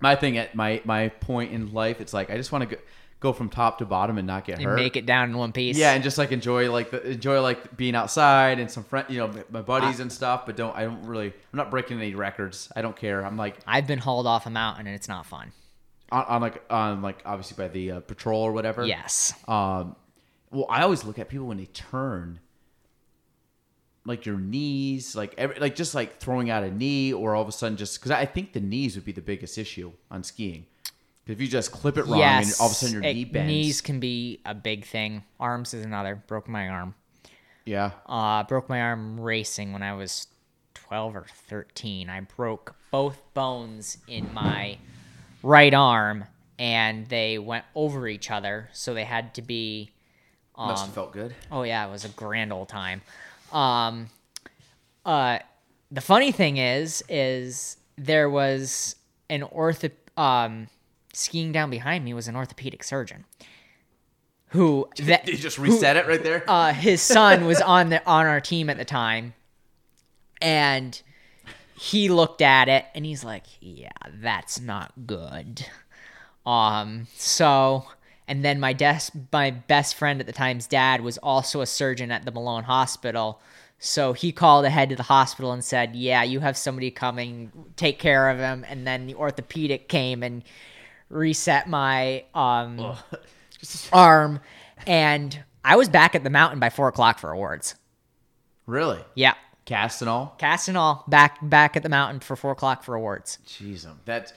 my 0.01 0.17
thing 0.17 0.37
at 0.37 0.53
my 0.53 0.81
my 0.83 1.07
point 1.07 1.53
in 1.53 1.71
life, 1.71 2.01
it's 2.01 2.13
like 2.13 2.29
I 2.29 2.35
just 2.35 2.51
want 2.51 2.69
to 2.69 2.75
go, 2.75 2.81
go 3.21 3.31
from 3.31 3.49
top 3.49 3.77
to 3.77 3.85
bottom 3.85 4.17
and 4.17 4.27
not 4.27 4.43
get 4.43 4.57
and 4.57 4.65
hurt. 4.65 4.75
make 4.75 4.97
it 4.97 5.05
down 5.05 5.29
in 5.29 5.37
one 5.37 5.53
piece. 5.53 5.77
Yeah, 5.77 5.93
and 5.93 6.03
just 6.03 6.17
like 6.17 6.33
enjoy 6.33 6.69
like 6.69 6.91
the, 6.91 7.11
enjoy 7.11 7.41
like 7.41 7.77
being 7.77 7.95
outside 7.95 8.59
and 8.59 8.69
some 8.69 8.83
friend, 8.83 9.05
you 9.07 9.19
know, 9.19 9.31
my 9.49 9.61
buddies 9.61 10.01
and 10.01 10.11
stuff. 10.11 10.45
But 10.45 10.57
don't 10.57 10.75
I 10.75 10.83
don't 10.83 11.05
really 11.05 11.27
I'm 11.27 11.57
not 11.57 11.71
breaking 11.71 11.97
any 11.97 12.15
records. 12.15 12.69
I 12.75 12.81
don't 12.81 12.97
care. 12.97 13.25
I'm 13.25 13.37
like 13.37 13.57
I've 13.65 13.87
been 13.87 13.99
hauled 13.99 14.27
off 14.27 14.45
a 14.45 14.49
mountain 14.49 14.87
and 14.87 14.95
it's 14.95 15.07
not 15.07 15.25
fun. 15.25 15.53
on, 16.11 16.25
on 16.25 16.41
like 16.41 16.63
on 16.69 17.01
like 17.01 17.21
obviously 17.25 17.63
by 17.63 17.69
the 17.69 17.91
uh, 17.91 17.99
patrol 18.01 18.41
or 18.41 18.51
whatever. 18.51 18.85
Yes. 18.85 19.33
Um, 19.47 19.95
well, 20.51 20.65
I 20.69 20.81
always 20.81 21.05
look 21.05 21.17
at 21.17 21.29
people 21.29 21.47
when 21.47 21.57
they 21.57 21.67
turn, 21.67 22.39
like 24.05 24.25
your 24.25 24.37
knees, 24.37 25.15
like 25.15 25.33
every, 25.37 25.57
like 25.59 25.75
just 25.75 25.95
like 25.95 26.17
throwing 26.17 26.49
out 26.49 26.63
a 26.63 26.71
knee, 26.71 27.13
or 27.13 27.35
all 27.35 27.41
of 27.41 27.47
a 27.47 27.51
sudden 27.53 27.77
just 27.77 27.99
because 27.99 28.11
I 28.11 28.25
think 28.25 28.53
the 28.53 28.59
knees 28.59 28.95
would 28.95 29.05
be 29.05 29.13
the 29.13 29.21
biggest 29.21 29.57
issue 29.57 29.93
on 30.09 30.23
skiing. 30.23 30.65
If 31.27 31.39
you 31.41 31.47
just 31.47 31.71
clip 31.71 31.97
it 31.97 32.05
wrong 32.05 32.19
yes. 32.19 32.45
and 32.45 32.61
all 32.61 32.67
of 32.67 32.71
a 32.71 32.75
sudden 32.75 32.93
your 32.93 33.01
knee 33.13 33.25
bends, 33.25 33.47
Knees 33.47 33.81
can 33.81 33.99
be 33.99 34.39
a 34.45 34.53
big 34.53 34.85
thing. 34.85 35.23
Arms 35.39 35.73
is 35.73 35.85
another. 35.85 36.21
Broke 36.27 36.47
my 36.49 36.67
arm. 36.69 36.95
yeah, 37.65 37.91
Uh, 38.05 38.43
broke 38.43 38.67
my 38.69 38.81
arm 38.81 39.19
racing 39.19 39.71
when 39.73 39.83
I 39.83 39.93
was 39.93 40.27
12 40.73 41.15
or 41.15 41.25
13. 41.47 42.09
I 42.09 42.21
broke 42.21 42.75
both 42.91 43.21
bones 43.33 43.97
in 44.07 44.33
my 44.33 44.77
right 45.43 45.73
arm 45.73 46.25
and 46.59 47.07
they 47.07 47.37
went 47.39 47.65
over 47.75 48.07
each 48.07 48.29
other. 48.29 48.69
So 48.73 48.93
they 48.93 49.05
had 49.05 49.33
to 49.35 49.41
be. 49.41 49.91
must 50.57 50.81
Um, 50.83 50.87
have 50.87 50.95
felt 50.95 51.13
good. 51.13 51.33
Oh 51.51 51.63
yeah, 51.63 51.87
it 51.87 51.91
was 51.91 52.03
a 52.05 52.09
grand 52.09 52.51
old 52.51 52.67
time. 52.69 53.01
Um, 53.51 54.09
uh, 55.05 55.39
the 55.91 56.01
funny 56.01 56.31
thing 56.31 56.57
is, 56.57 57.03
is 57.09 57.77
there 57.97 58.29
was 58.29 58.95
an 59.29 59.41
ortho 59.41 59.91
um 60.17 60.67
skiing 61.13 61.51
down 61.51 61.69
behind 61.69 62.05
me 62.05 62.13
was 62.13 62.27
an 62.27 62.35
orthopedic 62.35 62.83
surgeon 62.83 63.25
who 64.51 64.87
that 64.97 65.27
you 65.27 65.37
just 65.37 65.57
reset 65.57 65.97
it 65.97 66.07
right 66.07 66.23
there? 66.23 66.43
uh, 66.47 66.73
his 66.73 67.01
son 67.01 67.45
was 67.45 67.61
on 67.61 67.89
the 67.89 68.05
on 68.05 68.25
our 68.25 68.41
team 68.41 68.69
at 68.69 68.77
the 68.77 68.85
time, 68.85 69.33
and 70.41 71.01
he 71.77 72.09
looked 72.09 72.41
at 72.41 72.69
it 72.69 72.85
and 72.93 73.05
he's 73.05 73.23
like, 73.23 73.45
"Yeah, 73.59 73.89
that's 74.21 74.59
not 74.59 74.91
good." 75.07 75.65
Um, 76.45 77.07
so 77.15 77.85
and 78.27 78.43
then 78.45 78.59
my 78.59 78.73
des- 78.73 79.11
my 79.31 79.51
best 79.51 79.95
friend 79.95 80.19
at 80.19 80.25
the 80.27 80.33
time's 80.33 80.67
dad 80.67 81.01
was 81.01 81.17
also 81.17 81.61
a 81.61 81.65
surgeon 81.65 82.11
at 82.11 82.25
the 82.25 82.31
Malone 82.31 82.63
Hospital. 82.63 83.41
So 83.83 84.13
he 84.13 84.31
called 84.31 84.63
ahead 84.65 84.89
to 84.89 84.95
the 84.95 85.03
hospital 85.03 85.51
and 85.51 85.63
said, 85.63 85.95
"Yeah, 85.95 86.23
you 86.23 86.39
have 86.39 86.55
somebody 86.55 86.91
coming, 86.91 87.51
take 87.77 87.99
care 87.99 88.29
of 88.29 88.37
him." 88.37 88.65
And 88.69 88.85
then 88.85 89.07
the 89.07 89.15
orthopedic 89.15 89.89
came 89.89 90.23
and 90.23 90.43
reset 91.11 91.67
my 91.67 92.23
um 92.33 92.95
arm, 93.93 94.39
and 94.87 95.43
I 95.63 95.75
was 95.75 95.89
back 95.89 96.15
at 96.15 96.23
the 96.23 96.29
mountain 96.29 96.59
by 96.59 96.69
four 96.69 96.87
o'clock 96.87 97.19
for 97.19 97.31
awards. 97.31 97.75
really? 98.65 98.99
Yeah, 99.15 99.33
Cast 99.65 100.01
and 100.01 100.09
all? 100.09 100.35
cast 100.39 100.67
and 100.67 100.77
all, 100.77 101.03
back 101.07 101.37
back 101.41 101.77
at 101.77 101.83
the 101.83 101.89
mountain 101.89 102.19
for 102.19 102.35
four 102.35 102.51
o'clock 102.51 102.83
for 102.83 102.95
awards. 102.95 103.37
Jeez, 103.45 103.85
um, 103.85 103.99
that 104.05 104.33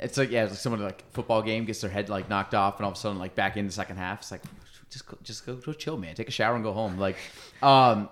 it's 0.00 0.18
like 0.18 0.30
yeah, 0.30 0.42
it's 0.44 0.52
like 0.52 0.58
someone 0.60 0.82
like 0.82 1.04
football 1.12 1.42
game 1.42 1.64
gets 1.64 1.80
their 1.80 1.90
head 1.90 2.08
like 2.08 2.28
knocked 2.28 2.54
off, 2.54 2.78
and 2.78 2.84
all 2.84 2.90
of 2.90 2.96
a 2.96 3.00
sudden 3.00 3.18
like 3.18 3.34
back 3.34 3.56
in 3.56 3.66
the 3.66 3.72
second 3.72 3.96
half, 3.96 4.20
it's 4.22 4.30
like 4.32 4.42
just 4.90 5.06
go, 5.06 5.16
just 5.22 5.46
go, 5.46 5.54
go 5.54 5.72
chill, 5.72 5.96
man. 5.96 6.14
Take 6.14 6.28
a 6.28 6.32
shower 6.32 6.54
and 6.54 6.64
go 6.64 6.72
home. 6.72 6.98
Like, 6.98 7.16
um, 7.62 8.08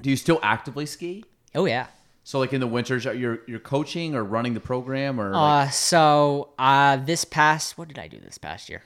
do 0.00 0.10
you 0.10 0.16
still 0.16 0.38
actively 0.42 0.86
ski? 0.86 1.24
Oh 1.54 1.64
yeah, 1.64 1.88
So 2.28 2.38
like 2.38 2.52
in 2.52 2.60
the 2.60 2.66
winters, 2.66 3.06
you're 3.06 3.38
you're 3.46 3.58
coaching 3.58 4.14
or 4.14 4.22
running 4.22 4.52
the 4.52 4.60
program 4.60 5.18
or 5.18 5.34
Uh, 5.34 5.70
so 5.70 6.50
uh, 6.58 6.96
this 6.98 7.24
past, 7.24 7.78
what 7.78 7.88
did 7.88 7.98
I 7.98 8.06
do 8.06 8.20
this 8.20 8.36
past 8.36 8.68
year? 8.68 8.82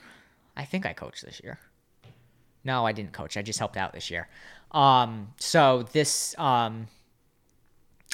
I 0.57 0.65
think 0.65 0.87
I 0.87 0.93
coached 0.93 1.25
this 1.25 1.41
year. 1.43 1.59
No, 2.63 2.87
I 2.87 2.93
didn't 2.93 3.13
coach. 3.13 3.37
I 3.37 3.43
just 3.43 3.59
helped 3.59 3.77
out 3.77 3.93
this 3.95 4.13
year. 4.13 4.29
Um, 4.71 5.35
so 5.41 5.89
this, 5.91 6.39
um, 6.39 6.87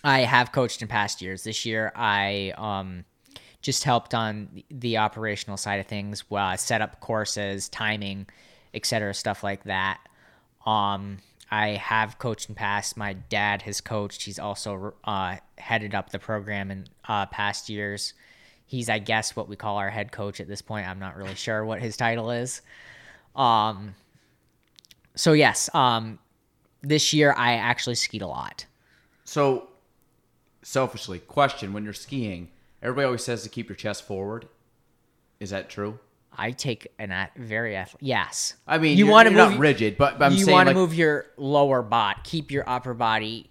I 0.02 0.20
have 0.20 0.50
coached 0.50 0.80
in 0.80 0.88
past 0.88 1.20
years. 1.20 1.44
This 1.44 1.66
year, 1.66 1.92
I 1.94 2.54
um, 2.56 3.04
just 3.60 3.84
helped 3.84 4.14
on 4.14 4.48
the- 4.54 4.64
the 4.70 4.96
operational 4.96 5.58
side 5.58 5.78
of 5.78 5.86
things, 5.86 6.30
well, 6.30 6.56
set 6.56 6.80
up 6.80 7.00
courses, 7.00 7.68
timing, 7.68 8.28
etc., 8.72 9.12
stuff 9.12 9.44
like 9.44 9.64
that. 9.64 10.00
Um, 10.64 11.18
I 11.50 11.68
have 11.70 12.18
coached 12.18 12.48
in 12.48 12.54
past. 12.54 12.96
My 12.96 13.14
dad 13.14 13.62
has 13.62 13.80
coached. 13.80 14.22
He's 14.22 14.38
also 14.38 14.94
uh, 15.04 15.36
headed 15.56 15.94
up 15.94 16.10
the 16.10 16.18
program 16.18 16.70
in 16.70 16.88
uh, 17.06 17.26
past 17.26 17.68
years. 17.68 18.12
He's, 18.66 18.90
I 18.90 18.98
guess, 18.98 19.34
what 19.34 19.48
we 19.48 19.56
call 19.56 19.78
our 19.78 19.88
head 19.88 20.12
coach 20.12 20.40
at 20.40 20.48
this 20.48 20.60
point. 20.60 20.86
I'm 20.86 20.98
not 20.98 21.16
really 21.16 21.34
sure 21.34 21.64
what 21.64 21.80
his 21.80 21.96
title 21.96 22.30
is. 22.30 22.60
Um, 23.34 23.94
so 25.14 25.32
yes, 25.32 25.70
um, 25.74 26.18
this 26.82 27.12
year 27.12 27.34
I 27.36 27.54
actually 27.54 27.94
skied 27.94 28.22
a 28.22 28.26
lot. 28.26 28.66
so 29.24 29.68
selfishly 30.62 31.18
question 31.18 31.72
when 31.72 31.84
you're 31.84 31.94
skiing, 31.94 32.50
everybody 32.82 33.06
always 33.06 33.24
says 33.24 33.42
to 33.42 33.48
keep 33.48 33.68
your 33.68 33.76
chest 33.76 34.06
forward. 34.06 34.48
Is 35.40 35.50
that 35.50 35.70
true? 35.70 35.98
I 36.38 36.52
take 36.52 36.86
an 36.98 37.10
at 37.10 37.34
very 37.36 37.76
ath- 37.76 37.96
yes. 38.00 38.54
I 38.66 38.78
mean, 38.78 38.96
you 38.96 39.06
want 39.08 39.26
to 39.28 39.34
move 39.34 39.50
not 39.50 39.58
rigid, 39.58 39.98
but, 39.98 40.18
but 40.18 40.26
I'm 40.26 40.32
you 40.34 40.46
want 40.46 40.68
to 40.68 40.70
like 40.70 40.76
move 40.76 40.94
your 40.94 41.26
lower 41.36 41.82
body, 41.82 42.20
keep 42.22 42.50
your 42.50 42.68
upper 42.68 42.94
body 42.94 43.50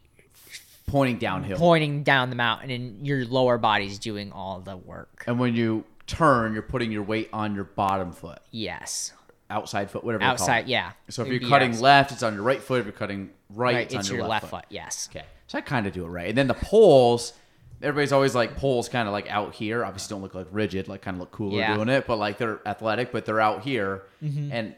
pointing 0.88 1.18
downhill. 1.18 1.58
pointing 1.58 2.04
down 2.04 2.30
the 2.30 2.36
mountain, 2.36 2.70
and 2.72 3.06
your 3.06 3.26
lower 3.26 3.58
body's 3.58 4.00
doing 4.00 4.32
all 4.32 4.60
the 4.62 4.78
work. 4.78 5.26
And 5.28 5.38
when 5.38 5.54
you 5.56 5.84
turn, 6.08 6.54
you're 6.54 6.62
putting 6.62 6.92
your 6.92 7.04
weight 7.04 7.30
on 7.34 7.54
your 7.54 7.66
bottom 7.66 8.14
foot, 8.14 8.40
Yes, 8.52 9.12
outside 9.50 9.92
foot, 9.92 10.04
whatever. 10.04 10.24
outside. 10.24 10.68
Yeah. 10.68 10.94
So 11.10 11.24
if 11.24 11.28
It'd 11.28 11.42
you're 11.42 11.50
cutting 11.50 11.72
outs- 11.72 11.82
left, 11.82 12.12
it's 12.14 12.24
on 12.24 12.34
your 12.34 12.44
right 12.44 12.62
foot. 12.62 12.80
If 12.80 12.86
you're 12.86 12.94
cutting 12.94 13.32
right, 13.50 13.76
right, 13.76 13.86
it's, 13.86 13.94
it's, 13.96 14.10
on 14.10 14.16
your, 14.16 14.28
left, 14.28 14.46
foot. 14.46 14.62
foot. 14.62 14.66
Yes. 14.70 15.10
Okay, 15.12 15.26
so 15.48 15.58
I 15.58 15.62
kind 15.62 15.88
of 15.88 15.94
do 15.94 16.06
it 16.06 16.10
right. 16.10 16.30
And 16.30 16.38
then 16.38 16.48
the 16.48 16.54
poles, 16.54 17.34
everybody's 17.82 18.12
always 18.12 18.34
like 18.36 18.56
poles, 18.58 18.90
kind 18.90 19.08
of 19.08 19.12
like 19.12 19.30
out 19.30 19.54
here. 19.56 19.84
Obviously, 19.86 20.14
don't 20.14 20.22
look 20.22 20.34
like 20.36 20.48
rigid, 20.52 20.88
like 20.88 21.02
kind 21.02 21.16
of 21.16 21.20
look 21.22 21.32
cooler 21.32 21.58
Yeah. 21.58 21.68
Mm-hmm. 21.70 21.76
doing 21.84 21.90
it, 21.90 22.08
but 22.08 22.18
like 22.18 22.38
they're 22.38 22.60
athletic, 22.68 23.12
but 23.12 23.26
they're 23.26 23.40
out 23.42 23.64
here. 23.64 24.04
And 24.22 24.76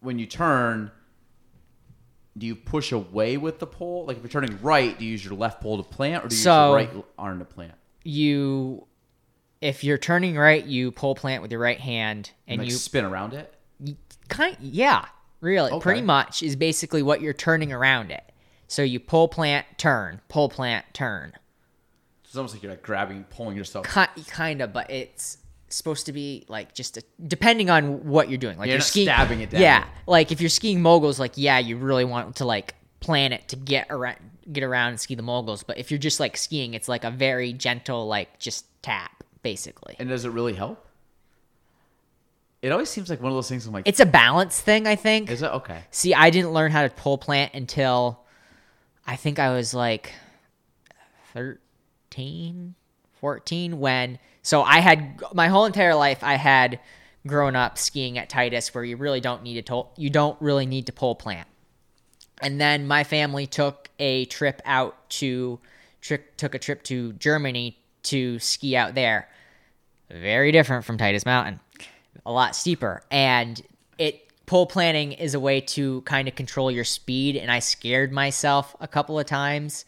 when 0.00 0.18
you 0.18 0.26
turn, 0.26 0.90
do 2.36 2.46
you 2.46 2.54
push 2.54 2.92
away 2.92 3.36
with 3.36 3.58
the 3.58 3.66
pole? 3.66 4.04
Like 4.06 4.16
if 4.16 4.22
you're 4.22 4.30
turning 4.30 4.58
right, 4.62 4.98
do 4.98 5.04
you 5.04 5.12
use 5.12 5.24
your 5.24 5.34
left 5.34 5.60
pole 5.62 5.76
to 5.76 5.82
plant, 5.82 6.24
or 6.24 6.28
do 6.28 6.34
you 6.34 6.42
So- 6.42 6.76
use 6.76 6.88
your 6.92 6.96
right 6.96 7.04
arm 7.18 7.38
to 7.40 7.44
plant? 7.44 7.74
You, 8.04 8.86
if 9.60 9.84
you're 9.84 9.98
turning 9.98 10.36
right, 10.36 10.64
you 10.64 10.90
pole 10.90 11.14
plant 11.14 11.40
with 11.42 11.52
your 11.52 11.60
right 11.60 11.78
hand, 11.78 12.30
and 12.48 12.58
like 12.58 12.68
you 12.68 12.74
spin 12.74 13.04
around 13.04 13.34
it. 13.34 13.54
kind 14.28 14.56
yeah 14.60 15.06
really 15.40 15.70
Okay. 15.72 15.82
pretty 15.82 16.00
much 16.02 16.42
is 16.42 16.54
basically 16.56 17.02
what 17.02 17.20
you're 17.20 17.32
turning 17.32 17.72
around 17.72 18.10
it 18.12 18.22
so 18.68 18.80
you 18.82 18.98
pull 19.00 19.26
plant 19.28 19.66
turn 19.76 20.20
pull 20.28 20.48
plant 20.48 20.86
turn 20.94 21.32
It's 22.32 22.36
almost 22.38 22.54
like 22.54 22.62
you're 22.62 22.72
like 22.72 22.82
grabbing, 22.82 23.24
pulling 23.24 23.58
yourself. 23.58 23.86
Ki- 23.92 24.22
kind 24.26 24.62
of 24.62 24.72
but 24.72 24.90
it's 24.90 25.36
supposed 25.68 26.06
to 26.06 26.14
be 26.14 26.46
like 26.48 26.74
just 26.74 26.96
a, 26.96 27.02
depending 27.26 27.68
on 27.68 28.06
what 28.08 28.30
you're 28.30 28.38
doing 28.38 28.56
like 28.56 28.68
You're 28.68 28.76
you're 28.76 28.80
skiing 28.80 29.04
stabbing 29.06 29.42
it 29.42 29.50
down. 29.50 29.60
yeah 29.60 29.84
like 30.06 30.32
if 30.32 30.40
you're 30.40 30.48
skiing 30.48 30.80
moguls 30.80 31.20
like 31.20 31.32
yeah 31.36 31.58
you 31.58 31.76
really 31.76 32.06
want 32.06 32.36
to 32.36 32.46
like 32.46 32.74
plan 33.00 33.34
it 33.34 33.48
to 33.48 33.56
get 33.56 33.86
around 33.90 34.16
get 34.50 34.62
around 34.64 34.88
and 34.90 35.00
ski 35.00 35.14
the 35.14 35.22
moguls 35.22 35.62
but 35.62 35.76
if 35.76 35.90
you're 35.90 35.98
just 35.98 36.20
like 36.20 36.38
skiing 36.38 36.72
it's 36.72 36.88
like 36.88 37.04
a 37.04 37.10
very 37.10 37.52
gentle 37.52 38.06
like 38.06 38.38
just 38.38 38.64
tap 38.82 39.24
basically 39.42 39.94
And 39.98 40.08
does 40.08 40.24
it 40.24 40.30
really 40.30 40.54
help? 40.54 40.86
It 42.62 42.70
always 42.72 42.88
seems 42.88 43.10
like 43.10 43.20
one 43.20 43.32
of 43.32 43.36
those 43.36 43.48
things. 43.48 43.66
I'm 43.66 43.72
like, 43.74 43.86
it's 43.88 44.00
a 44.00 44.06
balance 44.06 44.58
thing 44.60 44.86
i 44.86 44.94
think 44.96 45.30
is 45.30 45.42
it 45.42 45.50
okay? 45.52 45.84
See, 45.90 46.14
I 46.14 46.30
didn't 46.30 46.52
learn 46.52 46.70
how 46.70 46.82
to 46.82 46.88
pole 46.90 47.18
plant 47.18 47.52
until 47.54 48.20
I 49.06 49.16
think 49.16 49.38
I 49.38 49.52
was 49.54 49.72
like 49.74 50.12
13, 51.32 51.58
14 53.20 53.78
when 53.78 54.18
so 54.42 54.62
I 54.62 54.80
had 54.80 55.22
my 55.32 55.48
whole 55.48 55.64
entire 55.64 55.94
life 55.94 56.22
I 56.22 56.34
had 56.34 56.80
grown 57.26 57.54
up 57.54 57.78
skiing 57.78 58.18
at 58.18 58.28
Titus 58.28 58.74
where 58.74 58.84
you 58.84 58.96
really 58.96 59.20
don't 59.20 59.42
need 59.42 59.54
to 59.54 59.62
to- 59.62 59.88
you 59.96 60.10
don't 60.10 60.40
really 60.40 60.66
need 60.66 60.86
to 60.86 60.92
pole 60.92 61.14
plant. 61.14 61.46
And 62.40 62.60
then 62.60 62.86
my 62.86 63.04
family 63.04 63.46
took 63.46 63.88
a 63.98 64.24
trip 64.26 64.60
out 64.64 65.08
to 65.10 65.60
trick 66.00 66.36
took 66.36 66.54
a 66.54 66.58
trip 66.58 66.82
to 66.84 67.12
Germany 67.14 67.78
to 68.04 68.38
ski 68.40 68.76
out 68.76 68.94
there. 68.94 69.28
Very 70.10 70.50
different 70.50 70.84
from 70.84 70.98
Titus 70.98 71.24
Mountain. 71.24 71.60
A 72.26 72.32
lot 72.32 72.56
steeper. 72.56 73.02
And 73.10 73.62
it 73.98 74.26
pole 74.46 74.66
planning 74.66 75.12
is 75.12 75.34
a 75.34 75.40
way 75.40 75.60
to 75.60 76.00
kind 76.02 76.26
of 76.26 76.34
control 76.34 76.70
your 76.70 76.84
speed 76.84 77.36
and 77.36 77.50
I 77.50 77.60
scared 77.60 78.12
myself 78.12 78.74
a 78.80 78.88
couple 78.88 79.18
of 79.18 79.26
times 79.26 79.84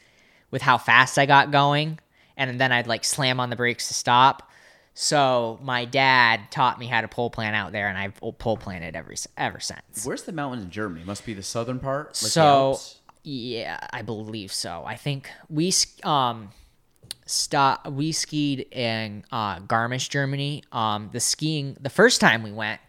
with 0.53 0.63
how 0.63 0.79
fast 0.79 1.19
I 1.19 1.27
got 1.27 1.51
going 1.51 1.99
and 2.37 2.61
then 2.61 2.73
I'd 2.73 2.87
like 2.87 3.05
slam 3.05 3.41
on 3.41 3.51
the 3.51 3.57
brakes 3.57 3.89
to 3.89 3.95
stop. 3.95 4.51
So 4.95 5.59
my 5.63 5.85
dad 5.85 6.53
taught 6.53 6.79
me 6.79 6.87
how 6.87 7.01
to 7.01 7.09
pole 7.09 7.29
plant 7.29 7.57
out 7.57 7.73
there 7.73 7.89
and 7.89 7.99
I've 7.99 8.15
pole 8.39 8.57
planted 8.57 8.95
ever 8.95 9.15
ever 9.37 9.59
since. 9.59 10.05
Where's 10.05 10.23
the 10.23 10.33
mountains 10.33 10.65
in 10.65 10.71
Germany? 10.71 11.05
Must 11.05 11.27
be 11.27 11.35
the 11.35 11.43
southern 11.43 11.81
part. 11.81 12.09
Like 12.09 12.15
so 12.31 12.79
yeah, 13.25 13.79
I 13.93 14.03
believe 14.03 14.53
so. 14.53 14.85
I 14.87 14.95
think 14.97 15.29
we 15.51 15.73
um 16.05 16.51
stop 17.27 17.89
we 17.89 18.13
skied 18.13 18.61
in 18.71 19.25
uh 19.33 19.59
Garmisch, 19.61 20.09
Germany. 20.09 20.63
Um 20.71 21.11
the 21.13 21.21
skiing 21.21 21.77
the 21.81 21.91
first 21.91 22.21
time 22.21 22.45
we 22.45 22.53
went, 22.53 22.81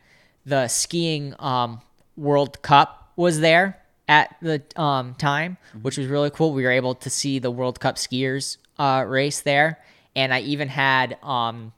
the 0.46 0.68
skiing 0.68 1.34
um 1.40 1.82
World 2.16 2.62
Cup 2.62 3.14
was 3.16 3.40
there 3.40 3.82
at 4.08 4.36
the 4.44 4.62
um 4.76 5.16
time, 5.16 5.58
which 5.82 5.98
was 5.98 6.06
really 6.06 6.30
cool. 6.30 6.54
We 6.54 6.64
were 6.64 6.72
able 6.72 6.94
to 6.94 7.10
see 7.10 7.40
the 7.40 7.50
World 7.50 7.80
Cup 7.80 7.96
skiers 7.96 8.58
uh 8.78 9.04
race 9.08 9.42
there 9.42 9.80
and 10.16 10.34
I 10.34 10.42
even 10.42 10.68
had 10.68 11.18
um 11.24 11.74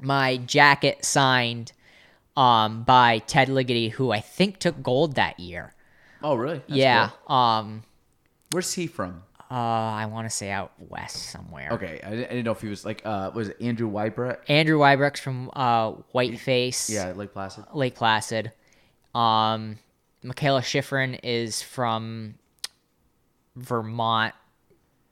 my 0.00 0.36
jacket 0.38 1.04
signed 1.04 1.72
um 2.36 2.82
by 2.82 3.18
Ted 3.20 3.48
Ligety 3.48 3.90
who 3.92 4.10
I 4.10 4.20
think 4.20 4.58
took 4.58 4.82
gold 4.82 5.14
that 5.16 5.38
year. 5.38 5.74
oh, 6.22 6.34
really? 6.34 6.58
That's 6.66 6.70
yeah. 6.78 7.10
cool. 7.26 7.36
Um 7.36 7.82
Where's 8.50 8.72
he 8.72 8.86
from? 8.86 9.22
uh 9.50 9.54
I 9.54 10.06
want 10.06 10.28
to 10.28 10.34
say 10.34 10.50
out 10.50 10.72
west 10.78 11.30
somewhere. 11.30 11.70
Okay, 11.72 12.00
I 12.04 12.10
didn't, 12.10 12.24
I 12.26 12.28
didn't 12.28 12.44
know 12.46 12.52
if 12.52 12.60
he 12.62 12.68
was 12.68 12.84
like, 12.84 13.02
uh, 13.04 13.30
was 13.34 13.48
it 13.50 13.56
Andrew 13.60 13.90
Weibrecht? 13.90 14.38
Andrew 14.48 14.78
Weibrecht's 14.78 15.20
from 15.20 15.50
uh 15.54 15.92
Whiteface, 16.14 16.90
Yeah, 16.90 17.12
Lake 17.12 17.32
Placid. 17.32 17.64
Lake 17.74 17.94
Placid. 17.94 18.52
Um 19.14 19.78
Mikaela 20.24 20.62
Shiffrin 20.62 21.20
is 21.22 21.60
from 21.62 22.34
Vermont, 23.56 24.34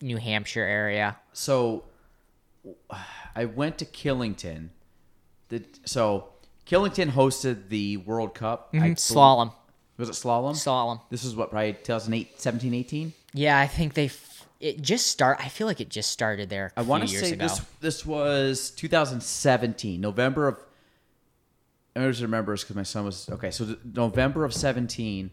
New 0.03 0.17
Hampshire 0.17 0.65
area. 0.65 1.17
So 1.33 1.85
I 3.35 3.47
went 3.47 3.79
to 3.79 3.85
Killington. 3.85 4.69
The, 5.49 5.65
so 5.85 6.29
Killington 6.67 7.11
hosted 7.11 7.69
the 7.69 7.99
World 7.99 8.35
Cup. 8.35 8.71
I 8.73 8.77
mm-hmm. 8.77 8.87
bel- 8.87 8.95
Slalom. 8.95 9.53
Was 9.99 10.09
it 10.09 10.13
slalom? 10.13 10.55
Slalom. 10.55 11.01
This 11.11 11.23
was 11.23 11.37
what, 11.37 11.51
probably 11.51 11.75
2008, 11.75 12.41
17, 12.41 12.75
18? 12.75 13.13
Yeah, 13.35 13.59
I 13.59 13.67
think 13.67 13.95
they 13.95 14.07
f- 14.07 14.49
it 14.59 14.81
just 14.81 15.09
start 15.09 15.39
I 15.41 15.49
feel 15.49 15.67
like 15.67 15.81
it 15.81 15.89
just 15.89 16.11
started 16.11 16.49
there 16.49 16.73
I 16.77 16.83
want 16.83 17.03
to 17.03 17.09
say 17.09 17.33
ago. 17.33 17.45
this 17.47 17.61
this 17.81 18.07
was 18.07 18.71
2017, 18.71 20.01
November 20.01 20.49
of. 20.49 20.59
I 21.95 22.07
just 22.07 22.23
remember 22.23 22.57
because 22.57 22.75
my 22.75 22.85
son 22.85 23.05
was 23.05 23.29
okay. 23.29 23.51
So 23.51 23.77
November 23.85 24.45
of 24.45 24.55
17, 24.55 25.31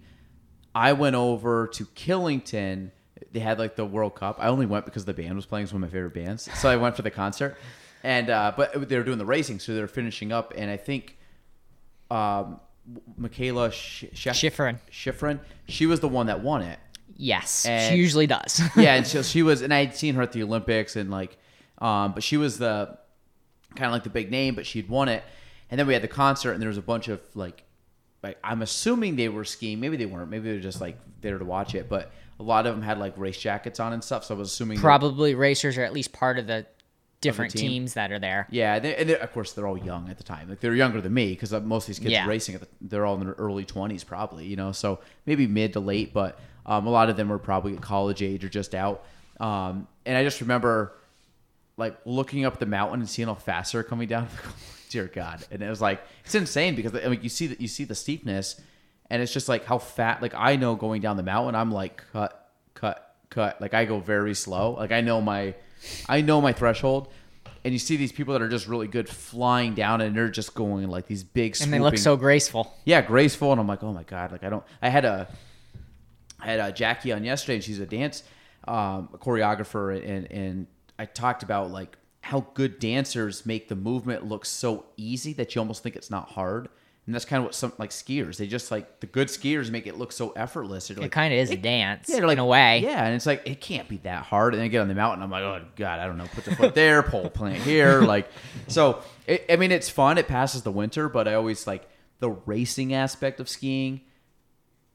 I 0.75 0.93
went 0.93 1.15
over 1.15 1.67
to 1.67 1.85
Killington. 1.85 2.91
They 3.31 3.39
had 3.39 3.59
like 3.59 3.75
the 3.75 3.85
World 3.85 4.15
Cup. 4.15 4.37
I 4.39 4.47
only 4.47 4.65
went 4.65 4.85
because 4.85 5.05
the 5.05 5.13
band 5.13 5.35
was 5.35 5.45
playing. 5.45 5.63
It's 5.65 5.73
one 5.73 5.83
of 5.83 5.89
my 5.89 5.93
favorite 5.93 6.13
bands, 6.13 6.49
so 6.59 6.69
I 6.69 6.75
went 6.77 6.95
for 6.95 7.01
the 7.01 7.11
concert. 7.11 7.57
And 8.03 8.29
uh, 8.29 8.53
but 8.55 8.87
they 8.89 8.97
were 8.97 9.03
doing 9.03 9.17
the 9.17 9.25
racing, 9.25 9.59
so 9.59 9.73
they 9.73 9.81
were 9.81 9.87
finishing 9.87 10.31
up. 10.31 10.53
And 10.55 10.71
I 10.71 10.77
think 10.77 11.17
um, 12.09 12.59
Mikaela 13.19 13.71
Sh- 13.71 14.05
Schif- 14.13 14.31
Shiffrin. 14.51 14.79
Shiffrin, 14.91 15.39
she 15.67 15.85
was 15.85 15.99
the 15.99 16.07
one 16.07 16.27
that 16.27 16.41
won 16.41 16.61
it 16.61 16.79
Yes, 17.21 17.65
And- 17.65 17.91
she 17.93 17.99
usually 17.99 18.27
does. 18.27 18.61
yeah, 18.77 18.95
and 18.95 19.05
so 19.13 19.21
she 19.21 19.43
was, 19.43 19.61
and 19.61 19.73
I 19.73 19.83
had 19.83 19.95
seen 19.95 20.15
her 20.15 20.21
at 20.21 20.31
the 20.31 20.41
Olympics, 20.43 20.95
and 20.95 21.11
like, 21.11 21.37
um, 21.79 22.13
but 22.13 22.23
she 22.23 22.37
was 22.37 22.57
the 22.57 22.97
kind 23.75 23.87
of 23.87 23.91
like 23.91 24.03
the 24.03 24.09
big 24.09 24.31
name, 24.31 24.55
but 24.55 24.65
she'd 24.65 24.87
won 24.87 25.09
it, 25.09 25.23
and 25.69 25.77
then 25.77 25.85
we 25.85 25.93
had 25.93 26.01
the 26.01 26.07
concert, 26.07 26.53
and 26.53 26.61
there 26.61 26.69
was 26.69 26.77
a 26.77 26.81
bunch 26.81 27.09
of 27.09 27.19
like, 27.35 27.63
like 28.23 28.37
I'm 28.43 28.61
assuming 28.61 29.17
they 29.17 29.27
were 29.27 29.43
skiing, 29.43 29.81
maybe 29.81 29.97
they 29.97 30.05
weren't, 30.05 30.29
maybe 30.29 30.47
they 30.49 30.55
were 30.55 30.61
just 30.61 30.79
like 30.79 30.97
there 31.19 31.37
to 31.37 31.43
watch 31.45 31.75
it, 31.75 31.89
but 31.89 32.11
a 32.39 32.43
lot 32.43 32.65
of 32.65 32.73
them 32.75 32.81
had 32.83 32.97
like 32.99 33.13
race 33.17 33.37
jackets 33.37 33.79
on 33.79 33.93
and 33.93 34.03
stuff, 34.03 34.23
so 34.25 34.35
I 34.35 34.37
was 34.37 34.49
assuming 34.49 34.79
Probably 34.79 35.35
racers 35.35 35.77
are 35.77 35.83
at 35.83 35.93
least 35.93 36.13
part 36.13 36.39
of 36.39 36.47
the 36.47 36.65
different 37.21 37.51
team. 37.51 37.69
teams 37.71 37.93
that 37.95 38.11
are 38.13 38.19
there. 38.19 38.47
yeah, 38.49 38.79
they, 38.79 38.95
and 38.95 39.09
of 39.11 39.31
course 39.33 39.51
they're 39.53 39.67
all 39.67 39.77
young 39.77 40.09
at 40.09 40.17
the 40.17 40.23
time, 40.23 40.47
like 40.49 40.61
they're 40.61 40.73
younger 40.73 41.01
than 41.01 41.13
me 41.13 41.29
because 41.31 41.51
most 41.51 41.83
of 41.83 41.87
these 41.87 41.99
kids 41.99 42.11
Yeah. 42.11 42.25
racing, 42.27 42.55
at 42.55 42.61
the, 42.61 42.67
they're 42.81 43.05
all 43.05 43.15
in 43.15 43.25
their 43.25 43.33
early 43.33 43.65
20s 43.65 44.05
probably, 44.05 44.45
you 44.45 44.55
know, 44.55 44.71
so 44.71 44.99
maybe 45.25 45.45
mid 45.45 45.73
to 45.73 45.79
late, 45.81 46.13
but 46.13 46.39
um, 46.65 46.87
a 46.87 46.89
lot 46.89 47.09
of 47.09 47.17
them 47.17 47.27
were 47.29 47.37
probably 47.39 47.75
college 47.75 48.21
age 48.23 48.45
or 48.45 48.49
just 48.49 48.73
out. 48.73 49.03
Um, 49.39 49.87
and 50.05 50.17
I 50.17 50.23
just 50.23 50.39
remember 50.39 50.93
like 51.75 51.97
looking 52.05 52.45
up 52.45 52.59
the 52.59 52.65
mountain 52.65 52.99
and 53.01 53.09
seeing 53.09 53.27
how 53.27 53.35
fast 53.35 53.73
they're 53.73 53.83
coming 53.83 54.07
down. 54.07 54.27
Dear 54.89 55.05
God! 55.07 55.45
And 55.51 55.61
it 55.61 55.69
was 55.69 55.81
like 55.81 56.01
it's 56.25 56.33
insane 56.35 56.75
because 56.75 56.95
I 56.95 57.07
mean 57.09 57.19
you 57.21 57.29
see 57.29 57.47
that 57.47 57.61
you 57.61 57.67
see 57.67 57.83
the 57.83 57.93
steepness, 57.95 58.59
and 59.09 59.21
it's 59.21 59.33
just 59.33 59.49
like 59.49 59.65
how 59.65 59.77
fat. 59.77 60.21
Like 60.21 60.33
I 60.35 60.55
know 60.55 60.75
going 60.75 61.01
down 61.01 61.17
the 61.17 61.23
mountain, 61.23 61.55
I'm 61.55 61.71
like 61.71 62.03
cut, 62.11 62.51
cut, 62.73 63.15
cut. 63.29 63.59
Like 63.61 63.73
I 63.73 63.85
go 63.85 63.99
very 63.99 64.33
slow. 64.33 64.73
Like 64.73 64.91
I 64.91 65.01
know 65.01 65.21
my, 65.21 65.55
I 66.07 66.21
know 66.21 66.41
my 66.41 66.53
threshold. 66.53 67.11
And 67.65 67.73
you 67.73 67.79
see 67.79 67.97
these 67.97 68.13
people 68.13 68.33
that 68.33 68.41
are 68.41 68.47
just 68.47 68.67
really 68.67 68.87
good 68.87 69.09
flying 69.09 69.73
down, 69.73 69.99
and 69.99 70.15
they're 70.15 70.29
just 70.29 70.55
going 70.55 70.87
like 70.87 71.07
these 71.07 71.25
big. 71.25 71.57
And 71.61 71.73
they 71.73 71.79
look 71.79 71.97
so 71.97 72.15
graceful. 72.15 72.73
yeah, 72.85 73.01
graceful, 73.01 73.51
and 73.51 73.59
I'm 73.59 73.67
like, 73.67 73.83
oh 73.83 73.91
my 73.91 74.03
god, 74.03 74.31
like 74.31 74.45
I 74.45 74.49
don't. 74.49 74.63
I 74.81 74.87
had 74.87 75.03
a, 75.03 75.27
I 76.39 76.45
had 76.45 76.61
a 76.61 76.71
Jackie 76.71 77.11
on 77.11 77.25
yesterday, 77.25 77.55
and 77.55 77.63
she's 77.63 77.79
a 77.79 77.85
dance 77.85 78.23
um, 78.67 79.09
a 79.13 79.17
choreographer, 79.17 79.95
and 79.97 80.31
and 80.31 80.67
I 80.97 81.05
talked 81.05 81.43
about 81.43 81.71
like 81.71 81.97
how 82.21 82.47
good 82.53 82.79
dancers 82.79 83.45
make 83.45 83.67
the 83.67 83.75
movement 83.75 84.25
look 84.25 84.45
so 84.45 84.85
easy 84.97 85.33
that 85.33 85.55
you 85.55 85.59
almost 85.61 85.81
think 85.81 85.95
it's 85.95 86.11
not 86.11 86.29
hard, 86.29 86.69
and 87.09 87.15
that's 87.15 87.25
kind 87.25 87.39
of 87.39 87.45
what 87.45 87.55
some 87.55 87.73
like 87.79 87.89
skiers 87.89 88.37
they 88.37 88.45
just 88.45 88.69
like 88.69 88.99
the 88.99 89.07
good 89.07 89.29
skiers 89.29 89.71
make 89.71 89.87
it 89.87 89.97
look 89.97 90.11
so 90.11 90.29
effortless. 90.35 90.91
It 90.91 91.11
kind 91.11 91.33
of 91.33 91.39
is 91.39 91.49
a 91.49 91.55
dance 91.55 92.07
yeah, 92.07 92.19
like 92.19 92.33
in 92.33 92.37
a 92.37 92.45
way. 92.45 92.81
Yeah, 92.83 93.03
and 93.03 93.15
it's 93.15 93.25
like 93.25 93.41
it 93.47 93.59
can't 93.59 93.89
be 93.89 93.97
that 94.03 94.25
hard. 94.25 94.53
And 94.53 94.59
then 94.59 94.65
I 94.65 94.67
get 94.67 94.81
on 94.81 94.87
the 94.87 94.93
mountain, 94.93 95.23
I'm 95.23 95.31
like, 95.31 95.41
oh 95.41 95.65
god, 95.75 95.99
I 95.99 96.05
don't 96.05 96.19
know. 96.19 96.27
Put 96.27 96.45
the 96.45 96.55
foot 96.55 96.75
there, 96.75 97.01
pole 97.01 97.31
plant 97.31 97.63
here, 97.63 98.01
like. 98.03 98.29
So 98.67 99.01
it, 99.25 99.43
I 99.49 99.55
mean, 99.55 99.71
it's 99.71 99.89
fun. 99.89 100.19
It 100.19 100.27
passes 100.27 100.61
the 100.61 100.71
winter, 100.71 101.09
but 101.09 101.27
I 101.27 101.33
always 101.33 101.65
like 101.65 101.89
the 102.19 102.29
racing 102.29 102.93
aspect 102.93 103.39
of 103.39 103.49
skiing. 103.49 104.01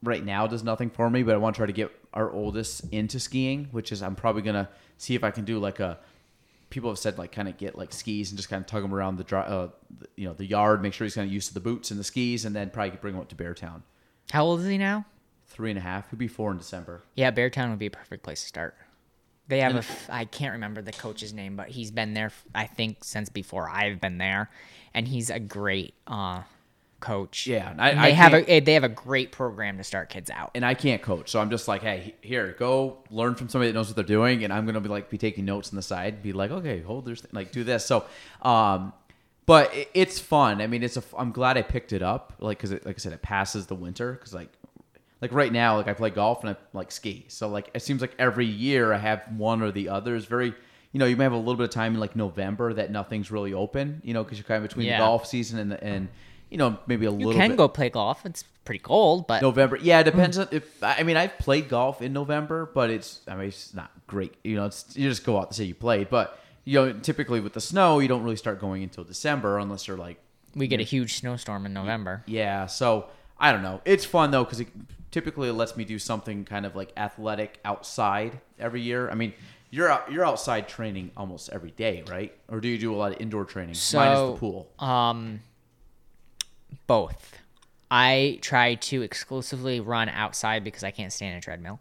Right 0.00 0.24
now, 0.24 0.46
does 0.46 0.62
nothing 0.62 0.90
for 0.90 1.10
me, 1.10 1.24
but 1.24 1.34
I 1.34 1.38
want 1.38 1.56
to 1.56 1.58
try 1.58 1.66
to 1.66 1.72
get 1.72 1.90
our 2.12 2.30
oldest 2.30 2.84
into 2.92 3.18
skiing, 3.18 3.70
which 3.72 3.90
is 3.90 4.04
I'm 4.04 4.14
probably 4.14 4.42
gonna 4.42 4.68
see 4.98 5.16
if 5.16 5.24
I 5.24 5.32
can 5.32 5.44
do 5.44 5.58
like 5.58 5.80
a. 5.80 5.98
People 6.74 6.90
have 6.90 6.98
said 6.98 7.18
like 7.18 7.30
kind 7.30 7.46
of 7.46 7.56
get 7.56 7.78
like 7.78 7.92
skis 7.92 8.30
and 8.32 8.36
just 8.36 8.48
kind 8.48 8.60
of 8.60 8.66
tug 8.66 8.82
him 8.82 8.92
around 8.92 9.16
the 9.16 9.22
dry, 9.22 9.42
uh, 9.42 9.68
the- 9.96 10.08
you 10.16 10.26
know, 10.26 10.34
the 10.34 10.44
yard, 10.44 10.82
make 10.82 10.92
sure 10.92 11.04
he's 11.04 11.14
kind 11.14 11.24
of 11.24 11.32
used 11.32 11.46
to 11.46 11.54
the 11.54 11.60
boots 11.60 11.92
and 11.92 12.00
the 12.00 12.02
skis, 12.04 12.44
and 12.44 12.52
then 12.56 12.68
probably 12.68 12.96
bring 13.00 13.14
him 13.14 13.20
up 13.20 13.28
to 13.28 13.36
Beartown. 13.36 13.82
How 14.32 14.42
old 14.44 14.58
is 14.58 14.66
he 14.66 14.76
now? 14.76 15.04
Three 15.46 15.70
and 15.70 15.78
a 15.78 15.82
half. 15.82 16.10
He'll 16.10 16.18
be 16.18 16.26
four 16.26 16.50
in 16.50 16.58
December. 16.58 17.04
Yeah, 17.14 17.30
Beartown 17.30 17.70
would 17.70 17.78
be 17.78 17.86
a 17.86 17.90
perfect 17.92 18.24
place 18.24 18.40
to 18.40 18.48
start. 18.48 18.74
They 19.46 19.60
have 19.60 19.76
a, 19.76 19.78
f- 19.78 20.08
I 20.10 20.24
can't 20.24 20.54
remember 20.54 20.82
the 20.82 20.90
coach's 20.90 21.32
name, 21.32 21.54
but 21.54 21.68
he's 21.68 21.92
been 21.92 22.12
there, 22.12 22.26
f- 22.26 22.44
I 22.56 22.66
think, 22.66 23.04
since 23.04 23.28
before 23.28 23.70
I've 23.70 24.00
been 24.00 24.18
there, 24.18 24.50
and 24.94 25.06
he's 25.06 25.30
a 25.30 25.38
great 25.38 25.94
uh, 26.08 26.42
coach. 27.04 27.46
Yeah, 27.46 27.70
and 27.70 27.80
I- 27.80 27.90
And 27.90 28.00
I 28.00 28.08
they 28.08 28.14
have 28.14 28.34
a 28.34 28.60
they 28.60 28.74
have 28.74 28.84
a 28.84 28.88
great 28.88 29.30
program 29.30 29.76
to 29.78 29.84
start 29.84 30.08
kids 30.08 30.30
out. 30.30 30.50
and 30.54 30.64
I 30.64 30.74
can't 30.74 31.02
coach, 31.02 31.30
so 31.30 31.40
I'm 31.40 31.50
just 31.50 31.68
like, 31.68 31.82
hey, 31.82 32.14
here, 32.22 32.56
go 32.58 32.98
learn 33.10 33.34
from 33.34 33.48
somebody 33.48 33.70
that 33.70 33.74
knows 33.78 33.88
what 33.88 33.96
they're 33.96 34.04
doing, 34.04 34.44
and 34.44 34.52
I'm 34.52 34.66
gonna 34.66 34.80
be 34.80 34.88
like, 34.88 35.10
be 35.10 35.18
taking 35.18 35.44
notes 35.44 35.70
on 35.70 35.76
the 35.76 35.82
side, 35.82 36.22
be 36.22 36.32
like, 36.32 36.50
okay, 36.50 36.80
hold 36.80 37.04
this, 37.04 37.22
like, 37.32 37.52
do 37.52 37.62
this. 37.64 37.84
So, 37.86 38.04
um, 38.42 38.92
but 39.46 39.74
it, 39.74 39.90
it's 39.94 40.18
fun. 40.18 40.60
I 40.62 40.66
mean, 40.66 40.82
it's 40.82 40.96
a. 40.96 41.02
I'm 41.18 41.30
glad 41.32 41.56
I 41.58 41.62
picked 41.62 41.92
it 41.92 42.02
up, 42.02 42.32
like, 42.38 42.58
cause 42.58 42.72
it, 42.72 42.86
like 42.86 42.96
I 42.96 42.98
said, 42.98 43.12
it 43.12 43.22
passes 43.22 43.66
the 43.66 43.74
winter, 43.74 44.12
because 44.12 44.32
like, 44.34 44.48
like 45.20 45.32
right 45.32 45.52
now, 45.52 45.76
like 45.76 45.88
I 45.88 45.92
play 45.94 46.10
golf 46.10 46.40
and 46.44 46.50
I 46.50 46.56
like 46.72 46.90
ski, 46.90 47.26
so 47.28 47.48
like 47.48 47.68
it 47.74 47.82
seems 47.82 48.00
like 48.00 48.14
every 48.18 48.46
year 48.46 48.92
I 48.92 48.98
have 48.98 49.22
one 49.36 49.60
or 49.62 49.70
the 49.70 49.88
other. 49.90 50.16
It's 50.16 50.26
very. 50.26 50.54
You 50.92 51.00
know, 51.00 51.06
you 51.06 51.16
may 51.16 51.24
have 51.24 51.32
a 51.32 51.36
little 51.36 51.56
bit 51.56 51.64
of 51.64 51.70
time 51.70 51.94
in 51.94 51.98
like 52.00 52.14
November 52.14 52.72
that 52.72 52.88
nothing's 52.92 53.32
really 53.32 53.52
open. 53.52 54.00
You 54.04 54.14
know, 54.14 54.22
because 54.22 54.38
you're 54.38 54.44
kind 54.44 54.62
of 54.62 54.68
between 54.70 54.86
Yeah. 54.86 54.98
the 54.98 55.04
golf 55.04 55.26
season 55.26 55.58
and 55.58 55.72
the, 55.72 55.82
and 55.82 56.08
you 56.54 56.58
know 56.58 56.78
maybe 56.86 57.04
a 57.06 57.10
You 57.10 57.16
little. 57.16 57.32
You 57.32 57.38
can 57.38 57.50
bit. 57.50 57.56
go 57.58 57.66
play 57.68 57.90
golf. 57.90 58.24
It's 58.24 58.44
pretty 58.64 58.78
cold, 58.78 59.26
but 59.26 59.42
November. 59.42 59.76
Yeah, 59.76 59.98
it 60.00 60.04
depends 60.04 60.38
on 60.38 60.46
if 60.52 60.64
I 60.82 61.02
mean 61.02 61.16
I've 61.16 61.36
played 61.38 61.68
golf 61.68 62.00
in 62.00 62.12
November, 62.12 62.70
but 62.72 62.90
it's 62.90 63.20
I 63.26 63.34
mean 63.34 63.48
it's 63.48 63.74
not 63.74 63.90
great. 64.06 64.32
You 64.44 64.54
know, 64.56 64.66
it's 64.66 64.96
you 64.96 65.08
just 65.08 65.24
go 65.24 65.38
out 65.38 65.50
to 65.50 65.54
say 65.56 65.64
you 65.64 65.74
played, 65.74 66.08
but 66.10 66.38
you 66.64 66.74
know 66.78 66.92
typically 66.92 67.40
with 67.40 67.52
the 67.54 67.60
snow 67.60 67.98
you 67.98 68.06
don't 68.08 68.22
really 68.22 68.36
start 68.36 68.60
going 68.60 68.82
until 68.84 69.02
December 69.04 69.58
unless 69.58 69.86
you're 69.88 69.96
like 69.98 70.18
we 70.54 70.68
get 70.68 70.78
a 70.80 70.84
huge 70.84 71.14
snowstorm 71.14 71.66
in 71.66 71.72
November. 71.74 72.22
yeah. 72.26 72.66
So 72.66 73.06
I 73.38 73.50
don't 73.52 73.62
know. 73.62 73.80
It's 73.84 74.04
fun 74.04 74.30
though 74.30 74.44
because 74.44 74.60
it 74.60 74.68
typically 75.10 75.50
lets 75.50 75.76
me 75.76 75.84
do 75.84 75.98
something 75.98 76.44
kind 76.44 76.64
of 76.64 76.76
like 76.76 76.92
athletic 76.96 77.58
outside 77.64 78.40
every 78.58 78.80
year. 78.80 79.10
I 79.10 79.14
mean. 79.14 79.32
You're 79.70 79.90
out, 79.90 80.12
you're 80.12 80.24
outside 80.24 80.68
training 80.68 81.10
almost 81.16 81.50
every 81.52 81.72
day, 81.72 82.04
right? 82.08 82.32
Or 82.48 82.60
do 82.60 82.68
you 82.68 82.78
do 82.78 82.94
a 82.94 82.98
lot 83.02 83.10
of 83.10 83.20
indoor 83.20 83.44
training 83.44 83.70
minus 83.70 83.82
So- 83.82 84.32
the 84.34 84.38
pool? 84.38 84.68
Um, 84.78 85.40
both. 86.86 87.38
I 87.90 88.38
try 88.40 88.74
to 88.74 89.02
exclusively 89.02 89.80
run 89.80 90.08
outside 90.08 90.64
because 90.64 90.84
I 90.84 90.90
can't 90.90 91.12
stand 91.12 91.38
a 91.38 91.40
treadmill. 91.40 91.80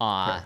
Uh, 0.00 0.42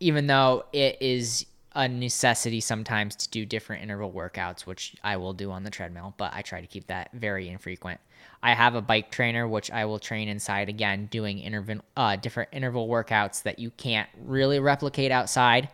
even 0.00 0.26
though 0.26 0.64
it 0.72 0.96
is 1.00 1.46
a 1.74 1.88
necessity 1.88 2.60
sometimes 2.60 3.16
to 3.16 3.30
do 3.30 3.46
different 3.46 3.82
interval 3.82 4.12
workouts, 4.12 4.62
which 4.62 4.94
I 5.02 5.16
will 5.16 5.32
do 5.32 5.50
on 5.50 5.64
the 5.64 5.70
treadmill, 5.70 6.14
but 6.18 6.32
I 6.34 6.42
try 6.42 6.60
to 6.60 6.66
keep 6.66 6.86
that 6.88 7.10
very 7.12 7.48
infrequent. 7.48 8.00
I 8.42 8.54
have 8.54 8.74
a 8.74 8.82
bike 8.82 9.10
trainer, 9.10 9.48
which 9.48 9.70
I 9.70 9.84
will 9.86 9.98
train 9.98 10.28
inside 10.28 10.68
again, 10.68 11.06
doing 11.06 11.38
interval, 11.38 11.82
uh, 11.96 12.16
different 12.16 12.50
interval 12.52 12.88
workouts 12.88 13.42
that 13.44 13.58
you 13.58 13.70
can't 13.70 14.08
really 14.24 14.58
replicate 14.58 15.10
outside. 15.12 15.68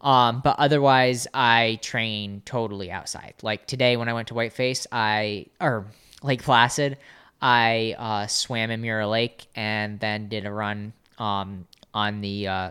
Um, 0.00 0.40
but 0.42 0.56
otherwise, 0.58 1.26
I 1.34 1.78
train 1.82 2.42
totally 2.44 2.90
outside. 2.90 3.34
Like 3.42 3.66
today, 3.66 3.96
when 3.96 4.08
I 4.08 4.12
went 4.14 4.28
to 4.28 4.34
Whiteface, 4.34 4.86
I 4.92 5.46
or 5.60 5.86
Lake 6.22 6.42
Placid, 6.42 6.98
I 7.40 7.94
uh, 7.98 8.26
swam 8.26 8.70
in 8.70 8.80
Mirror 8.80 9.06
Lake 9.06 9.46
and 9.54 10.00
then 10.00 10.28
did 10.28 10.46
a 10.46 10.52
run 10.52 10.92
um, 11.18 11.66
on 11.94 12.20
the 12.20 12.48
uh, 12.48 12.70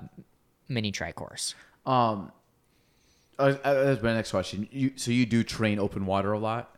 mini 0.67 0.91
tri 0.91 1.11
course. 1.11 1.55
Um, 1.85 2.31
uh, 3.39 3.53
that's 3.63 4.01
my 4.01 4.13
next 4.13 4.31
question. 4.31 4.67
You 4.71 4.91
so 4.95 5.11
you 5.11 5.25
do 5.25 5.43
train 5.43 5.79
open 5.79 6.05
water 6.05 6.33
a 6.33 6.39
lot? 6.39 6.75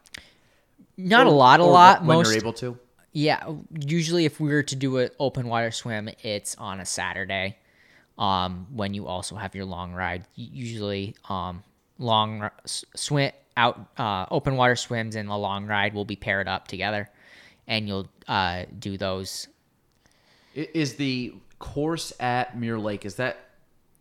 Not 0.97 1.27
a 1.27 1.31
lot, 1.31 1.59
a 1.59 1.63
or 1.63 1.71
lot. 1.71 2.03
when 2.03 2.17
Most 2.17 2.27
you're 2.27 2.37
able 2.37 2.53
to. 2.53 2.77
Yeah, 3.11 3.43
usually 3.71 4.25
if 4.25 4.39
we 4.39 4.49
were 4.49 4.63
to 4.63 4.75
do 4.75 4.97
an 4.97 5.09
open 5.19 5.47
water 5.47 5.71
swim, 5.71 6.09
it's 6.21 6.55
on 6.57 6.79
a 6.79 6.85
Saturday. 6.85 7.57
Um, 8.17 8.67
when 8.73 8.93
you 8.93 9.07
also 9.07 9.35
have 9.35 9.55
your 9.55 9.65
long 9.65 9.93
ride, 9.93 10.25
usually 10.35 11.15
um, 11.29 11.63
long 11.97 12.49
swim 12.65 13.31
out 13.60 13.90
uh, 13.98 14.26
open 14.31 14.56
water 14.56 14.76
swims 14.76 15.15
and 15.15 15.30
the 15.30 15.38
long 15.38 15.68
ride 15.68 15.94
will 15.94 16.06
be 16.06 16.15
paired 16.15 16.48
up 16.48 16.68
together, 16.68 17.10
and 17.68 17.88
you'll 17.88 18.10
uh, 18.27 18.64
do 18.80 18.98
those. 18.98 19.48
Is 20.56 20.95
the 20.95 21.34
course 21.60 22.14
at 22.19 22.57
Mirror 22.57 22.80
Lake 22.80 23.06
is 23.06 23.15
that 23.15 23.38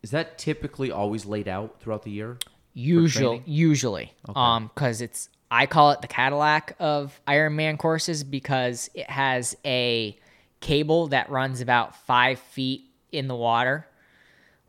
is 0.02 0.12
that 0.12 0.38
typically 0.38 0.92
always 0.92 1.26
laid 1.26 1.48
out 1.48 1.80
throughout 1.80 2.04
the 2.04 2.10
year? 2.10 2.38
Usually, 2.72 3.38
training? 3.38 3.42
usually, 3.46 4.12
um, 4.34 4.70
because 4.72 5.00
it's 5.00 5.28
I 5.50 5.66
call 5.66 5.90
it 5.90 6.00
the 6.00 6.08
Cadillac 6.08 6.76
of 6.78 7.20
Ironman 7.26 7.78
courses 7.78 8.22
because 8.22 8.88
it 8.94 9.10
has 9.10 9.56
a 9.64 10.16
cable 10.60 11.08
that 11.08 11.30
runs 11.30 11.60
about 11.60 11.96
five 12.06 12.38
feet 12.38 12.84
in 13.10 13.26
the 13.26 13.34
water, 13.34 13.86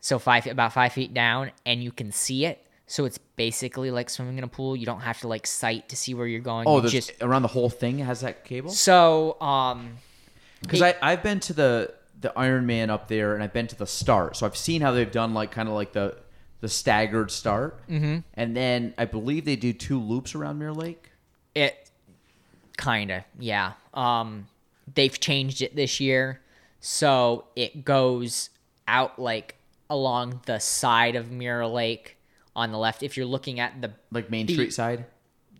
so 0.00 0.18
five 0.18 0.48
about 0.48 0.72
five 0.72 0.92
feet 0.92 1.14
down, 1.14 1.52
and 1.64 1.82
you 1.82 1.92
can 1.92 2.10
see 2.10 2.44
it. 2.44 2.66
So 2.90 3.04
it's 3.04 3.18
basically 3.18 3.92
like 3.92 4.10
swimming 4.10 4.38
in 4.38 4.42
a 4.42 4.48
pool. 4.48 4.74
You 4.74 4.84
don't 4.84 5.02
have 5.02 5.20
to 5.20 5.28
like 5.28 5.46
sight 5.46 5.90
to 5.90 5.96
see 5.96 6.12
where 6.12 6.26
you're 6.26 6.40
going. 6.40 6.66
Oh, 6.66 6.76
you 6.76 6.80
there's 6.80 6.92
just 6.92 7.12
around 7.22 7.42
the 7.42 7.48
whole 7.48 7.70
thing 7.70 7.98
has 7.98 8.22
that 8.22 8.44
cable. 8.44 8.70
so 8.70 9.40
um, 9.40 9.98
Because 10.60 10.82
I 10.82 10.96
I've 11.00 11.22
been 11.22 11.38
to 11.38 11.52
the 11.52 11.94
the 12.20 12.36
Iron 12.36 12.66
Man 12.66 12.90
up 12.90 13.06
there, 13.06 13.34
and 13.34 13.44
I've 13.44 13.52
been 13.52 13.68
to 13.68 13.76
the 13.76 13.86
start, 13.86 14.36
so 14.36 14.44
I've 14.44 14.56
seen 14.56 14.82
how 14.82 14.90
they've 14.90 15.10
done 15.10 15.34
like 15.34 15.52
kind 15.52 15.68
of 15.68 15.76
like 15.76 15.92
the 15.92 16.16
the 16.62 16.68
staggered 16.68 17.30
start, 17.30 17.80
mm-hmm. 17.88 18.18
and 18.34 18.56
then 18.56 18.92
I 18.98 19.04
believe 19.04 19.44
they 19.44 19.54
do 19.54 19.72
two 19.72 20.00
loops 20.00 20.34
around 20.34 20.58
Mirror 20.58 20.74
Lake. 20.74 21.12
It 21.54 21.92
kinda, 22.76 23.24
yeah. 23.38 23.74
Um 23.94 24.48
they've 24.92 25.20
changed 25.20 25.62
it 25.62 25.76
this 25.76 26.00
year. 26.00 26.40
So 26.80 27.44
it 27.54 27.84
goes 27.84 28.50
out 28.88 29.16
like 29.16 29.54
along 29.88 30.40
the 30.46 30.58
side 30.58 31.14
of 31.14 31.30
Mirror 31.30 31.68
Lake 31.68 32.16
on 32.60 32.70
the 32.72 32.78
left. 32.78 33.02
If 33.02 33.16
you're 33.16 33.26
looking 33.26 33.58
at 33.60 33.80
the 33.80 33.92
Like 34.12 34.30
Main 34.30 34.46
The- 34.46 34.54
Street 34.54 34.72
side. 34.72 35.06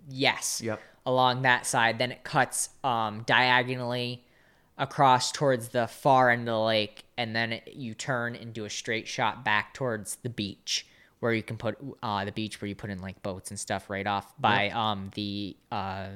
yes. 0.09 0.61
Yep. 0.63 0.81
Along 1.07 1.43
that 1.43 1.67
side. 1.67 1.99
Then 1.99 2.13
it 2.13 2.23
cuts 2.25 2.69
um 2.85 3.23
diagonally 3.27 4.25
across 4.79 5.33
towards 5.33 5.69
the 5.69 5.87
far 5.87 6.31
end 6.31 6.43
of 6.49 6.55
the 6.55 6.59
lake 6.61 7.05
and 7.19 7.37
then 7.37 7.53
it, 7.55 7.69
you 7.75 7.93
turn 7.95 8.35
and 8.35 8.55
do 8.55 8.65
a 8.65 8.71
straight 8.71 9.07
shot 9.07 9.45
back 9.45 9.75
towards 9.75 10.17
the 10.23 10.31
beach 10.31 10.87
where 11.19 11.35
you 11.35 11.43
can 11.43 11.57
put 11.59 11.77
uh 12.03 12.25
the 12.25 12.33
beach 12.33 12.61
where 12.63 12.69
you 12.69 12.75
put 12.75 12.89
in 12.89 12.99
like 13.03 13.23
boats 13.23 13.51
and 13.51 13.61
stuff 13.61 13.91
right 13.91 14.07
off 14.07 14.33
by 14.39 14.71
um 14.71 15.11
the 15.15 15.57
uh 15.71 16.07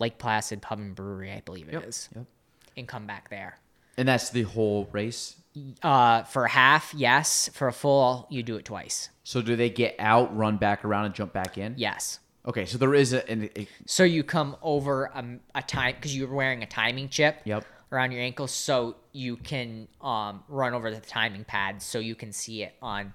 Lake 0.00 0.18
Placid 0.18 0.60
Pub 0.60 0.78
and 0.80 0.94
Brewery, 0.94 1.30
I 1.32 1.40
believe 1.44 1.68
it 1.68 1.84
is, 1.84 2.08
Yep. 2.16 2.24
and 2.76 2.88
come 2.88 3.06
back 3.06 3.30
there. 3.30 3.58
And 3.96 4.08
that's 4.08 4.30
the 4.30 4.42
whole 4.42 4.88
race. 4.90 5.36
Uh, 5.82 6.24
for 6.24 6.46
half, 6.46 6.92
yes. 6.94 7.48
For 7.52 7.68
a 7.68 7.72
full, 7.72 8.26
you 8.30 8.42
do 8.42 8.56
it 8.56 8.64
twice. 8.64 9.10
So 9.22 9.40
do 9.40 9.56
they 9.56 9.70
get 9.70 9.94
out, 9.98 10.36
run 10.36 10.56
back 10.56 10.84
around, 10.84 11.06
and 11.06 11.14
jump 11.14 11.32
back 11.32 11.58
in? 11.58 11.74
Yes. 11.76 12.20
Okay, 12.46 12.66
so 12.66 12.76
there 12.76 12.94
is 12.94 13.12
a, 13.12 13.28
an, 13.30 13.48
a 13.56 13.66
So 13.86 14.04
you 14.04 14.22
come 14.22 14.56
over 14.62 15.06
a, 15.06 15.24
a 15.54 15.62
time 15.62 15.94
because 15.94 16.16
you're 16.16 16.32
wearing 16.32 16.62
a 16.62 16.66
timing 16.66 17.08
chip. 17.08 17.40
Yep. 17.44 17.64
Around 17.92 18.10
your 18.10 18.22
ankle, 18.22 18.48
so 18.48 18.96
you 19.12 19.36
can 19.36 19.86
um, 20.00 20.42
run 20.48 20.74
over 20.74 20.90
the 20.90 21.00
timing 21.00 21.44
pad, 21.44 21.80
so 21.80 22.00
you 22.00 22.16
can 22.16 22.32
see 22.32 22.64
it 22.64 22.74
on 22.82 23.12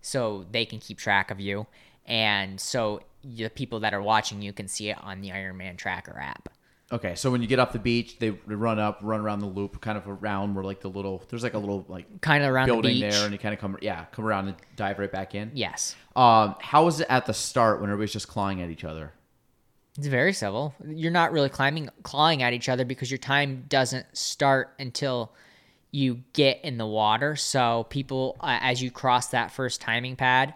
so 0.00 0.46
they 0.50 0.64
can 0.64 0.80
keep 0.80 0.98
track 0.98 1.30
of 1.30 1.38
you, 1.38 1.66
and 2.06 2.60
so 2.60 3.02
the 3.22 3.48
people 3.48 3.80
that 3.80 3.94
are 3.94 4.02
watching 4.02 4.42
you 4.42 4.52
can 4.52 4.66
see 4.68 4.90
it 4.90 4.98
on 5.02 5.20
the 5.20 5.30
Ironman 5.30 5.76
Tracker 5.76 6.18
app. 6.18 6.48
Okay, 6.92 7.16
so 7.16 7.32
when 7.32 7.42
you 7.42 7.48
get 7.48 7.58
off 7.58 7.72
the 7.72 7.80
beach, 7.80 8.18
they 8.20 8.30
run 8.30 8.78
up, 8.78 9.00
run 9.02 9.20
around 9.20 9.40
the 9.40 9.46
loop, 9.46 9.80
kind 9.80 9.98
of 9.98 10.06
around 10.06 10.54
where 10.54 10.64
like 10.64 10.80
the 10.80 10.88
little 10.88 11.20
there's 11.28 11.42
like 11.42 11.54
a 11.54 11.58
little 11.58 11.84
like 11.88 12.20
Kind 12.20 12.44
of 12.44 12.50
around 12.50 12.68
the 12.68 12.74
building 12.74 13.00
beach. 13.00 13.12
there, 13.12 13.24
and 13.24 13.32
you 13.32 13.38
kind 13.38 13.52
of 13.52 13.60
come 13.60 13.76
yeah 13.82 14.04
come 14.12 14.24
around 14.24 14.48
and 14.48 14.56
dive 14.76 14.98
right 15.00 15.10
back 15.10 15.34
in. 15.34 15.50
Yes. 15.52 15.96
Um, 16.14 16.54
how 16.60 16.84
was 16.84 17.00
it 17.00 17.08
at 17.10 17.26
the 17.26 17.34
start 17.34 17.80
when 17.80 17.90
everybody's 17.90 18.12
just 18.12 18.28
clawing 18.28 18.62
at 18.62 18.70
each 18.70 18.84
other? 18.84 19.12
It's 19.98 20.06
very 20.06 20.32
civil. 20.32 20.74
You're 20.86 21.10
not 21.10 21.32
really 21.32 21.48
climbing, 21.48 21.88
clawing 22.02 22.42
at 22.42 22.52
each 22.52 22.68
other 22.68 22.84
because 22.84 23.10
your 23.10 23.18
time 23.18 23.64
doesn't 23.68 24.06
start 24.16 24.74
until 24.78 25.32
you 25.90 26.22
get 26.34 26.60
in 26.62 26.76
the 26.76 26.86
water. 26.86 27.34
So 27.34 27.86
people, 27.88 28.36
uh, 28.40 28.58
as 28.60 28.82
you 28.82 28.90
cross 28.90 29.28
that 29.28 29.50
first 29.52 29.80
timing 29.80 30.14
pad, 30.16 30.54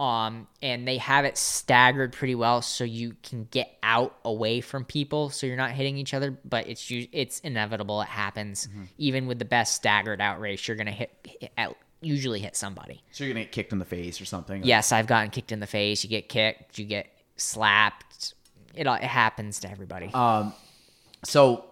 um, 0.00 0.46
and 0.62 0.86
they 0.86 0.98
have 0.98 1.24
it 1.24 1.36
staggered 1.36 2.12
pretty 2.12 2.36
well, 2.36 2.62
so 2.62 2.84
you 2.84 3.16
can 3.22 3.48
get 3.50 3.76
out 3.82 4.16
away 4.24 4.60
from 4.60 4.84
people, 4.84 5.30
so 5.30 5.46
you're 5.46 5.56
not 5.56 5.72
hitting 5.72 5.98
each 5.98 6.14
other. 6.14 6.38
But 6.44 6.68
it's 6.68 6.86
it's 6.90 7.40
inevitable. 7.40 8.00
It 8.02 8.08
happens. 8.08 8.68
Even 8.96 9.26
with 9.26 9.40
the 9.40 9.44
best 9.44 9.74
staggered 9.74 10.20
out 10.20 10.40
race, 10.40 10.68
you're 10.68 10.76
gonna 10.76 10.92
hit, 10.92 11.10
hit 11.24 11.52
out, 11.58 11.76
usually 12.00 12.38
hit 12.38 12.54
somebody. 12.54 13.02
So 13.10 13.24
you're 13.24 13.34
gonna 13.34 13.44
get 13.44 13.52
kicked 13.52 13.72
in 13.72 13.80
the 13.80 13.84
face 13.84 14.20
or 14.20 14.24
something. 14.24 14.62
Yes, 14.62 14.92
I've 14.92 15.08
gotten 15.08 15.30
kicked 15.30 15.50
in 15.50 15.58
the 15.58 15.66
face. 15.66 16.04
You 16.04 16.10
get 16.10 16.28
kicked. 16.28 16.78
You 16.78 16.84
get 16.84 17.08
slapped. 17.36 18.34
It 18.74 18.86
it 18.86 19.02
happens 19.02 19.58
to 19.60 19.70
everybody. 19.70 20.10
Um, 20.14 20.54
so 21.24 21.64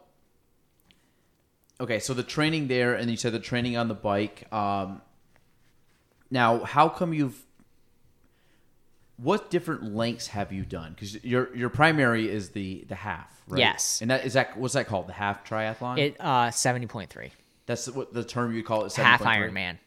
okay, 1.81 2.01
so 2.01 2.12
the 2.12 2.24
training 2.24 2.66
there, 2.66 2.94
and 2.94 3.09
you 3.09 3.16
said 3.16 3.32
the 3.32 3.39
training 3.39 3.77
on 3.77 3.86
the 3.86 3.94
bike. 3.94 4.53
Um, 4.53 5.01
now, 6.28 6.65
how 6.65 6.89
come 6.89 7.15
you've 7.15 7.45
what 9.17 9.51
different 9.51 9.95
lengths 9.95 10.29
have 10.29 10.53
you 10.53 10.65
done? 10.65 10.93
Because 10.93 11.23
your 11.25 11.55
your 11.57 11.69
primary 11.69 12.29
is 12.29 12.51
the 12.51 12.85
the 12.89 12.95
half, 12.95 13.43
right? 13.49 13.59
Yes. 13.59 14.01
And 14.03 14.11
that 14.11 14.25
is 14.25 14.35
that 14.35 14.57
what's 14.57 14.75
that 14.75 14.87
called? 14.87 15.09
The 15.09 15.15
half 15.15 15.45
triathlon. 15.49 15.99
It 15.99 16.17
uh 16.21 16.51
seventy 16.51 16.87
point 16.87 17.11
three. 17.11 17.33
That's 17.67 17.89
what 17.89 18.13
the 18.13 18.25
term 18.25 18.55
you 18.55 18.63
call 18.63 18.85
it. 18.85 18.95
Half 18.95 19.23
7.3? 19.23 19.27
Ironman. 19.27 19.79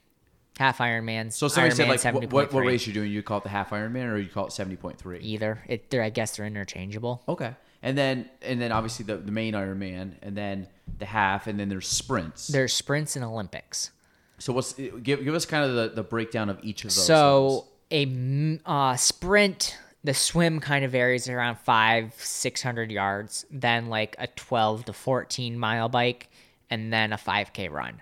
Half 0.58 0.80
Ironman. 0.80 1.32
So 1.32 1.48
somebody 1.48 1.74
said 1.74 1.88
like 1.88 2.00
seventy 2.00 2.28
what, 2.28 2.52
what, 2.52 2.66
race 2.66 2.86
you're 2.86 2.94
doing? 2.94 3.12
You 3.12 3.24
call 3.24 3.38
it 3.38 3.44
the 3.44 3.50
half 3.50 3.70
Ironman, 3.70 4.12
or 4.12 4.18
you 4.18 4.30
call 4.30 4.48
it 4.48 4.52
seventy 4.52 4.76
point 4.76 4.98
three? 4.98 5.20
Either. 5.20 5.64
It 5.68 5.90
they're, 5.90 6.04
I 6.04 6.10
guess 6.10 6.36
they're 6.36 6.46
interchangeable. 6.46 7.24
Okay. 7.30 7.56
And 7.82 7.98
then 7.98 8.30
and 8.42 8.62
then 8.62 8.74
obviously 8.74 9.06
the, 9.06 9.16
the 9.16 9.32
main 9.32 9.54
Ironman, 9.54 10.16
and 10.22 10.36
then 10.36 10.68
the 10.98 11.06
half, 11.06 11.48
and 11.48 11.58
then 11.58 11.70
there's 11.70 11.88
sprints. 11.88 12.48
There's 12.48 12.74
sprints 12.74 13.16
and 13.16 13.24
Olympics. 13.24 13.92
So 14.40 14.52
what's 14.52 14.74
give 14.74 15.24
give 15.24 15.34
us 15.34 15.46
kind 15.46 15.64
of 15.64 15.76
the, 15.76 15.96
the 15.96 16.04
breakdown 16.04 16.50
of 16.50 16.60
each 16.62 16.84
of 16.84 16.90
those. 16.90 17.06
So 17.06 17.68
a 17.92 18.60
uh, 18.66 18.96
sprint, 18.96 19.78
the 20.04 20.14
swim 20.14 20.60
kind 20.60 20.86
of 20.86 20.92
varies 20.92 21.28
around 21.28 21.58
five, 21.60 22.14
six 22.18 22.62
hundred 22.62 22.92
yards. 22.92 23.46
Then 23.52 23.88
like 23.88 24.16
a 24.20 24.28
twelve 24.28 24.86
to 24.86 24.94
fourteen 24.94 25.58
mile 25.58 25.90
bike, 25.90 26.30
and 26.70 26.94
then 26.94 27.14
a 27.14 27.18
five 27.18 27.54
k 27.54 27.68
run, 27.68 28.02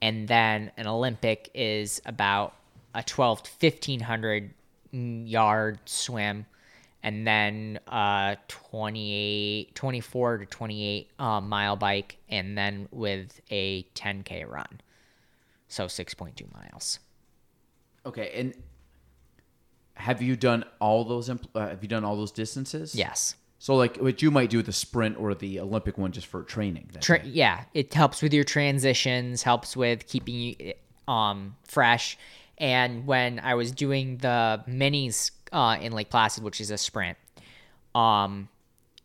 and 0.00 0.26
then 0.28 0.72
an 0.76 0.86
Olympic 0.86 1.50
is 1.54 2.00
about 2.06 2.54
a 2.94 3.02
twelve 3.02 3.42
to 3.42 3.50
fifteen 3.50 4.00
hundred 4.00 4.50
yard 4.92 5.78
swim, 5.84 6.46
and 7.02 7.26
then 7.26 7.78
a 7.86 8.36
28, 8.48 9.74
24 9.74 10.38
to 10.38 10.46
twenty 10.46 10.84
eight 10.84 11.10
uh, 11.18 11.40
mile 11.40 11.76
bike, 11.76 12.16
and 12.28 12.58
then 12.58 12.88
with 12.90 13.40
a 13.50 13.82
ten 13.94 14.22
k 14.22 14.44
run, 14.44 14.80
so 15.68 15.86
six 15.86 16.14
point 16.14 16.36
two 16.36 16.48
miles. 16.52 16.98
okay, 18.06 18.32
and 18.34 18.54
have 20.00 20.20
you 20.20 20.36
done 20.36 20.64
all 20.80 21.04
those? 21.04 21.28
Impl- 21.28 21.48
uh, 21.54 21.68
have 21.68 21.82
you 21.82 21.88
done 21.88 22.04
all 22.04 22.16
those 22.16 22.32
distances? 22.32 22.94
Yes. 22.94 23.36
So 23.58 23.76
like 23.76 23.98
what 23.98 24.22
you 24.22 24.30
might 24.30 24.48
do 24.48 24.56
with 24.56 24.66
the 24.66 24.72
sprint 24.72 25.18
or 25.18 25.34
the 25.34 25.60
Olympic 25.60 25.98
one 25.98 26.12
just 26.12 26.26
for 26.26 26.42
training. 26.42 26.90
Tra- 27.00 27.24
yeah, 27.24 27.64
it 27.74 27.92
helps 27.92 28.22
with 28.22 28.32
your 28.32 28.44
transitions, 28.44 29.42
helps 29.42 29.76
with 29.76 30.06
keeping 30.06 30.34
you 30.34 30.72
um 31.06 31.56
fresh. 31.64 32.16
And 32.56 33.06
when 33.06 33.38
I 33.38 33.54
was 33.54 33.70
doing 33.72 34.18
the 34.18 34.62
minis 34.68 35.30
uh, 35.52 35.78
in 35.80 35.92
Lake 35.92 36.10
Placid, 36.10 36.44
which 36.44 36.60
is 36.60 36.70
a 36.70 36.78
sprint, 36.78 37.16
um, 37.94 38.48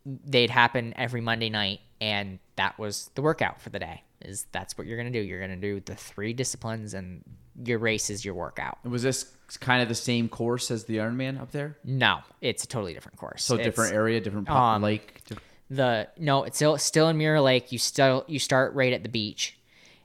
they'd 0.04 0.50
happen 0.50 0.92
every 0.96 1.20
Monday 1.20 1.48
night, 1.48 1.80
and 2.00 2.38
that 2.56 2.78
was 2.78 3.10
the 3.14 3.22
workout 3.22 3.60
for 3.60 3.70
the 3.70 3.78
day. 3.78 4.02
Is 4.22 4.46
that's 4.52 4.76
what 4.78 4.86
you're 4.86 4.96
gonna 4.96 5.10
do? 5.10 5.20
You're 5.20 5.40
gonna 5.40 5.56
do 5.56 5.80
the 5.80 5.94
three 5.94 6.32
disciplines, 6.32 6.94
and 6.94 7.24
your 7.64 7.78
race 7.78 8.10
is 8.10 8.24
your 8.24 8.34
workout. 8.34 8.78
was 8.84 9.02
this 9.02 9.32
kind 9.60 9.80
of 9.82 9.88
the 9.88 9.94
same 9.94 10.28
course 10.28 10.70
as 10.70 10.84
the 10.84 10.96
Ironman 10.98 11.40
up 11.40 11.52
there? 11.52 11.76
No, 11.84 12.18
it's 12.40 12.64
a 12.64 12.66
totally 12.66 12.92
different 12.94 13.16
course. 13.18 13.44
So 13.44 13.54
It's- 13.54 13.66
different 13.66 13.94
area, 13.94 14.20
different 14.20 14.48
po- 14.48 14.54
um, 14.54 14.82
lake. 14.82 15.22
the 15.70 16.08
no 16.16 16.44
it's 16.44 16.56
still 16.56 16.78
still 16.78 17.08
in 17.08 17.16
mirror 17.18 17.40
lake 17.40 17.72
you 17.72 17.78
still 17.78 18.24
you 18.28 18.38
start 18.38 18.72
right 18.74 18.92
at 18.92 19.02
the 19.02 19.08
beach 19.08 19.58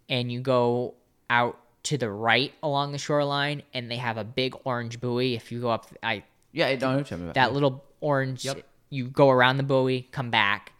and 0.10 0.32
you 0.32 0.40
go 0.40 0.95
out 1.30 1.56
to 1.84 1.99
the 1.99 2.10
right 2.10 2.52
along 2.64 2.91
the 2.94 2.98
shoreline 2.98 3.61
and 3.72 3.90
they 3.91 3.98
have 3.98 4.18
a 4.18 4.23
big 4.23 4.56
orange 4.64 4.99
buoy 4.99 5.36
if 5.36 5.52
you 5.52 5.61
go 5.61 5.69
up 5.69 5.86
i 6.02 6.23
yeah, 6.52 6.65
I 6.65 6.76
know 6.78 6.98
what 6.98 7.11
about. 7.11 7.34
that 7.36 7.53
little 7.53 7.84
orange 7.99 8.44
Yep. 8.44 8.64
you 8.90 9.06
go 9.07 9.30
around 9.30 9.57
the 9.57 9.64
buoy 9.64 10.07
come 10.11 10.32
back 10.32 10.72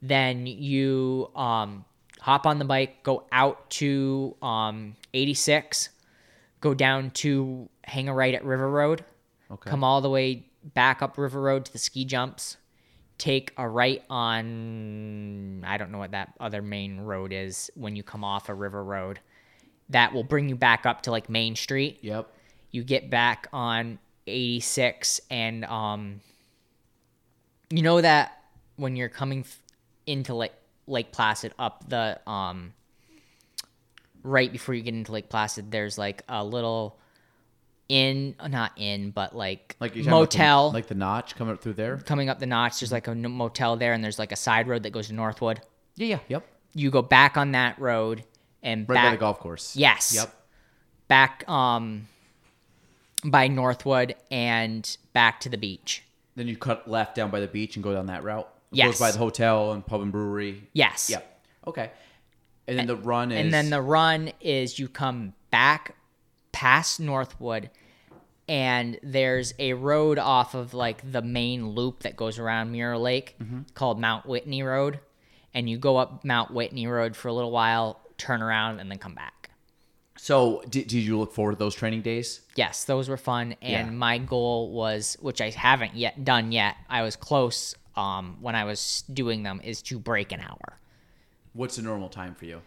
then 0.00 0.46
you 0.46 1.30
um 1.36 1.84
hop 2.20 2.46
on 2.46 2.58
the 2.58 2.64
bike 2.64 3.02
go 3.02 3.24
out 3.32 3.68
to 3.72 4.34
um 4.40 4.96
86 5.12 5.90
go 6.62 6.72
down 6.72 7.10
to 7.10 7.68
hang 7.84 8.08
a 8.08 8.14
right 8.14 8.34
at 8.34 8.44
river 8.44 8.70
road 8.70 9.04
Okay. 9.50 9.68
come 9.68 9.84
all 9.84 10.00
the 10.00 10.08
way 10.08 10.46
back 10.64 11.02
up 11.02 11.18
river 11.18 11.42
road 11.42 11.66
to 11.66 11.72
the 11.72 11.78
ski 11.78 12.06
jumps 12.06 12.56
take 13.18 13.52
a 13.58 13.68
right 13.68 14.02
on 14.08 15.62
i 15.66 15.76
don't 15.76 15.90
know 15.92 15.98
what 15.98 16.12
that 16.12 16.32
other 16.40 16.62
main 16.62 17.00
road 17.00 17.32
is 17.32 17.70
when 17.74 17.94
you 17.94 18.02
come 18.02 18.24
off 18.24 18.48
a 18.48 18.54
river 18.54 18.82
road 18.82 19.20
that 19.90 20.14
will 20.14 20.24
bring 20.24 20.48
you 20.48 20.56
back 20.56 20.86
up 20.86 21.02
to 21.02 21.10
like 21.10 21.28
main 21.28 21.54
street 21.54 21.98
Yep. 22.00 22.26
you 22.70 22.82
get 22.82 23.10
back 23.10 23.46
on 23.52 23.98
86 24.26 25.20
and 25.30 25.64
um 25.66 26.20
you 27.70 27.82
know 27.82 28.00
that 28.00 28.38
when 28.76 28.96
you're 28.96 29.08
coming 29.08 29.40
f- 29.40 29.60
into 30.06 30.34
like 30.34 30.52
lake 30.86 31.12
placid 31.12 31.52
up 31.58 31.88
the 31.88 32.18
um 32.28 32.72
right 34.22 34.50
before 34.52 34.74
you 34.74 34.82
get 34.82 34.94
into 34.94 35.12
lake 35.12 35.28
placid 35.28 35.70
there's 35.70 35.98
like 35.98 36.22
a 36.28 36.44
little 36.44 36.98
inn 37.88 38.34
not 38.48 38.72
inn 38.76 39.10
but 39.10 39.34
like 39.36 39.76
Like 39.80 39.94
you're 39.96 40.04
the- 40.04 40.10
motel 40.10 40.70
like 40.72 40.86
the 40.86 40.94
notch 40.94 41.34
coming 41.36 41.54
up 41.54 41.60
through 41.62 41.74
there. 41.74 41.96
coming 41.98 42.28
up 42.28 42.38
the 42.38 42.46
notch 42.46 42.80
there's 42.80 42.92
like 42.92 43.08
a 43.08 43.10
n- 43.12 43.30
motel 43.30 43.76
there 43.76 43.92
and 43.92 44.02
there's 44.02 44.18
like 44.18 44.32
a 44.32 44.36
side 44.36 44.68
road 44.68 44.84
that 44.84 44.90
goes 44.90 45.08
to 45.08 45.14
northwood 45.14 45.60
Yeah, 45.96 46.06
yeah, 46.06 46.18
yep. 46.28 46.46
you 46.74 46.90
go 46.90 47.02
back 47.02 47.36
on 47.36 47.52
that 47.52 47.78
road 47.78 48.24
and 48.62 48.88
Right 48.88 48.94
back 48.94 49.04
by 49.06 49.10
the 49.10 49.16
golf 49.16 49.40
course. 49.40 49.74
Yes. 49.76 50.14
Yep. 50.14 50.32
back 51.08 51.48
um 51.48 52.06
by 53.24 53.46
Northwood 53.48 54.14
and 54.30 54.96
back 55.12 55.40
to 55.40 55.48
the 55.48 55.56
beach. 55.58 56.02
Then 56.36 56.48
you 56.48 56.56
cut 56.56 56.88
left 56.90 57.14
down 57.14 57.30
by 57.30 57.40
the 57.40 57.46
beach 57.46 57.76
and 57.76 57.82
go 57.84 57.92
down 57.92 58.06
that 58.06 58.24
route. 58.24 58.48
It 58.72 58.78
Yes. 58.78 58.86
Goes 58.92 58.98
by 59.00 59.10
the 59.12 59.18
hotel 59.18 59.72
and 59.72 59.84
pub 59.86 60.00
and 60.00 60.10
brewery. 60.12 60.68
Yes. 60.72 61.10
Yep. 61.10 61.40
Okay. 61.68 61.90
And 62.68 62.78
then 62.78 62.86
the 62.86 62.96
run 62.96 63.32
is. 63.32 63.38
And 63.40 63.52
then 63.52 63.70
the 63.70 63.80
run 63.82 64.30
is 64.40 64.78
you 64.78 64.88
come 64.88 65.32
back 65.50 65.94
past 66.52 67.00
Northwood 67.00 67.70
and 68.48 68.98
there's 69.02 69.54
a 69.58 69.72
road 69.74 70.18
off 70.18 70.54
of 70.54 70.74
like 70.74 71.10
the 71.10 71.22
main 71.22 71.70
loop 71.70 72.02
that 72.02 72.16
goes 72.16 72.38
around 72.38 72.72
Mirror 72.72 72.98
Lake 72.98 73.36
Mm-hmm. 73.42 73.60
called 73.74 74.00
Mount 74.00 74.26
Whitney 74.26 74.62
Road 74.62 75.00
and 75.54 75.68
you 75.68 75.78
go 75.78 75.96
up 75.96 76.24
Mount 76.24 76.52
Whitney 76.52 76.86
Road 76.86 77.14
for 77.16 77.28
a 77.28 77.32
little 77.32 77.50
while, 77.50 78.00
turn 78.18 78.42
around 78.42 78.80
and 78.80 78.90
then 78.90 78.98
come 78.98 79.14
back. 79.14 79.50
So 80.16 80.62
did, 80.68 80.86
did 80.88 81.02
you 81.02 81.18
look 81.18 81.32
forward 81.32 81.52
to 81.52 81.58
those 81.58 81.74
training 81.74 82.02
days? 82.02 82.40
yes, 82.54 82.84
those 82.84 83.08
were 83.08 83.16
fun. 83.16 83.56
And 83.62 83.86
Yeah. 83.88 83.90
my 83.92 84.18
goal 84.18 84.70
was, 84.72 85.16
which 85.20 85.40
I 85.40 85.50
haven't 85.50 85.94
yet 85.96 86.24
done 86.24 86.52
yet, 86.52 86.76
I 86.88 87.02
was 87.02 87.16
close 87.16 87.74
um, 87.96 88.38
when 88.40 88.54
I 88.54 88.64
was 88.64 89.04
doing 89.12 89.42
them, 89.42 89.60
is 89.64 89.82
to 89.82 89.98
break 89.98 90.32
an 90.32 90.40
hour. 90.40 90.78
What's 91.52 91.76
the 91.76 91.82
normal 91.82 92.08
time 92.08 92.34
for 92.34 92.46
you? 92.46 92.60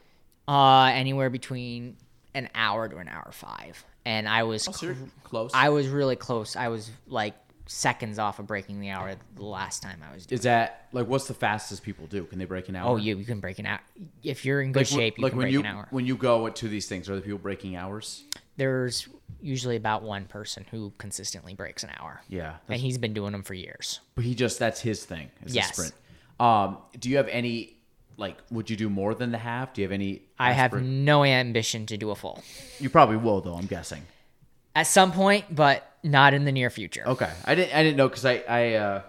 Uh, 0.48 0.86
anywhere 0.94 1.30
between 1.30 1.98
an 2.34 2.50
hour 2.54 2.88
to 2.88 2.98
an 2.98 3.08
hour 3.08 3.30
five. 3.32 3.84
And 4.06 4.28
I 4.30 4.44
was, 4.44 4.68
Oh, 4.68 4.72
so 4.72 4.94
cl- 4.94 5.10
close. 5.24 5.52
I 5.54 5.70
was 5.70 5.88
really 5.88 6.16
close. 6.16 6.56
I 6.56 6.68
was 6.68 6.92
like 7.08 7.34
seconds 7.68 8.20
off 8.20 8.38
of 8.38 8.46
breaking 8.46 8.80
the 8.80 8.92
hour 8.92 9.16
the 9.36 9.44
last 9.44 9.82
time 9.82 10.00
I 10.08 10.14
was 10.14 10.28
doing. 10.28 10.38
is 10.38 10.44
that 10.44 10.88
like 10.92 11.08
what's 11.08 11.28
the 11.28 11.34
fastest 11.34 11.82
people 11.82 12.06
do? 12.06 12.24
Can 12.26 12.38
they 12.38 12.46
break 12.46 12.70
an 12.70 12.76
hour? 12.76 12.92
Oh, 12.92 12.96
you 12.98 13.18
you 13.18 13.26
can 13.26 13.40
break 13.40 13.58
an 13.58 13.66
hour 13.66 13.80
if 14.22 14.46
you're 14.46 14.62
in 14.62 14.72
good 14.72 14.82
like, 14.82 14.88
shape. 14.88 15.18
You 15.18 15.24
like 15.24 15.32
can 15.32 15.38
when 15.40 15.46
break 15.46 15.54
you 15.54 15.60
an 15.62 15.66
hour. 15.66 15.88
when 15.90 16.06
you 16.06 16.16
go 16.16 16.48
to 16.48 16.68
these 16.68 16.88
things, 16.88 17.10
are 17.10 17.16
the 17.16 17.22
people 17.22 17.40
breaking 17.40 17.76
hours? 17.76 18.24
There's 18.58 19.08
usually 19.42 19.76
about 19.78 20.04
one 20.04 20.26
person 20.26 20.64
who 20.70 20.94
consistently 21.00 21.56
breaks 21.56 21.84
an 21.84 21.90
hour. 22.00 22.22
Yeah, 22.30 22.58
and 22.70 22.80
he's 22.80 23.00
been 23.00 23.14
doing 23.16 23.32
them 23.32 23.42
for 23.42 23.56
years. 23.56 24.00
But 24.14 24.26
he 24.26 24.36
just 24.36 24.60
that's 24.60 24.80
his 24.80 25.04
thing. 25.04 25.32
Is 25.44 25.56
Yes. 25.56 25.74
sprint. 25.74 25.94
Um, 26.40 26.78
do 27.00 27.10
you 27.10 27.18
have 27.18 27.28
any 27.30 27.78
like? 28.18 28.38
Would 28.52 28.70
you 28.70 28.76
do 28.78 28.90
more 28.90 29.14
than 29.16 29.32
the 29.32 29.38
half? 29.38 29.74
Do 29.74 29.82
you 29.82 29.86
have 29.88 29.92
any? 29.92 30.22
I 30.40 30.52
have 30.52 30.72
aspir- 30.72 30.84
no 30.84 31.24
ambition 31.24 31.86
to 31.88 31.98
do 31.98 32.12
a 32.12 32.16
full. 32.16 32.42
You 32.80 32.90
probably 32.90 33.18
will 33.18 33.42
though. 33.42 33.56
I'm 33.56 33.66
guessing. 33.68 34.04
At 34.76 34.88
some 34.88 35.12
point, 35.12 35.54
but 35.56 35.90
not 36.04 36.34
in 36.34 36.44
the 36.46 36.52
near 36.52 36.70
future. 36.70 37.04
Okay, 37.08 37.32
I 37.46 37.56
didn't 37.56 37.74
I 37.74 37.84
didn't 37.84 37.98
know 37.98 38.10
because 38.10 38.26
I 38.26 38.44
I 38.48 38.74
uh, 38.74 39.02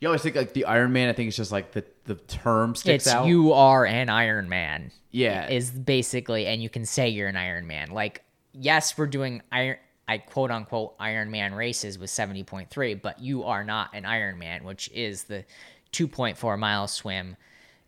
you 0.00 0.08
always 0.08 0.22
think 0.22 0.36
like 0.36 0.52
the 0.52 0.64
Iron 0.66 0.92
Man. 0.92 1.08
I 1.08 1.12
think 1.12 1.28
it's 1.28 1.36
just 1.36 1.52
like 1.52 1.72
the 1.72 1.84
the 2.04 2.14
term 2.14 2.74
sticks 2.74 3.06
it's 3.06 3.14
out. 3.14 3.26
you 3.26 3.52
are 3.52 3.84
an 3.84 4.08
Iron 4.08 4.48
Man. 4.48 4.90
Yeah. 5.14 5.48
is 5.50 5.70
basically, 5.70 6.46
and 6.46 6.62
you 6.62 6.70
can 6.70 6.86
say 6.86 7.10
you're 7.10 7.28
an 7.28 7.36
Iron 7.36 7.66
Man. 7.66 7.90
Like, 7.90 8.24
yes, 8.54 8.96
we're 8.96 9.06
doing 9.06 9.42
Iron, 9.52 9.76
I 10.08 10.18
quote 10.18 10.50
unquote 10.50 10.94
Iron 10.98 11.30
Man 11.30 11.54
races 11.54 11.98
with 11.98 12.08
seventy 12.10 12.44
point 12.44 12.70
three, 12.70 12.94
but 12.94 13.20
you 13.20 13.44
are 13.44 13.62
not 13.62 13.90
an 13.92 14.06
Iron 14.06 14.38
Man, 14.38 14.64
which 14.64 14.88
is 14.92 15.24
the 15.24 15.44
two 15.90 16.08
point 16.08 16.38
four 16.38 16.56
mile 16.56 16.88
swim, 16.88 17.36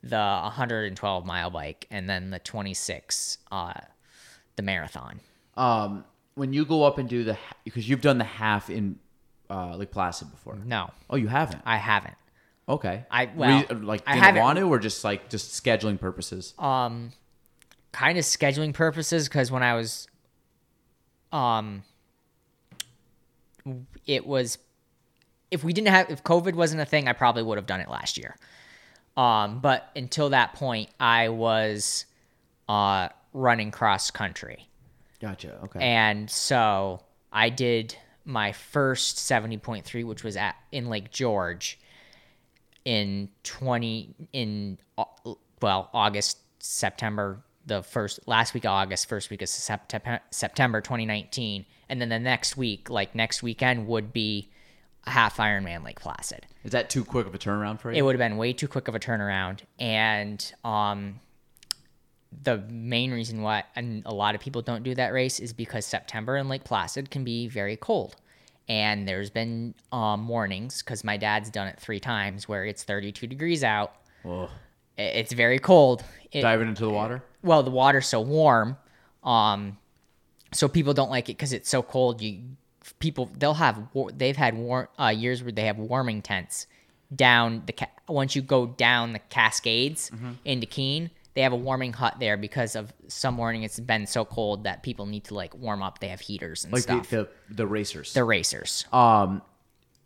the 0.05 0.16
one 0.43 0.52
hundred 0.52 0.86
and 0.89 0.97
twelve 0.97 1.24
mile 1.26 1.51
bike, 1.51 1.86
and 1.90 2.09
then 2.09 2.31
the 2.31 2.39
twenty 2.39 2.74
six, 2.74 3.39
uh, 3.51 3.72
the 4.56 4.62
marathon. 4.62 5.20
um 5.56 6.05
when 6.36 6.52
you 6.52 6.64
go 6.64 6.82
up 6.82 6.98
and 6.98 7.09
do 7.09 7.22
the 7.24 7.39
because 7.64 7.89
you've 7.89 8.01
done 8.01 8.18
the 8.18 8.24
half 8.24 8.68
in 8.68 8.98
uh, 9.48 9.76
Lake 9.76 9.90
Placid 9.93 10.31
before. 10.32 10.56
No, 10.64 10.90
Oh, 11.09 11.14
you 11.16 11.28
haven't. 11.28 11.62
I 11.64 11.76
haven't. 11.76 12.14
Okay. 12.68 13.05
I- 13.10 13.31
well, 13.36 13.64
Re- 13.70 13.76
like 13.76 14.02
I 14.06 14.14
didn't 14.18 14.43
want 14.43 14.59
to, 14.59 14.62
or 14.68 14.78
just 14.81 15.05
like 15.05 15.28
just 15.31 15.62
scheduling 15.64 15.98
purposes. 16.01 16.55
um 16.59 17.12
kind 17.93 18.18
of 18.18 18.24
scheduling 18.24 18.74
purposes 18.74 19.28
because 19.28 19.52
when 19.52 19.62
I 19.62 19.74
was 19.74 20.09
um 21.32 21.85
it 24.06 24.26
was 24.26 24.59
if 25.51 25.62
we 25.62 25.72
didn't 25.72 25.89
have 25.89 26.10
if 26.10 26.22
COVID 26.24 26.55
wasn't 26.55 26.81
a 26.82 26.85
thing, 26.85 27.06
I 27.06 27.12
probably 27.12 27.43
would 27.43 27.59
have 27.59 27.66
done 27.66 27.81
it 27.81 27.89
last 27.89 28.18
year. 28.18 28.36
Um 29.16 29.61
but 29.61 29.91
until 29.95 30.31
that 30.31 30.55
point 30.55 30.91
I 30.99 31.28
was 31.28 32.07
uh 32.69 33.09
running 33.32 33.70
cross 33.70 34.11
country. 34.11 34.69
Gotcha. 35.20 35.59
Okay. 35.65 35.81
And 35.81 36.31
so 36.31 37.01
I 37.32 37.51
did 37.51 37.97
my 38.24 38.53
first 38.53 39.16
70.3 39.16 40.05
which 40.05 40.24
was 40.24 40.36
at 40.36 40.57
in 40.73 40.89
Lake 40.89 41.11
George 41.11 41.78
in 42.85 43.28
20 43.43 44.15
in 44.32 44.78
well 45.61 45.91
August 45.93 46.39
September 46.59 47.43
the 47.66 47.82
first 47.82 48.20
last 48.27 48.55
week 48.55 48.65
of 48.65 48.70
August 48.70 49.09
first 49.09 49.31
week 49.31 49.43
of 49.43 49.49
September 49.49 50.20
September 50.31 50.81
2019 50.81 51.65
and 51.89 52.01
then 52.01 52.09
the 52.09 52.19
next 52.19 52.57
week 52.57 52.91
like 52.91 53.15
next 53.15 53.43
weekend 53.43 53.86
would 53.86 54.12
be 54.12 54.51
half 55.06 55.36
Ironman 55.39 55.85
Lake 55.85 56.01
Placid. 56.01 56.47
Is 56.64 56.72
that 56.72 56.89
too 56.90 57.05
quick 57.05 57.26
of 57.26 57.35
a 57.35 57.39
turnaround 57.39 57.81
for 57.81 57.90
you? 57.93 57.98
It 57.98 58.02
would 58.02 58.14
have 58.14 58.18
been 58.31 58.36
way 58.36 58.52
too 58.52 58.68
quick 58.68 58.89
of 58.89 58.94
a 58.94 59.01
turnaround 59.01 59.60
and 59.78 60.52
um 60.64 61.20
the 62.43 62.59
main 62.68 63.12
reason 63.12 63.43
why 63.43 63.62
and 63.76 64.02
a 64.06 64.12
lot 64.12 64.35
of 64.35 64.40
people 64.40 64.60
don't 64.60 64.82
do 64.82 64.94
that 64.97 65.12
race 65.12 65.39
is 65.39 65.52
because 65.52 65.86
September 65.86 66.36
in 66.36 66.48
Lake 66.48 66.64
Placid 66.64 67.10
can 67.10 67.22
be 67.24 67.47
very 67.48 67.76
cold. 67.76 68.16
And 68.68 69.06
there's 69.06 69.31
been 69.31 69.74
um, 69.93 70.20
mornings 70.20 70.82
because 70.82 71.05
my 71.05 71.16
dad's 71.16 71.51
done 71.51 71.68
it 71.68 71.78
three 71.78 72.01
times 72.01 72.48
where 72.48 72.64
it's 72.64 72.82
32 72.82 73.26
degrees 73.26 73.62
out. 73.62 73.94
I- 74.26 74.48
It's 74.97 75.32
very 75.32 75.59
cold. 75.59 76.02
It, 76.32 76.40
diving 76.43 76.68
into 76.68 76.85
the 76.85 76.90
water. 76.90 77.22
well, 77.43 77.62
the 77.62 77.70
water's 77.70 78.06
so 78.06 78.20
warm, 78.22 78.78
um, 79.22 79.76
so 80.52 80.66
people 80.66 80.94
don't 80.94 81.10
like 81.10 81.28
it 81.28 81.32
because 81.36 81.52
it's 81.52 81.68
so 81.68 81.82
cold. 81.82 82.20
You 82.22 82.40
people 82.98 83.31
they'll 83.39 83.55
have 83.55 83.86
war- 83.93 84.11
they've 84.12 84.36
had 84.36 84.56
war- 84.56 84.90
uh, 85.01 85.09
years 85.09 85.43
where 85.43 85.52
they 85.52 85.66
have 85.66 85.78
warming 85.78 86.23
tents 86.23 86.66
down 87.15 87.62
the 87.66 87.73
ca- 87.73 87.86
once 88.09 88.35
you 88.35 88.43
go 88.43 88.66
down 88.66 89.12
the 89.12 89.19
Cascades 89.19 90.11
Mm-hmm. 90.11 90.32
into 90.44 90.66
Keene. 90.66 91.11
They 91.35 91.43
have 91.43 91.52
a 91.52 91.56
warming 91.56 91.93
hut 91.94 92.16
there 92.20 92.36
because 92.36 92.77
of 92.77 92.93
some 93.09 93.35
morning 93.35 93.65
it's 93.65 93.81
been 93.81 94.06
so 94.06 94.24
cold 94.24 94.65
that 94.65 94.85
people 94.85 95.05
need 95.06 95.24
to 95.24 95.35
like 95.35 95.52
warm 95.55 95.82
up. 95.82 95.98
They 95.98 96.09
have 96.09 96.20
heaters 96.20 96.62
and 96.65 96.73
Like 96.73 96.82
stuff. 96.85 97.09
the 97.11 97.28
the 97.51 97.66
racers. 97.66 98.12
the 98.12 98.23
racers. 98.24 98.85
um, 98.93 99.43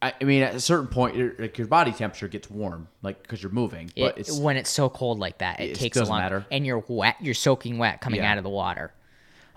I, 0.00 0.14
I 0.20 0.24
mean, 0.24 0.42
at 0.44 0.55
a 0.55 0.60
certain 0.60 0.86
point, 0.86 1.16
your, 1.16 1.34
like 1.40 1.59
your 1.59 1.66
body 1.66 1.90
temperature 1.92 2.28
gets 2.28 2.48
warm, 2.48 2.86
like 3.02 3.20
because 3.20 3.42
you're 3.42 3.50
moving. 3.52 3.90
But 3.96 4.16
It- 4.16 4.20
it's 4.28 4.38
when 4.38 4.56
it's 4.56 4.70
so 4.70 4.88
cold 4.88 5.18
like 5.18 5.38
that, 5.38 5.59
it, 5.60 5.70
It 5.70 5.74
takes 5.74 5.96
a 5.96 6.05
long 6.05 6.20
matter. 6.20 6.46
and 6.52 6.64
you're 6.64 6.84
wet. 6.88 7.16
You're 7.20 7.34
soaking 7.34 7.78
wet 7.78 8.00
coming 8.00 8.20
Yeah. 8.20 8.30
out 8.32 8.38
of 8.38 8.44
the 8.44 8.50
water. 8.50 8.92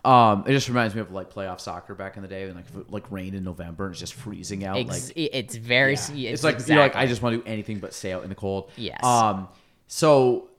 Um, 0.04 0.46
it 0.48 0.52
just 0.52 0.68
reminds 0.68 0.96
me 0.96 1.02
of 1.02 1.12
like 1.12 1.32
playoff 1.32 1.60
soccer 1.60 1.94
back 1.94 2.16
in 2.16 2.24
the 2.24 2.28
day, 2.28 2.44
and 2.44 2.56
like 2.56 2.66
if 2.68 2.76
it, 2.76 2.92
like 2.92 3.12
rain 3.12 3.36
in 3.36 3.44
November 3.44 3.86
and 3.86 3.94
it's 3.94 4.00
just 4.00 4.14
freezing 4.14 4.64
out. 4.64 4.78
Ex- 4.78 5.10
like 5.10 5.14
it's 5.16 5.56
very. 5.56 5.94
Yeah. 6.14 6.32
It's, 6.32 6.44
It's, 6.44 6.44
like 6.44 6.68
you're 6.68 6.80
like 6.80 6.96
I 6.96 7.06
just 7.06 7.22
want 7.22 7.36
to 7.36 7.42
do 7.44 7.48
anything 7.48 7.80
but 7.80 7.94
stay 7.94 8.12
out 8.12 8.24
in 8.24 8.30
the 8.30 8.36
cold. 8.36 8.72
Yes. 8.78 9.04
Um. 9.04 9.48
So. 9.88 10.50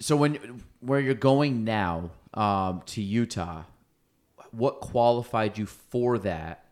So 0.00 0.16
when 0.16 0.62
where 0.80 1.00
you're 1.00 1.14
going 1.14 1.64
now, 1.64 2.10
um, 2.34 2.82
to 2.86 3.00
Utah, 3.00 3.62
what 4.50 4.80
qualified 4.80 5.56
you 5.56 5.66
for 5.66 6.18
that, 6.18 6.66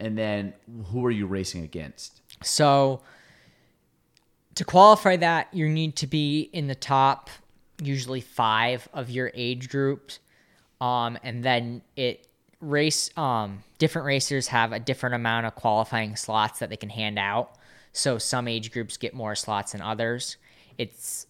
and 0.00 0.16
then 0.16 0.54
who 0.86 1.04
are 1.04 1.10
you 1.10 1.26
racing 1.26 1.64
against? 1.64 2.22
So 2.42 3.02
to 4.54 4.64
qualify 4.64 5.16
that, 5.16 5.48
you 5.52 5.68
need 5.68 5.96
to 5.96 6.06
be 6.06 6.42
in 6.52 6.66
the 6.66 6.74
top, 6.74 7.30
usually 7.86 8.20
five 8.20 8.88
of 8.92 9.10
your 9.10 9.30
age 9.34 9.68
groups, 9.68 10.18
um, 10.80 11.18
and 11.22 11.42
then 11.42 11.82
it 11.96 12.26
race. 12.60 13.10
Um, 13.16 13.62
different 13.78 14.06
racers 14.06 14.48
have 14.48 14.72
a 14.72 14.80
different 14.80 15.14
amount 15.14 15.46
of 15.46 15.54
qualifying 15.54 16.16
slots 16.16 16.58
that 16.60 16.70
they 16.70 16.76
can 16.76 16.90
hand 16.90 17.18
out. 17.18 17.56
So 17.92 18.18
some 18.18 18.48
age 18.48 18.72
groups 18.72 18.96
get 18.96 19.14
more 19.14 19.34
slots 19.34 19.72
than 19.72 19.80
others. 19.82 20.36
It's 20.78 21.26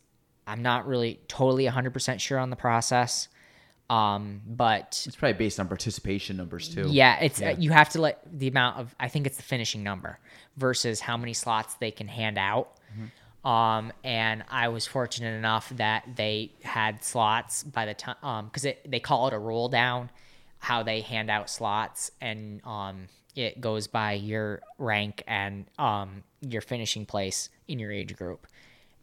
I'm 0.46 0.62
not 0.62 0.86
really 0.86 1.20
totally 1.28 1.66
100% 1.66 2.20
sure 2.20 2.38
on 2.38 2.50
the 2.50 2.56
process. 2.56 3.28
Um, 3.90 4.40
but 4.46 5.02
It's 5.06 5.16
probably 5.16 5.34
based 5.34 5.60
on 5.60 5.68
participation 5.68 6.36
numbers 6.36 6.68
too. 6.74 6.86
yeah, 6.88 7.18
it's 7.20 7.40
Yeah. 7.40 7.50
Uh, 7.50 7.56
you 7.58 7.70
have 7.72 7.90
to 7.90 8.00
let 8.00 8.20
the 8.38 8.48
amount 8.48 8.78
of 8.78 8.94
I 8.98 9.08
think 9.08 9.26
it's 9.26 9.36
the 9.36 9.42
finishing 9.42 9.82
number 9.82 10.18
versus 10.56 11.00
how 11.00 11.16
many 11.16 11.34
slots 11.34 11.74
they 11.74 11.90
can 11.90 12.08
hand 12.08 12.38
out. 12.38 12.76
Um, 13.44 13.92
and 14.04 14.44
I 14.48 14.68
was 14.68 14.86
fortunate 14.86 15.34
enough 15.34 15.68
that 15.70 16.04
they 16.14 16.52
had 16.62 17.02
slots 17.02 17.64
by 17.64 17.86
the 17.86 17.94
time 17.94 18.14
um 18.22 18.46
because 18.46 18.66
they 18.86 19.00
call 19.00 19.26
it 19.26 19.34
a 19.34 19.38
roll 19.38 19.68
down, 19.68 20.10
how 20.58 20.82
they 20.84 21.00
hand 21.00 21.28
out 21.28 21.50
slots 21.50 22.12
and 22.20 22.64
um 22.64 23.08
it 23.34 23.60
goes 23.60 23.88
by 23.88 24.12
your 24.12 24.60
rank 24.78 25.24
and 25.26 25.66
um 25.78 26.22
your 26.40 26.60
finishing 26.60 27.04
place 27.04 27.48
in 27.66 27.78
your 27.80 27.90
age 27.90 28.14
group, 28.16 28.46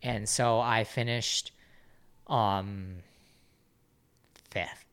and 0.02 0.28
so 0.30 0.60
I 0.60 0.86
finished 0.86 1.52
um 2.28 2.98
fifth. 4.52 4.86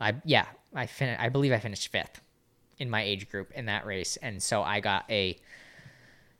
I 0.00 0.14
yeah, 0.24 0.46
I 0.74 0.86
fin- 0.86 1.16
I 1.18 1.28
believe 1.28 1.52
I 1.52 1.58
finished 1.58 1.88
fifth 1.88 2.20
in 2.78 2.88
my 2.88 3.02
age 3.02 3.28
group 3.28 3.50
in 3.52 3.66
that 3.66 3.84
race, 3.84 4.16
and 4.18 4.40
so 4.40 4.62
I 4.62 4.78
got 4.78 5.10
a 5.10 5.38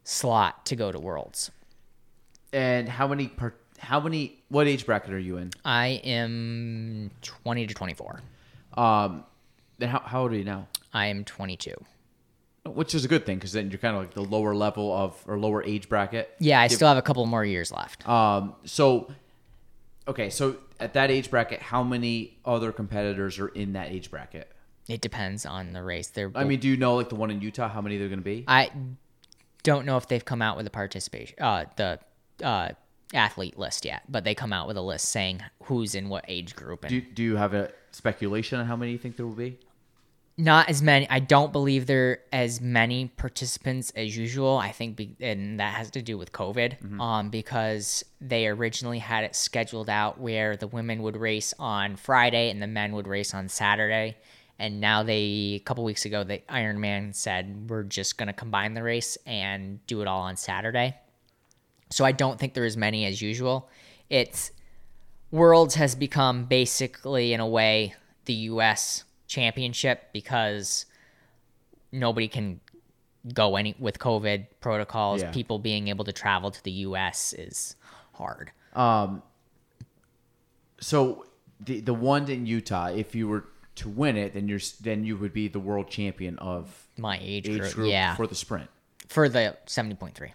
slot 0.04 0.64
to 0.66 0.76
go 0.76 0.92
to 0.92 0.98
Worlds. 1.00 1.50
And 2.52 2.88
how 2.88 3.08
many 3.08 3.28
per, 3.28 3.54
how 3.78 4.00
many 4.00 4.38
what 4.48 4.68
age 4.68 4.86
bracket 4.86 5.12
are 5.12 5.18
you 5.18 5.38
in? 5.38 5.50
I 5.64 6.00
am 6.04 7.10
twenty 7.22 7.66
to 7.66 7.74
twenty 7.74 7.94
four. 7.94 8.20
Um, 8.74 9.24
then 9.78 9.88
how 9.88 10.00
how 10.00 10.22
old 10.22 10.32
are 10.32 10.36
you 10.36 10.44
now? 10.44 10.68
I 10.92 11.06
am 11.06 11.24
twenty 11.24 11.56
two. 11.56 11.74
Which 12.64 12.94
is 12.94 13.04
a 13.04 13.08
good 13.08 13.26
thing 13.26 13.38
because 13.38 13.52
then 13.52 13.70
you're 13.70 13.78
kind 13.78 13.96
of 13.96 14.02
like 14.02 14.14
the 14.14 14.22
lower 14.22 14.54
level 14.54 14.92
of 14.92 15.20
or 15.26 15.36
lower 15.36 15.64
age 15.64 15.88
bracket. 15.88 16.32
Yeah, 16.38 16.60
I 16.60 16.68
still 16.68 16.86
have 16.86 16.96
a 16.96 17.02
couple 17.02 17.26
more 17.26 17.44
years 17.44 17.72
left. 17.72 18.08
Um, 18.08 18.54
so 18.64 19.12
okay, 20.06 20.30
so 20.30 20.56
at 20.78 20.92
that 20.92 21.10
age 21.10 21.28
bracket, 21.30 21.60
how 21.60 21.82
many 21.82 22.36
other 22.44 22.70
competitors 22.70 23.38
are 23.40 23.48
in 23.48 23.72
that 23.72 23.90
age 23.90 24.10
bracket? 24.10 24.48
It 24.88 25.00
depends 25.00 25.44
on 25.44 25.72
the 25.72 25.82
race. 25.82 26.08
They're 26.08 26.30
I 26.34 26.44
mean, 26.44 26.60
do 26.60 26.68
you 26.68 26.76
know 26.76 26.96
like 26.96 27.08
the 27.08 27.14
one 27.16 27.30
in 27.30 27.40
Utah? 27.40 27.68
How 27.68 27.80
many 27.80 27.98
they're 27.98 28.08
going 28.08 28.20
to 28.20 28.24
be? 28.24 28.44
I 28.46 28.70
don't 29.64 29.86
know 29.86 29.96
if 29.96 30.06
they've 30.06 30.24
come 30.24 30.42
out 30.42 30.56
with 30.56 30.66
a 30.66 30.70
participation 30.70 31.36
uh 31.40 31.64
the 31.76 31.98
uh 32.43 32.70
athlete 33.14 33.59
list 33.59 33.85
yet, 33.85 34.02
but 34.09 34.24
they 34.24 34.35
come 34.35 34.52
out 34.52 34.66
with 34.66 34.77
a 34.77 34.82
list 34.82 35.10
saying 35.10 35.43
who's 35.64 35.94
in 35.94 36.09
what 36.09 36.24
age 36.28 36.56
group 36.56 36.85
and 36.85 36.90
Do 36.90 37.01
Do 37.01 37.23
you 37.23 37.36
have 37.36 37.55
a 37.55 37.70
speculation 37.90 38.59
on 38.59 38.66
how 38.66 38.77
many 38.77 38.93
you 38.93 38.98
think 38.98 39.16
there 39.16 39.27
will 39.27 39.35
be? 39.35 39.59
not 40.39 40.69
as 40.69 40.82
many. 40.82 41.09
I 41.10 41.19
don't 41.19 41.52
believe 41.52 41.86
there 41.86 42.10
are 42.10 42.19
as 42.32 42.60
many 42.60 43.09
participants 43.09 43.93
as 43.94 44.16
usual. 44.16 44.56
I 44.56 44.73
think, 44.73 44.97
be, 44.97 45.16
and 45.20 45.60
that 45.60 45.74
has 45.74 45.90
to 45.93 46.02
do 46.02 46.16
with 46.16 46.32
COVID, 46.32 47.01
um, 47.01 47.28
because 47.28 48.05
they 48.20 48.47
originally 48.47 48.98
had 48.98 49.24
it 49.24 49.36
scheduled 49.36 49.90
out 49.90 50.19
where 50.19 50.56
the 50.56 50.66
women 50.66 51.02
would 51.02 51.16
race 51.16 51.52
on 51.59 51.97
Friday 51.97 52.51
and 52.51 52.62
the 52.62 52.66
men 52.66 52.93
would 52.94 53.06
race 53.06 53.35
on 53.35 53.48
Saturday. 53.48 54.16
And 54.59 54.81
now 54.81 55.02
they, 55.02 55.55
a 55.56 55.59
couple 55.60 55.85
weeks 55.85 56.05
ago, 56.05 56.24
the 56.24 56.39
Ironman 56.48 57.14
said 57.14 57.69
we're 57.69 57.82
just 57.82 58.16
going 58.16 58.28
to 58.28 58.32
combine 58.32 58.74
the 58.74 58.82
race 58.82 59.19
and 59.27 59.85
do 59.86 60.02
it 60.02 60.09
all 60.09 60.23
on 60.23 60.36
Saturday. 60.36 60.97
So 61.93 62.05
I 62.05 62.12
don't 62.12 62.39
think 62.39 62.55
there 62.55 62.64
are 62.64 62.66
as 62.66 62.77
many 62.77 63.05
as 63.05 63.20
usual. 63.20 63.69
It's 64.09 64.51
Worlds 65.31 65.74
has 65.77 65.94
become 65.94 66.44
basically, 66.44 67.32
in 67.32 67.40
a 67.40 67.47
way, 67.47 67.94
the 68.27 68.35
U.S. 68.35 69.05
championship 69.27 70.12
because 70.12 70.86
nobody 71.90 72.28
can 72.28 72.60
go 73.32 73.56
any 73.56 73.74
with 73.78 73.98
COVID 73.98 74.47
protocols. 74.60 75.23
Yeah. 75.23 75.31
People 75.31 75.59
being 75.59 75.89
able 75.89 76.05
to 76.05 76.12
travel 76.12 76.51
to 76.51 76.62
the 76.64 76.70
U.S. 76.70 77.32
is 77.32 77.77
hard. 78.14 78.52
Um, 78.74 79.23
so 80.81 81.27
the 81.60 81.81
the 81.81 81.94
one 81.94 82.28
in 82.31 82.47
Utah, 82.47 82.86
if 82.89 83.14
you 83.14 83.28
were 83.28 83.44
to 83.77 83.89
win 83.89 84.16
it, 84.16 84.35
then 84.35 84.48
you're 84.48 84.60
then 84.81 85.05
you 85.05 85.16
would 85.16 85.32
be 85.32 85.48
the 85.48 85.60
world 85.60 85.89
champion 85.89 86.39
of 86.39 86.89
My 86.98 87.19
age, 87.23 87.48
age 87.48 87.60
group, 87.60 87.73
group 87.74 87.90
yeah, 87.90 88.16
for 88.16 88.27
the 88.27 88.35
sprint. 88.35 88.69
for 89.09 89.28
the 89.28 89.56
seventy 89.66 89.94
point 89.94 90.14
three. 90.14 90.32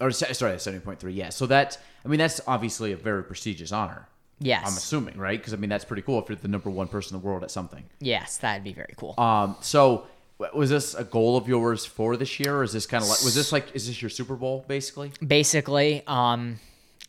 Or 0.00 0.10
sorry, 0.10 0.58
seventy 0.58 0.84
point 0.84 0.98
three. 0.98 1.12
Yeah. 1.12 1.28
So 1.28 1.46
that 1.46 1.78
I 2.04 2.08
mean 2.08 2.18
that's 2.18 2.40
obviously 2.46 2.92
a 2.92 2.96
very 2.96 3.22
prestigious 3.24 3.72
honor. 3.72 4.08
Yes, 4.40 4.62
I'm 4.66 4.76
assuming, 4.76 5.18
right? 5.18 5.38
Because 5.38 5.54
I 5.54 5.56
mean 5.56 5.70
that's 5.70 5.84
pretty 5.84 6.02
cool 6.02 6.20
if 6.20 6.28
you're 6.28 6.36
the 6.36 6.48
number 6.48 6.70
one 6.70 6.88
person 6.88 7.14
in 7.14 7.22
the 7.22 7.26
world 7.26 7.44
at 7.44 7.50
something. 7.50 7.84
yes, 8.00 8.38
that'd 8.38 8.64
be 8.64 8.72
very 8.72 8.94
cool. 8.96 9.14
Um. 9.18 9.56
So 9.60 10.06
was 10.52 10.70
this 10.70 10.94
a 10.94 11.04
goal 11.04 11.36
of 11.36 11.46
yours 11.46 11.86
for 11.86 12.16
this 12.16 12.40
year, 12.40 12.56
or 12.56 12.64
is 12.64 12.72
this 12.72 12.86
kind 12.86 13.04
of 13.04 13.08
like 13.08 13.22
was 13.22 13.34
this 13.36 13.52
like 13.52 13.74
is 13.74 13.86
this 13.86 14.02
your 14.02 14.08
Super 14.10 14.34
Bowl 14.34 14.64
basically? 14.66 15.12
basically. 15.24 16.02
Um, 16.08 16.58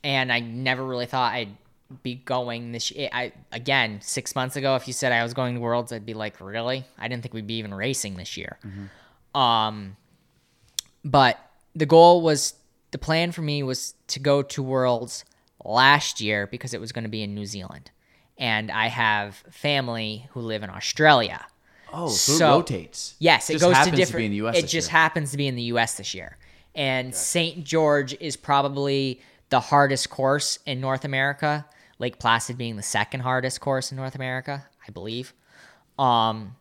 and 0.04 0.32
I 0.32 0.40
never 0.42 0.86
really 0.86 1.08
thought 1.08 1.34
I'd 1.34 1.58
be 2.04 2.16
going 2.16 2.72
this. 2.74 2.92
year. 2.92 3.10
I 3.12 3.32
again 3.52 4.00
six 4.02 4.36
months 4.36 4.56
ago, 4.56 4.76
if 4.76 4.86
you 4.88 4.94
said 4.94 5.12
I 5.12 5.24
was 5.24 5.34
going 5.34 5.56
to 5.56 5.62
Worlds, 5.62 5.92
I'd 5.92 6.06
be 6.06 6.14
like, 6.14 6.40
really? 6.40 6.86
I 7.00 7.08
didn't 7.08 7.24
think 7.24 7.34
we'd 7.34 7.48
be 7.48 7.56
even 7.56 7.74
racing 7.74 8.16
this 8.18 8.38
year. 8.38 8.60
Um, 9.34 9.98
but 11.04 11.40
the 11.76 11.88
goal 11.88 12.22
was 12.22 12.54
the 12.94 12.98
plan 12.98 13.34
for 13.34 13.41
me 13.41 13.61
was 13.64 13.94
to 14.07 14.20
go 14.20 14.41
to 14.41 14.64
Worlds 14.64 15.26
last 15.65 16.22
year 16.22 16.48
because 16.48 16.74
it 16.74 16.80
was 16.80 16.91
going 16.94 17.03
to 17.03 17.10
be 17.10 17.22
in 17.24 17.36
New 17.36 17.45
Zealand, 17.45 17.91
and 18.38 18.72
I 18.72 18.88
have 18.88 19.36
family 19.52 20.28
who 20.32 20.40
live 20.40 20.64
in 20.64 20.70
Australia. 20.70 21.45
Oh, 21.91 22.07
so, 22.10 22.32
So- 22.38 22.48
it 22.48 22.56
rotates. 22.57 23.15
Yes, 23.20 23.49
it 23.49 23.53
Just 23.60 23.65
goes 23.65 23.86
to 23.86 23.91
different. 23.91 24.18
be 24.22 24.26
in 24.26 24.32
the 24.32 24.38
US 24.48 24.57
it 24.57 24.68
just 24.68 24.88
year. 24.90 24.91
happens 24.99 25.32
to 25.32 25.38
be 25.38 25.48
in 25.48 25.56
the 25.56 25.64
U.S. 25.74 25.95
this 25.98 26.14
year, 26.14 26.38
and 26.74 27.14
St. 27.14 27.64
George 27.64 28.15
is 28.20 28.36
probably 28.38 29.22
the 29.49 29.60
hardest 29.60 30.10
course 30.10 30.57
in 30.65 30.80
North 30.82 31.03
America. 31.06 31.65
Lake 31.99 32.18
Placid 32.20 32.57
being 32.57 32.76
the 32.76 32.82
second 32.84 33.20
hardest 33.22 33.61
course 33.61 33.91
in 33.91 33.98
North 33.98 34.15
America, 34.15 34.65
I 34.88 34.91
believe. 34.91 35.34
Um, 35.99 36.56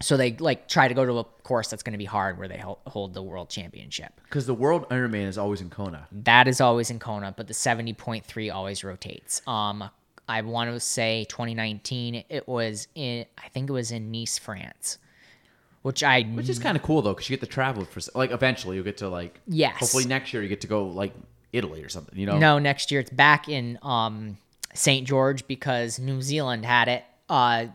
so 0.00 0.16
they 0.16 0.32
like 0.32 0.68
try 0.68 0.88
to 0.88 0.94
go 0.94 1.06
to 1.06 1.18
a 1.18 1.24
course 1.24 1.68
that's 1.68 1.82
going 1.82 1.92
to 1.92 1.98
be 1.98 2.04
hard 2.04 2.38
where 2.38 2.48
they 2.48 2.62
hold 2.86 3.14
the 3.14 3.22
world 3.22 3.48
championship. 3.48 4.20
Because 4.24 4.46
the 4.46 4.54
World 4.54 4.88
Ironman 4.90 5.26
is 5.26 5.38
always 5.38 5.60
in 5.60 5.70
Kona. 5.70 6.06
That 6.12 6.48
is 6.48 6.60
always 6.60 6.90
in 6.90 6.98
Kona, 6.98 7.32
but 7.36 7.46
the 7.46 7.54
seventy 7.54 7.94
point 7.94 8.24
three 8.24 8.50
always 8.50 8.84
rotates. 8.84 9.40
Um, 9.46 9.88
I 10.28 10.42
want 10.42 10.70
to 10.70 10.80
say 10.80 11.24
2019. 11.28 12.24
It 12.28 12.46
was 12.46 12.88
in. 12.94 13.24
I 13.38 13.48
think 13.48 13.70
it 13.70 13.72
was 13.72 13.90
in 13.90 14.10
Nice, 14.10 14.38
France, 14.38 14.98
which 15.82 16.02
I 16.02 16.22
Which 16.22 16.48
is 16.48 16.58
kind 16.58 16.76
of 16.76 16.82
cool 16.82 17.00
though, 17.00 17.14
because 17.14 17.30
you 17.30 17.36
get 17.36 17.46
to 17.46 17.52
travel 17.52 17.84
for 17.84 18.00
like 18.14 18.32
eventually 18.32 18.76
you'll 18.76 18.84
get 18.84 18.98
to 18.98 19.08
like 19.08 19.40
Yes. 19.46 19.78
Hopefully 19.78 20.04
next 20.04 20.32
year 20.32 20.42
you 20.42 20.48
get 20.48 20.60
to 20.62 20.66
go 20.66 20.86
like 20.86 21.14
Italy 21.52 21.82
or 21.82 21.88
something. 21.88 22.18
You 22.18 22.26
know. 22.26 22.38
No, 22.38 22.58
next 22.58 22.90
year 22.90 23.00
it's 23.00 23.10
back 23.10 23.48
in 23.48 23.78
um, 23.82 24.36
St. 24.74 25.06
George 25.06 25.46
because 25.46 25.98
New 25.98 26.20
Zealand 26.20 26.66
had 26.66 26.88
it. 26.88 27.04
Uh, 27.28 27.66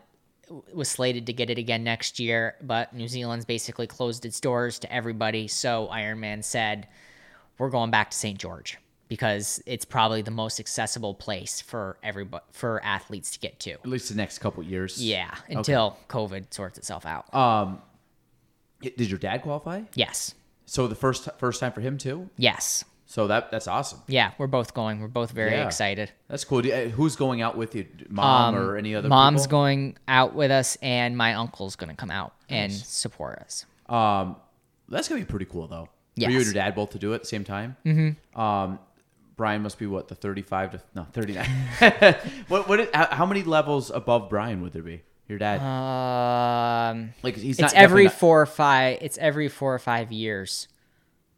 was 0.72 0.88
slated 0.88 1.26
to 1.26 1.32
get 1.32 1.50
it 1.50 1.58
again 1.58 1.84
next 1.84 2.18
year, 2.18 2.56
but 2.62 2.92
New 2.94 3.08
Zealand's 3.08 3.44
basically 3.44 3.86
closed 3.86 4.24
its 4.24 4.40
doors 4.40 4.78
to 4.80 4.92
everybody. 4.92 5.48
So 5.48 5.88
Ironman 5.92 6.42
said, 6.44 6.88
"We're 7.58 7.70
going 7.70 7.90
back 7.90 8.10
to 8.10 8.16
St. 8.16 8.38
George 8.38 8.78
because 9.08 9.62
it's 9.66 9.84
probably 9.84 10.22
the 10.22 10.30
most 10.30 10.58
accessible 10.60 11.14
place 11.14 11.60
for 11.60 11.98
everybody 12.02 12.44
for 12.52 12.82
athletes 12.84 13.30
to 13.32 13.38
get 13.38 13.58
to." 13.60 13.72
At 13.72 13.86
least 13.86 14.08
the 14.08 14.14
next 14.14 14.38
couple 14.38 14.62
years. 14.62 15.02
Yeah, 15.02 15.34
until 15.48 15.98
COVID 16.08 16.52
sorts 16.52 16.78
itself 16.78 17.06
out. 17.06 17.32
Um. 17.34 17.80
Did 18.82 19.10
your 19.10 19.18
dad 19.20 19.42
qualify? 19.42 19.82
yes, 19.94 20.34
So 20.66 20.88
the 20.88 20.96
first 20.96 21.28
first 21.38 21.60
time 21.60 21.70
for 21.72 21.80
him 21.80 21.98
too. 21.98 22.28
yes, 22.36 22.84
So 23.12 23.26
that 23.26 23.50
that's 23.50 23.68
awesome. 23.68 24.00
yeah. 24.06 24.30
We're 24.38 24.46
both 24.46 24.72
going. 24.72 24.98
We're 25.00 25.06
both 25.08 25.32
very 25.32 25.50
Yeah. 25.50 25.66
excited. 25.66 26.10
That's 26.28 26.44
cool. 26.44 26.62
Do- 26.62 26.72
uh, 26.72 26.88
Who's 26.88 27.14
going 27.14 27.42
out 27.42 27.58
with 27.58 27.74
you? 27.74 27.86
Mom 28.08 28.54
or 28.56 28.78
any 28.78 28.94
other? 28.94 29.04
Um, 29.06 29.10
Mom's 29.10 29.42
people? 29.42 29.58
going 29.58 29.98
out 30.08 30.34
with 30.34 30.50
us, 30.50 30.78
and 30.80 31.14
my 31.14 31.34
uncle's 31.34 31.76
going 31.76 31.90
to 31.90 31.94
come 31.96 32.10
out 32.10 32.32
and 32.48 32.72
support 32.72 33.38
us. 33.40 33.66
Um, 33.86 34.36
that's 34.88 35.08
gonna 35.10 35.20
be 35.20 35.26
pretty 35.26 35.44
cool 35.44 35.66
though. 35.66 35.88
For 36.16 36.30
you 36.30 36.36
and 36.38 36.44
your 36.46 36.54
dad 36.54 36.74
both 36.74 36.90
to 36.92 36.98
do 36.98 37.12
it 37.12 37.16
at 37.16 37.20
the 37.22 37.26
same 37.28 37.44
time. 37.44 37.76
Mm-hmm. 37.84 38.40
Um, 38.40 38.78
Brian 39.36 39.60
must 39.62 39.78
be 39.78 39.86
what 39.86 40.08
the 40.08 40.14
thirty-five 40.14 40.70
to 40.72 40.80
no 40.94 41.04
thirty-nine. 41.12 41.50
what 42.48 42.66
what? 42.66 42.80
Is, 42.80 42.88
how, 42.94 43.08
how 43.10 43.26
many 43.26 43.42
levels 43.42 43.90
above 43.90 44.30
Brian 44.30 44.62
would 44.62 44.72
there 44.72 44.82
be? 44.82 45.02
Your 45.28 45.38
dad? 45.38 45.60
Um, 45.60 47.12
like 47.22 47.36
he's 47.36 47.58
it's 47.58 47.74
every 47.74 48.04
not- 48.04 48.14
four 48.14 48.40
or 48.42 48.46
five. 48.46 48.98
It's 49.02 49.18
every 49.18 49.48
four 49.48 49.74
or 49.74 49.78
five 49.78 50.12
years, 50.12 50.68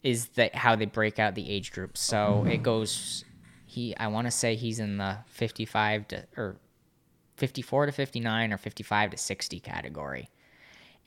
is 0.04 0.26
that 0.36 0.54
how 0.54 0.76
they 0.76 0.84
break 0.86 1.18
out 1.18 1.34
the 1.34 1.50
age 1.50 1.72
groups? 1.72 2.00
So 2.00 2.44
it 2.48 2.62
goes. 2.62 3.24
He, 3.66 3.96
I 3.96 4.06
want 4.06 4.28
to 4.28 4.30
say 4.30 4.54
he's 4.54 4.78
in 4.78 4.98
the 4.98 5.18
fifty-five 5.26 6.06
to 6.08 6.24
or 6.36 6.56
fifty-four 7.36 7.86
to 7.86 7.92
fifty-nine 7.92 8.52
or 8.52 8.56
fifty-five 8.58 9.10
to 9.10 9.16
sixty 9.16 9.58
category, 9.58 10.30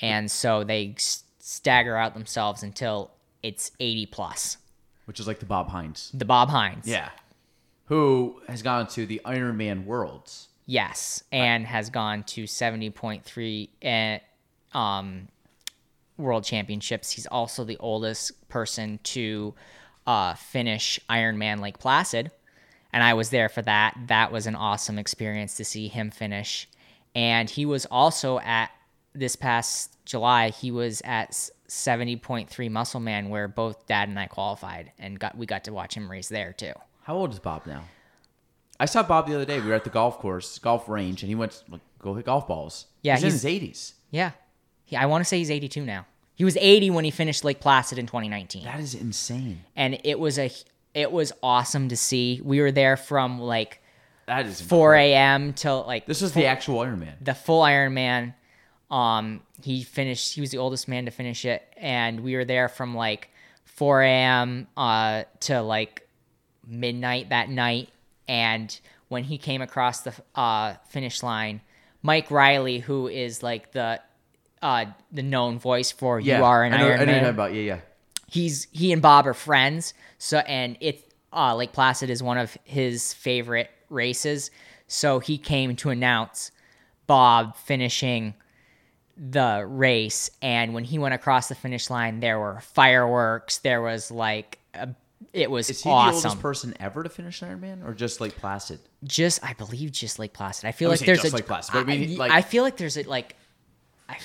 and 0.02 0.30
so 0.30 0.66
they 0.66 0.96
stagger 1.40 1.96
out 1.96 2.14
themselves 2.14 2.64
until 2.64 3.12
it's 3.42 3.72
eighty 3.80 4.06
plus. 4.06 4.58
which 5.06 5.22
is 5.22 5.28
like 5.28 5.40
the 5.40 5.46
Bob 5.46 5.70
Hines. 5.70 6.12
The 6.14 6.26
Bob 6.26 6.50
Hines. 6.50 6.86
Yeah. 6.86 7.10
Who 7.86 8.42
has 8.50 8.62
gone 8.62 8.88
to 8.88 9.06
the 9.06 9.22
Ironman 9.24 9.86
Worlds? 9.86 10.50
Yes, 10.66 11.24
and 11.32 11.66
has 11.66 11.90
gone 11.90 12.24
to 12.24 12.44
70.3 12.44 13.70
at 13.82 14.24
um, 14.74 15.30
World 16.18 16.44
Championships. 16.44 17.12
He's 17.12 17.28
also 17.28 17.64
the 17.64 17.78
oldest 17.78 18.48
person 18.50 19.00
to 19.04 19.54
uh, 20.06 20.34
finish 20.36 21.00
Ironman 21.10 21.60
Lake 21.60 21.80
Placid, 21.80 22.32
and 22.94 23.04
I 23.04 23.14
was 23.14 23.30
there 23.30 23.50
for 23.50 23.62
that. 23.64 23.98
That 24.08 24.32
was 24.32 24.48
an 24.48 24.56
awesome 24.56 24.98
experience 24.98 25.56
to 25.58 25.66
see 25.66 25.88
him 25.88 26.12
finish. 26.12 26.68
And 27.14 27.50
he 27.50 27.66
was 27.66 27.86
also 27.88 28.40
at 28.40 28.72
this 29.14 29.36
past 29.36 29.98
July. 30.06 30.50
He 30.50 30.72
was 30.72 31.02
at 31.04 31.32
70.3 31.68 32.72
Musselman, 32.72 33.30
where 33.30 33.48
both 33.48 33.88
Dad 33.88 34.10
and 34.10 34.20
I 34.20 34.28
qualified, 34.28 34.92
and 34.98 35.20
got 35.20 35.38
we 35.38 35.46
got 35.46 35.66
to 35.66 35.74
watch 35.74 35.96
him 35.96 36.10
race 36.10 36.30
there 36.30 36.54
too. 36.54 36.74
How 37.04 37.16
old 37.16 37.34
is 37.34 37.40
Bob 37.40 37.66
now? 37.66 37.84
I 38.80 38.86
saw 38.86 39.04
Bob 39.04 39.28
the 39.28 39.36
other 39.36 39.46
day. 39.46 39.60
We 39.60 39.68
were 39.68 39.74
at 39.74 39.84
the 39.84 39.90
golf 39.90 40.20
course, 40.20 40.60
golf 40.60 40.88
range, 40.88 41.24
and 41.24 41.30
he 41.30 41.36
went 41.36 41.54
to 41.54 41.72
like, 41.72 41.82
go 42.00 42.14
hit 42.14 42.26
golf 42.26 42.48
balls. 42.48 42.86
Yeah, 43.02 43.16
he's, 43.16 43.24
in 43.24 43.32
his 43.32 43.46
eighties. 43.46 43.96
Yeah. 44.12 44.32
He, 44.88 44.96
I 44.96 45.06
want 45.06 45.22
to 45.22 45.26
say 45.26 45.38
he's 45.38 45.52
82 45.52 45.86
now. 45.86 46.06
He 46.34 46.44
was 46.44 46.58
80 46.58 46.90
when 46.92 47.06
he 47.06 47.12
finished 47.12 47.44
Lake 47.44 47.60
Placid 47.60 48.00
in 48.00 48.06
2019. 48.08 48.64
That 48.64 48.80
is 48.80 48.96
insane. 48.96 49.64
and 49.76 50.00
it 50.04 50.20
was 50.20 50.40
a 50.40 50.50
it 50.94 51.12
was 51.12 51.32
awesome 51.44 51.90
to 51.90 51.96
see. 51.98 52.42
We 52.44 52.60
were 52.62 52.72
there 52.72 52.98
from 52.98 53.40
like 53.40 53.82
That 54.26 54.46
is 54.48 54.60
4 54.62 54.96
a.m. 54.96 55.54
till 55.54 55.84
like 55.86 56.06
This 56.08 56.22
is 56.24 56.32
the 56.34 56.46
actual 56.48 56.80
Ironman. 56.80 57.14
the 57.22 57.34
full 57.36 57.62
Ironman. 57.62 58.34
Um, 58.90 59.42
he 59.62 59.84
finished. 59.84 60.34
He 60.34 60.42
was 60.42 60.50
the 60.52 60.58
oldest 60.60 60.88
man 60.88 61.06
to 61.06 61.12
finish 61.12 61.44
it, 61.44 61.62
and 61.76 62.22
we 62.22 62.36
were 62.36 62.46
there 62.46 62.70
from 62.70 62.96
like 62.96 63.30
4 63.66 64.02
a.m. 64.04 64.68
uh 64.78 65.24
to 65.42 65.62
like 65.62 66.08
midnight 66.66 67.30
that 67.30 67.50
night. 67.50 67.90
And 68.28 68.78
when 69.10 69.24
he 69.24 69.38
came 69.38 69.62
across 69.62 70.02
the 70.02 70.14
uh 70.36 70.76
finish 70.90 71.22
line, 71.24 71.62
Mike 72.02 72.32
Riley, 72.32 72.80
who 72.80 73.08
is 73.08 73.44
like 73.44 73.72
the 73.72 74.00
uh 74.62 74.86
the 75.12 75.24
known 75.24 75.60
voice 75.60 75.92
for 75.92 76.20
Yeah, 76.20 76.40
you 76.40 76.44
are 76.44 76.64
an 76.64 76.74
I 76.74 76.78
know, 76.78 76.84
I 76.86 76.88
know 76.90 76.96
Iron 76.96 77.06
Man 77.08 77.26
about. 77.26 77.54
Yeah, 77.54 77.62
yeah. 77.62 77.80
he's 78.28 78.68
he 78.72 78.92
and 78.92 79.02
Bob 79.02 79.28
are 79.28 79.34
friends. 79.34 79.94
So 80.18 80.40
and 80.40 80.78
it 80.80 81.14
uh 81.34 81.56
Lake 81.56 81.74
Placid 81.74 82.10
is 82.10 82.24
one 82.24 82.38
of 82.38 82.58
his 82.64 83.14
favorite 83.14 83.70
races. 83.90 84.52
So 84.88 85.20
he 85.20 85.38
came 85.38 85.76
to 85.78 85.90
announce 85.90 86.52
Bob 87.08 87.56
finishing 87.58 88.34
the 89.18 89.66
race 89.68 90.30
and 90.44 90.74
when 90.76 90.84
he 90.84 91.00
went 91.00 91.14
across 91.14 91.50
the 91.50 91.56
finish 91.56 91.90
line 91.90 92.20
there 92.20 92.40
were 92.40 92.60
fireworks, 92.62 93.58
there 93.60 93.82
was 93.82 94.12
like 94.12 94.60
a, 94.76 94.90
it 95.34 95.50
was 95.50 95.70
Is 95.72 95.82
he 95.82 95.90
the 95.90 95.96
oldest 95.96 96.40
person 96.40 96.76
ever 96.80 97.02
to 97.02 97.10
finish 97.10 97.42
an 97.42 97.50
Ironman, 97.60 97.84
or 97.88 97.94
just 97.96 98.22
like 98.22 98.36
Placid? 98.38 98.80
just 99.04 99.44
I 99.44 99.54
believe 99.54 99.92
just 99.92 100.20
Lake 100.20 100.34
Placid. 100.34 100.66
I 100.66 100.72
feel 100.72 100.90
I 100.90 100.92
like 100.92 101.00
there's 101.00 101.22
just 101.22 101.34
a 101.34 101.36
Lake 101.38 101.48
Placid, 101.48 101.74
but 101.74 101.80
I 101.80 101.84
mean, 101.86 102.18
like- 102.18 102.32
I 102.32 102.42
feel 102.44 102.64
like 102.64 102.78
there's 102.78 102.98
a 102.98 103.04
like 103.04 103.36
I, 104.08 104.18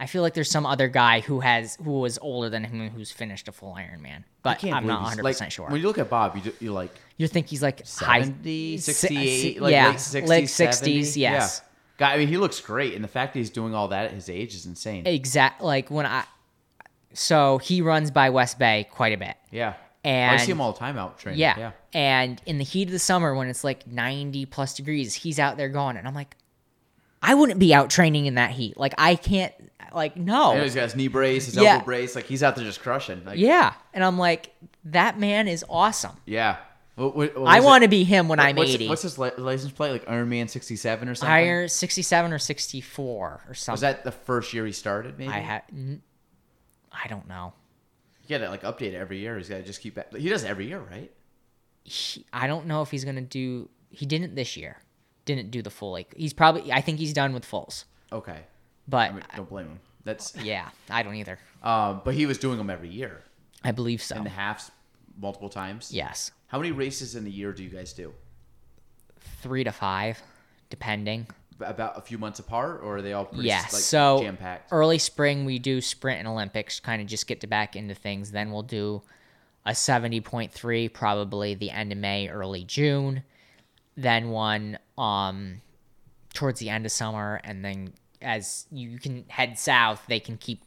I 0.00 0.06
feel 0.06 0.22
like 0.22 0.34
there's 0.34 0.50
some 0.50 0.64
other 0.64 0.88
guy 0.88 1.20
who 1.20 1.40
has 1.40 1.76
who 1.82 2.00
was 2.00 2.18
older 2.18 2.48
than 2.48 2.64
him 2.64 2.88
who's 2.90 3.10
finished 3.10 3.48
a 3.48 3.52
full 3.52 3.74
Ironman, 3.74 4.24
but 4.42 4.62
I'm 4.64 4.86
not 4.86 5.02
100 5.02 5.22
he's- 5.24 5.34
percent 5.36 5.52
sure. 5.52 5.66
When 5.68 5.80
you 5.80 5.86
look 5.86 5.98
at 5.98 6.08
Bob, 6.08 6.36
you 6.36 6.52
you're 6.60 6.72
like 6.72 6.92
You 7.16 7.26
think 7.26 7.48
he's 7.48 7.62
like 7.62 7.82
70, 7.84 8.78
si- 8.78 8.92
68, 8.92 9.40
si- 9.54 9.60
like 9.60 9.72
yeah, 9.72 9.88
late 9.88 9.96
60s, 9.96 10.28
late 10.28 10.46
70? 10.48 11.00
60s, 11.00 11.16
yes. 11.16 11.62
Yeah. 11.62 11.68
Guy, 11.98 12.14
I 12.14 12.18
mean, 12.18 12.28
he 12.28 12.36
looks 12.36 12.60
great, 12.60 12.94
and 12.94 13.02
the 13.02 13.08
fact 13.08 13.32
that 13.32 13.40
he's 13.40 13.50
doing 13.50 13.74
all 13.74 13.88
that 13.88 14.04
at 14.04 14.12
his 14.12 14.28
age 14.30 14.54
is 14.54 14.66
insane. 14.66 15.04
Exact 15.04 15.62
like 15.62 15.90
when 15.90 16.06
I 16.06 16.24
so 17.12 17.58
he 17.58 17.82
runs 17.82 18.10
by 18.10 18.30
West 18.30 18.58
Bay 18.58 18.86
quite 18.90 19.12
a 19.12 19.16
bit. 19.16 19.36
Yeah. 19.50 19.74
And 20.04 20.32
I 20.32 20.36
see 20.38 20.52
him 20.52 20.60
all 20.60 20.72
the 20.72 20.78
time 20.78 20.96
out 20.96 21.18
training. 21.18 21.40
Yeah. 21.40 21.58
Yeah. 21.58 21.70
And 21.92 22.40
in 22.46 22.58
the 22.58 22.64
heat 22.64 22.86
of 22.88 22.92
the 22.92 22.98
summer 23.00 23.34
when 23.34 23.48
it's 23.48 23.64
like 23.64 23.86
90 23.86 24.46
plus 24.46 24.74
degrees, 24.74 25.14
he's 25.14 25.38
out 25.40 25.56
there 25.56 25.68
going 25.68 25.96
and 25.96 26.06
I'm 26.06 26.14
like 26.14 26.36
I 27.22 27.34
wouldn't 27.34 27.58
be 27.58 27.74
out 27.74 27.90
training 27.90 28.26
in 28.26 28.34
that 28.36 28.50
heat. 28.52 28.76
Like 28.76 28.94
I 28.98 29.14
can't 29.16 29.52
like 29.94 30.16
no. 30.16 30.52
I 30.52 30.56
know 30.56 30.62
he's 30.62 30.74
got 30.74 30.84
his 30.84 30.96
knee 30.96 31.08
brace, 31.08 31.46
his 31.46 31.56
Yeah. 31.56 31.74
elbow 31.74 31.84
brace. 31.84 32.14
Like 32.14 32.26
he's 32.26 32.42
out 32.42 32.56
there 32.56 32.64
just 32.64 32.80
crushing. 32.80 33.24
Like, 33.24 33.38
Yeah. 33.38 33.72
And 33.92 34.04
I'm 34.04 34.18
like, 34.18 34.54
that 34.84 35.18
man 35.18 35.48
is 35.48 35.64
awesome. 35.68 36.16
Yeah. 36.26 36.56
What, 36.94 37.14
what, 37.14 37.38
what 37.38 37.48
I 37.48 37.60
want 37.60 37.84
to 37.84 37.88
be 37.88 38.02
him 38.02 38.26
when 38.26 38.40
I'm 38.40 38.56
what's, 38.56 38.72
80. 38.72 38.88
What's 38.88 39.02
his 39.02 39.18
license 39.18 39.70
plate? 39.72 39.92
Like 39.92 40.08
Iron 40.08 40.28
Man 40.28 40.48
67 40.48 41.08
or 41.08 41.14
something? 41.14 41.30
Higher 41.30 41.68
67 41.68 42.32
or 42.32 42.38
64 42.40 43.42
or 43.48 43.54
something. 43.54 43.72
Was 43.72 43.80
that 43.82 44.02
the 44.04 44.10
first 44.10 44.52
year 44.52 44.66
he 44.66 44.72
started? 44.72 45.16
Maybe 45.16 45.32
I 45.32 45.38
had. 45.38 45.62
I 46.92 47.06
don't 47.08 47.28
know. 47.28 47.52
He 48.20 48.28
got 48.28 48.38
to 48.44 48.50
like 48.50 48.62
update 48.62 48.94
every 48.94 49.18
year. 49.18 49.38
He's 49.38 49.48
got 49.48 49.58
to 49.58 49.62
just 49.62 49.80
keep. 49.80 49.96
He 50.16 50.28
does 50.28 50.42
it 50.42 50.48
every 50.48 50.66
year, 50.66 50.80
right? 50.80 51.12
He, 51.84 52.26
I 52.32 52.46
don't 52.48 52.66
know 52.66 52.82
if 52.82 52.90
he's 52.90 53.04
gonna 53.04 53.20
do. 53.22 53.68
He 53.90 54.04
didn't 54.04 54.34
this 54.34 54.56
year. 54.56 54.76
Didn't 55.28 55.50
do 55.50 55.60
the 55.60 55.70
full 55.70 55.92
like. 55.92 56.14
He's 56.16 56.32
probably. 56.32 56.72
I 56.72 56.80
think 56.80 56.98
he's 56.98 57.12
done 57.12 57.34
with 57.34 57.44
fulls. 57.44 57.84
Okay. 58.10 58.40
But 58.88 59.10
I 59.10 59.12
mean, 59.12 59.22
don't 59.36 59.48
blame 59.48 59.66
him. 59.66 59.80
That's. 60.04 60.34
yeah, 60.42 60.70
I 60.88 61.02
don't 61.02 61.16
either. 61.16 61.38
Um, 61.62 62.00
but 62.02 62.14
he 62.14 62.24
was 62.24 62.38
doing 62.38 62.56
them 62.56 62.70
every 62.70 62.88
year 62.88 63.20
I 63.62 63.72
believe 63.72 64.02
so. 64.02 64.16
and 64.16 64.24
the 64.24 64.30
halves 64.30 64.70
multiple 65.20 65.48
times. 65.50 65.92
yes, 65.92 66.30
How 66.46 66.58
many 66.58 66.72
races 66.72 67.14
in 67.14 67.26
a 67.26 67.28
year 67.28 67.52
do 67.52 67.62
you 67.62 67.68
guys 67.68 67.92
do? 67.92 68.14
three 69.42 69.64
to 69.64 69.72
five, 69.72 70.22
depending. 70.70 71.26
About 71.60 71.98
a 71.98 72.00
few 72.00 72.16
months 72.18 72.38
apart, 72.38 72.80
or 72.84 72.96
are 72.98 73.02
they 73.02 73.12
all 73.12 73.24
pretty 73.24 73.48
Yeah. 73.48 73.58
like, 73.62 73.70
so 73.72 74.20
jam 74.22 74.36
packed? 74.36 74.72
early 74.72 74.98
spring 74.98 75.44
we 75.44 75.58
do 75.58 75.80
sprint 75.80 76.20
and 76.20 76.28
Olympics, 76.28 76.78
kind 76.80 77.02
of 77.02 77.08
just 77.08 77.26
get 77.26 77.40
to 77.40 77.46
back 77.48 77.74
into 77.76 77.94
things. 77.94 78.30
Then 78.30 78.52
we'll 78.52 78.62
do 78.62 79.02
a 79.66 79.74
seventy 79.74 80.20
point 80.20 80.52
three, 80.52 80.88
probably 80.88 81.54
the 81.54 81.70
end 81.70 81.90
of 81.92 81.98
May, 81.98 82.28
early 82.28 82.62
June. 82.64 83.24
Then 83.96 84.30
one 84.30 84.78
um 84.98 85.60
towards 86.34 86.60
the 86.60 86.68
end 86.68 86.84
of 86.86 86.92
summer, 86.92 87.40
and 87.44 87.64
then 87.64 87.92
as 88.20 88.66
you 88.70 88.98
can 88.98 89.24
head 89.28 89.58
south, 89.58 90.02
they 90.08 90.20
can 90.20 90.36
keep 90.36 90.62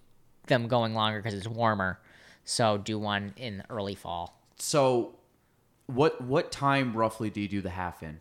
them 0.48 0.68
going 0.68 0.94
longer 0.94 1.20
because 1.20 1.34
it's 1.34 1.48
warmer. 1.48 1.99
So 2.44 2.78
do 2.78 2.98
one 2.98 3.34
in 3.38 3.64
early 3.70 3.95
fall. 3.95 4.41
So, 4.58 5.16
what 5.88 6.22
what 6.22 6.52
time 6.52 6.94
roughly 6.94 7.30
do 7.30 7.41
you 7.41 7.48
do 7.48 7.62
the 7.62 7.70
half 7.70 8.02
in? 8.03 8.20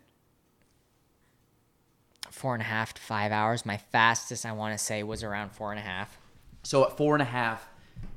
Four 2.30 2.54
and 2.54 2.62
a 2.62 2.66
half 2.66 2.94
to 2.94 3.02
five 3.02 3.32
hours. 3.32 3.66
My 3.66 3.76
fastest, 3.76 4.46
I 4.46 4.52
want 4.52 4.76
to 4.76 4.82
say, 4.82 5.02
was 5.02 5.22
around 5.22 5.52
four 5.52 5.72
and 5.72 5.78
a 5.78 5.82
half. 5.82 6.18
So 6.62 6.84
at 6.84 6.96
four 6.96 7.14
and 7.14 7.22
a 7.22 7.26
half, 7.26 7.68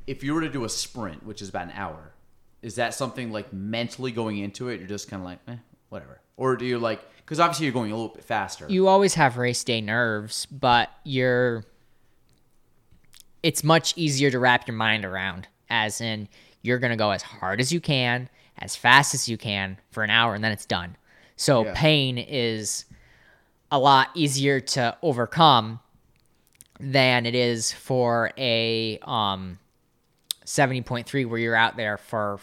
if 0.07 0.23
you 0.23 0.33
were 0.33 0.41
to 0.41 0.49
do 0.49 0.65
a 0.65 0.69
sprint, 0.69 1.25
which 1.25 1.41
is 1.41 1.49
about 1.49 1.63
an 1.63 1.73
hour, 1.75 2.13
is 2.61 2.75
that 2.75 2.93
something 2.93 3.31
like 3.31 3.51
mentally 3.51 4.11
going 4.11 4.37
into 4.37 4.69
it? 4.69 4.79
You're 4.79 4.87
just 4.87 5.09
kind 5.09 5.21
of 5.21 5.25
like, 5.25 5.39
eh, 5.47 5.55
whatever. 5.89 6.21
Or 6.37 6.55
do 6.55 6.65
you 6.65 6.79
like? 6.79 7.01
Because 7.25 7.39
obviously 7.39 7.65
you're 7.65 7.73
going 7.73 7.91
a 7.91 7.95
little 7.95 8.13
bit 8.13 8.23
faster. 8.23 8.65
you 8.69 8.87
always 8.87 9.13
have 9.15 9.37
race 9.37 9.63
day 9.63 9.81
nerves, 9.81 10.45
but 10.47 10.89
you're 11.03 11.63
it's 13.41 13.63
much 13.63 13.93
easier 13.97 14.31
to 14.31 14.39
wrap 14.39 14.67
your 14.67 14.75
mind 14.75 15.03
around 15.05 15.47
as 15.69 15.99
in 16.01 16.27
you're 16.61 16.79
going 16.79 16.91
to 16.91 16.97
go 16.97 17.11
as 17.11 17.21
hard 17.21 17.59
as 17.59 17.73
you 17.73 17.81
can, 17.81 18.29
as 18.59 18.75
fast 18.75 19.13
as 19.13 19.27
you 19.27 19.37
can 19.37 19.77
for 19.91 20.03
an 20.03 20.09
hour 20.09 20.33
and 20.33 20.43
then 20.43 20.51
it's 20.51 20.65
done. 20.65 20.95
So 21.35 21.65
Yeah. 21.65 21.73
pain 21.75 22.17
is 22.17 22.85
a 23.71 23.79
lot 23.79 24.09
easier 24.15 24.59
to 24.59 24.95
overcome 25.01 25.79
than 26.79 27.25
it 27.25 27.35
is 27.35 27.71
for 27.71 28.31
a 28.37 28.99
um 29.03 29.59
70.3 30.45 31.25
where 31.25 31.39
you're 31.39 31.55
out 31.55 31.77
there 31.77 31.97
for 31.97 32.39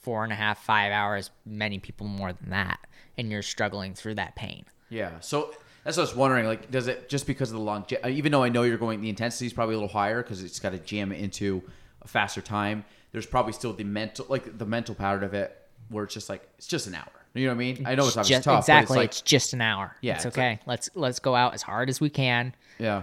four 0.00 0.24
and 0.24 0.32
a 0.32 0.36
half, 0.36 0.62
five 0.64 0.90
hours, 0.90 1.30
many 1.46 1.78
people 1.78 2.06
more 2.06 2.32
than 2.32 2.50
that, 2.50 2.80
and 3.18 3.30
you're 3.30 3.42
struggling 3.42 3.94
through 3.94 4.14
that 4.16 4.34
pain. 4.36 4.64
Yeah. 4.88 5.20
So 5.20 5.54
that's 5.84 5.96
what 5.96 6.02
I 6.04 6.06
was 6.06 6.14
wondering. 6.16 6.46
Like, 6.46 6.70
does 6.70 6.86
it 6.88 7.08
just 7.08 7.26
because 7.26 7.50
of 7.50 7.56
the 7.56 7.62
long? 7.62 7.84
Even 8.06 8.32
though 8.32 8.42
I 8.42 8.48
know 8.48 8.62
you're 8.62 8.78
going, 8.78 9.00
the 9.00 9.08
intensity 9.08 9.46
is 9.46 9.52
probably 9.52 9.74
a 9.74 9.78
little 9.78 9.92
higher 9.92 10.22
because 10.22 10.42
it's 10.42 10.60
got 10.60 10.70
to 10.70 10.78
jam 10.78 11.12
into 11.12 11.62
a 12.02 12.08
faster 12.08 12.40
time. 12.40 12.84
There's 13.12 13.26
probably 13.26 13.52
still 13.52 13.72
the 13.72 13.84
mental, 13.84 14.26
like 14.28 14.58
the 14.58 14.66
mental 14.66 14.94
part 14.94 15.22
of 15.22 15.34
it, 15.34 15.56
where 15.88 16.04
it's 16.04 16.14
just 16.14 16.28
like 16.28 16.48
it's 16.58 16.66
just 16.66 16.86
an 16.86 16.94
hour. 16.94 17.10
You 17.34 17.46
know 17.46 17.52
what 17.52 17.54
I 17.54 17.58
mean? 17.58 17.86
I 17.86 17.94
know 17.94 18.06
it's 18.06 18.16
obviously 18.16 18.34
just, 18.36 18.44
tough, 18.44 18.60
exactly. 18.60 18.96
but 18.98 19.04
It's, 19.06 19.20
it's 19.20 19.30
just 19.30 19.52
an 19.54 19.60
hour. 19.62 19.96
Yeah, 20.02 20.16
it's 20.16 20.26
it's 20.26 20.36
okay. 20.36 20.60
let's 20.66 20.90
let's 20.94 21.18
go 21.18 21.34
out 21.34 21.54
as 21.54 21.62
hard 21.62 21.88
as 21.88 22.00
we 22.00 22.10
can. 22.10 22.54
yeah. 22.78 23.02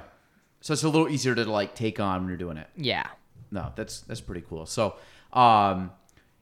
So 0.61 0.73
it's 0.73 0.84
a 0.84 0.90
little 0.90 1.07
easier 1.07 1.34
to 1.36 1.45
like 1.45 1.73
take 1.73 1.99
on 2.02 2.19
when 2.22 2.27
you're 2.27 2.38
doing 2.38 2.57
it. 2.57 2.68
Yeah. 2.76 3.07
No, 3.49 3.72
that's 3.76 4.02
that's 4.02 4.19
pretty 4.22 4.44
cool. 4.48 4.65
So, 4.65 4.95
um, 5.34 5.91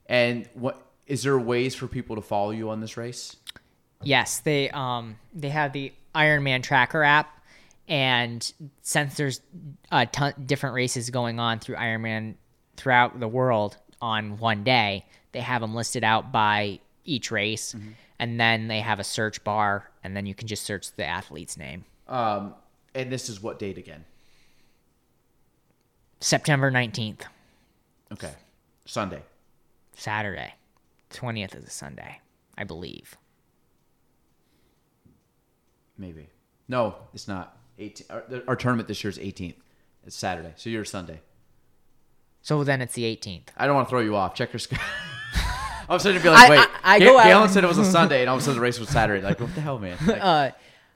and 0.07 0.49
what 0.55 0.81
is 1.05 1.23
there 1.23 1.37
ways 1.37 1.75
for 1.75 1.87
people 1.87 2.15
to 2.15 2.21
follow 2.21 2.49
you 2.51 2.69
on 2.69 2.81
this 2.81 2.97
race? 2.97 3.35
Yes, 4.03 4.39
they 4.39 4.69
um 4.69 5.17
they 5.33 5.49
have 5.49 5.73
the 5.73 5.91
Ironman 6.13 6.63
Tracker 6.63 7.03
app, 7.03 7.29
and 7.87 8.51
since 8.81 9.15
there's 9.15 9.41
a 9.91 10.05
ton 10.05 10.33
different 10.45 10.75
races 10.75 11.09
going 11.09 11.39
on 11.39 11.59
through 11.59 11.75
Ironman 11.75 12.35
throughout 12.75 13.19
the 13.19 13.27
world 13.27 13.77
on 14.01 14.37
one 14.37 14.63
day, 14.63 15.05
they 15.31 15.41
have 15.41 15.61
them 15.61 15.73
listed 15.75 16.03
out 16.03 16.31
by 16.31 16.79
each 17.05 17.31
race, 17.31 17.73
Mm-hmm. 17.73 17.89
and 18.19 18.39
then 18.39 18.67
they 18.67 18.81
have 18.81 18.99
a 18.99 19.03
search 19.03 19.43
bar, 19.43 19.89
and 20.03 20.15
then 20.15 20.25
you 20.25 20.35
can 20.35 20.47
just 20.47 20.63
search 20.63 20.91
the 20.93 21.05
athlete's 21.05 21.57
name. 21.57 21.85
Um, 22.07 22.53
and 22.93 23.11
this 23.11 23.29
is 23.29 23.41
what 23.41 23.57
date 23.59 23.77
again? 23.77 24.05
September 26.19 26.71
nineteenth, 26.71 27.25
Okay, 28.11 28.31
Sunday. 28.85 29.21
Saturday, 29.95 30.53
twentieth 31.09 31.55
is 31.55 31.65
a 31.65 31.69
Sunday, 31.69 32.19
I 32.57 32.63
believe. 32.63 33.17
Maybe. 35.97 36.27
No, 36.67 36.95
it's 37.13 37.27
not. 37.27 37.57
18, 37.79 38.07
our, 38.09 38.23
our 38.49 38.55
tournament 38.55 38.87
this 38.87 39.03
year 39.03 39.09
is 39.09 39.17
18th. 39.17 39.55
It's 40.05 40.15
Saturday, 40.15 40.53
so 40.55 40.69
you're 40.69 40.85
Sunday. 40.85 41.19
So 42.41 42.63
then 42.63 42.81
it's 42.81 42.93
the 42.93 43.03
eighteenth. 43.03 43.51
I 43.57 43.65
don't 43.67 43.75
want 43.75 43.87
to 43.87 43.89
throw 43.89 43.99
you 43.99 44.15
off. 44.15 44.33
Check 44.35 44.53
your 44.53 44.59
schedule. 44.59 44.85
all 45.89 45.95
of 45.97 45.99
a 45.99 46.03
sudden 46.03 46.15
you'd 46.15 46.23
be 46.23 46.29
like, 46.29 46.47
I- 46.47 46.49
wait, 46.49 46.59
I- 46.59 46.95
I 46.95 46.99
Ga- 46.99 47.05
go 47.05 47.19
out- 47.19 47.25
Gaelan 47.25 47.49
said 47.49 47.63
it 47.65 47.67
was 47.67 47.77
a 47.77 47.83
Sunday, 47.91 48.21
and 48.21 48.29
all 48.29 48.37
of 48.37 48.41
a 48.41 48.45
sudden 48.45 48.55
the 48.57 48.61
race 48.61 48.79
was 48.79 48.87
Saturday. 48.89 49.21
Like, 49.21 49.39
what 49.41 49.53
the 49.53 49.59
hell, 49.59 49.79
man? 49.79 49.97
Like, 50.05 50.21
Uh, 50.21 50.51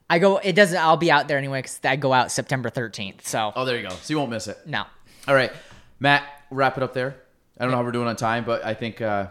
I 0.08 0.18
go. 0.18 0.38
It 0.38 0.54
doesn't. 0.54 0.78
I'll 0.78 0.96
be 0.96 1.10
out 1.10 1.28
there 1.28 1.36
anyway 1.36 1.58
because 1.60 1.78
I 1.84 1.96
go 1.96 2.12
out 2.14 2.30
September 2.30 2.70
thirteenth. 2.70 3.26
So 3.26 3.52
oh, 3.54 3.64
there 3.66 3.76
you 3.76 3.82
go. 3.86 3.90
So 3.94 4.12
you 4.14 4.18
won't 4.18 4.30
miss 4.30 4.48
it. 4.48 4.58
no. 4.66 4.84
All 5.28 5.34
right, 5.34 5.52
Matt, 6.00 6.24
wrap 6.50 6.76
it 6.78 6.82
up 6.82 6.94
there. 6.94 7.16
I 7.58 7.64
don't 7.64 7.70
know 7.70 7.76
how 7.76 7.84
we're 7.84 7.92
doing 7.92 8.08
on 8.08 8.16
time, 8.16 8.44
but 8.44 8.64
I 8.64 8.72
think 8.74 9.00
uh, 9.02 9.26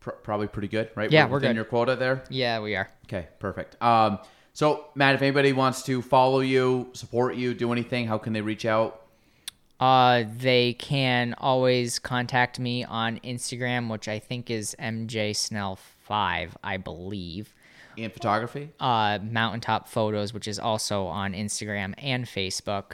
pr- 0.00 0.10
probably 0.10 0.46
pretty 0.46 0.68
good, 0.68 0.90
right? 0.94 1.10
Yeah, 1.10 1.26
we're 1.26 1.34
within 1.34 1.50
good. 1.50 1.56
your 1.56 1.64
quota 1.64 1.96
there. 1.96 2.22
Yeah, 2.30 2.60
we 2.60 2.76
are. 2.76 2.88
Okay, 3.06 3.26
perfect. 3.40 3.80
Um, 3.82 4.20
so 4.54 4.86
Matt, 4.94 5.16
if 5.16 5.22
anybody 5.22 5.52
wants 5.52 5.82
to 5.82 6.00
follow 6.00 6.40
you, 6.40 6.88
support 6.92 7.34
you, 7.34 7.54
do 7.54 7.72
anything, 7.72 8.06
how 8.06 8.18
can 8.18 8.32
they 8.32 8.40
reach 8.40 8.64
out? 8.64 9.02
Uh, 9.80 10.22
they 10.38 10.74
can 10.74 11.34
always 11.38 11.98
contact 11.98 12.60
me 12.60 12.84
on 12.84 13.18
Instagram, 13.20 13.90
which 13.90 14.06
I 14.06 14.20
think 14.20 14.50
is 14.50 14.76
MJ 14.78 15.34
Snell 15.34 15.76
five, 15.76 16.56
I 16.62 16.76
believe. 16.76 17.52
In 17.96 18.10
photography? 18.10 18.70
Uh, 18.78 19.18
Mountaintop 19.22 19.88
Photos, 19.88 20.32
which 20.32 20.46
is 20.46 20.58
also 20.60 21.06
on 21.06 21.32
Instagram 21.32 21.94
and 21.98 22.24
Facebook. 22.24 22.92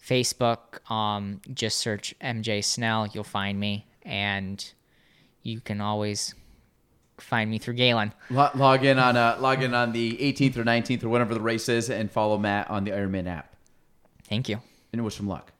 Facebook, 0.00 0.88
um, 0.90 1.40
just 1.52 1.78
search 1.78 2.14
MJ 2.20 2.64
Snell, 2.64 3.08
you'll 3.08 3.24
find 3.24 3.58
me, 3.58 3.86
and 4.02 4.72
you 5.42 5.60
can 5.60 5.80
always 5.80 6.34
find 7.20 7.50
me 7.50 7.58
through 7.58 7.74
Gaelan. 7.74 8.12
Log 8.30 8.84
in 8.84 8.98
on 8.98 9.16
uh, 9.16 9.36
log 9.40 9.62
in 9.62 9.74
on 9.74 9.92
the 9.92 10.16
18th 10.16 10.56
or 10.56 10.64
19th 10.64 11.04
or 11.04 11.08
whenever 11.08 11.34
the 11.34 11.40
race 11.40 11.68
is, 11.68 11.90
and 11.90 12.10
follow 12.10 12.38
Matt 12.38 12.70
on 12.70 12.84
the 12.84 12.90
Ironman 12.90 13.26
app. 13.26 13.54
Thank 14.28 14.48
you. 14.48 14.60
And 14.92 15.04
wish 15.04 15.18
him 15.18 15.28
luck. 15.28 15.52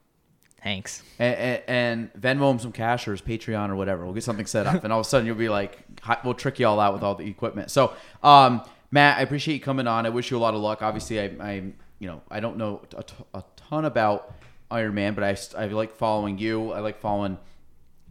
Thanks. 0.63 1.03
And, 1.19 1.37
and, 1.37 1.63
and 1.69 2.13
Venmo 2.21 2.51
him 2.51 2.59
some 2.59 2.73
cash 2.73 3.09
or 3.09 3.13
his 3.13 3.23
Patreon 3.23 3.71
or 3.71 3.77
whatever. 3.77 4.05
We'll 4.05 4.15
get 4.15 4.25
something 4.25 4.47
set 4.47 4.67
up, 4.67 4.85
and 4.85 4.93
all 4.93 5.01
of 5.01 5.07
a 5.07 5.09
sudden 5.09 5.27
you'll 5.27 5.37
be 5.37 5.49
like, 5.49 5.79
we'll 6.25 6.35
trick 6.35 6.59
you 6.59 6.67
all 6.67 6.81
out 6.81 6.93
with 6.93 7.03
all 7.03 7.15
the 7.15 7.27
equipment. 7.27 7.71
So, 7.71 7.95
um, 8.23 8.63
Matt, 8.91 9.19
I 9.19 9.23
appreciate 9.23 9.55
you 9.55 9.61
coming 9.61 9.87
on. 9.87 10.05
I 10.05 10.11
wish 10.11 10.31
you 10.31 10.37
a 10.37 10.41
lot 10.41 10.55
of 10.55 10.61
luck. 10.61 10.83
Obviously, 10.83 11.21
I, 11.21 11.25
I 11.41 11.53
you 11.99 12.09
know, 12.09 12.23
I 12.31 12.41
don't 12.41 12.57
know 12.57 12.83
a, 12.97 13.03
t- 13.03 13.15
a 13.35 13.45
ton 13.57 13.85
about 13.85 14.35
Ironman, 14.71 15.15
but 15.15 15.25
I, 15.25 15.63
I 15.63 15.67
like 15.69 15.93
following 15.93 16.39
you. 16.39 16.73
I 16.73 16.81
like 16.81 17.01
following 17.01 17.39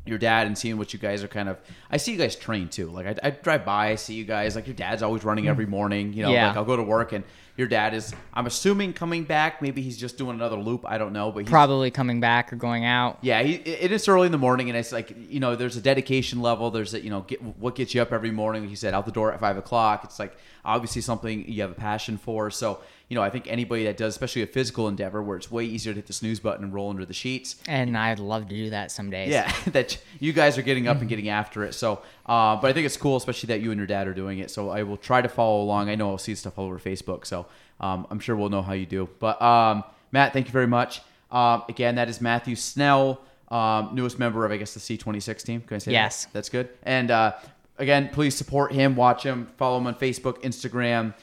your 0.10 0.18
dad 0.18 0.48
and 0.48 0.58
seeing 0.58 0.78
what 0.78 0.92
you 0.94 1.00
guys 1.00 1.24
are 1.24 1.28
kind 1.28 1.48
of. 1.48 1.58
I 1.90 1.98
see 1.98 2.12
you 2.12 2.18
guys 2.18 2.36
train 2.36 2.68
too. 2.68 2.90
Like 2.90 3.06
I, 3.06 3.28
I 3.28 3.30
drive 3.32 3.64
by, 3.64 3.92
I 3.92 3.96
see 3.96 4.16
you 4.16 4.26
guys. 4.26 4.56
Like 4.56 4.68
your 4.68 4.76
dad's 4.76 5.02
always 5.02 5.24
running 5.24 5.46
mm-hmm. 5.46 5.52
every 5.52 5.66
morning. 5.66 6.14
You 6.14 6.24
know, 6.24 6.32
Yeah. 6.32 6.48
like 6.48 6.58
I'll 6.58 6.66
go 6.66 6.76
to 6.76 6.84
work 6.84 7.14
and 7.14 7.24
your 7.56 7.68
dad 7.68 7.94
is. 7.94 8.14
I'm 8.34 8.48
assuming 8.48 8.94
coming 8.94 9.26
back. 9.26 9.62
Maybe 9.62 9.82
he's 9.82 9.98
just 9.98 10.18
doing 10.18 10.36
another 10.36 10.56
loop. 10.56 10.86
I 10.88 10.98
don't 10.98 11.12
know, 11.12 11.30
but 11.30 11.42
he's, 11.42 11.50
Probably 11.50 11.92
coming 11.92 12.22
back 12.22 12.54
or 12.54 12.56
going 12.56 12.86
out. 12.86 13.20
yeah, 13.22 13.44
he, 13.44 13.56
it 13.56 13.92
is 13.92 14.08
early 14.08 14.28
in 14.28 14.32
the 14.32 14.38
morning, 14.38 14.70
and 14.70 14.78
it's 14.78 14.94
like 14.94 15.14
you 15.30 15.42
know, 15.42 15.58
there's 15.58 15.76
a 15.76 15.82
dedication 15.82 16.42
level. 16.42 16.72
There's 16.72 16.94
a, 16.94 17.02
you 17.02 17.10
know, 17.10 17.22
get, 17.22 17.42
what 17.42 17.76
gets 17.76 17.94
you 17.94 18.02
up 18.02 18.14
every 18.14 18.32
morning. 18.32 18.68
he 18.70 18.76
said, 18.76 18.94
out 18.94 19.06
the 19.06 19.12
door 19.12 19.34
at 19.34 19.42
five 19.42 19.58
o'clock. 19.58 20.06
It's 20.06 20.20
like 20.20 20.38
obviously 20.64 21.02
something 21.02 21.50
you 21.50 21.62
have 21.62 21.72
a 21.72 21.76
passion 21.76 22.18
for. 22.18 22.50
So 22.50 22.80
you 23.10 23.16
know, 23.16 23.24
I 23.24 23.32
think 23.32 23.48
anybody 23.48 23.86
that 23.86 23.98
does, 23.98 24.14
especially 24.14 24.44
a 24.44 24.48
physical 24.48 24.88
endeavor, 24.88 25.24
where 25.24 25.36
it's 25.36 25.50
way 25.50 25.66
easier 25.66 25.94
to 25.94 25.98
hit 25.98 26.06
the 26.06 26.14
snooze 26.14 26.40
button 26.40 26.64
and 26.64 26.72
roll 26.72 26.92
under 26.92 27.06
the 27.06 27.14
sheets. 27.14 27.56
And 27.68 27.98
I'd 27.98 28.20
love 28.20 28.48
to 28.48 28.56
do 28.56 28.70
that 28.70 28.92
some 28.92 29.10
days. 29.10 29.30
Yeah, 29.30 29.52
that 29.68 29.98
you 30.20 30.32
guys 30.32 30.60
are 30.60 30.62
getting 30.62 30.88
up 30.88 31.00
and 31.00 31.10
getting 31.10 31.28
after 31.28 31.64
it. 31.64 31.74
So, 31.74 32.04
uh, 32.28 32.56
but 32.58 32.70
I 32.70 32.74
think 32.74 32.86
it's 32.86 32.98
cool, 32.98 33.18
especially 33.18 33.48
that 33.48 33.62
you 33.62 33.72
and 33.72 33.80
your 33.80 33.88
dad 33.88 34.08
are 34.08 34.14
doing 34.14 34.38
it. 34.40 34.52
So 34.52 34.70
I 34.70 34.84
will 34.84 34.98
try 34.98 35.22
to 35.22 35.28
follow 35.28 35.64
along. 35.64 35.90
I 35.90 35.96
know 35.96 36.12
I'll 36.12 36.20
see 36.20 36.36
stuff 36.36 36.60
all 36.60 36.66
over 36.66 36.78
Facebook, 36.78 37.26
so 37.26 37.48
um, 37.80 38.06
I'm 38.12 38.20
sure 38.20 38.36
we'll 38.36 38.50
know 38.50 38.62
how 38.62 38.74
you 38.74 38.86
do. 38.86 39.10
But 39.18 39.42
um, 39.42 39.84
Matt, 40.12 40.32
thank 40.34 40.46
you 40.46 40.54
very 40.54 40.68
much. 40.68 41.02
Um, 41.32 41.64
again, 41.68 41.96
that 41.96 42.10
is 42.10 42.22
Matthew 42.22 42.56
Snell, 42.56 43.22
um, 43.50 43.90
newest 43.94 44.20
member 44.20 44.46
of 44.46 44.52
I 44.52 44.58
guess 44.58 44.76
the 44.76 44.80
C26 44.80 45.44
team. 45.44 45.62
Can 45.62 45.76
I 45.76 45.78
say 45.80 45.92
that? 45.92 45.94
Yes. 45.94 46.28
That's 46.32 46.50
good. 46.50 46.70
And 46.84 47.10
uh, 47.10 47.34
again, 47.80 48.10
please 48.14 48.36
support 48.36 48.72
him, 48.72 48.96
watch 48.96 49.24
him, 49.24 49.48
follow 49.58 49.80
him 49.80 49.88
on 49.88 49.96
Facebook, 49.96 50.44
Instagram, 50.44 51.16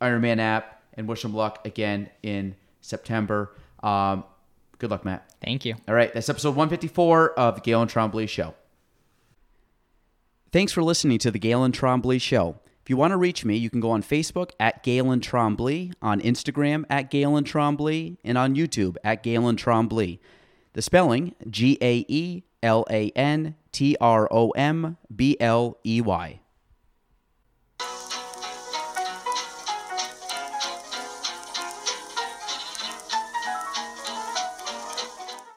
Ironman 0.00 0.38
app, 0.38 0.73
and 0.94 1.08
wish 1.08 1.24
him 1.24 1.34
luck 1.34 1.66
again 1.66 2.10
in 2.22 2.54
September. 2.80 3.54
Um, 3.82 4.24
good 4.78 4.90
luck, 4.90 5.04
Matt. 5.04 5.30
Thank 5.42 5.64
you. 5.64 5.74
All 5.88 5.94
right, 5.94 6.12
that's 6.12 6.28
episode 6.28 6.50
154 6.50 7.32
of 7.38 7.56
the 7.56 7.60
Gaelan 7.60 7.90
Trombley 7.90 8.28
Show. 8.28 8.54
Thanks 10.52 10.72
for 10.72 10.82
listening 10.82 11.18
to 11.18 11.30
the 11.30 11.38
Gaelan 11.38 11.72
Trombley 11.72 12.20
Show. 12.20 12.60
If 12.84 12.90
you 12.90 12.96
want 12.96 13.12
to 13.12 13.16
reach 13.16 13.44
me, 13.44 13.56
you 13.56 13.70
can 13.70 13.80
go 13.80 13.90
on 13.90 14.02
Facebook 14.02 14.50
at 14.60 14.84
Gaelan 14.84 15.20
Trombley, 15.20 15.94
on 16.02 16.20
Instagram 16.20 16.84
at 16.90 17.10
Gaelan 17.10 17.44
Trombley, 17.44 18.18
and 18.22 18.36
on 18.36 18.54
YouTube 18.54 18.96
at 19.02 19.24
Gaelan 19.24 19.56
Trombley. 19.56 20.18
The 20.74 20.82
spelling 20.82 21.34
G 21.48 21.78
A 21.80 22.04
E 22.08 22.42
L 22.62 22.84
A 22.90 23.10
N 23.16 23.54
T 23.72 23.96
R 24.00 24.28
O 24.30 24.50
M 24.50 24.98
B 25.14 25.36
L 25.40 25.78
E 25.84 26.00
Y. 26.00 26.40